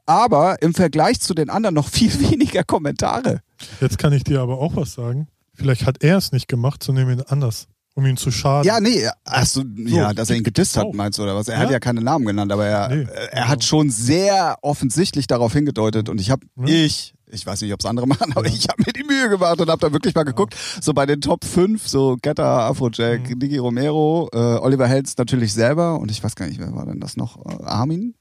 Aber 0.05 0.61
im 0.61 0.73
Vergleich 0.73 1.19
zu 1.21 1.33
den 1.33 1.49
anderen 1.49 1.75
noch 1.75 1.87
viel 1.87 2.11
weniger 2.31 2.63
Kommentare. 2.63 3.41
Jetzt 3.79 3.97
kann 3.97 4.13
ich 4.13 4.23
dir 4.23 4.41
aber 4.41 4.57
auch 4.59 4.75
was 4.75 4.93
sagen. 4.93 5.27
Vielleicht 5.53 5.85
hat 5.85 6.03
er 6.03 6.17
es 6.17 6.31
nicht 6.31 6.47
gemacht, 6.47 6.81
sondern 6.83 7.09
ihn 7.11 7.21
anders, 7.21 7.67
um 7.93 8.05
ihn 8.05 8.17
zu 8.17 8.31
schaden. 8.31 8.65
Ja, 8.67 8.79
nee, 8.79 9.07
achso, 9.25 9.63
ja, 9.85 10.13
dass 10.13 10.29
er 10.29 10.37
ihn 10.37 10.43
gedisst 10.43 10.75
hat, 10.77 10.93
meinst 10.93 11.19
du, 11.19 11.23
oder 11.23 11.35
was? 11.35 11.47
Er 11.49 11.55
Ja. 11.57 11.59
hat 11.63 11.69
ja 11.71 11.79
keine 11.79 12.01
Namen 12.01 12.25
genannt, 12.25 12.51
aber 12.51 12.65
er, 12.65 12.87
Nee, 12.89 13.01
äh, 13.03 13.05
er 13.05 13.29
genau. 13.29 13.47
hat 13.47 13.63
schon 13.63 13.89
sehr 13.89 14.57
offensichtlich 14.61 15.27
darauf 15.27 15.53
hingedeutet 15.53 16.09
und 16.09 16.19
ich 16.19 16.31
habe, 16.31 16.45
Ja. 16.57 16.65
ich, 16.65 17.13
ich 17.31 17.45
weiß 17.45 17.61
nicht, 17.61 17.73
ob 17.73 17.79
es 17.79 17.85
andere 17.85 18.07
machen, 18.13 18.31
aber 18.35 18.47
Ja. 18.47 18.53
ich 18.53 18.67
habe 18.67 18.83
mir 18.85 18.93
die 18.93 19.03
Mühe 19.03 19.29
gemacht 19.29 19.59
und 19.59 19.69
habe 19.69 19.79
da 19.79 19.91
wirklich 19.93 20.13
mal 20.15 20.23
geguckt, 20.23 20.55
so 20.81 20.93
bei 20.93 21.05
den 21.05 21.21
Top 21.21 21.45
5, 21.45 21.87
so 21.87 22.17
Getter, 22.21 22.45
Afrojack, 22.45 23.29
Mhm. 23.29 23.37
Niki 23.39 23.57
Romero, 23.57 24.29
äh, 24.33 24.37
Oliver 24.37 24.87
Helz 24.87 25.15
natürlich 25.17 25.53
selber 25.53 25.99
und 25.99 26.11
ich 26.11 26.23
weiß 26.23 26.35
gar 26.35 26.47
nicht, 26.47 26.59
wer 26.59 26.73
war 26.75 26.85
denn 26.85 26.99
das 26.99 27.17
noch? 27.17 27.37
Äh, 27.45 27.63
Armin? 27.63 28.15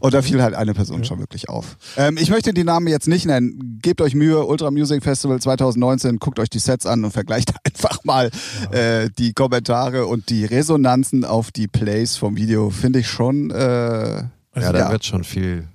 Und 0.00 0.12
da 0.12 0.22
fiel 0.22 0.42
halt 0.42 0.54
eine 0.56 0.74
Person 0.74 1.04
schon 1.04 1.20
wirklich 1.20 1.48
auf. 1.48 1.76
Ähm, 1.96 2.16
ich 2.18 2.30
möchte 2.30 2.52
die 2.52 2.64
Namen 2.64 2.88
jetzt 2.88 3.06
nicht 3.06 3.26
nennen. 3.26 3.78
Gebt 3.80 4.00
euch 4.00 4.12
Mühe, 4.16 4.44
Ultra 4.44 4.72
Music 4.72 5.04
Festival 5.04 5.38
2019, 5.40 6.18
guckt 6.18 6.40
euch 6.40 6.50
die 6.50 6.58
Sets 6.58 6.84
an 6.84 7.04
und 7.04 7.12
vergleicht 7.12 7.52
einfach 7.64 8.02
mal 8.02 8.32
äh, 8.72 9.08
die 9.18 9.32
Kommentare 9.34 10.06
und 10.06 10.30
die 10.30 10.44
Resonanzen 10.46 11.24
auf 11.24 11.52
die 11.52 11.68
Plays 11.68 12.16
vom 12.16 12.36
Video. 12.36 12.70
Finde 12.70 12.98
ich 12.98 13.08
schon. 13.08 13.52
Äh, 13.52 13.54
ja, 13.54 14.28
da 14.54 14.72
ja. 14.78 14.90
wird 14.90 15.04
schon 15.04 15.22
viel, 15.22 15.68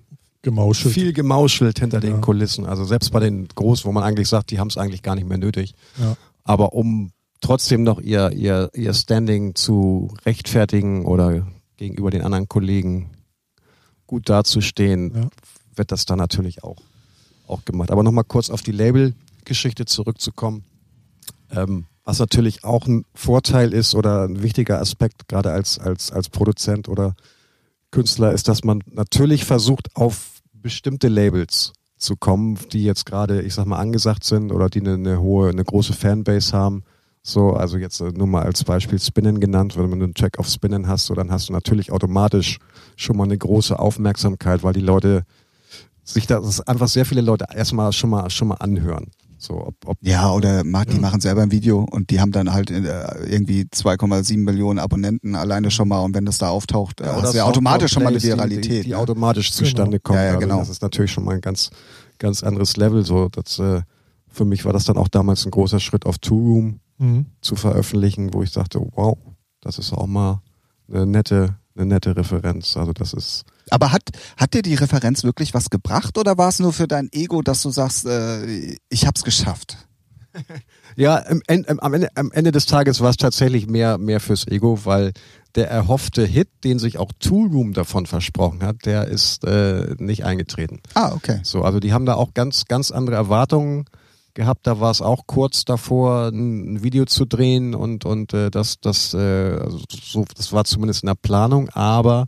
Gemauschelt. 0.51 0.93
viel 0.93 1.11
gemauschelt 1.13 1.79
hinter 1.79 1.99
den 1.99 2.15
Ja. 2.15 2.17
Kulissen. 2.19 2.65
Also 2.65 2.85
selbst 2.85 3.11
bei 3.11 3.19
den 3.19 3.47
Großen, 3.49 3.85
wo 3.85 3.91
man 3.91 4.03
eigentlich 4.03 4.29
sagt, 4.29 4.49
die 4.51 4.59
haben 4.59 4.69
es 4.69 4.77
eigentlich 4.77 5.01
gar 5.03 5.15
nicht 5.15 5.27
mehr 5.27 5.37
nötig. 5.37 5.73
Ja. 5.99 6.15
Aber 6.45 6.71
um 6.73 7.11
trotzdem 7.41 7.83
noch 7.83 7.99
ihr, 7.99 8.31
ihr, 8.31 8.69
ihr 8.73 8.93
Standing 8.93 9.55
zu 9.55 10.13
rechtfertigen 10.25 11.05
oder 11.05 11.45
gegenüber 11.75 12.11
den 12.11 12.21
anderen 12.21 12.47
Kollegen 12.47 13.09
gut 14.07 14.29
dazustehen, 14.29 15.11
Ja. 15.13 15.29
wird 15.75 15.91
das 15.91 16.05
dann 16.05 16.17
natürlich 16.17 16.63
auch, 16.63 16.77
auch 17.47 17.65
gemacht. 17.65 17.91
Aber 17.91 18.03
nochmal 18.03 18.23
kurz 18.23 18.49
auf 18.49 18.61
die 18.61 18.71
Label-Geschichte 18.71 19.85
zurückzukommen. 19.85 20.63
Ähm, 21.51 21.85
was 22.05 22.19
natürlich 22.19 22.63
auch 22.63 22.87
ein 22.87 23.03
Vorteil 23.13 23.73
ist 23.73 23.93
oder 23.93 24.23
ein 24.23 24.41
wichtiger 24.41 24.79
Aspekt, 24.79 25.27
gerade 25.27 25.51
als, 25.51 25.77
als, 25.77 26.09
als 26.11 26.29
Produzent 26.29 26.87
oder 26.87 27.15
Künstler, 27.91 28.31
ist, 28.31 28.47
dass 28.47 28.63
man 28.63 28.81
natürlich 28.91 29.43
versucht, 29.45 29.93
auf 29.95 30.36
bestimmte 30.68 31.07
Labels 31.07 31.72
zu 31.97 32.18
kommen, 32.18 32.59
die 32.74 32.84
jetzt 32.84 33.05
gerade, 33.05 33.41
ich 33.41 33.53
sag 33.53 33.65
mal, 33.68 33.80
angesagt 33.80 34.26
sind 34.26 34.51
oder 34.51 34.70
die 34.70 34.82
eine, 34.82 34.95
eine 34.95 35.22
hohe, 35.22 35.49
eine 35.49 35.63
große 35.63 35.93
Fanbase 35.93 36.51
haben. 36.51 36.84
So, 37.24 37.53
also 37.53 37.78
jetzt 37.78 38.01
äh, 38.01 38.11
nur 38.11 38.28
mal 38.28 38.43
als 38.43 38.65
Beispiel 38.65 38.99
Spinnen 38.99 39.39
genannt, 39.39 39.78
wenn 39.78 39.89
du 39.89 40.03
einen 40.03 40.13
Track 40.13 40.38
auf 40.39 40.47
Spinnen 40.49 40.89
hast, 40.89 41.05
so 41.05 41.15
dann 41.15 41.32
hast 41.32 41.47
du 41.47 41.53
natürlich 41.53 41.93
automatisch 41.93 42.59
schon 42.97 43.15
mal 43.15 43.24
eine 43.24 43.38
große 43.38 43.80
Aufmerksamkeit, 43.80 44.61
weil 44.61 44.74
die 44.74 44.82
Leute 44.82 45.24
sich 46.03 46.28
da, 46.28 46.41
das 46.41 46.59
einfach 46.59 46.89
sehr 46.89 47.05
viele 47.05 47.22
Leute 47.22 47.45
erstmal 47.53 47.93
schon 47.93 48.09
mal 48.09 48.30
schon 48.30 48.49
mal 48.49 48.55
anhören. 48.55 49.11
So, 49.39 49.65
ob, 49.67 49.75
ob 49.85 49.97
Ja, 50.01 50.31
oder 50.31 50.63
ma- 50.63 50.83
die 50.85 50.99
machen 50.99 51.21
selber 51.21 51.41
ein 51.43 51.51
Video 51.51 51.85
und 51.91 52.09
die 52.09 52.19
haben 52.19 52.31
dann 52.31 52.51
halt 52.53 52.71
äh, 52.71 53.25
irgendwie 53.25 53.61
2,7 53.63 54.38
Millionen 54.39 54.79
Abonnenten 54.79 55.35
alleine 55.35 55.69
schon 55.71 55.88
mal 55.88 55.99
und 55.99 56.15
wenn 56.15 56.25
das 56.25 56.38
da 56.39 56.49
auftaucht, 56.49 57.01
äh, 57.01 57.03
oder 57.05 57.21
hast 57.21 57.33
du 57.33 57.38
ja 57.38 57.43
automatisch 57.45 57.91
schon 57.93 58.03
mal 58.03 58.09
eine 58.09 58.21
Viralität. 58.23 58.63
die, 58.65 58.69
die, 58.77 58.83
die 58.83 58.89
ne? 58.91 58.97
automatisch 58.97 59.51
zustande 59.51 59.99
kommt. 59.99 60.17
Ja, 60.17 60.23
ja, 60.25 60.29
Also 60.35 60.39
genau. 60.41 60.59
Das 60.59 60.69
ist 60.69 60.81
natürlich 60.81 61.11
schon 61.11 61.23
mal 61.25 61.35
ein 61.35 61.41
ganz, 61.41 61.69
ganz 62.17 62.41
anderes 62.43 62.77
Level. 62.77 63.05
So, 63.05 63.29
das, 63.29 63.59
äh, 63.59 63.81
für 64.27 64.45
mich 64.45 64.65
war 64.65 64.73
das 64.73 64.85
dann 64.85 64.97
auch 64.97 65.07
damals 65.07 65.45
ein 65.45 65.51
großer 65.51 65.79
Schritt 65.79 66.05
auf 66.05 66.17
Two 66.19 66.35
Room 66.38 66.79
Mhm. 66.99 67.27
zu 67.41 67.55
veröffentlichen, 67.55 68.33
wo 68.33 68.41
ich 68.41 68.51
dachte, 68.53 68.81
wow, 68.95 69.15
das 69.61 69.77
ist 69.77 69.93
auch 69.93 70.07
mal 70.07 70.41
eine 70.91 71.05
nette, 71.05 71.55
eine 71.78 71.86
nette 71.86 72.15
Referenz. 72.15 72.75
Also 72.78 72.93
das 72.93 73.13
ist 73.13 73.45
Aber 73.69 73.91
hat, 73.91 74.03
hat 74.38 74.53
dir 74.53 74.61
die 74.61 74.75
Referenz 74.75 75.23
wirklich 75.23 75.53
was 75.53 75.69
gebracht 75.69 76.17
oder 76.17 76.38
war 76.38 76.49
es 76.49 76.59
nur 76.59 76.73
für 76.73 76.88
dein 76.88 77.09
Ego, 77.11 77.41
dass 77.41 77.61
du 77.61 77.69
sagst, 77.69 78.05
äh, 78.05 78.75
ich 78.89 79.05
hab's 79.05 79.23
geschafft? 79.23 79.78
Ja, 80.95 81.17
im, 81.17 81.43
im, 81.47 81.80
am, 81.80 81.93
Ende, 81.93 82.09
am 82.15 82.32
Ende 82.32 82.51
des 82.51 82.65
Tages 82.65 83.01
war 83.01 83.11
es 83.11 83.17
tatsächlich 83.17 83.67
mehr, 83.67 83.99
mehr 83.99 84.19
fürs 84.19 84.47
Ego, 84.47 84.80
weil 84.84 85.13
der 85.53 85.69
erhoffte 85.69 86.25
Hit, 86.25 86.49
den 86.63 86.80
sich 86.80 86.97
auch 86.97 87.11
Tool 87.19 87.49
Room 87.49 87.73
davon 87.73 88.07
versprochen 88.07 88.63
hat, 88.63 88.86
der 88.86 89.07
ist 89.07 89.43
äh, 89.43 89.95
nicht 89.99 90.25
eingetreten. 90.25 90.80
Ah, 90.95 91.13
okay. 91.13 91.39
So, 91.43 91.61
also 91.61 91.80
die 91.80 91.93
haben 91.93 92.07
da 92.07 92.15
auch 92.15 92.34
ganz, 92.34 92.65
ganz 92.65 92.89
andere 92.89 93.15
Erwartungen 93.15 93.86
gehabt. 94.38 94.65
Da 94.65 94.79
war 94.79 94.91
es 94.91 95.01
auch 95.01 95.27
kurz 95.27 95.65
davor, 95.65 96.29
ein 96.29 96.81
Video 96.81 97.03
zu 97.05 97.25
drehen 97.25 97.75
und 97.75 98.05
und 98.05 98.33
äh, 98.33 98.49
das 98.49 98.79
das 98.79 99.13
äh, 99.13 99.17
also 99.17 99.79
so 99.89 100.23
das 100.35 100.53
war 100.53 100.63
zumindest 100.63 101.03
in 101.03 101.07
der 101.07 101.15
Planung, 101.15 101.67
aber 101.69 102.25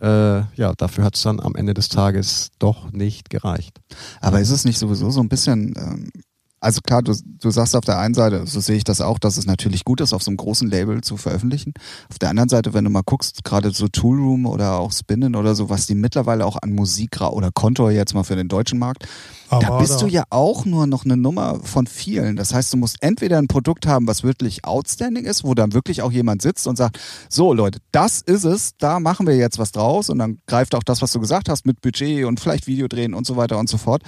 äh, 0.00 0.40
ja, 0.56 0.74
dafür 0.76 1.04
hat 1.04 1.16
es 1.16 1.22
dann 1.22 1.40
am 1.40 1.54
Ende 1.54 1.72
des 1.72 1.88
Tages 1.88 2.50
doch 2.58 2.92
nicht 2.92 3.30
gereicht. 3.30 3.80
Aber 4.20 4.40
ist 4.40 4.50
es 4.50 4.64
nicht 4.64 4.78
sowieso 4.78 5.10
so 5.10 5.20
ein 5.20 5.28
bisschen, 5.28 5.74
ähm, 5.76 6.10
also 6.60 6.80
klar, 6.80 7.02
du, 7.02 7.14
du 7.24 7.50
sagst 7.50 7.76
auf 7.76 7.84
der 7.84 7.98
einen 7.98 8.14
Seite, 8.14 8.46
so 8.46 8.60
sehe 8.60 8.76
ich 8.76 8.84
das 8.84 9.00
auch, 9.00 9.18
dass 9.18 9.36
es 9.36 9.46
natürlich 9.46 9.84
gut 9.84 10.00
ist, 10.00 10.12
auf 10.12 10.22
so 10.22 10.30
einem 10.30 10.38
großen 10.38 10.68
Label 10.68 11.02
zu 11.02 11.16
veröffentlichen. 11.16 11.74
Auf 12.10 12.18
der 12.18 12.30
anderen 12.30 12.48
Seite, 12.48 12.72
wenn 12.72 12.84
du 12.84 12.90
mal 12.90 13.02
guckst, 13.04 13.44
gerade 13.44 13.70
so 13.72 13.88
Toolroom 13.88 14.46
oder 14.46 14.78
auch 14.78 14.90
Spinnen 14.92 15.36
oder 15.36 15.54
so, 15.54 15.68
was 15.68 15.86
die 15.86 15.94
mittlerweile 15.94 16.46
auch 16.46 16.56
an 16.60 16.72
Musik 16.72 17.20
oder 17.20 17.50
Kontor 17.52 17.90
jetzt 17.90 18.14
mal 18.14 18.24
für 18.24 18.36
den 18.36 18.48
deutschen 18.48 18.78
Markt, 18.78 19.06
da 19.50 19.56
Armada. 19.56 19.78
bist 19.78 20.00
du 20.00 20.06
ja 20.06 20.24
auch 20.30 20.64
nur 20.64 20.86
noch 20.86 21.04
eine 21.04 21.16
Nummer 21.16 21.60
von 21.62 21.86
vielen. 21.86 22.36
Das 22.36 22.54
heißt, 22.54 22.72
du 22.72 22.78
musst 22.78 22.96
entweder 23.00 23.38
ein 23.38 23.48
Produkt 23.48 23.86
haben, 23.86 24.06
was 24.06 24.22
wirklich 24.22 24.64
outstanding 24.64 25.24
ist, 25.24 25.44
wo 25.44 25.54
dann 25.54 25.72
wirklich 25.72 26.02
auch 26.02 26.10
jemand 26.10 26.42
sitzt 26.42 26.66
und 26.66 26.76
sagt, 26.76 26.98
so 27.28 27.52
Leute, 27.52 27.80
das 27.92 28.22
ist 28.22 28.44
es, 28.44 28.76
da 28.78 28.98
machen 28.98 29.26
wir 29.26 29.36
jetzt 29.36 29.58
was 29.58 29.72
draus 29.72 30.10
und 30.10 30.18
dann 30.18 30.38
greift 30.46 30.74
auch 30.74 30.82
das, 30.82 31.02
was 31.02 31.12
du 31.12 31.20
gesagt 31.20 31.48
hast, 31.48 31.66
mit 31.66 31.80
Budget 31.80 32.24
und 32.24 32.40
vielleicht 32.40 32.66
Video 32.66 32.88
drehen 32.88 33.14
und 33.14 33.26
so 33.26 33.36
weiter 33.36 33.58
und 33.58 33.68
so 33.68 33.76
fort. 33.76 34.02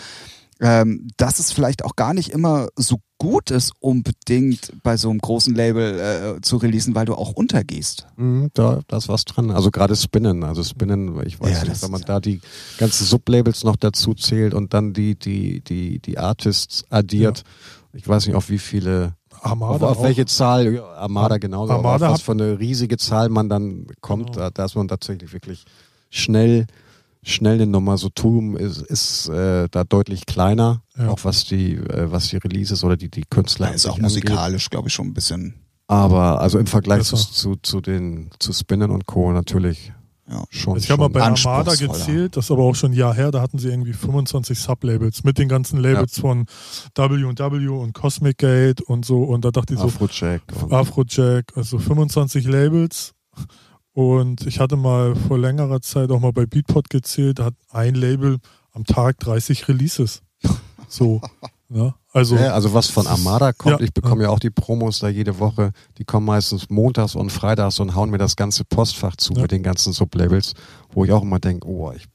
Ähm, 0.61 1.07
dass 1.17 1.39
es 1.39 1.53
vielleicht 1.53 1.85
auch 1.85 1.95
gar 1.95 2.15
nicht 2.15 2.31
immer 2.31 2.69
so 2.75 2.97
gut 3.19 3.53
ist, 3.53 3.73
unbedingt 3.79 4.73
bei 4.83 4.97
so 4.97 5.09
einem 5.09 5.21
großen 5.21 5.55
Label 5.55 6.37
äh, 6.37 6.41
zu 6.41 6.57
releasen, 6.57 6.97
weil 6.97 7.07
du 7.07 7.15
auch 7.15 7.31
untergehst. 7.33 8.09
Mhm, 8.17 8.51
da, 8.55 8.81
da 8.89 8.97
ist 8.97 9.09
was 9.09 9.25
dran. 9.25 9.53
Also 9.53 9.71
gerade 9.71 9.95
Spinnen. 9.95 10.43
Also 10.43 10.65
Spinnen, 10.65 11.21
ich 11.27 11.39
weiß 11.41 11.63
Ja, 11.63 11.69
nicht, 11.69 11.81
wenn 11.83 11.93
man 11.93 12.03
da 12.03 12.19
die 12.19 12.41
ganzen 12.79 13.05
Sublabels 13.05 13.63
noch 13.63 13.77
dazu 13.77 14.15
zählt 14.15 14.53
und 14.53 14.75
dann 14.75 14.93
die, 14.95 15.17
die, 15.17 15.61
die, 15.61 16.01
die 16.01 16.19
Artists 16.19 16.85
addiert. 16.91 17.45
Ich 17.93 18.09
weiß 18.09 18.27
nicht, 18.27 18.35
auf 18.35 18.51
wie 18.51 18.59
viele, 18.59 19.15
Armada 19.41 19.75
auf, 19.87 19.93
auf 19.93 19.99
auch. 19.99 20.03
welche 20.03 20.27
Zahl, 20.27 20.75
ja, 20.75 20.85
Armada 20.85 21.39
genauso, 21.39 21.73
Armada 21.73 22.07
auf 22.09 22.15
was 22.15 22.23
für 22.23 22.33
eine 22.33 22.59
riesige 22.59 22.97
Zahl 22.97 23.29
man 23.29 23.49
dann 23.49 23.87
kommt, 24.01 24.33
Genau. 24.33 24.39
da, 24.39 24.51
da 24.51 24.65
ist 24.65 24.75
man 24.75 24.89
tatsächlich 24.89 25.33
wirklich 25.33 25.65
schnell, 26.11 26.67
schnell 27.29 27.55
eine 27.55 27.67
Nummer. 27.67 27.97
So 27.99 28.09
Tum 28.09 28.57
ist, 28.57 28.83
ist 28.83 29.29
äh, 29.29 29.69
da 29.71 29.85
deutlich 29.85 30.27
kleiner, 30.27 30.83
Ja. 30.97 31.09
auch 31.09 31.21
was 31.25 31.45
die, 31.45 31.75
äh, 31.75 32.11
was 32.11 32.29
die 32.29 32.37
Releases 32.39 32.85
oder 32.85 32.97
die, 32.97 33.11
die 33.11 33.25
Künstler 33.29 33.69
an 33.69 33.75
ist 33.75 33.87
auch 33.87 33.99
musikalisch, 33.99 34.71
glaube 34.71 34.89
ich, 34.89 34.95
schon 34.95 35.07
ein 35.09 35.15
bisschen. 35.15 35.55
Aber 35.87 36.41
also 36.41 36.59
im 36.59 36.67
Vergleich 36.67 37.05
zu, 37.05 37.17
zu, 37.17 37.57
zu 37.63 37.81
den 37.81 38.31
zu 38.39 38.53
Spinnen 38.53 38.91
und 38.91 39.07
Co. 39.07 39.33
natürlich 39.33 39.93
Ja. 40.31 40.45
schon. 40.51 40.77
Ich 40.77 40.91
habe 40.91 41.01
mal 41.03 41.09
bei 41.09 41.23
Armada 41.23 41.75
gezählt, 41.75 42.37
das 42.37 42.45
ist 42.47 42.51
aber 42.51 42.65
auch 42.65 42.75
schon 42.75 42.91
ein 42.93 42.95
Jahr 42.95 43.15
her, 43.15 43.31
da 43.31 43.41
hatten 43.41 43.59
sie 43.59 43.69
irgendwie 43.69 43.95
25 43.95 44.59
Sublabels 44.59 45.25
mit 45.25 45.39
den 45.39 45.49
ganzen 45.49 45.79
Labels 45.81 46.19
von 46.21 46.45
W&W 46.95 47.69
und 47.69 47.95
Cosmic 47.95 48.37
Gate 48.37 48.83
und 48.83 49.07
so 49.07 49.23
und 49.23 49.45
da 49.47 49.51
dachte 49.51 49.73
ich 49.75 49.81
so, 49.81 49.87
Afrojack. 49.87 50.43
Afrojack, 50.71 51.53
also 51.57 51.79
25 51.79 52.47
Labels. 52.47 53.13
Und 53.99 54.47
ich 54.47 54.61
hatte 54.61 54.77
mal 54.77 55.17
vor 55.17 55.39
längerer 55.41 55.81
Zeit 55.81 56.13
auch 56.13 56.21
mal 56.21 56.31
bei 56.33 56.47
Beatport 56.47 56.89
gezählt, 56.89 57.41
hat 57.41 57.55
ein 57.71 57.97
Label 57.97 58.39
am 58.71 58.85
Tag 58.85 59.19
30 59.19 59.67
Releases. 59.69 60.23
So. 60.91 61.21
Ne? 61.69 61.93
Also, 62.15 62.37
ja, 62.37 62.55
also 62.55 62.73
was 62.73 62.87
von 62.89 63.07
Armada 63.07 63.53
kommt, 63.53 63.81
Ja. 63.81 63.85
ich 63.85 63.93
bekomme 63.93 64.23
ja 64.23 64.31
auch 64.31 64.39
die 64.39 64.49
Promos 64.49 65.01
da 65.01 65.09
jede 65.09 65.39
Woche, 65.39 65.73
die 65.99 66.05
kommen 66.07 66.25
meistens 66.25 66.71
montags 66.71 67.15
und 67.15 67.29
freitags 67.31 67.79
und 67.79 67.95
hauen 67.95 68.09
mir 68.09 68.17
das 68.17 68.37
ganze 68.37 68.65
Postfach 68.65 69.17
zu 69.17 69.35
Ja. 69.35 69.43
mit 69.43 69.51
den 69.51 69.63
ganzen 69.63 69.93
Sublabels, 69.93 70.55
wo 70.93 71.05
ich 71.05 71.13
auch 71.13 71.21
immer 71.23 71.41
denke, 71.41 71.67
oh, 71.69 71.93
ich, 71.95 72.07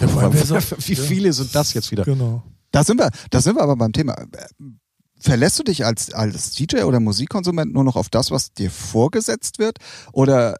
Ja, 0.00 0.08
sagt- 0.32 0.76
wie 0.88 0.94
ja. 0.94 1.02
viele 1.02 1.32
sind 1.34 1.54
das 1.54 1.74
jetzt 1.74 1.90
wieder? 1.90 2.04
genau. 2.04 2.42
Da 2.70 2.84
sind 2.84 2.98
wir, 2.98 3.10
da 3.30 3.40
sind 3.42 3.56
wir 3.56 3.62
aber 3.64 3.76
beim 3.76 3.92
Thema. 3.92 4.14
Verlässt 5.18 5.58
du 5.58 5.62
dich 5.64 5.84
als, 5.84 6.14
als 6.14 6.52
DJ 6.52 6.84
oder 6.84 7.00
Musikkonsument 7.00 7.74
nur 7.74 7.84
noch 7.84 7.96
auf 7.96 8.08
das, 8.08 8.30
was 8.30 8.52
dir 8.54 8.70
vorgesetzt 8.70 9.58
wird? 9.58 9.76
Oder 10.12 10.56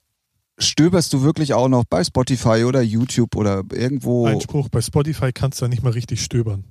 stöberst 0.58 1.12
du 1.12 1.22
wirklich 1.22 1.54
auch 1.54 1.68
noch 1.68 1.84
bei 1.84 2.02
Spotify 2.04 2.64
oder 2.64 2.82
YouTube 2.82 3.36
oder 3.36 3.62
irgendwo? 3.72 4.26
Einspruch, 4.26 4.68
bei 4.68 4.80
Spotify 4.80 5.32
kannst 5.32 5.60
du 5.60 5.64
ja 5.64 5.68
nicht 5.68 5.82
mal 5.82 5.92
richtig 5.92 6.22
stöbern. 6.22 6.64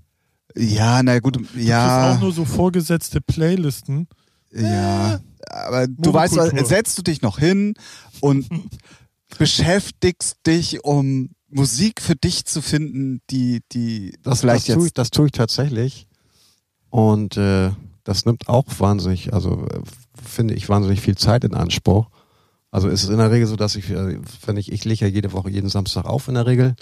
Ja, 0.55 1.03
na 1.03 1.19
gut, 1.19 1.36
Du 1.36 1.41
kriegst 1.41 1.67
ja, 1.67 2.13
auch 2.15 2.19
nur 2.21 2.31
so 2.31 2.45
vorgesetzte 2.45 3.21
Playlisten. 3.21 4.07
ja. 4.53 5.19
Aber 5.47 5.86
du 5.88 6.11
weißt, 6.11 6.33
setzt 6.65 6.97
du 6.97 7.03
dich 7.03 7.21
noch 7.21 7.38
hin 7.38 7.75
und 8.19 8.47
beschäftigst 9.38 10.38
dich, 10.47 10.83
um 10.83 11.29
Musik 11.49 12.01
für 12.01 12.15
dich 12.15 12.45
zu 12.45 12.61
finden, 12.61 13.21
die, 13.29 13.61
die 13.71 14.15
Das, 14.23 14.41
vielleicht 14.41 14.67
das, 14.69 14.75
tue 14.75 14.83
ich, 14.83 14.89
jetzt. 14.89 14.97
das 14.97 15.09
tue 15.11 15.25
ich 15.27 15.31
tatsächlich. 15.31 16.07
Und 16.89 17.38
äh, 17.38 17.71
das 18.03 18.25
nimmt 18.25 18.47
auch 18.49 18.65
wahnsinnig, 18.79 19.33
also 19.33 19.67
äh, 19.67 19.81
finde 20.21 20.55
ich 20.55 20.67
wahnsinnig 20.67 21.01
viel 21.01 21.15
Zeit 21.15 21.43
in 21.43 21.53
Anspruch. 21.53 22.07
Also 22.76 22.89
ist 22.89 23.03
es 23.03 23.09
in 23.09 23.19
der 23.19 23.32
Regel 23.32 23.47
so, 23.47 23.55
dass 23.55 23.78
ich, 23.78 23.89
äh, 23.89 24.19
wenn 24.45 24.57
ich, 24.57 24.69
ich 24.69 24.84
lege 24.84 25.05
ja 25.05 25.07
jede 25.09 25.32
Woche, 25.32 25.49
jeden 25.49 25.69
Samstag 25.69 26.03
auf 26.03 26.28
in 26.28 26.34
der 26.34 26.45
Regel. 26.45 26.76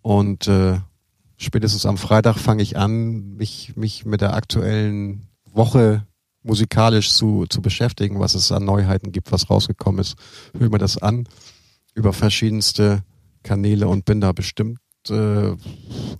Und 0.00 0.48
äh, 0.48 0.78
spätestens 1.36 1.84
am 1.84 1.98
Freitag 1.98 2.38
fange 2.38 2.62
ich 2.62 2.78
an, 2.78 3.34
mich, 3.34 3.76
mich 3.76 4.06
mit 4.06 4.22
der 4.22 4.32
aktuellen 4.32 5.28
Woche 5.44 6.06
musikalisch 6.42 7.12
zu, 7.12 7.44
zu 7.50 7.60
beschäftigen, 7.60 8.18
was 8.18 8.34
es 8.34 8.50
an 8.50 8.64
Neuheiten 8.64 9.12
gibt, 9.12 9.30
was 9.30 9.50
rausgekommen 9.50 10.00
ist. 10.00 10.16
Höre 10.58 10.70
mir 10.70 10.78
das 10.78 10.96
an 10.96 11.28
über 11.92 12.14
verschiedenste 12.14 13.02
Kanäle 13.42 13.88
und 13.88 14.06
bin 14.06 14.22
da 14.22 14.32
bestimmt 14.32 14.78
äh, 15.10 15.54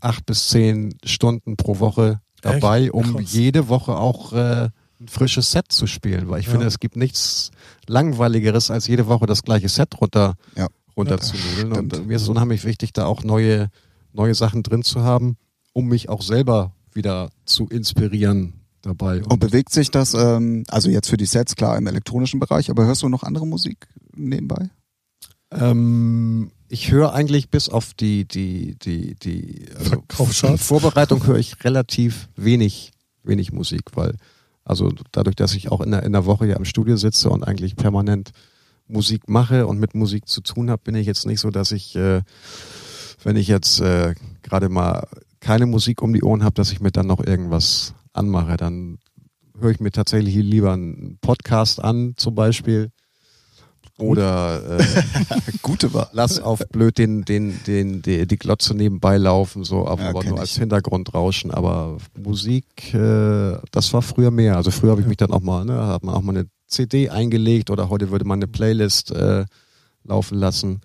acht 0.01 0.26
bis 0.26 0.51
zehn 0.51 0.94
Stunden 1.05 1.57
pro 1.57 1.78
Woche 1.78 2.20
dabei, 2.42 2.82
Echt? 2.82 2.92
um 2.92 3.16
Krass. 3.16 3.32
jede 3.32 3.68
Woche 3.68 3.96
auch 3.96 4.34
äh, 4.34 4.68
ein 5.01 5.09
frisches 5.09 5.51
Set 5.51 5.66
zu 5.72 5.86
spielen, 5.86 6.28
weil 6.28 6.40
ich 6.40 6.46
Ja. 6.46 6.53
finde, 6.53 6.66
es 6.66 6.78
gibt 6.78 6.96
nichts 6.96 7.51
langweiligeres, 7.86 8.70
als 8.70 8.86
jede 8.86 9.07
Woche 9.07 9.26
das 9.26 9.42
gleiche 9.42 9.68
Set 9.68 10.01
runter, 10.01 10.34
Ja. 10.57 10.68
runterzunudeln. 10.96 11.72
stimmt. 11.72 11.94
und 11.98 12.07
mir 12.07 12.16
ist 12.16 12.22
es 12.22 12.28
unheimlich 12.28 12.64
wichtig, 12.64 12.92
da 12.92 13.07
auch 13.07 13.24
neue, 13.24 13.70
neue 14.12 14.34
Sachen 14.34 14.62
drin 14.62 14.82
zu 14.82 15.03
haben, 15.03 15.36
um 15.72 15.86
mich 15.86 16.09
auch 16.09 16.22
selber 16.22 16.74
wieder 16.92 17.30
zu 17.44 17.66
inspirieren 17.68 18.55
dabei. 18.82 19.22
Und 19.24 19.38
bewegt 19.40 19.72
sich 19.72 19.90
das, 19.90 20.14
ähm, 20.14 20.64
also 20.68 20.90
jetzt 20.90 21.09
für 21.09 21.16
die 21.16 21.26
Sets 21.26 21.55
klar 21.57 21.78
im 21.78 21.86
elektronischen 21.86 22.40
Bereich, 22.40 22.70
aber 22.70 22.84
hörst 22.84 23.03
du 23.03 23.09
noch 23.09 23.22
andere 23.22 23.46
Musik 23.46 23.86
nebenbei? 24.14 24.70
Ähm, 25.53 26.51
ich 26.68 26.90
höre 26.90 27.12
eigentlich 27.12 27.51
bis 27.51 27.68
auf 27.68 27.94
die, 27.94 28.26
die, 28.26 28.76
die, 28.78 29.14
die 29.16 29.66
also. 29.76 30.57
Vorbereitung 30.57 31.26
höre 31.26 31.38
ich 31.38 31.62
relativ 31.64 32.28
wenig, 32.36 32.92
wenig 33.22 33.53
Musik, 33.53 33.82
weil 33.94 34.14
also 34.64 34.92
dadurch, 35.12 35.36
dass 35.36 35.54
ich 35.54 35.70
auch 35.70 35.80
in 35.80 35.90
der, 35.90 36.02
in 36.02 36.12
der 36.12 36.26
Woche 36.26 36.46
ja 36.46 36.56
im 36.56 36.64
Studio 36.64 36.96
sitze 36.96 37.30
und 37.30 37.44
eigentlich 37.44 37.76
permanent 37.76 38.30
Musik 38.86 39.28
mache 39.28 39.66
und 39.66 39.78
mit 39.78 39.94
Musik 39.94 40.28
zu 40.28 40.40
tun 40.40 40.70
habe, 40.70 40.82
bin 40.82 40.94
ich 40.94 41.06
jetzt 41.06 41.26
nicht 41.26 41.40
so, 41.40 41.50
dass 41.50 41.72
ich, 41.72 41.96
äh, 41.96 42.22
wenn 43.22 43.36
ich 43.36 43.48
jetzt 43.48 43.80
äh, 43.80 44.14
gerade 44.42 44.68
mal 44.68 45.06
keine 45.40 45.66
Musik 45.66 46.02
um 46.02 46.12
die 46.12 46.22
Ohren 46.22 46.44
habe, 46.44 46.54
dass 46.54 46.72
ich 46.72 46.80
mir 46.80 46.90
dann 46.90 47.06
noch 47.06 47.24
irgendwas 47.24 47.94
anmache. 48.12 48.56
Dann 48.56 48.98
höre 49.58 49.70
ich 49.70 49.80
mir 49.80 49.90
tatsächlich 49.90 50.34
lieber 50.34 50.72
einen 50.72 51.18
Podcast 51.20 51.82
an, 51.82 52.14
zum 52.16 52.34
Beispiel. 52.34 52.90
Oder 54.01 54.78
äh, 54.80 54.84
Gute 55.62 55.92
war. 55.94 56.11
lass 56.12 56.40
auf 56.40 56.61
blöd 56.70 56.98
den, 56.98 57.24
den, 57.24 57.61
den, 57.66 58.03
die, 58.03 58.26
die 58.26 58.36
Glotze 58.36 58.74
nebenbei 58.74 59.16
laufen, 59.16 59.64
so 59.64 59.86
aber, 59.86 60.03
Ja, 60.03 60.09
aber 60.11 60.24
nur 60.24 60.34
ich. 60.34 60.40
als 60.40 60.57
Hintergrundrauschen. 60.57 61.51
Aber 61.51 61.98
Musik, 62.18 62.94
äh, 62.94 63.57
das 63.70 63.92
war 63.92 64.03
früher 64.03 64.30
mehr. 64.30 64.57
Also 64.57 64.70
früher 64.70 64.92
habe 64.92 65.01
ich 65.01 65.07
mich 65.07 65.16
dann 65.16 65.32
auch 65.32 65.40
mal, 65.40 65.64
ne, 65.64 65.86
hat 65.86 66.05
man 66.05 66.14
auch 66.14 66.22
mal 66.22 66.36
eine 66.36 66.46
CD 66.66 67.11
eingelegt 67.11 67.70
oder 67.70 67.88
heute 67.88 68.11
würde 68.11 68.24
man 68.24 68.38
eine 68.38 68.46
Playlist 68.48 69.11
äh, 69.11 69.44
laufen 70.05 70.38
lassen. 70.38 70.80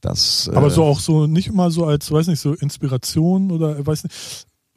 Das, 0.00 0.48
äh, 0.52 0.56
Aber 0.56 0.70
so 0.70 0.84
auch 0.84 1.00
so 1.00 1.26
nicht 1.26 1.48
immer 1.48 1.70
so 1.70 1.84
als, 1.86 2.10
weiß 2.10 2.26
nicht, 2.28 2.40
so 2.40 2.52
Inspiration 2.54 3.50
oder 3.50 3.78
äh, 3.78 3.86
weiß 3.86 4.04
nicht, 4.04 4.14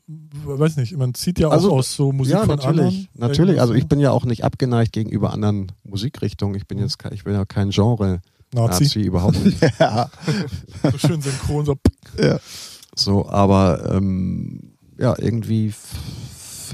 weiß 0.08 0.78
nicht, 0.78 0.96
man 0.98 1.14
zieht 1.14 1.38
ja 1.40 1.50
auch 1.50 1.52
Also, 1.54 1.72
aus 1.74 1.96
so 1.96 2.12
Musik 2.12 2.34
ja, 2.34 2.40
von 2.46 2.50
natürlich, 2.56 2.70
anderen. 2.80 3.08
natürlich. 3.16 3.60
Also 3.62 3.74
ich 3.74 3.80
Irgendwas 3.80 3.90
bin 3.90 4.00
ja 4.00 4.12
auch 4.12 4.26
nicht 4.26 4.44
abgeneigt 4.46 4.94
gegenüber 4.94 5.34
anderen 5.34 5.72
Musikrichtungen. 5.84 6.56
Ich 6.56 6.66
bin 6.68 6.80
jetzt, 6.80 6.98
ke- 7.00 7.14
ich 7.14 7.24
bin 7.26 7.34
ja 7.34 7.46
kein 7.46 7.72
Genre. 7.72 8.22
Nazi, 8.54 8.84
Nazi 8.86 9.02
überhaupt 9.04 9.44
nicht. 9.44 9.60
Ja. 9.80 10.10
so 10.92 10.98
schön 10.98 11.22
synchron, 11.22 11.66
so 11.66 11.76
So, 12.96 13.28
aber 13.30 13.92
ähm, 13.94 14.72
ja, 14.98 15.14
irgendwie 15.20 15.74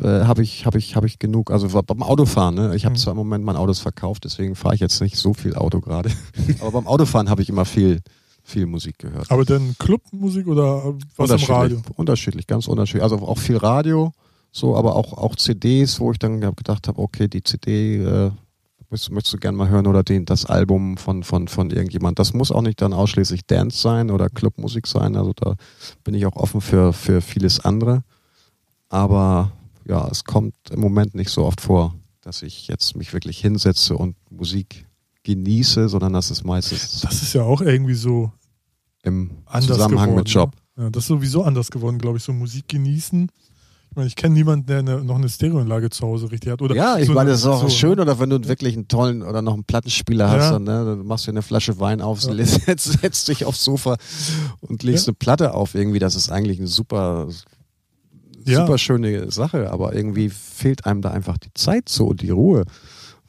äh, 0.03 0.07
habe 0.25 0.41
ich, 0.43 0.65
hab 0.65 0.75
ich, 0.75 0.95
hab 0.95 1.03
ich 1.03 1.17
genug. 1.19 1.51
Also 1.51 1.67
beim 1.81 2.03
Autofahren, 2.03 2.55
ne? 2.55 2.75
ich 2.75 2.85
habe 2.85 2.93
Mhm. 2.93 2.99
zwar 2.99 3.11
im 3.11 3.17
Moment 3.17 3.43
mein 3.43 3.55
Autos 3.57 3.79
verkauft, 3.79 4.23
deswegen 4.25 4.55
fahre 4.55 4.75
ich 4.75 4.81
jetzt 4.81 5.01
nicht 5.01 5.17
so 5.17 5.33
viel 5.33 5.55
Auto 5.55 5.81
gerade. 5.81 6.11
aber 6.61 6.71
beim 6.71 6.87
Autofahren 6.87 7.29
habe 7.29 7.41
ich 7.41 7.49
immer 7.49 7.65
viel, 7.65 8.01
viel 8.43 8.65
Musik 8.65 8.99
gehört. 8.99 9.31
Aber 9.31 9.45
dann 9.45 9.75
Clubmusik 9.79 10.47
oder 10.47 10.93
was 11.15 11.31
im 11.31 11.49
Radio? 11.49 11.81
Unterschiedlich, 11.95 12.45
ganz 12.45 12.67
unterschiedlich. 12.67 13.03
Also 13.03 13.17
auch 13.19 13.37
viel 13.37 13.57
Radio, 13.57 14.11
so, 14.51 14.75
aber 14.75 14.95
auch, 14.95 15.13
auch 15.13 15.35
CDs, 15.35 15.99
wo 15.99 16.11
ich 16.11 16.19
dann 16.19 16.39
gedacht 16.39 16.87
habe, 16.87 17.01
okay, 17.01 17.27
die 17.27 17.41
CD 17.41 17.97
äh, 18.03 18.31
möchtest, 18.93 19.11
möchtest 19.11 19.33
du 19.33 19.37
gerne 19.39 19.57
mal 19.57 19.69
hören 19.69 19.87
oder 19.87 20.03
den, 20.03 20.25
das 20.25 20.45
Album 20.45 20.97
von, 20.97 21.23
von, 21.23 21.47
von 21.47 21.71
irgendjemand. 21.71 22.19
Das 22.19 22.33
muss 22.33 22.51
auch 22.51 22.61
nicht 22.61 22.81
dann 22.81 22.93
ausschließlich 22.93 23.45
Dance 23.47 23.79
sein 23.79 24.11
oder 24.11 24.29
Clubmusik 24.29 24.87
sein. 24.87 25.15
Also 25.15 25.33
da 25.33 25.55
bin 26.03 26.13
ich 26.13 26.25
auch 26.25 26.35
offen 26.35 26.61
für, 26.61 26.93
für 26.93 27.21
vieles 27.21 27.59
andere. 27.59 28.03
Aber 28.89 29.51
ja, 29.85 30.07
es 30.09 30.23
kommt 30.23 30.55
im 30.69 30.79
Moment 30.79 31.15
nicht 31.15 31.29
so 31.29 31.45
oft 31.45 31.61
vor, 31.61 31.95
dass 32.21 32.41
ich 32.41 32.67
jetzt 32.67 32.95
mich 32.95 33.11
wirklich 33.13 33.39
hinsetze 33.39 33.97
und 33.97 34.15
Musik 34.29 34.85
genieße, 35.23 35.89
sondern 35.89 36.13
das 36.13 36.31
ist 36.31 36.43
meistens 36.43 37.01
Das 37.01 37.21
ist 37.21 37.33
ja 37.33 37.43
auch 37.43 37.61
irgendwie 37.61 37.93
so 37.95 38.31
im 39.03 39.31
anders 39.45 39.67
Zusammenhang 39.77 40.09
geworden, 40.11 40.23
mit 40.23 40.29
Job. 40.29 40.51
Ne? 40.75 40.83
Ja, 40.85 40.89
das 40.89 41.03
ist 41.03 41.07
sowieso 41.07 41.43
anders 41.43 41.69
geworden, 41.71 41.97
glaube 41.99 42.17
ich, 42.17 42.23
so 42.23 42.33
Musik 42.33 42.67
genießen. 42.67 43.29
Ich 43.89 43.95
meine, 43.95 44.07
ich 44.07 44.15
kenne 44.15 44.33
niemanden, 44.33 44.65
der 44.65 44.79
eine, 44.79 45.03
noch 45.03 45.17
eine 45.17 45.29
Stereoanlage 45.29 45.91
zu 45.91 46.07
Hause 46.07 46.31
richtig 46.31 46.51
hat. 46.51 46.61
Oder 46.63 46.75
Ja, 46.75 46.97
ich 46.97 47.05
so 47.05 47.11
meine, 47.13 47.21
eine- 47.21 47.31
das 47.31 47.41
ist 47.41 47.45
auch 47.45 47.61
so, 47.61 47.69
schön, 47.69 47.99
oder 47.99 48.17
wenn 48.19 48.29
du 48.31 48.43
wirklich 48.47 48.73
einen 48.75 48.87
tollen 48.87 49.21
oder 49.21 49.43
noch 49.43 49.53
einen 49.53 49.65
Plattenspieler 49.65 50.29
hast, 50.31 50.45
Ja. 50.45 50.51
dann, 50.53 50.63
ne, 50.63 50.83
dann 50.85 51.05
machst 51.05 51.27
du 51.27 51.31
eine 51.31 51.43
Flasche 51.43 51.79
Wein 51.79 52.01
auf, 52.01 52.23
Ja. 52.23 52.33
setzt, 52.45 52.85
setzt 53.01 53.27
dich 53.27 53.45
aufs 53.45 53.63
Sofa 53.63 53.97
und 54.61 54.81
legst 54.81 55.05
Ja. 55.05 55.09
eine 55.11 55.15
Platte 55.15 55.53
auf 55.53 55.75
irgendwie. 55.75 55.99
Das 55.99 56.15
ist 56.15 56.31
eigentlich 56.31 56.57
eine 56.57 56.67
super, 56.67 57.27
super 58.45 58.77
schöne 58.77 59.31
Sache, 59.31 59.71
aber 59.71 59.93
irgendwie 59.93 60.29
fehlt 60.29 60.85
einem 60.85 61.01
da 61.01 61.11
einfach 61.11 61.37
die 61.37 61.53
Zeit 61.53 61.87
so 61.87 62.07
und 62.07 62.21
die 62.21 62.31
Ruhe. 62.31 62.63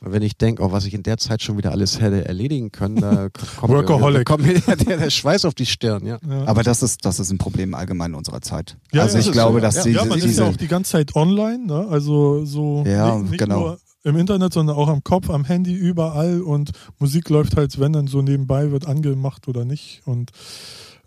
Wenn 0.07 0.23
ich 0.23 0.37
denke, 0.37 0.63
oh, 0.63 0.71
was 0.73 0.85
ich 0.87 0.95
in 0.95 1.03
der 1.03 1.19
Zeit 1.19 1.43
schon 1.43 1.57
wieder 1.57 1.73
alles 1.73 2.01
hätte 2.01 2.25
erledigen 2.27 2.71
können, 2.73 2.97
da 2.97 3.29
kommt, 3.57 3.73
mir- 3.73 3.79
Workaholic. 3.79 4.27
kommt 4.27 4.45
mir 4.47 4.55
der, 4.87 4.97
der 4.99 5.11
Schweiß 5.11 5.45
auf 5.45 5.55
die 5.55 5.67
Stirn, 5.67 6.05
ja. 6.07 6.19
Ja. 6.29 6.45
Aber 6.47 6.63
das 6.63 6.83
ist, 6.83 7.05
das 7.05 7.19
ist 7.19 7.31
ein 7.31 7.39
Problem 7.39 7.75
allgemein 7.75 8.13
in 8.13 8.17
unserer 8.17 8.41
Zeit. 8.41 8.77
Ja, 8.93 9.03
also 9.03 9.15
ja, 9.15 9.21
ich 9.21 9.27
das 9.27 9.31
ist 9.31 9.33
glaube, 9.33 9.59
so, 9.59 9.61
dass 9.61 9.75
ja. 9.77 9.83
diese, 9.85 9.97
ja, 9.99 10.05
man 10.05 10.19
ist 10.19 10.25
diese 10.27 10.43
ja 10.43 10.49
auch 10.51 10.57
die 10.57 10.69
ganze 10.69 10.93
Zeit 10.93 11.15
online, 11.17 11.67
ne? 11.67 11.87
also 11.91 12.45
so 12.45 12.85
Ja, 12.87 13.17
nicht, 13.19 13.31
nicht 13.33 13.39
genau. 13.41 13.61
nur 13.61 13.79
im 14.05 14.17
Internet, 14.19 14.53
sondern 14.53 14.77
auch 14.77 14.89
am 14.89 15.03
Kopf, 15.03 15.31
am 15.31 15.45
Handy, 15.47 15.73
überall 15.73 16.43
und 16.43 16.73
Musik 16.99 17.31
läuft 17.31 17.57
halt, 17.57 17.81
wenn 17.81 17.93
dann 17.95 18.07
so 18.07 18.21
nebenbei 18.21 18.71
wird 18.71 18.87
angemacht 18.87 19.49
oder 19.49 19.65
nicht 19.65 20.03
und 20.05 20.31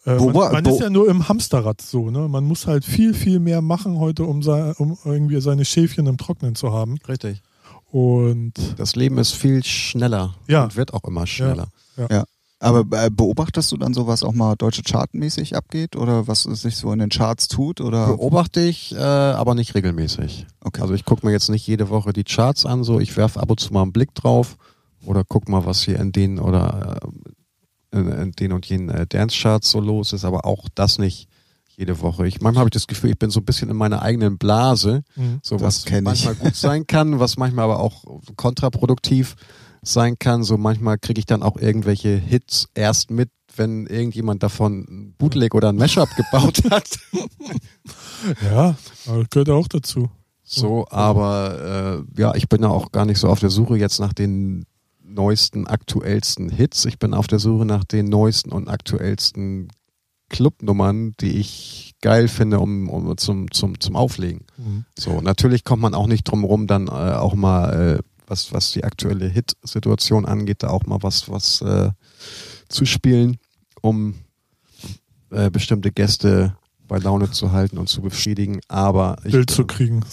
äh, 0.05 0.15
man, 0.15 0.33
man 0.33 0.65
ist 0.65 0.79
ja 0.79 0.89
nur 0.89 1.09
im 1.09 1.27
Hamsterrad 1.27 1.81
so, 1.81 2.09
ne? 2.09 2.27
Man 2.29 2.45
muss 2.45 2.65
halt 2.65 2.85
viel, 2.85 3.13
viel 3.13 3.39
mehr 3.39 3.61
machen 3.61 3.99
heute, 3.99 4.23
um, 4.23 4.41
um 4.77 4.97
irgendwie 5.03 5.41
seine 5.41 5.65
Schäfchen 5.65 6.07
im 6.07 6.17
Trocknen 6.17 6.55
zu 6.55 6.71
haben. 6.71 6.95
Richtig. 7.07 7.41
Und 7.91 8.53
Das 8.77 8.95
Leben 8.95 9.17
ist 9.17 9.31
viel 9.33 9.63
schneller 9.63 10.35
Ja. 10.47 10.63
und 10.65 10.75
wird 10.75 10.93
auch 10.93 11.03
immer 11.05 11.25
schneller. 11.27 11.69
Aber 12.59 12.79
äh, 13.05 13.09
beobachtest 13.11 13.71
du 13.71 13.77
dann 13.77 13.93
sowas 13.93 14.23
auch 14.23 14.33
mal 14.33 14.55
deutsche 14.55 14.81
Chartmäßig 14.81 15.55
abgeht 15.55 15.95
oder 15.95 16.27
was 16.27 16.45
es 16.45 16.63
sich 16.63 16.75
so 16.75 16.91
in 16.91 16.97
den 16.97 17.09
Charts 17.09 17.47
tut 17.47 17.81
oder? 17.81 18.07
Beobachte 18.07 18.61
ich, 18.61 18.95
äh, 18.95 18.97
aber 18.97 19.53
nicht 19.53 19.75
regelmäßig. 19.75 20.47
Okay. 20.61 20.81
Also 20.81 20.95
ich 20.95 21.05
gucke 21.05 21.23
mir 21.25 21.31
jetzt 21.31 21.49
nicht 21.49 21.67
jede 21.67 21.89
Woche 21.89 22.13
die 22.13 22.23
Charts 22.23 22.65
an, 22.65 22.83
so 22.83 22.99
ich 22.99 23.15
werfe 23.15 23.39
ab 23.39 23.51
und 23.51 23.59
zu 23.59 23.71
mal 23.73 23.83
einen 23.83 23.93
Blick 23.93 24.15
drauf 24.15 24.57
oder 25.05 25.23
guck 25.23 25.47
mal, 25.47 25.67
was 25.67 25.83
hier 25.83 25.99
in 25.99 26.11
den 26.11 26.39
oder 26.39 26.99
äh, 27.91 27.97
in, 27.99 28.07
in 28.07 28.31
den 28.31 28.51
und 28.51 28.65
jenen 28.65 28.89
äh, 28.89 29.05
Dance-Charts 29.05 29.69
so 29.69 29.79
los 29.79 30.11
ist, 30.13 30.25
aber 30.25 30.45
auch 30.45 30.67
das 30.73 30.97
nicht 30.97 31.29
jede 31.78 32.01
Woche. 32.01 32.28
Ich 32.28 32.41
manchmal 32.41 32.61
habe 32.61 32.69
ich 32.69 32.73
das 32.73 32.88
Gefühl, 32.88 33.11
ich 33.11 33.19
bin 33.19 33.30
so 33.30 33.39
ein 33.39 33.45
bisschen 33.45 33.69
in 33.69 33.78
meiner 33.78 34.01
eigenen 34.01 34.38
Blase, 34.38 35.03
mh. 35.15 35.39
so 35.43 35.61
was 35.61 35.86
kenn 35.86 35.99
ich. 35.99 36.03
manchmal 36.03 36.36
gut 36.36 36.55
sein 36.55 36.88
kann, 36.88 37.19
was 37.19 37.38
manchmal 37.38 37.65
aber 37.65 37.80
auch 37.80 38.03
kontraproduktiv 38.36 39.36
sein 39.84 40.17
kann. 40.17 40.43
So 40.43 40.57
manchmal 40.57 40.97
kriege 40.97 41.19
ich 41.19 41.28
dann 41.28 41.43
auch 41.43 41.55
irgendwelche 41.57 42.17
Hits 42.17 42.67
erst 42.73 43.11
mit, 43.11 43.30
wenn 43.55 43.86
irgendjemand 43.86 44.41
davon 44.41 44.86
ein 44.89 45.15
Bootleg 45.17 45.53
oder 45.53 45.69
ein 45.69 45.75
Mashup 45.75 46.09
gebaut 46.15 46.63
hat. 46.71 46.88
ja, 48.43 48.75
aber 49.05 49.19
das 49.19 49.30
gehört 49.30 49.47
ja 49.47 49.53
auch 49.53 49.67
dazu. 49.67 50.09
So, 50.43 50.88
aber 50.89 52.05
äh, 52.17 52.21
ja, 52.21 52.34
ich 52.34 52.49
bin 52.49 52.63
ja 52.63 52.69
auch 52.69 52.91
gar 52.91 53.05
nicht 53.05 53.19
so 53.19 53.28
auf 53.28 53.39
der 53.39 53.49
Suche 53.49 53.78
jetzt 53.78 53.99
nach 53.99 54.13
den 54.13 54.65
neuesten, 55.03 55.67
aktuellsten 55.67 56.49
Hits. 56.49 56.86
Ich 56.86 56.99
bin 56.99 57.13
auf 57.13 57.28
der 57.28 57.39
Suche 57.39 57.65
nach 57.65 57.84
den 57.84 58.07
neuesten 58.07 58.51
und 58.51 58.67
aktuellsten 58.67 59.69
Clubnummern, 60.30 61.13
die 61.20 61.37
ich 61.37 61.95
geil 62.01 62.28
finde, 62.28 62.59
um, 62.59 62.89
um 62.89 63.17
zum, 63.17 63.51
zum, 63.51 63.79
zum 63.79 63.95
Auflegen. 63.95 64.45
Mhm. 64.58 64.86
So, 64.97 65.21
natürlich 65.21 65.63
kommt 65.63 65.82
man 65.82 65.93
auch 65.93 66.08
nicht 66.08 66.24
drum 66.24 66.43
rum, 66.43 66.67
dann 66.67 66.87
äh, 66.87 66.91
auch 66.91 67.36
mal, 67.36 67.97
äh, 67.97 68.04
was, 68.28 68.54
was 68.54 68.71
die 68.71 68.83
aktuelle 68.83 69.28
Hit-Situation 69.28 70.25
angeht, 70.25 70.63
da 70.63 70.70
auch 70.70 70.86
mal 70.86 70.99
was, 71.01 71.29
was 71.29 71.62
äh, 71.62 71.91
zu 72.67 72.86
spielen, 72.86 73.37
um 73.82 74.16
äh, 75.32 75.49
bestimmte 75.49 75.91
Gäste 75.91 76.58
bei 76.87 76.97
Laune 76.99 77.32
zu 77.32 77.51
halten 77.51 77.78
und 77.78 77.87
zu 77.87 78.01
befriedigen. 78.01 78.59
Aber 78.67 79.17
ich, 79.24 79.32
Bild 79.32 79.49
zu 79.49 79.66
kriegen. 79.66 80.04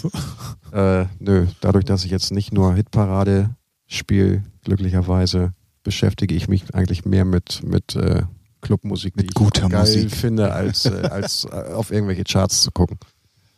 Äh, 0.72 1.06
nö, 1.20 1.46
dadurch, 1.60 1.84
dass 1.84 2.04
ich 2.04 2.10
jetzt 2.10 2.32
nicht 2.32 2.52
nur 2.52 2.74
Hitparade 2.74 3.54
spiele, 3.86 4.42
glücklicherweise 4.64 5.54
beschäftige 5.84 6.34
ich 6.34 6.48
mich 6.48 6.74
eigentlich 6.74 7.04
mehr 7.04 7.24
mit, 7.24 7.62
mit 7.62 7.94
äh, 7.94 8.22
Clubmusik, 8.64 9.16
Mit 9.16 9.30
die 9.30 9.34
guter 9.34 9.66
ich 9.66 9.70
geil 9.70 9.80
Musik. 9.80 10.10
finde, 10.16 10.52
als, 10.52 10.86
äh, 10.86 11.08
als 11.10 11.44
äh, 11.44 11.72
auf 11.72 11.90
irgendwelche 11.92 12.24
Charts 12.24 12.62
zu 12.62 12.70
gucken. 12.70 12.98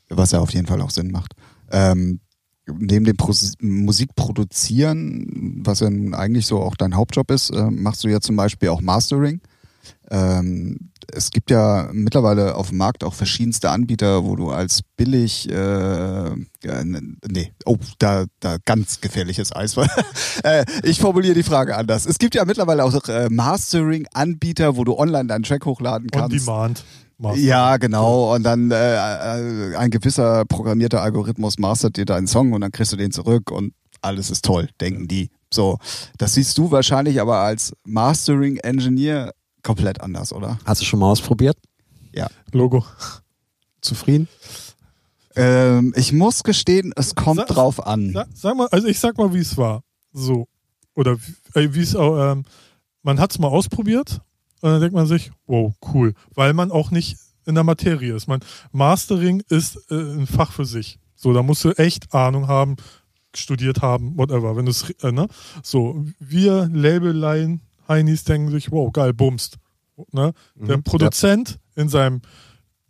was 0.09 0.33
ja 0.33 0.41
auf 0.41 0.53
jeden 0.53 0.66
Fall 0.66 0.81
auch 0.83 0.91
Sinn 0.91 1.11
macht. 1.11 1.33
Ähm, 1.70 2.20
neben 2.66 3.05
dem 3.05 3.16
Pro 3.16 3.33
Musik 3.61 4.15
produzieren, 4.16 5.62
was 5.65 5.81
ja 5.81 5.91
nun 5.91 6.15
eigentlich 6.15 6.47
so 6.47 6.61
auch 6.61 6.77
dein 6.77 6.95
Hauptjob 6.97 7.31
ist, 7.31 7.51
äh, 7.51 7.70
machst 7.70 8.05
du 8.05 8.09
ja 8.09 8.20
zum 8.20 8.37
Beispiel 8.37 8.69
auch 8.69 8.81
Mastering. 8.81 9.41
Ähm, 10.11 10.91
es 11.12 11.31
gibt 11.31 11.51
ja 11.51 11.89
mittlerweile 11.93 12.55
auf 12.55 12.69
dem 12.69 12.78
Markt 12.78 13.05
auch 13.05 13.15
verschiedenste 13.15 13.70
Anbieter, 13.70 14.24
wo 14.24 14.37
du 14.37 14.51
als 14.51 14.83
billig, 14.97 15.49
äh, 15.51 16.31
nee, 16.85 17.53
oh, 17.65 17.77
da, 17.99 18.27
da 18.41 18.57
ganz 18.65 19.01
gefährliches 19.01 19.55
Eis. 19.55 19.77
äh, 20.45 20.65
ich 20.83 21.01
formuliere 21.01 21.35
die 21.35 21.43
Frage 21.43 21.77
anders. 21.77 22.07
Es 22.07 22.19
gibt 22.19 22.35
ja 22.35 22.45
mittlerweile 22.45 22.85
auch 22.85 23.09
äh, 23.09 23.28
Mastering-Anbieter, 23.31 24.77
wo 24.77 24.85
du 24.85 24.99
online 24.99 25.27
deinen 25.27 25.43
Track 25.43 25.65
hochladen 25.65 26.09
On 26.15 26.20
kannst. 26.20 26.47
Demand. 26.47 26.85
Master. 27.19 27.41
Ja, 27.41 27.77
genau. 27.78 28.35
Und 28.35 28.43
dann 28.43 28.70
äh, 28.70 28.95
äh, 28.95 29.77
ein 29.77 29.91
gewisser 29.91 30.45
programmierter 30.45 31.03
Algorithmus 31.03 31.59
mastert 31.59 31.97
dir 31.97 32.05
deinen 32.05 32.27
Song 32.27 32.53
und 32.53 32.61
dann 32.61 32.73
kriegst 32.73 32.93
du 32.93 32.97
den 32.97 33.11
zurück 33.11 33.51
und 33.51 33.73
alles 34.03 34.31
ist 34.31 34.45
toll, 34.45 34.69
denken 34.81 35.09
die. 35.09 35.31
So, 35.53 35.78
das 36.19 36.35
siehst 36.35 36.59
du 36.59 36.70
wahrscheinlich 36.70 37.20
aber 37.20 37.39
als 37.39 37.73
Mastering-Engineer 37.85 39.33
komplett 39.67 40.01
anders, 40.01 40.33
oder? 40.33 40.59
Hast 40.65 40.81
du 40.81 40.85
schon 40.87 41.01
mal 41.01 41.11
ausprobiert? 41.11 41.57
Logo. 42.53 42.85
Zufrieden? 43.83 44.29
Ähm, 45.35 45.93
ich 45.97 46.13
muss 46.13 46.43
gestehen, 46.45 46.93
es 46.97 47.15
kommt 47.15 47.41
Sag- 47.41 47.49
drauf 47.49 47.87
an. 47.87 48.13
Sa- 48.13 48.27
Sag 48.35 48.57
mal, 48.57 48.69
also 48.71 48.87
ich 48.89 48.99
sag 48.99 49.19
mal, 49.19 49.35
wie 49.35 49.41
es 49.41 49.57
war. 49.59 49.83
So. 50.13 50.49
Oder 50.95 51.19
wie 51.19 51.61
äh, 51.61 51.75
wie 51.75 51.81
es 51.83 51.95
auch, 51.95 52.33
ähm, 52.33 52.45
man 53.03 53.21
hat 53.21 53.33
es 53.33 53.39
mal 53.39 53.49
ausprobiert 53.49 54.21
und 54.63 54.71
dann 54.71 54.81
denkt 54.81 54.95
man 54.95 55.07
sich, 55.07 55.31
wow, 55.47 55.75
cool. 55.93 56.15
Weil 56.35 56.55
man 56.55 56.71
auch 56.71 56.91
nicht 56.91 57.19
in 57.45 57.55
der 57.55 57.65
Materie 57.65 58.15
ist. 58.15 58.27
Man, 58.29 58.41
Mastering 58.73 59.43
ist 59.51 59.77
äh, 59.91 59.95
ein 59.95 60.27
Fach 60.27 60.53
für 60.53 60.65
sich. 60.65 60.99
So, 61.15 61.33
da 61.35 61.43
musst 61.43 61.65
du 61.65 61.71
echt 61.73 62.15
Ahnung 62.15 62.49
haben, 62.49 62.77
studiert 63.35 63.83
haben, 63.83 64.17
whatever. 64.17 64.57
Wenn 64.57 64.67
es, 64.67 64.89
äh, 65.03 65.13
ne? 65.13 65.29
So, 65.63 66.03
wir 66.19 66.69
Labellein 66.73 67.61
Heinis 67.89 68.25
denken 68.25 68.51
sich, 68.51 68.71
wow, 68.73 68.93
geil, 68.93 69.13
bumst. 69.15 69.59
Ne? 70.13 70.33
Der 70.55 70.77
Mhm. 70.79 70.83
Produzent 70.83 71.59
in 71.75 71.89
seinem 71.89 72.21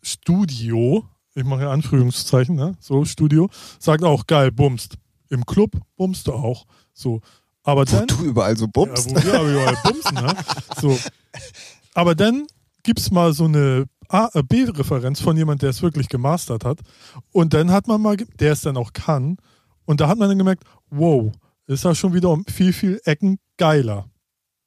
Studio, 0.03 1.05
ich 1.35 1.45
mache 1.45 1.63
ja 1.63 1.71
Anführungszeichen, 1.71 2.55
ne? 2.57 2.77
so 2.81 3.05
Studio, 3.05 3.49
sagt 3.79 4.05
auch 4.05 4.27
geil, 4.27 4.53
bumst. 4.53 4.97
Im 5.29 5.45
Club 5.45 5.73
bumst 5.97 6.27
du 6.29 6.33
auch. 6.33 6.67
So. 6.95 7.21
Aber 7.65 7.81
Wo 7.83 7.97
dann. 7.97 8.07
du 8.07 8.25
überall 8.25 8.57
so 8.57 8.69
bummst. 8.69 9.11
Ja, 9.11 9.17
wo 9.17 9.25
wir 9.25 9.35
aber 9.41 9.51
überall 9.51 9.77
bumsen, 9.85 10.15
ne? 10.15 10.35
So. 10.81 10.97
Aber 11.95 12.15
dann 12.15 12.47
gibt's 12.85 13.11
mal 13.11 13.33
so 13.33 13.45
eine 13.47 13.87
A- 14.09 14.31
äh, 14.35 14.43
B-Referenz 14.45 15.21
von 15.21 15.37
jemand, 15.37 15.63
der 15.63 15.71
es 15.71 15.83
wirklich 15.83 16.09
gemastert 16.09 16.65
hat. 16.65 16.79
Und 17.33 17.55
dann 17.55 17.73
hat 17.73 17.89
man 17.89 18.01
mal, 18.01 18.17
der 18.17 18.53
es 18.53 18.61
dann 18.61 18.77
auch 18.77 18.93
kann. 18.93 19.37
Und 19.85 20.01
da 20.01 20.07
hat 20.07 20.17
man 20.19 20.29
dann 20.29 20.39
gemerkt, 20.39 20.63
wow, 20.91 21.33
ist 21.67 21.85
das 21.85 21.99
schon 21.99 22.15
wieder 22.15 22.31
um 22.31 22.45
viel, 22.47 22.73
viel 22.73 23.01
Ecken 23.05 23.39
geiler. 23.57 24.09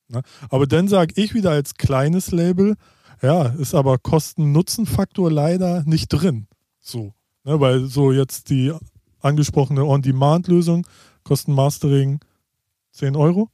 Ne? 0.10 0.22
Aber 0.49 0.68
dann 0.68 0.88
sage 0.88 1.14
ich 1.15 1.34
wieder 1.34 1.52
als 1.52 1.76
kleines 1.76 2.31
Label, 2.31 2.76
ja, 3.22 3.48
ist 3.48 3.76
aber 3.76 3.98
Kosten-Nutzen-Faktor 3.98 5.31
leider 5.31 5.84
nicht 5.86 6.07
drin. 6.10 6.48
So. 6.80 7.14
Ne? 7.44 7.60
Weil 7.60 7.86
so 7.86 8.11
jetzt 8.11 8.49
die 8.49 8.73
angesprochene 9.19 9.86
On-Demand-Lösung, 9.86 10.88
Kosten-Mastering 11.23 12.19
10 12.91 13.15
Euro. 13.15 13.49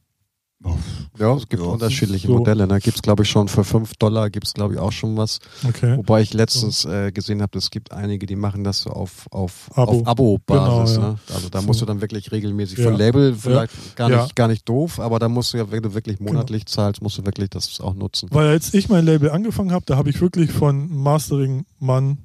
Ja, 1.18 1.34
es 1.34 1.48
gibt 1.48 1.62
Ja. 1.62 1.68
unterschiedliche 1.68 2.26
So. 2.28 2.34
Modelle. 2.38 2.66
Da 2.66 2.78
gibt 2.78 2.96
es, 2.96 3.02
glaube 3.02 3.22
ich, 3.22 3.30
schon 3.30 3.46
für 3.48 3.62
5 3.62 3.94
Dollar 3.96 4.30
gibt 4.30 4.46
es, 4.46 4.54
glaube 4.54 4.74
ich, 4.74 4.80
auch 4.80 4.90
schon 4.92 5.16
was. 5.16 5.38
Okay. 5.66 5.96
Wobei 5.98 6.22
ich 6.22 6.32
letztens 6.34 6.84
äh, 6.84 7.12
gesehen 7.12 7.40
habe, 7.42 7.56
es 7.58 7.70
gibt 7.70 7.92
einige, 7.92 8.26
die 8.26 8.36
machen 8.36 8.64
das 8.64 8.80
so 8.82 8.90
auf, 8.90 9.26
auf, 9.30 9.70
Abo. 9.74 9.92
auf 10.00 10.06
Abo-Basis. 10.06 10.94
Genau, 10.96 11.06
ja. 11.06 11.12
ne? 11.12 11.18
Also 11.32 11.48
da 11.50 11.60
So. 11.60 11.66
musst 11.66 11.80
du 11.82 11.86
dann 11.86 12.00
wirklich 12.00 12.32
regelmäßig. 12.32 12.78
Ja. 12.78 12.84
Für 12.84 12.90
ein 12.92 12.98
Label 12.98 13.34
vielleicht 13.34 13.96
gar, 13.96 14.10
Ja. 14.10 14.22
nicht, 14.22 14.34
gar 14.36 14.48
nicht 14.48 14.68
doof, 14.68 14.98
aber 14.98 15.18
da 15.18 15.28
musst 15.28 15.52
du 15.52 15.58
ja, 15.58 15.70
wenn 15.70 15.82
du 15.82 15.94
wirklich 15.94 16.20
monatlich 16.20 16.66
zahlst, 16.66 17.02
musst 17.02 17.18
du 17.18 17.24
wirklich 17.24 17.50
das 17.50 17.80
auch 17.80 17.94
nutzen. 17.94 18.28
Weil 18.32 18.48
als 18.48 18.72
ich 18.74 18.88
mein 18.88 19.04
Label 19.04 19.30
angefangen 19.30 19.72
habe, 19.72 19.84
da 19.86 19.96
habe 19.96 20.10
ich 20.10 20.20
wirklich 20.20 20.50
von 20.52 20.88
Mastering-Mann 20.90 22.18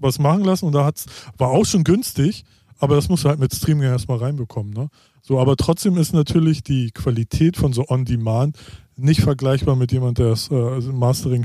was 0.00 0.18
machen 0.20 0.44
lassen 0.44 0.64
und 0.66 0.72
da 0.72 0.84
hat's, 0.84 1.06
war 1.38 1.48
auch 1.50 1.66
schon 1.66 1.82
günstig, 1.84 2.44
aber 2.78 2.94
das 2.94 3.08
musst 3.08 3.24
du 3.24 3.28
halt 3.28 3.40
mit 3.40 3.52
Streaming 3.52 3.82
erstmal 3.90 4.18
reinbekommen. 4.18 4.72
Ne? 4.72 4.88
So, 5.28 5.38
aber 5.38 5.56
trotzdem 5.56 5.98
ist 5.98 6.14
natürlich 6.14 6.62
die 6.62 6.90
Qualität 6.90 7.58
von 7.58 7.74
so 7.74 7.84
On-Demand 7.88 8.56
nicht 8.96 9.20
vergleichbar 9.20 9.76
mit 9.76 9.92
jemand, 9.92 10.16
der 10.16 10.30
das 10.30 10.50
äh, 10.50 10.54
also 10.54 10.90
Mastering 10.90 11.44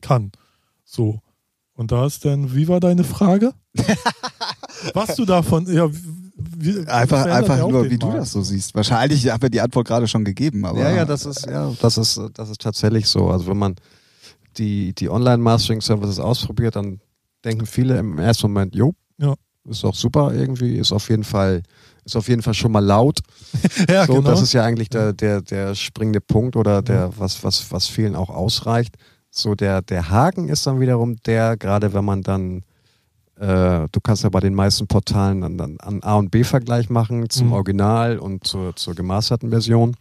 kann. 0.00 0.32
So. 0.84 1.20
Und 1.74 1.92
da 1.92 2.06
ist 2.06 2.24
dann, 2.24 2.56
wie 2.56 2.66
war 2.66 2.80
deine 2.80 3.04
Frage? 3.04 3.52
Was 4.94 5.14
du 5.14 5.24
davon, 5.24 5.72
ja, 5.72 5.88
wie, 6.34 6.84
Einfach, 6.88 7.24
einfach 7.26 7.58
nur, 7.58 7.88
wie 7.88 7.98
du 7.98 8.06
Markt. 8.08 8.22
das 8.22 8.32
so 8.32 8.42
siehst. 8.42 8.74
Wahrscheinlich 8.74 9.30
habe 9.30 9.46
ich 9.46 9.52
die 9.52 9.60
Antwort 9.60 9.86
gerade 9.86 10.08
schon 10.08 10.24
gegeben, 10.24 10.64
aber. 10.64 10.80
ja, 10.80 10.90
ja, 10.90 11.04
das 11.04 11.24
ist, 11.24 11.46
ja, 11.46 11.72
das 11.80 11.98
ist, 11.98 12.20
das 12.34 12.50
ist 12.50 12.60
tatsächlich 12.60 13.06
so. 13.06 13.28
Also 13.28 13.46
wenn 13.46 13.58
man 13.58 13.76
die, 14.56 14.92
die 14.94 15.08
Online-Mastering-Services 15.08 16.18
ausprobiert, 16.18 16.74
dann 16.74 17.00
denken 17.44 17.64
viele 17.66 17.96
im 17.98 18.18
ersten 18.18 18.48
Moment, 18.48 18.74
jo, 18.74 18.92
Ja. 19.18 19.34
ist 19.68 19.84
doch 19.84 19.94
super 19.94 20.34
irgendwie, 20.34 20.76
ist 20.76 20.90
auf 20.92 21.08
jeden 21.08 21.24
Fall, 21.24 21.62
ist 22.10 22.16
auf 22.16 22.28
jeden 22.28 22.42
Fall 22.42 22.54
schon 22.54 22.72
mal 22.72 22.84
laut. 22.84 23.20
Ja, 23.88 24.06
so, 24.06 24.14
genau. 24.14 24.30
das 24.30 24.42
ist 24.42 24.52
ja 24.52 24.64
eigentlich 24.64 24.88
der, 24.90 25.12
der, 25.12 25.40
der 25.42 25.74
springende 25.74 26.20
Punkt 26.20 26.56
oder 26.56 26.82
der, 26.82 27.12
was, 27.18 27.42
was, 27.44 27.70
was 27.72 27.86
vielen 27.86 28.14
auch 28.14 28.30
ausreicht. 28.30 28.96
So, 29.30 29.54
der, 29.54 29.82
der 29.82 30.10
Haken 30.10 30.48
ist 30.48 30.66
dann 30.66 30.80
wiederum 30.80 31.16
der, 31.24 31.56
gerade 31.56 31.92
wenn 31.94 32.04
man 32.04 32.22
dann, 32.22 32.62
äh, 33.38 33.86
du 33.90 34.00
kannst 34.02 34.22
ja 34.24 34.28
bei 34.28 34.40
den 34.40 34.54
meisten 34.54 34.86
Portalen 34.86 35.40
dann, 35.40 35.56
dann 35.58 35.80
einen 35.80 36.02
A- 36.02 36.16
und 36.16 36.30
B-Vergleich 36.30 36.90
machen 36.90 37.28
zum 37.30 37.48
Mhm. 37.48 37.52
Original 37.54 38.18
und 38.18 38.46
zur, 38.46 38.74
zur 38.76 38.94
gemasterten 38.94 39.50
Version, 39.50 39.96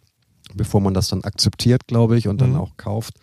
bevor 0.56 0.81
man 0.81 0.94
das 0.94 1.07
dann 1.10 1.23
akzeptiert, 1.23 1.88
glaube 1.88 2.18
ich, 2.18 2.27
und 2.27 2.41
dann 2.41 2.52
Mhm. 2.52 2.57
auch 2.60 2.72
kauft. 2.77 3.14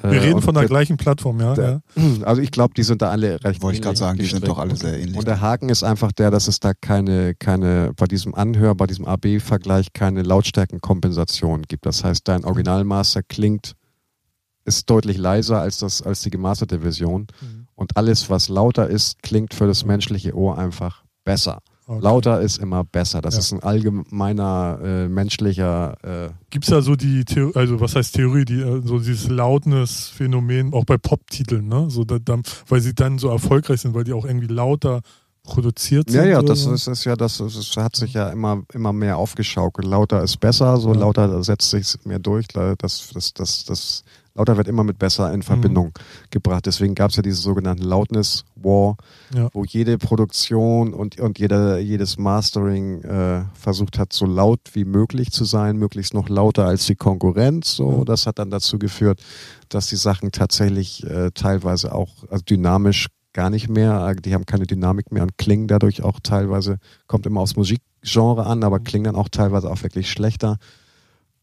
Wir 0.00 0.10
Äh, 0.12 0.18
reden 0.18 0.42
von 0.42 0.54
der 0.54 0.62
der- 0.62 0.68
gleichen 0.68 0.96
Plattform, 0.96 1.40
ja. 1.40 1.54
der- 1.54 1.82
ja. 1.96 2.02
Also 2.24 2.40
ich 2.40 2.50
glaube, 2.50 2.74
die 2.74 2.82
sind 2.84 3.02
da 3.02 3.10
alle 3.10 3.42
recht 3.42 3.62
Wollte 3.62 3.76
ich 3.78 3.82
gerade 3.82 3.96
sagen, 3.96 4.18
die 4.18 4.26
sind 4.26 4.46
doch 4.46 4.58
alle 4.58 4.76
sehr 4.76 4.98
ähnlich. 4.98 5.16
Und 5.16 5.26
der 5.26 5.40
Haken 5.40 5.68
ist 5.68 5.82
einfach 5.82 6.12
der, 6.12 6.30
dass 6.30 6.46
es 6.48 6.60
da 6.60 6.72
keine, 6.74 7.34
keine, 7.34 7.92
bei 7.96 8.06
diesem 8.06 8.34
Anhör, 8.34 8.74
bei 8.74 8.86
diesem 8.86 9.06
AB-Vergleich 9.06 9.92
keine 9.92 10.22
Lautstärkenkompensation 10.22 11.62
gibt. 11.62 11.86
Das 11.86 12.04
heißt, 12.04 12.28
dein 12.28 12.44
Originalmaster 12.44 13.22
klingt, 13.22 13.72
ist 14.64 14.88
deutlich 14.90 15.16
leiser 15.16 15.60
als 15.60 15.78
das, 15.78 16.02
als 16.02 16.20
die 16.22 16.30
gemasterte 16.30 16.80
Version. 16.80 17.26
Mhm. 17.40 17.66
Und 17.74 17.96
alles, 17.96 18.28
was 18.28 18.48
lauter 18.48 18.88
ist, 18.88 19.22
klingt 19.22 19.54
für 19.54 19.66
das 19.66 19.84
menschliche 19.84 20.34
Ohr 20.36 20.58
einfach 20.58 21.04
besser. 21.24 21.60
Okay. 21.90 22.04
Lauter 22.04 22.40
ist 22.42 22.58
immer 22.58 22.84
besser. 22.84 23.22
Das 23.22 23.32
Ja. 23.34 23.40
ist 23.40 23.52
ein 23.52 23.62
allgemeiner 23.62 24.78
äh, 24.84 25.08
menschlicher 25.08 25.96
äh, 26.26 26.28
Gibt 26.50 26.66
es 26.66 26.70
ja 26.70 26.82
so 26.82 26.96
die 26.96 27.24
Theorie, 27.24 27.54
also 27.56 27.80
was 27.80 27.96
heißt 27.96 28.14
Theorie, 28.14 28.44
die, 28.44 28.60
äh, 28.60 28.82
so 28.84 28.98
dieses 28.98 29.28
Loudness-Phänomen, 29.28 30.74
auch 30.74 30.84
bei 30.84 30.98
Pop-Titeln, 30.98 31.66
ne? 31.66 31.86
So, 31.88 32.04
da, 32.04 32.18
dann, 32.18 32.42
weil 32.68 32.82
sie 32.82 32.94
dann 32.94 33.18
so 33.18 33.28
erfolgreich 33.30 33.80
sind, 33.80 33.94
weil 33.94 34.04
die 34.04 34.12
auch 34.12 34.26
irgendwie 34.26 34.48
lauter 34.48 35.00
produziert 35.44 36.10
Ja, 36.10 36.20
sind. 36.22 36.30
ja, 36.30 36.38
oder 36.40 36.48
das 36.48 36.66
ist, 36.66 36.88
ist 36.88 37.04
ja, 37.04 37.16
das 37.16 37.40
ist, 37.40 37.76
hat 37.78 37.96
sich 37.96 38.12
ja 38.12 38.28
immer, 38.28 38.62
immer 38.74 38.92
mehr 38.92 39.16
aufgeschaukelt. 39.16 39.86
Lauter 39.88 40.22
ist 40.22 40.38
besser, 40.40 40.76
so 40.76 40.92
Ja. 40.92 41.00
lauter 41.00 41.42
setzt 41.42 41.70
sich 41.70 41.94
mehr 42.04 42.18
durch. 42.18 42.48
Das, 42.48 43.08
das, 43.14 43.32
das, 43.32 43.64
das, 43.64 44.04
lauter 44.38 44.56
wird 44.56 44.68
immer 44.68 44.84
mit 44.84 44.98
besser 44.98 45.32
in 45.32 45.42
Verbindung 45.42 45.92
gebracht. 46.30 46.64
Deswegen 46.66 46.94
gab 46.94 47.10
es 47.10 47.16
ja 47.16 47.22
diese 47.22 47.40
sogenannten 47.40 47.82
Loudness 47.82 48.44
War, 48.54 48.96
Ja. 49.34 49.48
wo 49.52 49.64
jede 49.64 49.98
Produktion 49.98 50.94
und, 50.94 51.20
und 51.20 51.38
jeder, 51.38 51.78
jedes 51.78 52.18
Mastering 52.18 53.02
äh, 53.02 53.44
versucht 53.54 53.98
hat, 53.98 54.12
so 54.12 54.26
laut 54.26 54.60
wie 54.72 54.84
möglich 54.84 55.30
zu 55.32 55.44
sein, 55.44 55.76
möglichst 55.76 56.14
noch 56.14 56.28
lauter 56.28 56.66
als 56.66 56.86
die 56.86 56.94
Konkurrenz. 56.94 57.74
So, 57.74 57.98
Ja. 57.98 58.04
das 58.04 58.26
hat 58.26 58.38
dann 58.38 58.50
dazu 58.50 58.78
geführt, 58.78 59.20
dass 59.68 59.88
die 59.88 59.96
Sachen 59.96 60.30
tatsächlich 60.32 61.04
äh, 61.04 61.30
teilweise 61.34 61.92
auch 61.94 62.24
also 62.30 62.44
dynamisch 62.44 63.08
gar 63.32 63.50
nicht 63.50 63.68
mehr, 63.68 64.06
äh, 64.08 64.16
die 64.16 64.34
haben 64.34 64.46
keine 64.46 64.66
Dynamik 64.66 65.12
mehr 65.12 65.22
und 65.22 65.36
klingen 65.36 65.66
dadurch 65.66 66.02
auch 66.02 66.20
teilweise, 66.22 66.78
kommt 67.06 67.26
immer 67.26 67.40
aufs 67.40 67.56
Musikgenre 67.56 68.46
an, 68.46 68.62
aber 68.62 68.78
klingen 68.80 69.04
dann 69.04 69.16
auch 69.16 69.28
teilweise 69.28 69.68
auch 69.70 69.82
wirklich 69.82 70.10
schlechter. 70.10 70.58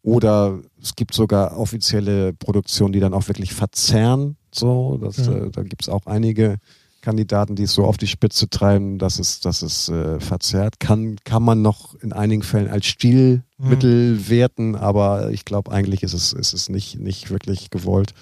Oder 0.06 0.60
es 0.82 0.95
gibt 0.95 1.15
sogar 1.15 1.57
offizielle 1.57 2.32
Produktionen, 2.34 2.94
die 2.94 2.99
dann 2.99 3.14
auch 3.15 3.27
wirklich 3.27 3.53
verzerren. 3.53 4.38
So, 4.53 4.98
das, 5.02 5.18
Ja. 5.18 5.34
äh, 5.34 5.49
da 5.49 5.64
gibt 5.64 5.82
es 5.82 5.90
auch 5.90 6.06
einige 6.06 6.57
Kandidaten, 7.02 7.56
die 7.56 7.64
es 7.64 7.73
so 7.73 7.86
auf 7.86 7.98
die 7.98 8.06
Spitze 8.07 8.48
treiben, 8.49 8.99
dass 8.99 9.18
es, 9.19 9.40
dass 9.40 9.64
es 9.64 9.90
äh, 9.90 10.19
verzerrt. 10.19 10.80
Kann, 10.80 11.18
kann 11.23 11.41
man 11.41 11.61
noch 11.64 11.95
in 12.02 12.14
einigen 12.14 12.44
Fällen 12.44 12.69
als 12.69 12.86
Stilmittel 12.86 14.30
werten, 14.30 14.76
aber 14.76 15.32
ich 15.32 15.44
glaube, 15.44 15.72
eigentlich 15.72 16.03
ist 16.03 16.14
es, 16.14 16.34
ist 16.34 16.53
es 16.53 16.69
nicht, 16.69 16.99
nicht 16.99 17.32
wirklich 17.32 17.72
gewollt. 17.72 18.14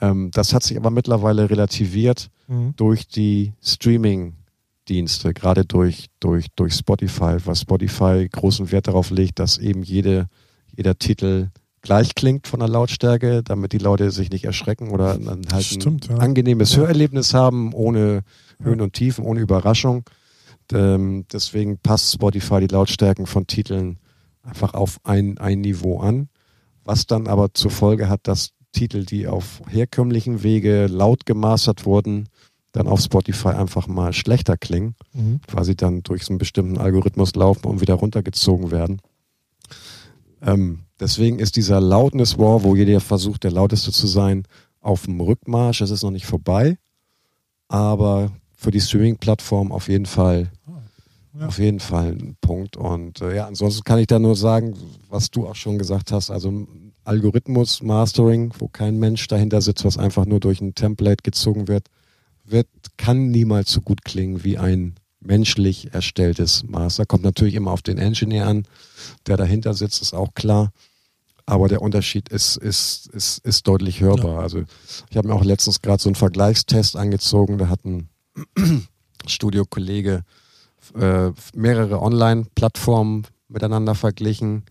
Ähm, 0.00 0.30
das 0.32 0.54
hat 0.54 0.62
sich 0.62 0.76
aber 0.76 0.90
mittlerweile 0.90 1.50
relativiert 1.50 2.30
Mhm. 2.48 2.74
durch 2.76 3.06
die 3.08 3.52
Streaming-Dienste, 3.62 5.32
gerade 5.34 5.64
durch, 5.64 6.06
durch, 6.20 6.46
durch 6.56 6.74
Spotify, 6.74 7.36
weil 7.44 7.54
Spotify 7.54 8.28
großen 8.30 8.72
Wert 8.72 8.88
darauf 8.88 9.10
legt, 9.10 9.38
dass 9.38 9.58
eben 9.58 9.82
jede, 9.82 10.26
jeder 10.76 10.98
Titel 10.98 11.48
gleich 11.82 12.14
klingt 12.14 12.46
von 12.46 12.60
der 12.60 12.68
Lautstärke, 12.68 13.42
damit 13.42 13.72
die 13.72 13.78
Leute 13.78 14.10
sich 14.10 14.30
nicht 14.30 14.44
erschrecken 14.44 14.90
oder 14.90 15.16
dann 15.18 15.42
halt 15.52 15.64
Stimmt, 15.64 16.10
ein 16.10 16.16
ja. 16.16 16.22
angenehmes. 16.22 16.76
Hörerlebnis 16.76 17.32
haben, 17.34 17.72
ohne 17.72 18.22
Höhen 18.62 18.80
und 18.80 18.92
Tiefen, 18.92 19.24
ohne 19.24 19.40
Überraschung. 19.40 20.04
Ähm, 20.72 21.24
deswegen 21.32 21.78
passt 21.78 22.12
Spotify 22.12 22.60
die 22.60 22.72
Lautstärken 22.72 23.26
von 23.26 23.46
Titeln 23.46 23.98
einfach 24.42 24.74
auf 24.74 24.98
ein, 25.04 25.38
ein 25.38 25.60
Niveau 25.62 26.00
an, 26.00 26.28
was 26.84 27.06
dann 27.06 27.26
aber 27.26 27.54
zur 27.54 27.70
Folge 27.70 28.08
hat, 28.08 28.20
dass 28.28 28.50
Titel, 28.72 29.04
die 29.04 29.26
auf 29.26 29.62
herkömmlichen 29.68 30.42
Wege 30.42 30.86
laut 30.86 31.26
gemastert 31.26 31.86
wurden, 31.86 32.28
dann 32.72 32.86
auf 32.86 33.00
Spotify 33.00 33.48
einfach 33.48 33.88
mal 33.88 34.12
schlechter 34.12 34.56
klingen, 34.56 34.94
Mhm. 35.12 35.40
quasi 35.46 35.74
dann 35.74 36.02
durch 36.04 36.24
so 36.24 36.30
einen 36.32 36.38
bestimmten 36.38 36.78
Algorithmus 36.78 37.34
laufen 37.34 37.66
und 37.66 37.80
wieder 37.80 37.94
runtergezogen 37.94 38.70
werden. 38.70 39.00
Ähm, 40.42 40.80
deswegen 40.98 41.38
ist 41.38 41.56
dieser 41.56 41.80
Loudness 41.80 42.38
War, 42.38 42.62
wo 42.62 42.74
jeder 42.74 43.00
versucht, 43.00 43.44
der 43.44 43.52
lauteste 43.52 43.92
zu 43.92 44.06
sein, 44.06 44.44
auf 44.80 45.04
dem 45.04 45.20
Rückmarsch. 45.20 45.80
Es 45.80 45.90
ist 45.90 46.02
noch 46.02 46.10
nicht 46.10 46.26
vorbei, 46.26 46.78
aber 47.68 48.32
für 48.56 48.70
die 48.70 48.80
Streaming-Plattform 48.80 49.72
auf 49.72 49.88
jeden 49.88 50.06
Fall, 50.06 50.50
Ja. 51.38 51.46
auf 51.46 51.58
jeden 51.58 51.80
Fall 51.80 52.12
ein 52.12 52.36
Punkt. 52.40 52.76
Und 52.76 53.20
äh, 53.20 53.36
ja, 53.36 53.46
ansonsten 53.46 53.84
kann 53.84 53.98
ich 53.98 54.06
da 54.06 54.18
nur 54.18 54.36
sagen, 54.36 54.74
was 55.08 55.30
du 55.30 55.46
auch 55.46 55.54
schon 55.54 55.78
gesagt 55.78 56.12
hast. 56.12 56.30
Also 56.30 56.66
Algorithmus-Mastering, 57.04 58.52
wo 58.58 58.68
kein 58.68 58.98
Mensch 58.98 59.26
dahinter 59.28 59.60
sitzt, 59.60 59.84
was 59.84 59.98
einfach 59.98 60.26
nur 60.26 60.40
durch 60.40 60.60
ein 60.60 60.74
Template 60.74 61.22
gezogen 61.22 61.68
wird, 61.68 61.88
wird, 62.44 62.66
kann 62.96 63.30
niemals 63.30 63.70
so 63.70 63.80
gut 63.80 64.04
klingen 64.04 64.44
wie 64.44 64.58
ein 64.58 64.94
menschlich 65.20 65.92
erstelltes 65.92 66.64
Master. 66.64 67.06
Kommt 67.06 67.24
natürlich 67.24 67.54
immer 67.54 67.70
auf 67.70 67.82
den 67.82 67.98
Engineer 67.98 68.46
an, 68.46 68.64
der 69.26 69.36
dahinter 69.36 69.74
sitzt, 69.74 70.02
ist 70.02 70.14
auch 70.14 70.34
klar. 70.34 70.72
Aber 71.46 71.68
der 71.68 71.82
Unterschied 71.82 72.28
ist, 72.28 72.56
ist, 72.56 73.08
ist, 73.08 73.38
ist 73.38 73.66
deutlich 73.66 74.00
hörbar. 74.00 74.34
Ja. 74.34 74.40
Also 74.40 74.62
ich 75.10 75.16
habe 75.16 75.28
mir 75.28 75.34
auch 75.34 75.44
letztens 75.44 75.82
gerade 75.82 76.02
so 76.02 76.08
einen 76.08 76.14
Vergleichstest 76.14 76.96
angezogen. 76.96 77.58
Da 77.58 77.68
hat 77.68 77.84
ein 77.84 78.08
Studiokollege 79.26 80.22
äh, 80.98 81.30
mehrere 81.54 82.00
Online-Plattformen 82.00 83.26
miteinander 83.48 83.94
verglichen 83.94 84.64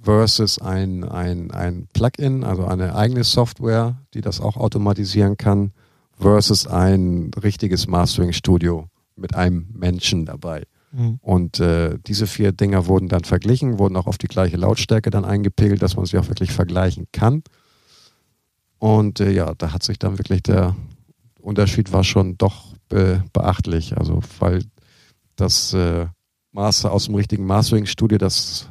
versus 0.00 0.60
ein, 0.60 1.04
ein, 1.04 1.50
ein 1.50 1.88
Plugin, 1.92 2.44
also 2.44 2.64
eine 2.64 2.94
eigene 2.94 3.24
Software, 3.24 3.98
die 4.14 4.20
das 4.20 4.40
auch 4.40 4.56
automatisieren 4.56 5.36
kann, 5.36 5.72
versus 6.18 6.66
ein 6.66 7.30
richtiges 7.42 7.86
Mastering-Studio 7.86 8.88
mit 9.18 9.34
einem 9.34 9.68
Menschen 9.74 10.26
dabei. 10.26 10.64
Mhm. 10.92 11.18
Und 11.20 11.60
äh, 11.60 11.98
diese 12.06 12.26
vier 12.26 12.52
Dinger 12.52 12.86
wurden 12.86 13.08
dann 13.08 13.24
verglichen, 13.24 13.78
wurden 13.78 13.96
auch 13.96 14.06
auf 14.06 14.18
die 14.18 14.28
gleiche 14.28 14.56
Lautstärke 14.56 15.10
dann 15.10 15.24
eingepegelt, 15.24 15.82
dass 15.82 15.96
man 15.96 16.06
sie 16.06 16.18
auch 16.18 16.28
wirklich 16.28 16.52
vergleichen 16.52 17.06
kann. 17.12 17.42
Und 18.78 19.20
äh, 19.20 19.30
ja, 19.30 19.54
da 19.54 19.72
hat 19.72 19.82
sich 19.82 19.98
dann 19.98 20.18
wirklich 20.18 20.42
der 20.42 20.76
Unterschied 21.40 21.92
war 21.92 22.04
schon 22.04 22.38
doch 22.38 22.74
be 22.88 23.24
beachtlich. 23.32 23.96
Also 23.96 24.20
weil 24.38 24.64
das 25.36 25.74
äh, 25.74 26.06
Master 26.52 26.92
aus 26.92 27.06
dem 27.06 27.14
richtigen 27.14 27.46
Mastering-Studio, 27.46 28.18
das 28.18 28.68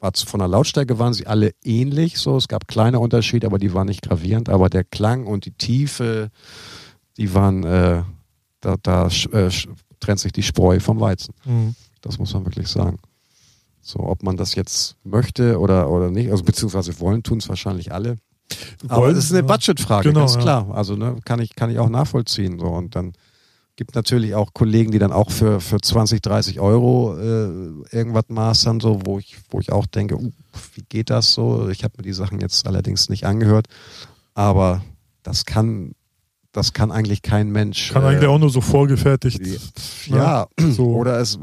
war 0.00 0.12
von 0.14 0.38
der 0.38 0.48
Lautstärke 0.48 0.98
waren 0.98 1.12
sie 1.12 1.26
alle 1.26 1.52
ähnlich. 1.64 2.18
So, 2.18 2.36
es 2.36 2.48
gab 2.48 2.68
kleine 2.68 3.00
Unterschiede, 3.00 3.46
aber 3.46 3.58
die 3.58 3.74
waren 3.74 3.86
nicht 3.86 4.02
gravierend. 4.02 4.48
Aber 4.48 4.68
der 4.68 4.84
Klang 4.84 5.26
und 5.26 5.44
die 5.44 5.52
Tiefe, 5.52 6.30
die 7.16 7.34
waren, 7.34 7.64
äh, 7.64 8.02
da, 8.60 8.76
da 8.82 9.08
äh, 9.32 9.50
trennt 10.00 10.20
sich 10.20 10.32
die 10.32 10.42
Spreu 10.42 10.80
vom 10.80 11.00
Weizen. 11.00 11.34
Mhm. 11.44 11.74
Das 12.00 12.18
muss 12.18 12.32
man 12.34 12.44
wirklich 12.44 12.68
sagen. 12.68 12.98
So, 13.80 14.00
ob 14.00 14.22
man 14.22 14.36
das 14.36 14.54
jetzt 14.54 14.96
möchte 15.04 15.58
oder, 15.58 15.90
oder 15.90 16.10
nicht, 16.10 16.30
also 16.30 16.44
beziehungsweise 16.44 16.98
wollen, 17.00 17.22
tun 17.22 17.38
es 17.38 17.48
wahrscheinlich 17.48 17.92
alle. 17.92 18.18
Aber 18.88 19.08
es 19.08 19.18
ist 19.18 19.32
eine 19.32 19.42
Budgetfrage, 19.42 20.08
genau, 20.08 20.20
ganz 20.20 20.38
klar. 20.38 20.66
Ja. 20.68 20.74
Also 20.74 20.96
ne, 20.96 21.16
kann 21.24 21.40
ich 21.40 21.54
kann 21.54 21.70
ich 21.70 21.78
auch 21.78 21.88
nachvollziehen. 21.88 22.58
So 22.58 22.66
und 22.66 22.96
dann 22.96 23.12
gibt 23.78 23.94
natürlich 23.94 24.34
auch 24.34 24.52
Kollegen, 24.54 24.90
die 24.90 24.98
dann 24.98 25.12
auch 25.12 25.30
für, 25.30 25.60
für 25.60 25.80
20, 25.80 26.20
30 26.20 26.58
Euro 26.58 27.16
äh, 27.16 27.96
irgendwas 27.96 28.24
mastern, 28.28 28.80
so, 28.80 29.00
wo 29.04 29.20
ich, 29.20 29.38
wo 29.50 29.60
ich 29.60 29.70
auch 29.70 29.86
denke, 29.86 30.16
uh, 30.16 30.32
wie 30.74 30.82
geht 30.88 31.10
das 31.10 31.32
so? 31.32 31.68
Ich 31.68 31.84
habe 31.84 31.94
mir 31.96 32.02
die 32.02 32.12
Sachen 32.12 32.40
jetzt 32.40 32.66
allerdings 32.66 33.08
nicht 33.08 33.24
angehört, 33.24 33.68
aber 34.34 34.82
das 35.22 35.44
kann, 35.44 35.92
das 36.52 36.72
kann 36.72 36.90
eigentlich 36.90 37.22
kein 37.22 37.50
Mensch. 37.50 37.92
Kann 37.92 38.02
äh, 38.02 38.06
eigentlich 38.08 38.28
auch 38.28 38.38
nur 38.38 38.50
so 38.50 38.60
vorgefertigt. 38.60 39.40
Ja, 40.06 40.46
ne? 40.58 40.72
so. 40.72 40.94
oder 40.94 41.20
es, 41.20 41.38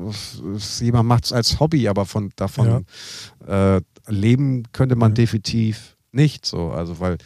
es 0.56 0.80
jemand 0.80 1.07
macht 1.07 1.26
es 1.26 1.34
als 1.34 1.60
Hobby, 1.60 1.88
aber 1.88 2.06
von 2.06 2.32
davon 2.36 2.86
ja. 3.48 3.76
äh, 3.77 3.82
leben 4.07 4.64
könnte 4.72 4.95
man 4.95 5.11
ja. 5.11 5.15
definitiv 5.15 5.95
nicht 6.11 6.45
so. 6.45 6.72
Also 6.72 6.99
weil 6.99 7.18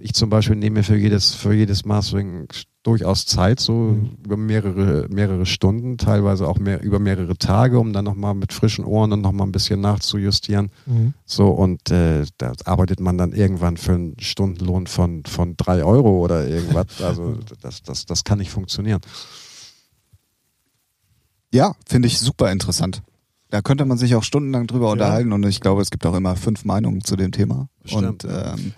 ich 0.00 0.14
zum 0.14 0.30
Beispiel 0.30 0.56
nehme 0.56 0.82
für 0.82 0.96
jedes, 0.96 1.34
für 1.34 1.52
jedes 1.52 1.84
Mastering 1.84 2.48
durchaus 2.82 3.26
Zeit, 3.26 3.60
so 3.60 3.72
mhm. 3.72 4.18
über 4.24 4.36
mehrere, 4.36 5.06
mehrere 5.08 5.46
Stunden, 5.46 5.98
teilweise 5.98 6.48
auch 6.48 6.58
mehr, 6.58 6.82
über 6.82 6.98
mehrere 6.98 7.36
Tage, 7.36 7.78
um 7.78 7.92
dann 7.92 8.04
nochmal 8.04 8.34
mit 8.34 8.52
frischen 8.52 8.84
Ohren 8.84 9.10
dann 9.10 9.20
nochmal 9.20 9.46
ein 9.46 9.52
bisschen 9.52 9.80
nachzujustieren. 9.80 10.70
Mhm. 10.86 11.14
So, 11.24 11.48
und 11.48 11.90
äh, 11.90 12.24
da 12.38 12.52
arbeitet 12.64 13.00
man 13.00 13.18
dann 13.18 13.32
irgendwann 13.32 13.76
für 13.76 13.92
einen 13.92 14.16
Stundenlohn 14.18 14.86
von, 14.86 15.24
von 15.24 15.56
drei 15.56 15.84
Euro 15.84 16.20
oder 16.20 16.46
irgendwas. 16.46 16.86
Also 17.02 17.38
das, 17.60 17.82
das, 17.82 18.06
das 18.06 18.24
kann 18.24 18.38
nicht 18.38 18.50
funktionieren. 18.50 19.00
Ja, 21.52 21.74
finde 21.86 22.08
ich 22.08 22.18
super 22.18 22.50
interessant. 22.50 23.02
Da 23.52 23.60
könnte 23.60 23.84
man 23.84 23.98
sich 23.98 24.14
auch 24.14 24.22
stundenlang 24.22 24.66
drüber 24.66 24.86
ja. 24.86 24.92
unterhalten 24.92 25.30
und 25.30 25.44
ich 25.44 25.60
glaube, 25.60 25.82
es 25.82 25.90
gibt 25.90 26.06
auch 26.06 26.14
immer 26.14 26.36
fünf 26.36 26.64
Meinungen 26.64 27.04
zu 27.04 27.16
dem 27.16 27.32
Thema. 27.32 27.68
Stimmt. 27.84 28.24
Und 28.24 28.32
ähm, 28.32 28.72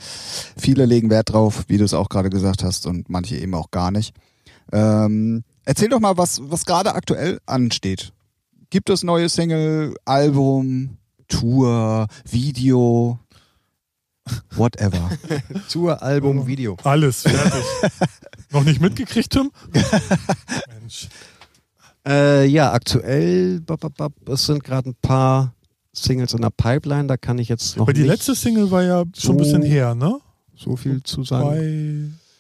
viele 0.57 0.85
legen 0.85 1.11
Wert 1.11 1.33
drauf, 1.33 1.63
wie 1.69 1.79
du 1.79 1.85
es 1.85 1.95
auch 1.95 2.09
gerade 2.09 2.29
gesagt 2.29 2.65
hast, 2.65 2.85
und 2.89 3.09
manche 3.09 3.37
eben 3.37 3.55
auch 3.55 3.71
gar 3.71 3.93
nicht. 3.93 4.17
Ähm, 4.73 5.45
erzähl 5.65 5.91
doch 5.91 6.01
mal, 6.01 6.17
was, 6.17 6.41
was 6.43 6.65
gerade 6.67 6.97
aktuell 6.97 7.39
ansteht. 7.47 8.13
Gibt 8.69 8.91
es 8.91 9.05
neue 9.05 9.29
Single, 9.29 9.95
Album, 10.07 10.97
Tour, 11.29 12.09
Video? 12.29 13.21
Whatever. 14.57 15.09
Tour, 15.71 16.03
Album, 16.03 16.49
Video. 16.49 16.77
Alles 16.83 17.23
fertig. 17.23 17.65
Noch 18.51 18.65
nicht 18.65 18.81
mitgekriegt, 18.81 19.31
Tim? 19.31 19.53
Mensch. 20.81 21.09
Äh, 22.07 22.47
ja, 22.47 22.73
aktuell, 22.73 23.63
es 24.27 24.47
sind 24.47 24.63
gerade 24.63 24.91
ein 24.91 24.97
paar 25.01 25.55
Singles 25.93 26.35
in 26.35 26.43
der 26.43 26.51
Pipeline, 26.51 27.07
da 27.07 27.17
kann 27.17 27.39
ich 27.39 27.49
jetzt 27.49 27.77
noch. 27.77 27.85
Aber 27.85 27.93
die 27.93 28.03
letzte 28.03 28.35
Single 28.35 28.71
war 28.71 28.83
ja 28.83 29.05
schon 29.15 29.15
so, 29.15 29.33
ein 29.33 29.37
bisschen 29.39 29.63
her, 29.63 29.95
ne? 29.95 30.19
So 30.55 30.77
viel 30.77 31.03
zu 31.03 31.25
sagen. 31.25 31.49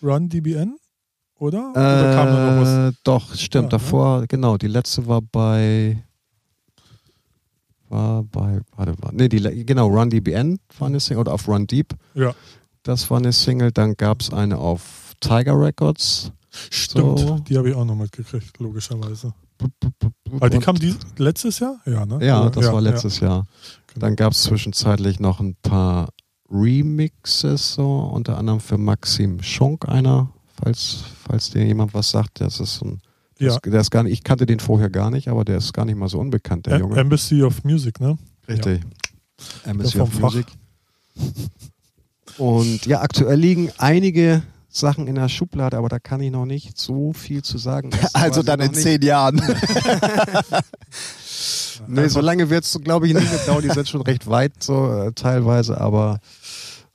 Bei 0.02 0.06
Run 0.06 0.28
DBN, 0.28 0.76
oder? 1.38 1.72
Äh, 1.74 1.78
oder 1.78 2.14
kam 2.14 2.26
da 2.26 2.54
noch 2.54 2.62
was? 2.62 2.94
Doch, 3.04 3.34
stimmt, 3.34 3.54
ja, 3.54 3.62
ne? 3.62 3.68
davor, 3.68 4.20
ne? 4.20 4.26
genau, 4.26 4.56
die 4.58 4.68
letzte 4.68 5.06
war 5.06 5.22
bei. 5.22 6.02
War 7.88 8.24
bei, 8.24 8.60
warte, 8.76 8.94
war, 9.02 9.12
nee, 9.12 9.28
die, 9.28 9.64
genau, 9.64 9.88
Run 9.88 10.10
DBN 10.10 10.58
war 10.78 10.88
eine 10.88 11.00
Single, 11.00 11.20
oder 11.20 11.32
auf 11.32 11.48
Run 11.48 11.66
Deep. 11.66 11.94
Ja. 12.14 12.34
Das 12.82 13.08
war 13.10 13.18
eine 13.18 13.32
Single, 13.32 13.72
dann 13.72 13.94
gab 13.96 14.20
es 14.20 14.32
eine 14.32 14.58
auf 14.58 15.14
Tiger 15.20 15.58
Records. 15.58 16.32
Stimmt, 16.70 17.18
so. 17.18 17.38
die 17.38 17.56
habe 17.56 17.70
ich 17.70 17.74
auch 17.74 17.84
noch 17.84 17.94
mitgekriegt, 17.94 18.58
logischerweise. 18.58 19.32
Aber 20.30 20.50
die 20.50 20.58
kam 20.58 20.76
die, 20.76 20.94
letztes 21.18 21.58
Jahr? 21.58 21.80
Ja, 21.86 22.06
ne? 22.06 22.24
Ja, 22.24 22.48
das 22.50 22.66
ja, 22.66 22.72
war 22.72 22.80
letztes 22.80 23.20
ja. 23.20 23.28
Jahr. 23.28 23.46
Genau. 23.88 24.06
Dann 24.06 24.16
gab 24.16 24.32
es 24.32 24.42
zwischenzeitlich 24.42 25.20
noch 25.20 25.40
ein 25.40 25.56
paar 25.62 26.08
Remixes, 26.50 27.74
so 27.74 28.10
unter 28.12 28.38
anderem 28.38 28.60
für 28.60 28.78
Maxim 28.78 29.42
Schunk 29.42 29.88
einer, 29.88 30.30
falls, 30.60 31.04
falls 31.26 31.50
dir 31.50 31.64
jemand 31.64 31.94
was 31.94 32.10
sagt. 32.10 32.40
Das 32.40 32.60
ist 32.60 32.82
ein, 32.82 33.00
ja. 33.38 33.56
der 33.58 33.80
ist 33.80 33.90
gar 33.90 34.02
nicht, 34.02 34.12
ich 34.12 34.24
kannte 34.24 34.46
den 34.46 34.60
vorher 34.60 34.90
gar 34.90 35.10
nicht, 35.10 35.28
aber 35.28 35.44
der 35.44 35.58
ist 35.58 35.72
gar 35.72 35.84
nicht 35.84 35.96
mal 35.96 36.08
so 36.08 36.18
unbekannt, 36.18 36.66
der 36.66 36.74
A 36.74 36.78
Junge. 36.78 36.96
Embassy 36.96 37.42
of 37.42 37.64
Music, 37.64 38.00
ne? 38.00 38.18
Richtig. 38.48 38.80
Embassy 39.64 40.00
of 40.00 40.18
Music. 40.18 40.46
Und 42.38 42.86
ja, 42.86 43.00
aktuell 43.00 43.38
liegen 43.38 43.70
einige 43.78 44.42
Sachen 44.76 45.06
in 45.06 45.14
der 45.14 45.28
Schublade, 45.28 45.76
aber 45.76 45.88
da 45.88 45.98
kann 45.98 46.20
ich 46.20 46.30
noch 46.32 46.46
nicht 46.46 46.76
so 46.78 47.12
viel 47.12 47.42
zu 47.42 47.58
sagen. 47.58 47.90
also 48.12 48.42
dann 48.42 48.60
in 48.60 48.74
zehn 48.74 49.00
Jahren. 49.02 49.36
nee, 51.86 52.08
so 52.08 52.20
lange 52.20 52.50
wird 52.50 52.64
es, 52.64 52.80
glaube 52.82 53.06
ich, 53.06 53.14
nicht 53.14 53.30
mehr 53.30 53.40
dauern. 53.46 53.62
Die 53.62 53.70
sind 53.70 53.88
schon 53.88 54.02
recht 54.02 54.28
weit 54.28 54.62
so 54.62 54.92
äh, 54.92 55.12
teilweise, 55.12 55.80
aber 55.80 56.18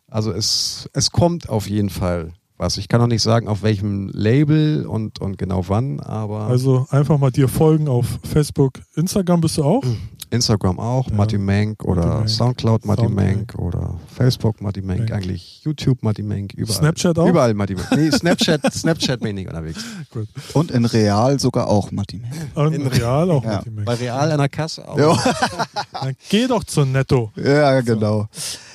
also 0.08 0.32
es, 0.32 0.90
es 0.94 1.12
kommt 1.12 1.48
auf 1.50 1.70
jeden 1.70 1.90
Fall 1.90 2.34
was. 2.58 2.78
Ich 2.78 2.90
kann 2.90 3.00
noch 3.00 3.08
nicht 3.08 3.24
sagen, 3.24 3.48
auf 3.48 3.64
welchem 3.64 4.10
Label 4.10 4.86
und, 4.86 5.20
und 5.20 5.38
genau 5.38 5.70
wann, 5.70 6.02
aber. 6.02 6.42
Also 6.42 6.86
einfach 6.90 7.18
mal 7.18 7.32
dir 7.32 7.48
folgen 7.48 7.88
auf 7.88 8.20
Facebook, 8.24 8.82
Instagram 8.96 9.40
bist 9.42 9.58
du 9.58 9.64
auch? 9.64 9.84
Instagram 10.32 10.80
auch, 10.80 11.08
ja. 11.08 11.16
Matti 11.16 11.38
Mank 11.38 11.84
oder 11.84 12.06
Mank. 12.06 12.30
Soundcloud 12.30 12.86
Matti 12.86 13.08
Mank 13.08 13.56
oder 13.56 14.00
Facebook 14.16 14.62
Matti 14.62 14.82
Mank, 14.82 15.12
eigentlich 15.12 15.64
YouTube 15.64 16.04
Matti 16.04 16.24
Mank, 16.24 16.54
überall. 16.54 16.78
Snapchat 16.78 17.18
auch? 17.18 17.28
Überall 17.28 17.54
Matti 17.54 17.76
Mank. 17.76 17.92
Nee, 17.96 18.12
Snapchat, 18.12 18.62
Snapchat 18.74 19.20
bin 19.20 19.38
ich 19.38 19.48
unterwegs. 19.48 19.84
Gut. 20.12 20.28
Und 20.54 20.72
in 20.72 20.86
Real 20.86 21.40
sogar 21.40 21.68
auch 21.68 21.92
Matti 21.92 22.22
Mank. 22.22 22.74
In 22.74 22.88
Real 22.88 23.32
auch 23.32 23.44
ja. 23.44 23.54
Matti 23.54 23.70
Mank. 23.72 23.86
Bei 23.86 23.96
Real 23.96 24.32
an 24.32 24.38
der 24.38 24.50
Kasse 24.50 24.88
auch. 24.88 24.98
Ja. 24.98 25.18
Dann 25.92 26.16
geh 26.30 26.48
doch 26.48 26.64
zur 26.64 26.86
Netto. 26.86 27.32
Ja, 27.36 27.82
genau. 27.82 28.28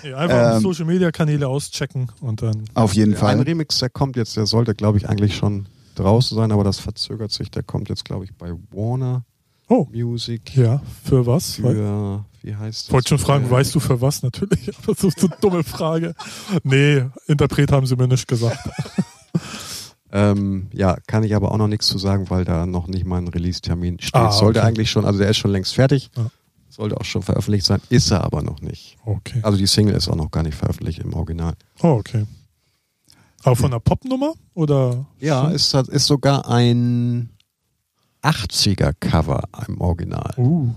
So. 0.03 0.15
Einfach 0.15 0.57
ähm, 0.57 0.63
Social 0.63 0.85
Media 0.87 1.11
Kanäle 1.11 1.49
auschecken 1.49 2.11
und 2.21 2.43
dann. 2.43 2.65
Auf 2.75 2.95
jeden 2.95 3.17
Fall. 3.17 3.33
Ein 3.33 3.41
Remix, 3.41 3.79
der 3.79 3.89
kommt 3.89 4.17
jetzt, 4.17 4.37
der 4.37 4.47
sollte, 4.47 4.75
glaube 4.75 4.99
ich, 4.99 5.09
eigentlich 5.09 5.37
schon 5.37 5.67
draußen 5.95 6.37
sein, 6.37 6.53
aber 6.53 6.65
das 6.65 6.79
verzögert 6.79 7.33
sich. 7.33 7.51
Der 7.51 7.63
kommt 7.63 7.89
jetzt, 7.89 8.05
glaube 8.05 8.25
ich, 8.25 8.35
bei 8.35 8.53
Warner 8.73 9.25
oh. 9.69 9.87
Music. 9.93 10.57
Ja, 10.57 10.83
für 11.05 11.27
was? 11.27 11.55
Für, 11.55 12.25
wie 12.43 12.55
heißt 12.55 12.87
das? 12.87 12.93
Wollte 12.93 13.09
schon 13.09 13.19
fragen, 13.19 13.51
weißt 13.51 13.75
du 13.75 13.81
für 13.81 14.01
was? 14.01 14.23
Natürlich, 14.23 14.71
aber 14.83 14.95
so 14.95 15.09
eine 15.09 15.37
dumme 15.41 15.65
Frage. 15.65 16.15
Nee, 16.63 17.05
Interpret 17.27 17.73
haben 17.73 17.87
sie 17.87 17.97
mir 17.97 18.09
nicht 18.09 18.29
gesagt. 18.29 18.59
ähm, 20.13 20.69
ja, 20.73 20.97
kann 21.07 21.25
ich 21.25 21.35
aber 21.35 21.53
auch 21.53 21.59
noch 21.59 21.69
nichts 21.69 21.87
zu 21.87 21.99
sagen, 21.99 22.31
weil 22.31 22.45
da 22.45 22.67
noch 22.67 22.87
nicht 22.87 23.07
mal 23.07 23.19
ein 23.19 23.29
Release-Termin 23.29 24.01
steht. 24.01 24.15
Ah, 24.15 24.33
Sollte 24.33 24.63
eigentlich 24.63 24.91
schon, 24.91 25.05
also 25.05 25.19
der 25.19 25.31
ist 25.31 25.39
schon 25.39 25.53
längst 25.53 25.75
fertig. 25.75 26.11
Ja. 26.17 26.31
Sollte 26.69 26.97
auch 26.97 27.05
schon 27.05 27.23
veröffentlicht 27.23 27.65
sein, 27.65 27.81
ist 27.89 28.11
er 28.11 28.25
aber 28.25 28.43
noch 28.43 28.61
nicht. 28.61 28.97
Okay. 29.05 29.39
Also 29.43 29.57
die 29.57 29.67
Single 29.67 29.95
ist 29.95 30.09
auch 30.09 30.17
noch 30.17 30.31
gar 30.31 30.43
nicht 30.43 30.57
veröffentlicht 30.57 30.99
im 30.99 31.15
Original. 31.15 31.55
Oh, 31.81 31.91
okay. 31.91 32.27
Aber 33.45 33.57
von 33.57 33.67
einer 33.67 33.81
Popnummer 33.81 34.35
oder? 34.55 35.07
Ja, 35.21 35.49
ist, 35.51 35.75
ist 35.75 36.07
sogar 36.07 36.49
ein 36.49 37.31
80er-Cover 38.25 39.43
im 39.69 39.81
Original. 39.81 40.35
Uh. 40.37 40.71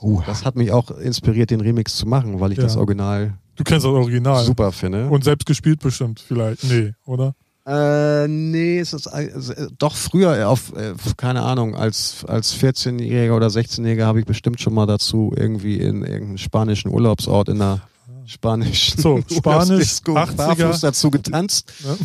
Uh. 0.00 0.22
Das 0.26 0.44
hat 0.44 0.56
mich 0.56 0.72
auch 0.72 0.90
inspiriert, 0.90 1.50
den 1.50 1.60
Remix 1.60 1.96
zu 1.96 2.06
machen, 2.06 2.40
weil 2.40 2.52
ich 2.52 2.58
ja. 2.58 2.64
das 2.64 2.76
Original 2.76 3.34
Du 3.56 3.64
kennst 3.64 3.84
das 3.84 3.92
Original. 3.92 4.44
super 4.44 4.72
finde. 4.72 5.08
Und 5.08 5.24
selbst 5.24 5.46
gespielt 5.46 5.80
bestimmt 5.80 6.20
vielleicht. 6.20 6.64
Nee, 6.64 6.94
oder? 7.04 7.34
Äh, 7.64 8.26
nee, 8.26 8.80
es 8.80 8.92
ist 8.92 9.06
äh, 9.06 9.68
doch 9.78 9.94
früher 9.94 10.48
auf, 10.48 10.72
äh, 10.74 10.94
keine 11.16 11.42
Ahnung, 11.42 11.76
als, 11.76 12.24
als 12.26 12.56
14-Jähriger 12.56 13.36
oder 13.36 13.46
16-Jähriger 13.48 14.04
habe 14.04 14.18
ich 14.18 14.26
bestimmt 14.26 14.60
schon 14.60 14.74
mal 14.74 14.86
dazu 14.86 15.32
irgendwie 15.36 15.76
in 15.76 16.02
irgendeinem 16.02 16.38
spanischen 16.38 16.90
Urlaubsort 16.90 17.50
in 17.50 17.60
einer 17.60 17.82
spanischen 18.26 19.00
So, 19.00 19.20
Spanisch, 19.30 19.46
Urlaubsdisco 19.46 20.16
80er. 20.16 20.34
barfuß 20.34 20.80
dazu 20.80 21.10
getanzt. 21.10 21.72
Ja. 21.84 21.96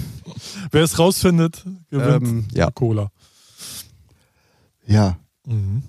Wer 0.72 0.84
es 0.84 1.00
rausfindet, 1.00 1.64
gewinnt 1.90 2.24
Ähm, 2.28 2.46
ja. 2.54 2.70
Cola. 2.70 3.10
Ja. 4.88 5.18
Mhm. 5.46 5.84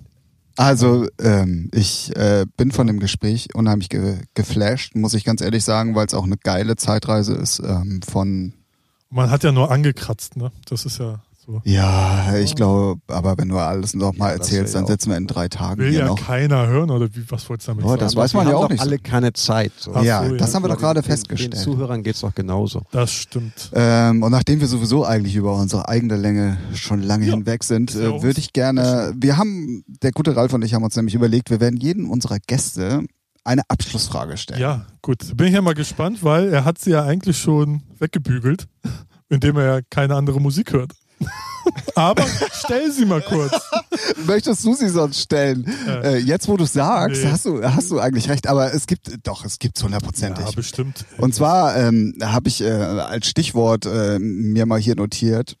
Also 0.55 1.07
ähm, 1.21 1.69
ich 1.73 2.13
äh, 2.17 2.45
bin 2.57 2.71
von 2.71 2.85
dem 2.85 2.99
Gespräch 2.99 3.55
unheimlich 3.55 3.87
ge 3.87 4.17
geflasht, 4.33 4.93
muss 4.93 5.13
ich 5.13 5.23
ganz 5.23 5.41
ehrlich 5.41 5.63
sagen, 5.63 5.95
weil 5.95 6.05
es 6.05 6.13
auch 6.13 6.25
eine 6.25 6.37
geile 6.37 6.75
Zeitreise 6.75 7.33
ist 7.33 7.59
ähm, 7.59 8.01
von 8.01 8.53
Man 9.09 9.31
hat 9.31 9.43
ja 9.43 9.53
nur 9.53 9.71
angekratzt, 9.71 10.35
ne? 10.35 10.51
Das 10.65 10.85
ist 10.85 10.99
ja 10.99 11.21
so. 11.49 11.61
ja, 11.65 12.35
ich 12.37 12.55
glaube, 12.55 13.01
aber 13.07 13.37
wenn 13.37 13.49
du 13.49 13.57
alles 13.57 13.93
noch 13.93 14.15
mal 14.15 14.27
Ja, 14.29 14.33
erzählst, 14.33 14.75
dann 14.75 14.85
sitzen 14.85 15.09
wir 15.09 15.17
in 15.17 15.27
drei 15.27 15.47
Tagen 15.47 15.81
Will 15.81 15.89
hier 15.89 15.99
ja 16.01 16.05
noch. 16.07 16.19
keiner 16.25 16.67
hören, 16.67 16.89
oder 16.91 17.07
wie, 17.15 17.29
was 17.29 17.49
wolltest 17.49 17.67
du 17.67 17.71
damit 17.71 17.85
Oh, 17.85 17.89
sagen? 17.89 17.99
das 18.01 18.15
weiß 18.15 18.33
man 18.33 18.45
Wir 18.45 18.51
ja 18.51 18.57
haben 18.57 18.65
auch 18.65 18.69
nicht 18.69 18.79
so. 18.81 18.87
alle 18.87 18.99
keine 18.99 19.33
Zeit. 19.33 19.71
So. 19.77 19.91
Ja, 20.01 20.23
so, 20.23 20.31
ja. 20.31 20.37
das 20.37 20.53
haben 20.53 20.63
wir 20.63 20.69
doch 20.69 20.77
gerade 20.77 21.01
den- 21.01 21.05
Den 21.07 21.11
festgestellt. 21.11 21.57
Zuhörern 21.57 22.03
geht's 22.03 22.21
doch 22.21 22.33
genauso. 22.35 22.83
Das 22.91 23.11
stimmt. 23.11 23.71
Ähm, 23.73 24.23
und 24.23 24.31
nachdem 24.31 24.59
wir 24.59 24.67
sowieso 24.67 25.05
eigentlich 25.05 25.35
über 25.35 25.55
unsere 25.55 25.87
eigene 25.89 26.15
Länge 26.17 26.57
schon 26.73 27.01
lange 27.01 27.25
Ja, 27.25 27.33
hinweg 27.33 27.63
sind, 27.63 27.95
äh, 27.95 28.21
würde 28.21 28.39
ich 28.39 28.53
gerne, 28.53 29.13
wir 29.17 29.37
haben, 29.37 29.83
der 29.87 30.11
gute 30.11 30.35
Ralf 30.35 30.53
und 30.53 30.63
ich 30.63 30.73
haben 30.73 30.83
uns 30.83 30.95
nämlich 30.95 31.15
überlegt, 31.15 31.49
wir 31.49 31.59
werden 31.59 31.77
jedem 31.79 32.09
unserer 32.09 32.37
Gäste 32.45 33.03
eine 33.45 33.61
Abschlussfrage 33.69 34.37
stellen. 34.37 34.59
Ja, 34.61 34.85
gut. 35.01 35.35
Bin 35.35 35.47
ich 35.47 35.53
ja 35.53 35.61
mal 35.61 35.73
gespannt, 35.73 36.23
weil 36.23 36.53
er 36.53 36.65
hat 36.65 36.77
sie 36.77 36.91
ja 36.91 37.03
eigentlich 37.03 37.37
schon 37.39 37.81
weggebügelt, 37.97 38.67
indem 39.29 39.57
er 39.57 39.63
ja 39.77 39.79
keine 39.89 40.15
andere 40.15 40.39
Musik 40.39 40.73
hört. 40.73 40.91
Aber 41.95 42.25
stell 42.53 42.91
sie 42.91 43.05
mal 43.05 43.21
kurz. 43.21 43.51
Möchtest 44.25 44.63
du 44.65 44.73
sie 44.73 44.89
sonst 44.89 45.19
stellen? 45.21 45.65
Äh, 45.87 46.17
jetzt, 46.17 46.47
wo 46.47 46.57
du 46.57 46.65
sagst, 46.65 47.23
Nee. 47.23 47.29
hast 47.31 47.45
du, 47.45 47.63
hast 47.63 47.91
du 47.91 47.99
eigentlich 47.99 48.29
recht, 48.29 48.47
aber 48.47 48.73
es 48.73 48.87
gibt, 48.87 49.11
doch, 49.23 49.45
es 49.45 49.59
gibt's 49.59 49.83
hundertprozentig. 49.83 50.45
Ja, 50.45 50.51
bestimmt. 50.51 51.05
Und 51.17 51.35
zwar 51.35 51.75
ähm, 51.77 52.15
habe 52.21 52.47
ich 52.49 52.61
äh, 52.61 52.69
als 52.71 53.27
Stichwort 53.27 53.85
äh, 53.85 54.17
mir 54.19 54.65
mal 54.65 54.79
hier 54.79 54.95
notiert, 54.95 55.57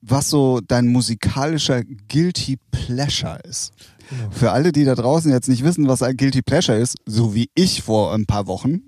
was 0.00 0.28
so 0.28 0.60
dein 0.60 0.88
musikalischer 0.88 1.82
Guilty 2.08 2.58
Pleasure 2.70 3.38
ist. 3.48 3.72
Genau. 4.10 4.30
Für 4.30 4.52
alle, 4.52 4.72
die 4.72 4.84
da 4.84 4.94
draußen 4.94 5.30
jetzt 5.30 5.48
nicht 5.48 5.64
wissen, 5.64 5.88
was 5.88 6.02
ein 6.02 6.16
Guilty 6.16 6.42
Pleasure 6.42 6.76
ist, 6.76 6.96
so 7.06 7.34
wie 7.34 7.48
ich 7.54 7.82
vor 7.82 8.12
ein 8.12 8.26
paar 8.26 8.46
Wochen, 8.46 8.80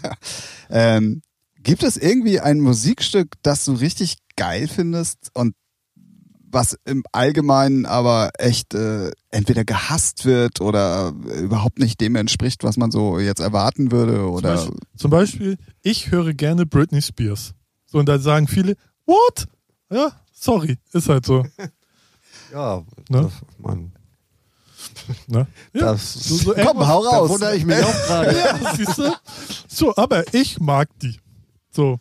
ähm, 0.70 1.22
gibt 1.62 1.82
es 1.82 1.96
irgendwie 1.96 2.40
ein 2.40 2.60
Musikstück, 2.60 3.34
das 3.42 3.64
du 3.64 3.72
richtig 3.72 4.18
geil 4.36 4.68
findest 4.68 5.30
und 5.34 5.54
was 6.52 6.76
im 6.84 7.04
Allgemeinen 7.12 7.86
aber 7.86 8.30
echt 8.38 8.74
äh, 8.74 9.12
entweder 9.30 9.64
gehasst 9.64 10.24
wird 10.24 10.60
oder 10.60 11.12
überhaupt 11.38 11.78
nicht 11.78 12.00
dem 12.00 12.16
entspricht, 12.16 12.64
was 12.64 12.76
man 12.76 12.90
so 12.90 13.20
jetzt 13.20 13.38
erwarten 13.40 13.92
würde 13.92 14.28
oder 14.28 14.54
Beispiel- 14.56 14.76
Zum 14.96 15.10
Beispiel, 15.12 15.58
ich 15.82 16.10
höre 16.10 16.34
gerne 16.34 16.66
Britney 16.66 17.02
Spears. 17.02 17.52
So, 17.86 17.98
und 17.98 18.06
da 18.08 18.18
sagen 18.18 18.48
viele, 18.48 18.76
what? 19.06 19.46
Ja, 19.92 20.10
sorry, 20.32 20.78
ist 20.92 21.08
halt 21.08 21.24
so. 21.26 21.46
Ja, 22.52 22.78
Ne? 23.08 23.22
das, 23.22 23.32
Mann. 23.58 23.92
Ne? 25.28 25.46
Ja, 25.72 25.80
Das, 25.92 26.14
so, 26.14 26.34
so 26.34 26.54
Komm, 26.54 26.84
hau 26.88 27.04
da 27.04 27.10
raus. 27.10 27.30
wundere 27.30 27.54
ich 27.54 27.64
mich 27.64 27.76
auch 27.80 27.92
gerade. 28.06 28.36
Ja, 28.36 28.74
siehst 28.76 28.98
du? 28.98 29.12
So, 29.68 29.94
aber 29.94 30.34
ich 30.34 30.58
mag 30.58 30.88
die. 31.00 31.16
So, 31.70 31.98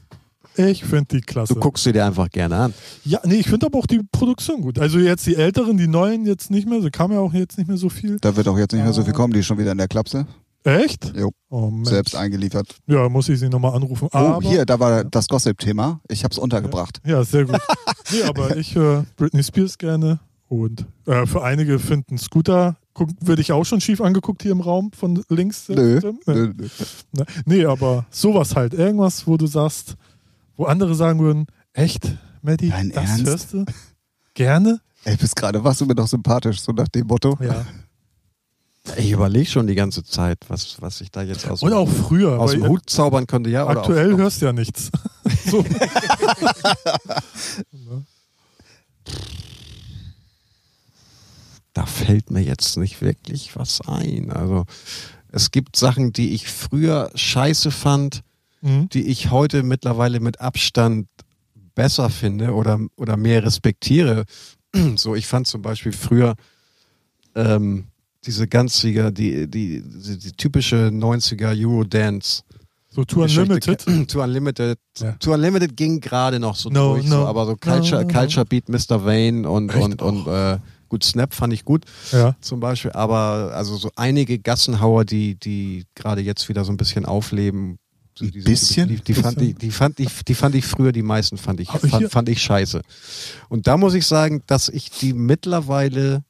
ich 0.55 0.83
finde 0.83 1.05
die 1.17 1.21
klasse. 1.21 1.53
Du 1.53 1.59
guckst 1.59 1.83
sie 1.83 1.93
dir 1.93 2.05
einfach 2.05 2.29
gerne 2.29 2.55
an. 2.55 2.73
Ja, 3.05 3.19
nee, 3.23 3.35
ich 3.35 3.47
finde 3.47 3.67
aber 3.67 3.79
auch 3.79 3.85
die 3.85 4.01
Produktion 4.11 4.61
gut. 4.61 4.79
Also 4.79 4.99
jetzt 4.99 5.25
die 5.25 5.35
älteren, 5.35 5.77
die 5.77 5.87
neuen 5.87 6.25
jetzt 6.25 6.51
nicht 6.51 6.67
mehr, 6.67 6.81
so 6.81 6.89
kam 6.91 7.11
ja 7.11 7.19
auch 7.19 7.33
jetzt 7.33 7.57
nicht 7.57 7.67
mehr 7.67 7.77
so 7.77 7.89
viel. 7.89 8.17
Da 8.19 8.35
wird 8.35 8.47
auch 8.47 8.57
jetzt 8.57 8.73
nicht 8.73 8.83
mehr 8.83 8.93
so 8.93 9.03
viel 9.03 9.13
kommen, 9.13 9.33
die 9.33 9.39
ist 9.39 9.45
schon 9.45 9.57
wieder 9.57 9.71
in 9.71 9.77
der 9.77 9.87
Klapse. 9.87 10.27
Echt? 10.63 11.13
Jo. 11.15 11.31
Oh. 11.49 11.71
Selbst 11.83 12.15
eingeliefert. 12.15 12.75
Ja, 12.87 13.07
muss 13.07 13.29
ich 13.29 13.39
sie 13.39 13.47
nochmal 13.47 13.73
anrufen. 13.75 14.09
Oh, 14.11 14.17
aber, 14.17 14.47
hier, 14.47 14.65
da 14.65 14.79
war 14.79 15.05
das 15.05 15.27
Gossip-Thema. 15.27 16.01
Ich 16.09 16.23
hab's 16.23 16.37
untergebracht. 16.37 16.99
Ja, 17.05 17.23
sehr 17.23 17.45
gut. 17.45 17.59
nee, 18.11 18.23
aber 18.23 18.57
ich 18.57 18.75
höre 18.75 19.05
Britney 19.15 19.43
Spears 19.43 19.77
gerne 19.77 20.19
und 20.49 20.85
äh, 21.05 21.25
für 21.25 21.43
einige 21.43 21.79
finden 21.79 22.17
Scooter, 22.17 22.75
würde 23.19 23.41
ich 23.41 23.51
auch 23.51 23.63
schon 23.65 23.81
schief 23.81 24.01
angeguckt 24.01 24.41
hier 24.43 24.51
im 24.51 24.61
Raum 24.61 24.91
von 24.91 25.23
links. 25.29 25.69
Nö. 25.69 25.99
Nee. 26.03 26.11
Nö, 26.25 26.53
nö. 26.57 26.67
Ne? 27.11 27.25
Nee, 27.45 27.65
aber 27.65 28.05
sowas 28.11 28.55
halt. 28.55 28.73
Irgendwas, 28.73 29.25
wo 29.27 29.37
du 29.37 29.47
sagst, 29.47 29.95
wo 30.57 30.65
andere 30.65 30.95
sagen 30.95 31.19
würden, 31.19 31.47
echt, 31.73 32.11
Maddie, 32.41 32.69
Dein 32.69 32.89
das 32.91 33.09
Ernst? 33.09 33.25
hörst 33.25 33.53
du? 33.53 33.65
Gerne? 34.33 34.79
Ey, 35.03 35.15
bis 35.17 35.33
gerade 35.35 35.63
warst 35.63 35.81
du 35.81 35.85
mir 35.85 35.95
doch 35.95 36.07
sympathisch, 36.07 36.61
so 36.61 36.71
nach 36.71 36.87
dem 36.89 37.07
Motto. 37.07 37.37
Ja. 37.41 37.65
Ich 38.97 39.11
überlege 39.11 39.45
schon 39.49 39.67
die 39.67 39.75
ganze 39.75 40.03
Zeit, 40.03 40.39
was, 40.47 40.81
was 40.81 40.99
ich 41.01 41.11
da 41.11 41.21
jetzt 41.21 41.47
aus, 41.47 41.61
Und 41.61 41.73
auch 41.73 41.87
früher. 41.87 42.39
aus 42.39 42.51
dem 42.51 42.67
Hut 42.67 42.89
zaubern 42.89 43.27
könnte. 43.27 43.49
Ja, 43.49 43.65
oder 43.67 43.79
aktuell 43.81 44.13
auf, 44.13 44.19
hörst 44.19 44.41
du 44.41 44.45
ja 44.47 44.53
nichts. 44.53 44.89
so. 45.45 45.63
da 51.79 51.85
fällt 51.85 52.29
mir 52.29 52.41
jetzt 52.41 52.75
nicht 52.77 53.01
wirklich 53.01 53.55
was 53.55 53.79
ein. 53.87 54.31
Also 54.31 54.65
es 55.31 55.51
gibt 55.51 55.77
Sachen, 55.77 56.11
die 56.11 56.33
ich 56.33 56.47
früher 56.49 57.09
scheiße 57.15 57.71
fand, 57.71 58.21
Mhm. 58.61 58.89
die 58.89 59.03
ich 59.07 59.31
heute 59.31 59.63
mittlerweile 59.63 60.19
mit 60.19 60.41
Abstand 60.41 61.07
besser 61.75 62.09
finde 62.09 62.53
oder, 62.53 62.77
oder 62.97 63.15
mehr 63.15 63.43
respektiere. 63.45 64.25
So, 64.97 65.15
ich 65.15 65.25
fand 65.27 65.47
zum 65.47 65.61
Beispiel 65.61 65.93
früher 65.93 66.35
ähm, 67.35 67.85
diese 68.25 68.47
ganzige, 68.49 69.13
die, 69.13 69.47
die, 69.49 69.81
die, 69.81 70.17
die 70.17 70.31
typische 70.33 70.89
90er 70.93 71.57
Eurodance. 71.57 72.43
So 72.89 73.05
Tour 73.05 73.23
Unlimited. 73.23 73.85
Tour 74.09 74.23
Unlimited. 74.25 74.77
Ja. 74.99 75.13
Tour 75.13 75.35
Unlimited 75.35 75.77
ging 75.77 76.01
gerade 76.01 76.39
noch 76.39 76.55
so 76.57 76.69
No, 76.69 76.95
durch, 76.95 77.05
no. 77.07 77.21
so, 77.21 77.27
aber 77.27 77.45
so 77.45 77.55
Culture, 77.55 78.01
No. 78.03 78.07
Culture 78.09 78.45
Beat 78.45 78.67
Mr. 78.67 79.05
Vane 79.05 79.49
und, 79.49 79.69
Echt? 79.73 79.81
und, 79.81 80.01
und 80.01 80.27
äh, 80.27 80.57
gut, 80.89 81.03
Snap 81.03 81.33
fand 81.33 81.53
ich 81.53 81.63
gut 81.65 81.85
Ja. 82.11 82.35
zum 82.41 82.59
Beispiel, 82.59 82.91
aber 82.91 83.51
also 83.53 83.77
so 83.77 83.91
einige 83.95 84.39
Gassenhauer, 84.39 85.05
die, 85.05 85.35
die 85.35 85.85
gerade 85.95 86.21
jetzt 86.21 86.49
wieder 86.49 86.65
so 86.65 86.71
ein 86.73 86.77
bisschen 86.77 87.05
aufleben. 87.05 87.77
So 88.15 88.25
Ein 88.25 88.31
bisschen? 88.43 88.89
Die, 88.89 88.97
die, 88.97 89.13
fand 89.13 89.41
ich, 89.41 89.55
die, 89.55 89.71
fand 89.71 89.99
ich, 89.99 90.23
die 90.25 90.35
fand 90.35 90.55
ich 90.55 90.65
früher, 90.65 90.91
die 90.91 91.03
meisten 91.03 91.37
fand 91.37 91.61
ich, 91.61 91.69
fand, 91.69 92.11
fand 92.11 92.27
ich 92.27 92.41
scheiße. 92.41 92.81
Und 93.47 93.67
da 93.67 93.77
muss 93.77 93.93
ich 93.93 94.05
sagen, 94.05 94.43
dass 94.47 94.67
ich 94.67 94.89
die 94.89 95.13
mittlerweile 95.13 96.23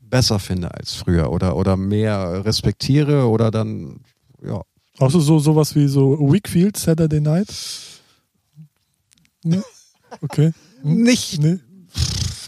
besser 0.00 0.38
finde 0.40 0.74
als 0.74 0.94
früher 0.94 1.30
oder, 1.30 1.56
oder 1.56 1.76
mehr 1.76 2.44
respektiere 2.44 3.28
oder 3.28 3.50
dann, 3.50 4.00
ja. 4.44 4.62
Außer 4.98 5.20
so 5.20 5.38
sowas 5.40 5.74
wie 5.74 5.86
so 5.88 6.18
Weekfield, 6.32 6.76
Saturday 6.76 7.20
Night. 7.20 7.48
Ne? 9.44 9.62
Okay. 10.20 10.52
Hm? 10.82 11.02
Nicht, 11.02 11.40
Nee. 11.40 11.58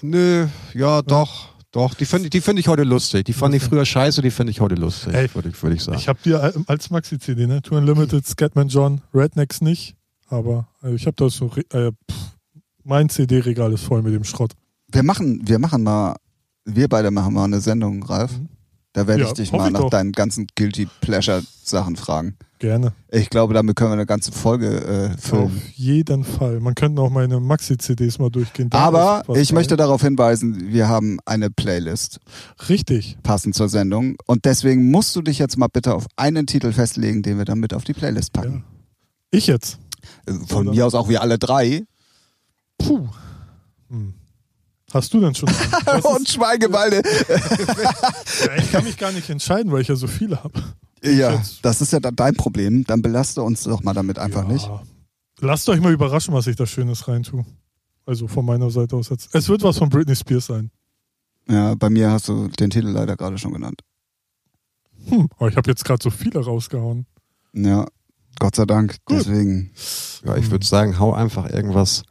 Nö, 0.03 0.47
ja, 0.75 1.03
doch. 1.03 1.51
Doch, 1.73 1.93
die 1.95 2.07
finde 2.07 2.31
die 2.31 2.41
find 2.41 2.59
ich 2.59 2.69
heute 2.69 2.85
lustig. 2.85 3.25
Die 3.27 3.35
fand 3.35 3.55
ich 3.55 3.63
früher 3.63 3.85
scheiße, 3.85 4.23
die 4.23 4.31
finde 4.31 4.51
ich 4.51 4.61
heute 4.61 4.77
lustig, 4.77 5.13
Ey, 5.13 5.29
würde 5.35 5.51
ich, 5.51 5.63
würd 5.63 5.75
ich 5.75 5.83
sagen. 5.85 5.99
Ich 5.99 6.09
habe 6.09 6.19
die 6.25 6.33
al- 6.33 6.55
als 6.69 6.89
Maxi-CD, 6.89 7.47
ne? 7.47 7.61
Tour 7.61 7.79
Unlimited, 7.79 8.27
Scatman 8.27 8.69
John, 8.69 9.03
Rednecks 9.13 9.61
nicht. 9.61 9.95
Aber 10.29 10.69
also 10.81 10.95
ich 10.97 11.07
habe 11.07 11.17
das 11.17 11.35
so. 11.35 11.51
Äh, 11.73 11.91
pff, 12.11 12.17
mein 12.83 13.09
CD-Regal 13.11 13.73
ist 13.75 13.83
voll 13.85 14.01
mit 14.03 14.15
dem 14.15 14.25
Schrott. 14.25 14.53
Wir 14.91 15.03
machen, 15.03 15.43
wir 15.47 15.59
machen 15.59 15.83
mal, 15.83 16.17
wir 16.65 16.89
beide 16.89 17.11
machen 17.11 17.35
mal 17.35 17.45
eine 17.45 17.61
Sendung, 17.61 18.03
Ralf. 18.05 18.33
Mhm. 18.39 18.49
Da 18.95 19.07
werde 19.07 19.25
Ja, 19.25 19.29
ich 19.29 19.35
dich 19.35 19.53
mal 19.53 19.67
ich 19.67 19.73
nach 19.75 19.81
doch. 19.81 19.91
deinen 19.91 20.13
ganzen 20.13 20.47
Guilty 20.57 20.89
Pleasure 21.03 21.43
Sachen 21.63 21.97
fragen. 21.97 22.37
Gerne. 22.59 22.95
Ich 23.11 23.29
glaube, 23.29 23.53
damit 23.53 23.77
können 23.77 23.91
wir 23.91 23.95
eine 23.95 24.07
ganze 24.07 24.33
Folge 24.33 24.67
äh, 24.69 25.15
Auf 25.15 25.21
füllen. 25.21 25.63
jeden 25.75 26.25
Fall. 26.25 26.59
Man 26.61 26.75
könnte 26.75 27.03
auch 27.03 27.11
meine 27.11 27.39
Maxi-CDs 27.39 28.19
mal 28.19 28.31
durchgehen. 28.31 28.71
Da 28.71 28.79
Aber 28.79 29.25
ich 29.37 29.51
bei. 29.51 29.55
möchte 29.57 29.77
darauf 29.77 30.01
hinweisen, 30.01 30.73
wir 30.73 30.89
haben 30.89 31.19
eine 31.27 31.51
Playlist 31.51 32.19
Richtig. 32.71 33.19
passend 33.23 33.55
zur 33.55 33.69
Sendung 33.69 34.17
und 34.27 34.47
deswegen 34.47 34.91
musst 34.91 35.15
du 35.17 35.21
dich 35.23 35.39
jetzt 35.39 35.59
mal 35.59 35.69
bitte 35.71 35.95
auf 35.95 36.07
einen 36.17 36.47
Titel 36.47 36.73
festlegen, 36.73 37.23
den 37.23 37.37
wir 37.37 37.45
dann 37.45 37.61
mit 37.61 37.75
auf 37.75 37.85
die 37.85 37.93
Playlist 37.93 38.35
Ja. 38.37 38.43
packen. 38.43 38.65
Ich 39.31 39.47
jetzt. 39.49 39.79
Äh, 40.27 40.33
Von 40.47 40.69
Oder? 40.69 40.77
mir 40.77 40.87
aus 40.87 40.95
auch 40.95 41.09
wir 41.11 41.21
alle 41.21 41.39
drei. 41.39 41.83
Puh. 42.79 43.07
Hm. 43.91 44.15
Hast 44.93 45.13
du 45.13 45.21
denn 45.21 45.35
schon 45.35 45.49
einen? 45.49 46.03
Und 46.03 46.29
Schweigebalde. 46.29 47.03
Ja, 48.45 48.57
ich 48.57 48.71
kann 48.71 48.85
mich 48.85 48.97
gar 48.97 49.13
nicht 49.13 49.29
entscheiden, 49.29 49.73
weil 49.73 49.83
ich 49.83 49.89
ja 49.89 49.97
so 49.97 50.07
viele 50.07 50.43
habe. 50.43 50.63
Ja, 51.03 51.43
das 51.63 51.81
ist 51.81 51.93
ja 51.93 52.01
dann 52.01 52.17
dein 52.17 52.35
Problem. 52.35 52.85
Dann 52.85 53.03
belaste 53.03 53.43
uns 53.43 53.65
doch 53.65 53.83
mal 53.83 53.95
damit 53.95 54.19
einfach 54.19 54.47
ja. 54.47 54.53
nicht. 54.53 54.71
Lasst 55.41 55.69
euch 55.69 55.81
mal 55.81 55.93
überraschen, 55.93 56.33
was 56.33 56.47
ich 56.47 56.57
da 56.57 56.67
Schönes 56.67 57.07
reintue. 57.09 57.45
Also 58.07 58.29
von 58.29 58.45
meiner 58.45 58.71
Seite 58.71 58.97
aus 58.97 59.09
jetzt. 59.09 59.29
Es 59.35 59.49
wird 59.49 59.63
was 59.63 59.79
von 59.79 59.89
Britney 59.89 60.15
Spears 60.15 60.47
sein. 60.47 60.71
Ja, 61.49 61.75
bei 61.75 61.91
mir 61.91 62.11
hast 62.11 62.29
du 62.29 62.49
den 62.49 62.71
Titel 62.71 62.89
leider 62.89 63.17
gerade 63.17 63.39
schon 63.39 63.53
genannt. 63.53 63.83
Hm, 65.09 65.29
aber 65.37 65.49
ich 65.49 65.57
habe 65.57 65.71
jetzt 65.71 65.85
gerade 65.85 66.03
so 66.03 66.11
viele 66.11 66.45
rausgehauen. 66.45 67.07
Ja, 67.53 67.87
Gott 68.39 68.57
sei 68.57 68.65
Dank. 68.65 68.97
Gut. 69.05 69.19
Deswegen. 69.19 69.73
Ja, 70.25 70.37
ich 70.37 70.51
würde 70.51 70.67
sagen, 70.67 70.99
hau 70.99 71.13
einfach 71.13 71.51
irgendwas 71.51 72.03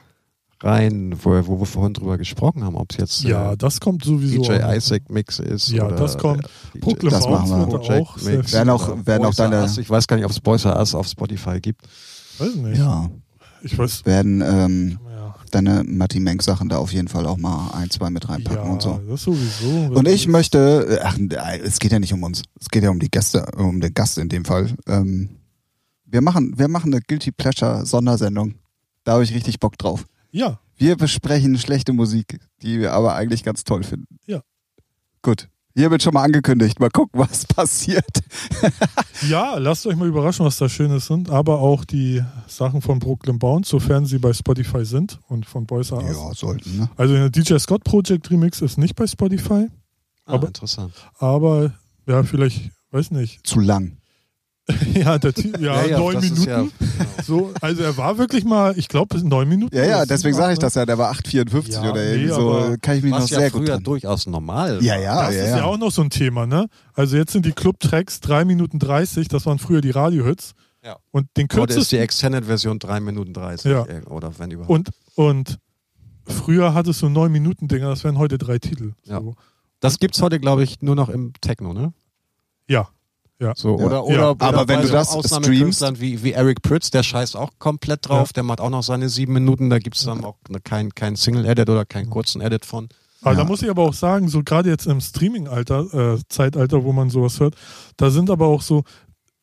rein, 0.62 1.16
wo, 1.22 1.32
wo 1.48 1.60
wir 1.60 1.66
vorhin 1.66 1.94
drüber 1.94 2.18
gesprochen 2.18 2.64
haben, 2.64 2.76
ob 2.76 2.92
es 2.92 2.98
jetzt 2.98 3.24
Ja, 3.24 3.54
äh, 3.54 3.58
das 3.58 3.80
kommt 3.80 4.04
sowieso. 4.04 4.42
DJ. 4.44 4.76
Isaac 4.78 5.10
Mix 5.10 5.40
ist. 5.40 5.70
Ja, 5.70 5.88
oder 5.88 5.96
das 5.98 6.18
kommt. 6.18 6.44
der 6.74 6.82
DJ 6.82 7.10
Das 7.10 7.28
machen 7.28 7.50
wir. 7.50 7.68
Project 7.68 7.92
auch 8.08 8.22
Mix. 8.22 8.54
Werden 8.54 8.70
auch- 8.70 9.06
werden 9.06 9.26
auch 9.26 9.34
deine-. 9.36 9.68
Ich 9.80 9.90
weiß 9.90 10.08
gar 10.08 10.16
nicht, 10.16 10.26
ob 10.26 10.32
es 10.32 10.40
Boys 10.40 10.66
Are 10.66 10.78
Us 10.80 10.96
auf 10.96 11.08
Spotify 11.08 11.60
gibt. 11.60 11.82
Weiß 12.40 12.56
nicht. 12.56 12.78
Ja. 12.78 13.10
Ich 13.62 13.78
weiß. 13.78 14.06
Werden 14.06 14.42
ähm, 14.42 15.00
Ja, 15.10 15.36
deine 15.52 15.84
Matti 15.84 16.20
Menk 16.20 16.44
Sachen 16.44 16.70
da 16.70 16.78
auf 16.78 16.94
jeden 16.94 17.08
Fall 17.08 17.26
auch 17.26 17.38
mal 17.38 17.72
ein, 17.74 17.90
zwei 17.90 18.10
mit 18.10 18.28
reinpacken 18.30 18.64
ja 18.66 18.72
und 18.72 18.82
so. 18.82 19.02
das 19.10 19.24
sowieso. 19.24 19.92
Und 19.94 20.08
ich 20.08 20.28
möchte, 20.28 21.00
ach, 21.04 21.18
es 21.64 21.80
geht 21.80 21.92
ja 21.92 22.00
nicht 22.00 22.14
um 22.14 22.22
uns, 22.24 22.44
es 22.60 22.70
geht 22.70 22.84
ja 22.84 22.92
um 22.92 23.00
die 23.00 23.10
Gäste, 23.10 23.46
um 23.58 23.82
den 23.82 23.94
Gast 23.94 24.18
in 24.20 24.30
dem 24.30 24.46
Fall. 24.46 24.72
Ähm, 24.88 25.30
wir 26.06 26.22
machen, 26.22 26.54
wir 26.58 26.68
machen 26.68 26.94
eine 26.94 27.02
Guilty 27.02 27.32
Pleasure 27.32 27.86
Sondersendung. 27.86 28.56
Da 29.04 29.14
habe 29.14 29.24
ich 29.24 29.34
richtig 29.34 29.60
Bock 29.60 29.78
drauf. 29.78 30.06
Ja, 30.36 30.60
Wir 30.78 30.98
besprechen 30.98 31.58
schlechte 31.58 31.94
Musik, 31.94 32.40
die 32.62 32.80
wir 32.80 32.92
aber 32.94 33.16
eigentlich 33.16 33.44
ganz 33.44 33.64
toll 33.64 33.84
finden. 33.84 34.18
Ja. 34.26 34.42
Gut. 35.22 35.48
Hier 35.78 35.92
wird 35.92 36.02
schon 36.04 36.14
mal 36.14 36.24
angekündigt. 36.24 36.80
Mal 36.80 36.90
gucken, 36.90 37.20
was 37.20 37.46
passiert. 37.46 38.06
ja, 39.30 39.58
lasst 39.58 39.86
euch 39.88 39.96
mal 39.96 40.08
überraschen, 40.08 40.46
was 40.46 40.58
da 40.58 40.68
Schönes 40.70 41.06
sind. 41.08 41.30
Aber 41.30 41.60
auch 41.60 41.86
die 41.86 42.22
Sachen 42.48 42.82
von 42.82 43.00
Brooklyn 43.00 43.40
Bounce, 43.40 43.70
sofern 43.70 44.06
sie 44.06 44.18
bei 44.20 44.34
Spotify 44.34 44.86
sind 44.86 45.20
und 45.28 45.46
von 45.46 45.66
Boys 45.66 45.92
Are 45.92 46.04
Us. 46.04 46.16
Ja, 46.18 46.34
sollten, 46.34 46.78
ne? 46.78 46.90
Also 46.98 47.14
der 47.14 47.30
DJ 47.30 47.58
Scott 47.58 47.84
Project 47.84 48.30
Remix 48.32 48.62
ist 48.62 48.78
nicht 48.78 48.96
bei 48.96 49.08
Spotify, 49.08 49.68
Ah, 50.26 50.34
Aber- 50.34 50.48
interessant. 50.48 50.94
aber 51.20 51.74
ja, 52.08 52.24
vielleicht, 52.24 52.72
weiß 52.92 53.12
nicht. 53.12 53.46
Zu 53.46 53.60
lang. 53.60 53.98
ja, 54.96 55.18
der, 55.20 55.34
Ti- 55.34 55.54
ja, 55.60 55.86
neun 55.98 56.16
das 56.16 56.24
Minuten. 56.24 56.44
Ja, 56.50 56.58
genau. 56.62 56.72
So, 57.26 57.52
also 57.60 57.82
er 57.82 57.98
war 57.98 58.20
wirklich 58.20 58.44
mal, 58.46 58.78
ich 58.78 58.88
glaube, 58.88 59.18
neun 59.28 59.50
Minuten. 59.50 59.76
Ja, 59.76 59.84
ja, 59.84 60.06
deswegen 60.06 60.36
sage 60.36 60.54
ich 60.54 60.60
das 60.60 60.76
ja. 60.76 60.86
Der 60.86 60.98
war 61.00 61.12
8,54 61.12 61.72
Ja, 61.72 61.82
oder 61.92 61.94
nee, 62.04 62.12
irgendwie 62.12 62.30
so. 62.30 62.76
Kann 62.82 62.98
ich 62.98 63.04
mich 63.04 63.12
noch 63.12 63.28
ja 63.28 63.40
sehr 63.40 63.50
gut 63.50 63.62
früher 63.62 63.74
dran. 63.76 63.84
durchaus 63.84 64.28
normal 64.28 64.84
Ja, 64.84 64.96
ja, 65.00 65.26
Das 65.26 65.36
ja. 65.36 65.44
ist 65.46 65.50
ja 65.58 65.64
auch 65.64 65.78
noch 65.78 65.90
so 65.92 66.04
ein 66.04 66.12
Thema, 66.12 66.46
ne? 66.46 66.68
Also 66.94 67.18
jetzt 67.18 67.32
sind 67.32 67.46
die 67.48 67.52
Club-Tracks 67.52 68.20
3 68.20 68.46
Minuten 68.46 68.78
30, 68.78 69.28
das 69.28 69.46
waren 69.48 69.58
früher 69.58 69.82
die 69.82 69.90
Radio-Hits. 69.90 70.54
Ja. 70.84 70.98
Und 71.10 71.28
den 71.36 71.46
Oder 71.46 71.64
ist 71.64 71.68
die 71.72 71.74
kürzesten. 71.74 72.00
Extended-Version 72.00 72.78
3 72.78 73.00
Minuten 73.00 73.34
30. 73.34 73.72
Ja. 73.72 73.86
irgend- 73.88 74.12
Oder 74.12 74.32
wenn 74.38 74.52
überhaupt. 74.52 74.70
Und, 74.70 74.90
und 75.16 75.58
früher 76.28 76.76
hattest 76.76 77.02
du 77.02 77.10
9 77.10 77.32
Minuten 77.32 77.68
Dinger, 77.68 77.90
das 77.90 78.04
wären 78.04 78.20
heute 78.20 78.38
drei 78.38 78.60
Titel. 78.60 78.94
Ja. 79.06 79.20
So. 79.20 79.36
das 79.80 79.98
gibt's 79.98 80.22
heute, 80.22 80.40
glaube 80.40 80.64
ich, 80.64 80.82
nur 80.84 80.96
noch 80.96 81.10
im 81.10 81.34
Techno, 81.42 81.74
ne? 81.74 81.92
Ja. 82.68 82.88
Ja. 83.40 83.54
So, 83.56 83.78
Ja. 83.80 83.86
oder, 83.86 84.06
oder, 84.06 84.16
Ja. 84.16 84.30
oder 84.32 84.44
Aber 84.46 84.68
wenn 84.68 84.82
du 84.82 84.88
so 84.88 84.94
das 84.94 85.10
Ausnahmekünstlern 85.10 86.00
wie, 86.00 86.24
wie 86.24 86.32
Eric 86.32 86.62
Pritz, 86.62 86.90
der 86.90 87.04
scheißt 87.04 87.36
auch 87.36 87.52
komplett 87.60 88.08
drauf, 88.08 88.30
Ja. 88.30 88.34
der 88.36 88.44
macht 88.44 88.62
auch 88.62 88.70
noch 88.70 88.84
seine 88.84 89.10
sieben 89.10 89.34
Minuten, 89.34 89.70
da 89.70 89.80
gibt's 89.80 90.04
dann 90.06 90.24
auch 90.24 90.38
ne- 90.50 90.62
kein, 90.62 90.94
kein 90.96 91.16
Single-Edit 91.16 91.70
oder 91.70 91.86
keinen 91.86 92.10
kurzen 92.10 92.40
Edit 92.42 92.66
von. 92.66 92.88
Aber 93.22 93.32
Ja. 93.32 93.40
da 93.40 93.44
muss 93.46 93.62
ich 93.62 93.70
aber 93.70 93.82
auch 93.84 93.94
sagen, 93.94 94.30
so 94.30 94.42
gerade 94.44 94.70
jetzt 94.70 94.86
im 94.88 95.02
Streaming-Alter, 95.02 96.14
äh, 96.16 96.20
Zeitalter, 96.30 96.84
wo 96.86 96.94
man 96.94 97.10
sowas 97.10 97.40
hört, 97.40 97.56
da 97.98 98.10
sind 98.10 98.30
aber 98.30 98.46
auch 98.48 98.62
so, 98.62 98.84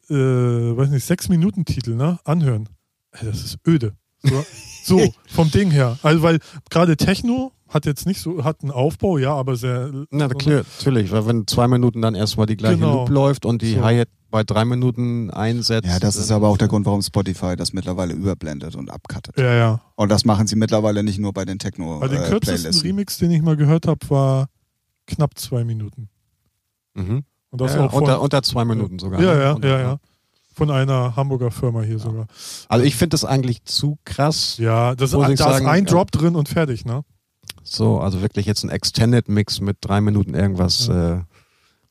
äh, 0.09 0.15
weiß 0.15 0.91
nicht, 0.91 1.05
6 1.05 1.29
Minuten 1.29 1.65
Titel, 1.65 1.95
ne? 1.95 2.19
Anhören. 2.25 2.69
Ey, 3.13 3.27
das 3.27 3.43
ist 3.45 3.59
öde. 3.67 3.95
So, 4.23 4.45
so 4.85 5.13
vom 5.27 5.51
Ding 5.51 5.71
her. 5.71 5.99
Also 6.03 6.23
weil 6.23 6.39
gerade 6.71 6.97
Techno 6.97 7.53
hat 7.73 7.87
jetzt 7.87 8.07
nicht 8.07 8.21
so, 8.21 8.45
hat 8.45 8.63
einen 8.63 8.71
Aufbau, 8.71 9.19
ja, 9.19 9.35
aber 9.35 9.57
sehr. 9.57 9.91
Na, 10.11 10.29
klar, 10.29 10.65
natürlich, 10.79 11.11
weil 11.11 11.27
wenn 11.27 11.47
zwei 11.47 11.69
Minuten 11.69 12.03
dann 12.03 12.15
erstmal 12.15 12.47
die 12.47 12.57
gleiche 12.57 12.77
Genau. 12.79 13.01
Loop 13.01 13.09
läuft 13.11 13.47
und 13.47 13.63
die 13.63 13.75
So. 13.75 13.83
Hi-Hat 13.85 14.09
bei 14.31 14.45
drei 14.45 14.65
Minuten 14.65 15.31
einsetzt. 15.31 15.87
Ja, 15.89 15.99
das 15.99 16.17
ist 16.17 16.31
aber 16.31 16.49
auch 16.49 16.57
der 16.57 16.69
Grund, 16.69 16.87
warum 16.87 17.03
Spotify 17.03 17.55
das 17.55 17.73
mittlerweile 17.75 18.15
überblendet 18.15 18.75
und 18.77 18.91
abcuttet. 18.91 19.37
Ja, 19.39 19.53
ja. 19.55 19.81
Und 19.95 20.09
das 20.11 20.25
machen 20.25 20.47
sie 20.47 20.57
mittlerweile 20.57 21.03
nicht 21.03 21.19
nur 21.19 21.33
bei 21.35 21.45
den 21.45 21.49
Weil 21.49 21.55
den 21.55 21.59
Techno-Playlisten. 21.59 22.31
kürzesten 22.31 22.81
Remix, 22.87 23.19
den 23.19 23.31
ich 23.31 23.43
mal 23.43 23.57
gehört 23.57 23.87
habe, 23.87 23.99
war 24.09 24.47
knapp 25.07 25.39
zwei 25.39 25.65
Minuten. 25.65 26.09
Mhm. 26.95 27.25
Und 27.51 27.61
das 27.61 27.75
ja, 27.75 27.85
auch 27.85 27.91
von, 27.93 28.03
unter, 28.05 28.21
unter 28.23 28.43
zwei 28.43 28.65
Minuten 28.65 28.99
sogar. 28.99 29.21
ja, 29.21 29.35
ne? 29.35 29.43
ja, 29.43 29.53
Unter- 29.53 29.69
ja, 29.69 29.81
ja. 29.81 29.97
Von 30.55 30.71
einer 30.71 31.17
Hamburger 31.17 31.51
Firma 31.51 31.81
hier 31.83 31.99
sogar. 31.99 32.27
Also 32.69 32.85
ich 32.85 32.95
finde 32.95 33.15
das 33.15 33.25
eigentlich 33.25 33.65
zu 33.65 33.99
krass. 34.05 34.59
Ja, 34.59 34.95
das, 34.95 35.13
da 35.39 35.47
sagen, 35.53 35.65
ist 35.65 35.71
ein 35.71 35.85
ja. 35.87 35.91
Drop 35.91 36.11
drin 36.11 36.37
und 36.37 36.49
fertig, 36.51 36.85
ne? 36.85 37.05
So, 37.63 38.01
also 38.01 38.23
wirklich 38.23 38.47
jetzt 38.47 38.65
ein 38.65 38.71
Extended 38.71 39.29
Mix 39.29 39.61
mit 39.61 39.79
drei 39.81 40.01
Minuten 40.01 40.35
irgendwas, 40.35 40.89
äh, 40.89 41.21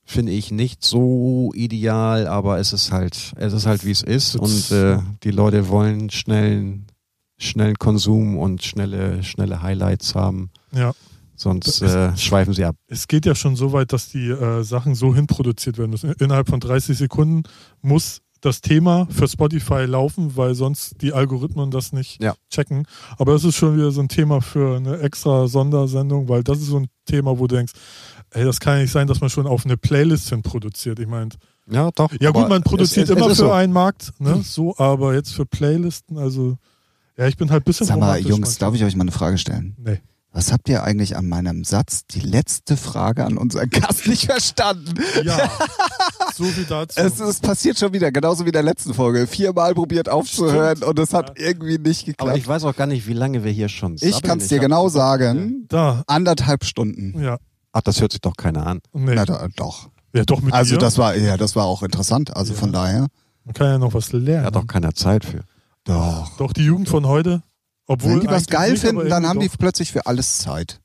finde 0.03 0.32
ich 0.32 0.52
nicht 0.52 0.84
so 0.84 1.52
ideal, 1.53 2.28
aber 2.28 2.60
es 2.60 2.73
ist 2.73 2.91
halt, 2.91 3.34
es 3.38 3.53
ist 3.53 3.65
halt 3.65 3.86
wie 3.86 3.91
es 3.91 4.02
ist 4.02 4.36
und 4.36 4.72
äh, 4.72 4.99
die 5.23 5.32
Leute 5.32 5.69
wollen 5.69 6.10
schnellen, 6.10 6.88
schnellen 7.38 7.78
Konsum 7.78 8.38
und 8.38 8.64
schnelle, 8.64 9.23
schnelle 9.23 9.61
Highlights 9.61 10.15
haben. 10.15 10.52
Ja. 10.73 10.94
Sonst 11.36 11.82
äh, 11.82 12.15
schweifen 12.18 12.53
sie 12.53 12.65
ab. 12.65 12.76
Es 12.88 13.07
geht 13.07 13.26
ja 13.26 13.34
schon 13.34 13.56
so 13.56 13.72
weit, 13.73 13.94
dass 13.94 14.10
die 14.10 14.30
äh, 14.30 14.64
Sachen 14.64 14.94
so 14.94 15.15
hinproduziert 15.15 15.80
werden 15.80 15.90
müssen. 15.90 16.11
Innerhalb 16.19 16.48
von 16.48 16.60
30 16.60 16.95
Sekunden 16.95 17.44
muss 17.82 18.22
das 18.42 18.62
Thema 18.62 19.08
für 19.12 19.28
Spotify 19.28 19.86
laufen, 19.86 20.36
weil 20.36 20.56
sonst 20.56 21.02
die 21.02 21.14
Algorithmen 21.14 21.72
das 21.72 21.94
nicht 21.94 22.22
Ja. 22.22 22.34
checken. 22.50 22.86
Aber 23.18 23.34
das 23.34 23.44
ist 23.44 23.56
schon 23.56 23.78
wieder 23.78 23.92
so 23.92 24.02
ein 24.02 24.08
Thema 24.10 24.42
für 24.42 24.76
eine 24.78 25.00
extra 25.00 25.48
Sondersendung, 25.48 26.28
weil 26.28 26.44
das 26.44 26.60
ist 26.60 26.68
so 26.68 26.78
ein 26.80 26.88
Thema, 27.06 27.38
wo 27.40 27.48
du 27.48 27.56
denkst, 27.56 27.74
ey, 28.32 28.44
das 28.44 28.60
kann 28.60 28.76
ja 28.78 28.82
nicht 28.84 28.92
sein, 28.92 29.08
dass 29.08 29.22
man 29.22 29.30
schon 29.30 29.48
auf 29.48 29.66
eine 29.66 29.78
Playlist 29.78 30.30
hin 30.30 30.42
produziert. 30.42 31.00
Ich 31.00 31.08
meine, 31.08 31.30
Ja, 31.70 31.92
doch. 31.92 32.12
ja 32.20 32.32
gut, 32.32 32.50
man 32.50 32.64
produziert 32.64 33.06
es, 33.06 33.10
es, 33.12 33.16
immer 33.16 33.28
es 33.30 33.38
für 33.38 33.46
so. 33.46 33.52
einen 33.52 33.72
Markt, 33.74 34.12
ne? 34.20 34.42
So, 34.44 34.76
aber 34.78 35.14
jetzt 35.14 35.34
für 35.34 35.46
Playlisten, 35.46 36.18
also 36.18 36.58
ja, 37.18 37.28
ich 37.28 37.38
bin 37.38 37.52
halt 37.52 37.62
ein 37.62 37.66
bisschen 37.66 37.86
Sag 37.88 38.00
mal, 38.00 38.20
Jungs, 38.20 38.30
manchmal. 38.40 38.56
darf 38.72 38.76
ich 38.76 38.84
euch 38.84 38.96
mal 38.96 39.04
eine 39.04 39.12
Frage 39.12 39.38
stellen? 39.38 39.76
Nee. 39.78 40.00
Was 40.34 40.53
habt 40.53 40.70
ihr 40.70 40.84
eigentlich 40.84 41.18
an 41.18 41.28
meinem 41.28 41.66
Satz, 41.66 42.06
die 42.06 42.22
letzte 42.22 42.78
Frage 42.78 43.26
an 43.26 43.38
unseren 43.38 43.70
Gast, 43.70 44.08
nicht 44.08 44.28
verstanden? 44.28 44.94
Ja, 45.26 45.52
so 46.36 46.45
wie 46.45 46.64
dazu. 46.64 46.99
Es, 47.02 47.20
es 47.20 47.40
passiert 47.41 47.78
schon 47.78 47.91
wieder, 47.91 48.14
genauso 48.14 48.45
wie 48.45 48.49
in 48.49 48.53
der 48.53 48.64
letzten 48.64 48.94
Folge. 48.94 49.28
Viermal 49.28 49.74
probiert 49.74 50.08
aufzuhören 50.08 50.78
Stimmt. 50.78 50.90
und 50.90 50.99
es 50.99 51.14
hat 51.14 51.38
Ja. 51.38 51.48
irgendwie 51.48 51.78
nicht 51.80 52.03
Aber 52.03 52.12
geklappt. 52.32 52.38
ich 52.38 52.48
weiß 52.48 52.64
auch 52.64 52.76
gar 52.78 52.88
nicht, 52.88 53.08
wie 53.08 53.14
lange 53.14 53.44
wir 53.44 53.52
hier 53.52 53.68
schon 53.68 53.95
Ich, 53.95 54.02
sabbeln. 54.02 54.22
kann 54.22 54.38
es 54.40 54.48
dir 54.48 54.60
genau 54.60 54.88
sagen. 54.88 55.66
da, 55.68 56.03
Anderthalb 56.08 56.64
Stunden. 56.64 57.22
ja. 57.22 57.38
Ach, 57.74 57.82
das 57.82 57.99
hört 58.02 58.12
sich 58.14 58.22
doch 58.22 58.36
keiner 58.38 58.66
an. 58.68 58.80
Nee. 58.94 59.14
Na 59.16 59.26
da, 59.26 59.48
doch. 59.56 59.90
ja, 60.14 60.24
doch 60.26 60.41
mit 60.41 60.53
Also 60.53 60.76
dir. 60.76 60.80
das 60.80 60.98
war, 60.98 61.16
ja, 61.16 61.36
das 61.38 61.56
war 61.58 61.66
auch 61.66 61.84
interessant. 61.84 62.36
Also 62.36 62.53
Ja. 62.53 62.60
von 62.60 62.72
daher. 62.72 63.08
Man 63.44 63.53
kann 63.53 63.68
ja 63.68 63.78
noch 63.78 63.94
was 63.94 64.12
lernen. 64.14 64.44
Er 64.44 64.45
hat 64.45 64.56
doch 64.56 64.68
keiner 64.68 64.94
Zeit 64.94 65.26
für. 65.26 65.41
Doch. 65.86 66.38
Doch 66.38 66.53
die 66.53 66.64
Jugend 66.64 66.88
von 66.90 67.06
heute. 67.08 67.44
Obwohl 67.92 68.12
Wenn 68.14 68.20
die 68.22 68.28
was 68.28 68.48
geil 68.48 68.72
nicht, 68.72 68.82
finden, 68.82 69.10
dann 69.10 69.28
haben 69.28 69.40
die 69.40 69.50
doch. 69.50 69.58
plötzlich 69.58 69.92
für 69.92 70.06
alles 70.06 70.38
Zeit. 70.40 70.80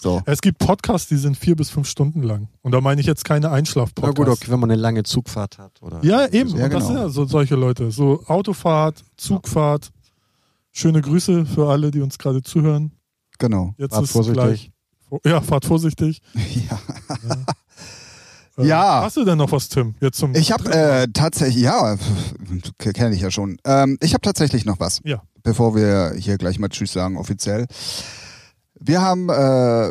So. 0.00 0.20
Es 0.26 0.40
gibt 0.42 0.58
Podcasts, 0.58 1.08
die 1.08 1.16
sind 1.16 1.36
vier 1.36 1.54
bis 1.56 1.70
fünf 1.70 1.88
Stunden 1.88 2.22
lang. 2.22 2.48
Und 2.62 2.72
da 2.72 2.80
meine 2.80 3.00
ich 3.00 3.06
jetzt 3.06 3.24
keine 3.24 3.46
Na 3.46 3.52
Einschlaf-Podcasts. 3.52 4.16
gut, 4.16 4.28
okay, 4.28 4.50
wenn 4.50 4.58
man 4.60 4.70
eine 4.70 4.80
lange 4.80 5.04
Zugfahrt 5.04 5.58
hat. 5.58 5.80
Oder 5.80 6.04
Ja, 6.04 6.26
eben. 6.26 6.50
Ja, 6.56 6.64
und 6.64 6.72
das 6.74 6.82
genau. 6.82 6.86
sind 6.86 6.96
ja 6.96 7.08
so 7.08 7.24
solche 7.24 7.54
Leute. 7.54 7.90
So 7.90 8.22
Autofahrt, 8.26 9.02
Zugfahrt. 9.16 9.90
Schöne 10.72 11.00
Grüße 11.02 11.46
für 11.46 11.68
alle, 11.70 11.90
die 11.90 12.00
uns 12.00 12.18
gerade 12.18 12.42
zuhören. 12.42 12.92
Genau. 13.38 13.74
Jetzt 13.78 13.92
Fahrt 13.92 14.04
ist 14.04 14.10
vorsichtig. 14.12 14.42
gleich. 14.42 15.22
Ja, 15.24 15.40
fahrt 15.40 15.64
vorsichtig. 15.64 16.20
Ja. 16.68 16.78
Äh, 18.58 18.66
Ja. 18.66 19.02
Hast 19.02 19.16
du 19.16 19.24
denn 19.24 19.38
noch 19.38 19.50
was, 19.52 19.68
Tim? 19.68 19.94
Jetzt 20.00 20.18
zum 20.18 20.34
Ich 20.34 20.52
habe 20.52 20.70
äh, 20.72 21.08
tatsächlich, 21.12 21.62
ja, 21.62 21.96
kenne 22.78 23.14
ich 23.14 23.22
ja 23.22 23.30
schon. 23.30 23.56
Ähm, 23.64 23.96
ich 24.02 24.12
habe 24.12 24.20
tatsächlich 24.20 24.64
noch 24.66 24.78
was. 24.78 25.00
Ja. 25.04 25.22
Bevor 25.42 25.74
wir 25.74 26.14
hier 26.16 26.38
gleich 26.38 26.58
mal 26.58 26.68
Tschüss 26.68 26.92
sagen, 26.92 27.16
offiziell. 27.16 27.66
Wir 28.78 29.00
haben, 29.00 29.28
äh, 29.28 29.32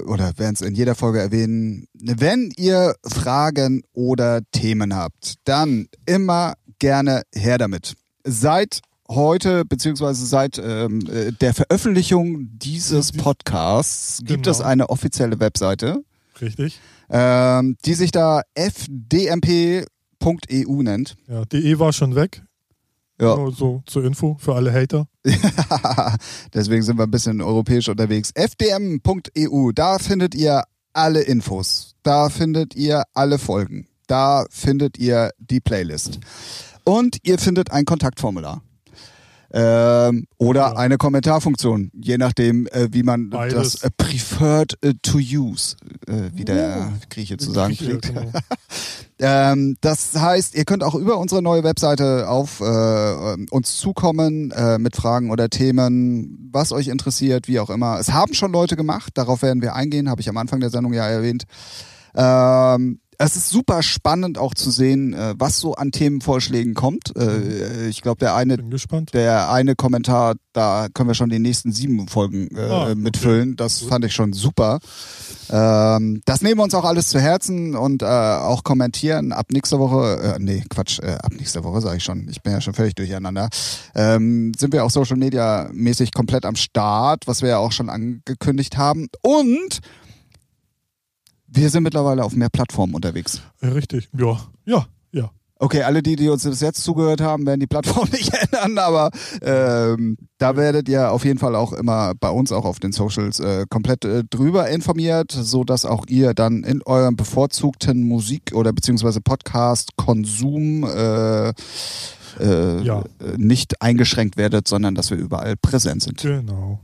oder 0.05 0.31
werden 0.37 0.53
es 0.55 0.61
in 0.61 0.75
jeder 0.75 0.95
Folge 0.95 1.19
erwähnen, 1.19 1.87
wenn 1.93 2.51
ihr 2.57 2.95
Fragen 3.05 3.83
oder 3.93 4.41
Themen 4.51 4.95
habt, 4.95 5.35
dann 5.45 5.87
immer 6.05 6.55
gerne 6.79 7.21
her 7.33 7.57
damit. 7.57 7.93
Seit 8.25 8.81
heute, 9.09 9.63
beziehungsweise 9.65 10.25
seit 10.25 10.57
ähm, 10.57 11.01
äh, 11.09 11.31
der 11.31 11.53
Veröffentlichung 11.53 12.49
dieses 12.57 13.11
Podcasts 13.13 14.19
gibt 14.19 14.43
Genau. 14.43 14.51
es 14.51 14.61
eine 14.61 14.89
offizielle 14.89 15.39
Webseite, 15.39 16.03
Richtig. 16.41 16.79
ähm, 17.09 17.77
die 17.85 17.93
sich 17.93 18.11
da 18.11 18.41
fdmp.eu 18.55 19.85
nennt. 20.83 21.15
Ja, 21.27 21.45
DE 21.45 21.79
war 21.79 21.93
schon 21.93 22.15
weg. 22.15 22.41
Ja. 23.21 23.35
Nur 23.35 23.51
so 23.53 23.83
zur 23.85 24.03
Info 24.03 24.35
für 24.39 24.55
alle 24.55 24.73
Hater. 24.73 25.05
Deswegen 26.53 26.81
sind 26.81 26.97
wir 26.97 27.03
ein 27.03 27.11
bisschen 27.11 27.39
europäisch 27.39 27.87
unterwegs. 27.87 28.31
fdm.eu, 28.35 29.71
da 29.73 29.99
findet 29.99 30.33
ihr 30.33 30.63
alle 30.93 31.21
Infos. 31.21 31.93
Da 32.01 32.29
findet 32.29 32.75
ihr 32.75 33.03
alle 33.13 33.37
Folgen. 33.37 33.87
Da 34.07 34.45
findet 34.49 34.97
ihr 34.97 35.29
die 35.37 35.59
Playlist. 35.59 36.19
Und 36.83 37.17
ihr 37.21 37.37
findet 37.37 37.71
ein 37.71 37.85
Kontaktformular. 37.85 38.63
Ähm, 39.53 40.27
oder 40.37 40.61
Ja. 40.61 40.75
eine 40.77 40.97
Kommentarfunktion, 40.97 41.91
je 41.93 42.17
nachdem, 42.17 42.67
äh, 42.67 42.87
wie 42.91 43.03
man 43.03 43.29
Beides. 43.29 43.73
das 43.73 43.83
äh, 43.83 43.89
preferred 43.97 44.77
äh, 44.81 44.93
to 45.01 45.17
use, 45.17 45.75
äh, 46.07 46.29
wie 46.33 46.45
der 46.45 46.93
Grieche 47.09 47.35
zu 47.37 47.51
sagen 47.51 47.75
Grieche, 47.75 47.99
pflegt. 47.99 48.07
genau. 48.07 48.31
Ähm, 49.23 49.77
das 49.81 50.15
heißt, 50.19 50.55
ihr 50.55 50.65
könnt 50.65 50.83
auch 50.83 50.95
über 50.95 51.19
unsere 51.19 51.43
neue 51.43 51.63
Webseite 51.63 52.27
auf 52.27 52.59
äh, 52.59 53.35
uns 53.51 53.77
zukommen 53.77 54.49
äh, 54.49 54.79
mit 54.79 54.95
Fragen 54.95 55.29
oder 55.29 55.47
Themen, 55.47 56.49
was 56.51 56.71
euch 56.71 56.87
interessiert, 56.87 57.47
wie 57.47 57.59
auch 57.59 57.69
immer. 57.69 57.99
Es 57.99 58.11
haben 58.13 58.33
schon 58.33 58.51
Leute 58.51 58.75
gemacht, 58.75 59.11
darauf 59.13 59.43
werden 59.43 59.61
wir 59.61 59.75
eingehen, 59.75 60.09
habe 60.09 60.21
ich 60.21 60.29
am 60.29 60.37
Anfang 60.37 60.59
der 60.59 60.71
Sendung 60.71 60.93
ja 60.93 61.05
erwähnt. 61.07 61.43
Ähm, 62.15 62.99
es 63.23 63.35
ist 63.35 63.49
super 63.49 63.83
spannend 63.83 64.37
auch 64.37 64.53
zu 64.53 64.71
sehen, 64.71 65.13
äh, 65.13 65.33
was 65.37 65.59
so 65.59 65.75
an 65.75 65.91
Themenvorschlägen 65.91 66.73
kommt. 66.73 67.15
Äh, 67.15 67.87
ich 67.87 68.01
glaube, 68.01 68.19
der 68.19 68.35
eine 68.35 68.57
der 69.13 69.51
eine 69.51 69.75
Kommentar, 69.75 70.35
da 70.53 70.87
können 70.93 71.09
wir 71.09 71.13
schon 71.13 71.29
die 71.29 71.39
nächsten 71.39 71.71
sieben 71.71 72.07
Folgen 72.07 72.47
äh, 72.55 72.61
Ah, 72.61 72.83
okay. 72.83 72.95
mitfüllen. 72.95 73.55
Das 73.55 73.79
Gut. 73.81 73.89
fand 73.89 74.05
ich 74.05 74.13
schon 74.13 74.33
super. 74.33 74.79
Ähm, 75.49 76.21
das 76.25 76.41
nehmen 76.41 76.59
wir 76.59 76.63
uns 76.63 76.73
auch 76.73 76.85
alles 76.85 77.09
zu 77.09 77.19
Herzen 77.19 77.75
und 77.75 78.01
äh, 78.01 78.05
auch 78.05 78.63
kommentieren. 78.63 79.31
Ab 79.31 79.47
nächster 79.51 79.79
Woche, 79.79 80.35
äh, 80.35 80.39
nee, 80.39 80.63
Quatsch, 80.69 80.99
äh, 80.99 81.17
ab 81.21 81.31
nächster 81.37 81.63
Woche 81.63 81.81
sage 81.81 81.97
ich 81.97 82.03
schon. 82.03 82.27
Ich 82.29 82.41
bin 82.41 82.53
ja 82.53 82.61
schon 82.61 82.73
völlig 82.73 82.95
durcheinander. 82.95 83.49
Ähm, 83.95 84.53
sind 84.57 84.73
wir 84.73 84.83
auch 84.85 84.91
Social 84.91 85.17
Media 85.17 85.69
mäßig 85.73 86.11
komplett 86.11 86.45
am 86.45 86.55
Start, 86.55 87.27
was 87.27 87.41
wir 87.41 87.49
ja 87.49 87.57
auch 87.57 87.71
schon 87.71 87.89
angekündigt 87.89 88.77
haben. 88.77 89.07
Und 89.21 89.79
wir 91.53 91.69
sind 91.69 91.83
mittlerweile 91.83 92.23
auf 92.23 92.33
mehr 92.35 92.49
Plattformen 92.49 92.93
unterwegs. 92.95 93.41
Richtig. 93.61 94.09
Ja, 94.17 94.39
ja, 94.65 94.85
ja. 95.11 95.29
Okay, 95.59 95.83
alle 95.83 96.01
die, 96.01 96.15
die 96.15 96.27
uns 96.29 96.43
bis 96.43 96.59
jetzt 96.61 96.83
zugehört 96.83 97.21
haben, 97.21 97.45
werden 97.45 97.59
die 97.59 97.67
Plattform 97.67 98.09
nicht 98.11 98.33
ändern, 98.33 98.79
aber 98.79 99.11
ähm, 99.43 100.17
da 100.39 100.55
werdet 100.55 100.89
ihr 100.89 101.11
auf 101.11 101.23
jeden 101.23 101.37
Fall 101.37 101.55
auch 101.55 101.71
immer 101.73 102.13
bei 102.19 102.29
uns 102.31 102.51
auch 102.51 102.65
auf 102.65 102.79
den 102.79 102.91
Socials 102.93 103.39
äh, 103.39 103.65
komplett 103.69 104.03
äh, 104.05 104.23
drüber 104.27 104.69
informiert, 104.69 105.31
so 105.31 105.63
dass 105.63 105.85
auch 105.85 106.07
ihr 106.07 106.33
dann 106.33 106.63
in 106.63 106.81
eurem 106.83 107.15
bevorzugten 107.15 108.01
Musik- 108.07 108.53
oder 108.55 108.73
beziehungsweise 108.73 109.21
Podcast-Konsum 109.21 110.83
äh, 110.83 111.49
äh, 112.39 112.81
Ja. 112.83 113.03
nicht 113.37 113.81
eingeschränkt 113.83 114.37
werdet, 114.37 114.67
sondern 114.67 114.95
dass 114.95 115.11
wir 115.11 115.17
überall 115.17 115.57
präsent 115.57 116.01
sind. 116.01 116.21
Genau. 116.21 116.79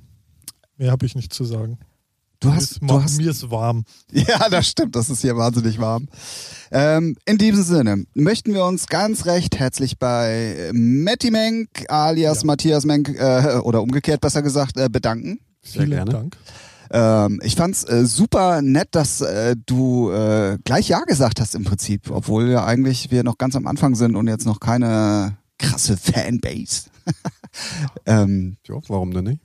Mehr 0.78 0.92
habe 0.92 1.06
ich 1.08 1.16
nicht 1.16 1.34
zu 1.34 1.46
sagen. 1.46 1.80
Du 2.40 2.50
Mir 2.50 2.56
hast, 2.56 2.72
ist, 2.72 2.82
du 2.82 3.04
hast 3.04 3.18
mir 3.18 3.32
ist 3.32 3.50
warm. 3.50 3.84
Ja, 4.12 4.50
das 4.50 4.68
stimmt. 4.68 4.96
Das 4.96 5.10
ist 5.10 5.22
hier 5.22 5.36
wahnsinnig 5.36 5.80
warm. 5.80 6.08
Ähm, 6.72 7.16
in 7.26 7.38
diesem 7.38 7.64
Sinne 7.64 8.04
möchten 8.14 8.54
wir 8.54 8.64
uns 8.66 8.88
ganz 8.88 9.26
recht 9.26 9.58
herzlich 9.58 9.98
bei 9.98 10.70
Matti 10.74 11.32
Menk 11.32 11.70
alias 11.90 12.42
Ja. 12.42 12.46
Matthias 12.48 12.86
Menk 12.86 13.10
äh, 13.10 13.58
oder 13.64 13.82
umgekehrt 13.82 14.22
besser 14.22 14.42
gesagt 14.44 14.78
äh, 14.78 14.88
bedanken. 14.90 15.40
Sehr 15.64 15.84
Vielen 15.84 15.98
gerne. 15.98 16.12
Dank. 16.12 16.38
Ähm, 16.90 17.42
ich 17.44 17.56
fand's 17.56 17.84
äh, 17.84 18.06
super 18.06 18.62
nett, 18.62 18.90
dass 18.92 19.22
äh, 19.22 19.56
du 19.66 20.12
äh, 20.12 20.58
gleich 20.64 20.88
Ja 20.90 21.02
gesagt 21.02 21.42
hast 21.42 21.56
im 21.56 21.64
Prinzip, 21.66 22.10
obwohl 22.12 22.50
ja 22.50 22.66
eigentlich 22.66 23.12
wir 23.12 23.24
noch 23.24 23.38
ganz 23.38 23.56
am 23.56 23.68
Anfang 23.68 23.96
sind 23.96 24.16
und 24.16 24.28
jetzt 24.28 24.46
noch 24.46 24.60
keine 24.60 25.38
krasse 25.58 25.98
Fanbase. 25.98 26.84
ähm, 28.06 28.58
Ja, 28.68 28.76
warum 28.88 29.12
denn 29.12 29.26
nicht? 29.26 29.42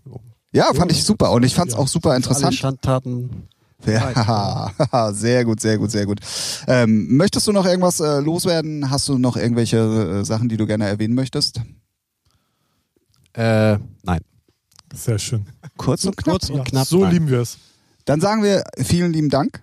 Ja, 0.52 0.72
fand 0.74 0.92
ich 0.92 1.02
super 1.04 1.32
und 1.32 1.42
ich 1.44 1.54
fand's 1.54 1.74
Ja. 1.74 1.80
auch 1.80 1.88
super 1.88 2.10
Alle 2.10 2.18
interessant. 2.18 2.54
Schandtaten. 2.54 3.30
Ja, 3.84 4.70
sehr 5.12 5.44
gut, 5.44 5.58
sehr 5.60 5.76
gut, 5.76 5.90
sehr 5.90 6.06
gut. 6.06 6.20
Ähm, 6.68 7.16
möchtest 7.16 7.48
du 7.48 7.52
noch 7.52 7.66
irgendwas 7.66 7.98
äh, 7.98 8.20
loswerden? 8.20 8.90
Hast 8.90 9.08
du 9.08 9.18
noch 9.18 9.36
irgendwelche 9.36 9.78
äh, 10.20 10.24
Sachen, 10.24 10.48
die 10.48 10.56
du 10.56 10.66
gerne 10.66 10.86
erwähnen 10.86 11.14
möchtest? 11.16 11.60
Äh, 13.32 13.78
nein. 14.04 14.20
Sehr 14.94 15.18
schön. 15.18 15.46
Kurz 15.76 16.04
und 16.04 16.16
knapp. 16.16 16.34
Kurz 16.34 16.50
und 16.50 16.58
Ja, 16.58 16.64
knapp. 16.64 16.86
so 16.86 17.00
nein. 17.02 17.12
lieben 17.12 17.28
wir 17.28 17.40
es. 17.40 17.58
Dann 18.04 18.20
sagen 18.20 18.44
wir 18.44 18.62
vielen 18.76 19.12
lieben 19.12 19.30
Dank. 19.30 19.62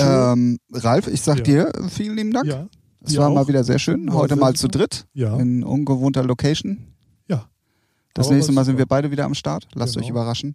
Ähm, 0.00 0.58
Ralf, 0.72 1.06
ich 1.06 1.22
sag 1.22 1.38
Ja. 1.38 1.42
dir 1.44 1.72
vielen 1.88 2.16
lieben 2.16 2.32
Dank. 2.32 2.46
Ja, 2.46 2.66
Es 3.04 3.16
war 3.16 3.30
mal 3.30 3.42
auch. 3.42 3.48
wieder 3.48 3.64
sehr 3.64 3.78
schön. 3.78 4.12
Heute 4.12 4.34
sehr 4.34 4.36
mal 4.42 4.54
zu 4.54 4.68
dritt 4.68 5.06
ja, 5.14 5.34
in 5.38 5.62
ungewohnter 5.64 6.24
Location. 6.24 6.88
Das 8.16 8.30
nächste 8.30 8.52
Mal 8.52 8.64
sind 8.64 8.78
wir 8.78 8.86
beide 8.86 9.10
wieder 9.10 9.24
am 9.24 9.34
Start. 9.34 9.68
Lasst 9.74 9.94
Genau. 9.94 10.04
euch 10.04 10.10
überraschen. 10.10 10.54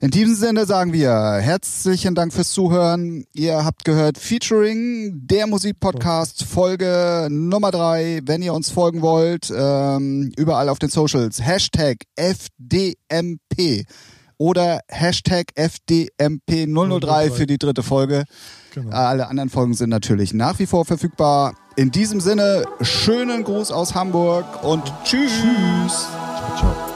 In 0.00 0.10
diesem 0.10 0.34
Sinne 0.34 0.64
sagen 0.66 0.92
wir 0.92 1.10
herzlichen 1.40 2.14
Dank 2.14 2.32
fürs 2.32 2.50
Zuhören. 2.52 3.24
Ihr 3.34 3.64
habt 3.64 3.84
gehört 3.84 4.16
Featuring, 4.18 5.26
der 5.26 5.46
Musikpodcast, 5.46 6.44
Folge 6.44 7.28
Nummer 7.30 7.70
drei. 7.70 8.20
Wenn 8.24 8.42
ihr 8.42 8.54
uns 8.54 8.70
folgen 8.70 9.02
wollt, 9.02 9.52
ähm, 9.54 10.32
überall 10.36 10.68
auf 10.68 10.78
den 10.78 10.88
Socials. 10.88 11.40
Hashtag 11.44 11.98
FDMP 12.16 13.84
oder 14.38 14.80
Hashtag 14.88 15.46
FDMP003 15.54 17.30
für 17.30 17.46
die 17.46 17.58
dritte 17.58 17.82
Folge. 17.82 18.24
Genau. 18.74 18.90
Alle 18.96 19.28
anderen 19.28 19.50
Folgen 19.50 19.74
sind 19.74 19.90
natürlich 19.90 20.34
nach 20.34 20.58
wie 20.58 20.66
vor 20.66 20.84
verfügbar. 20.84 21.54
In 21.76 21.90
diesem 21.90 22.20
Sinne, 22.20 22.64
schönen 22.80 23.44
Gruß 23.44 23.70
aus 23.72 23.94
Hamburg 23.94 24.64
und 24.64 24.82
tschüss. 25.04 25.20
Ciao, 25.26 26.56
ciao. 26.56 26.93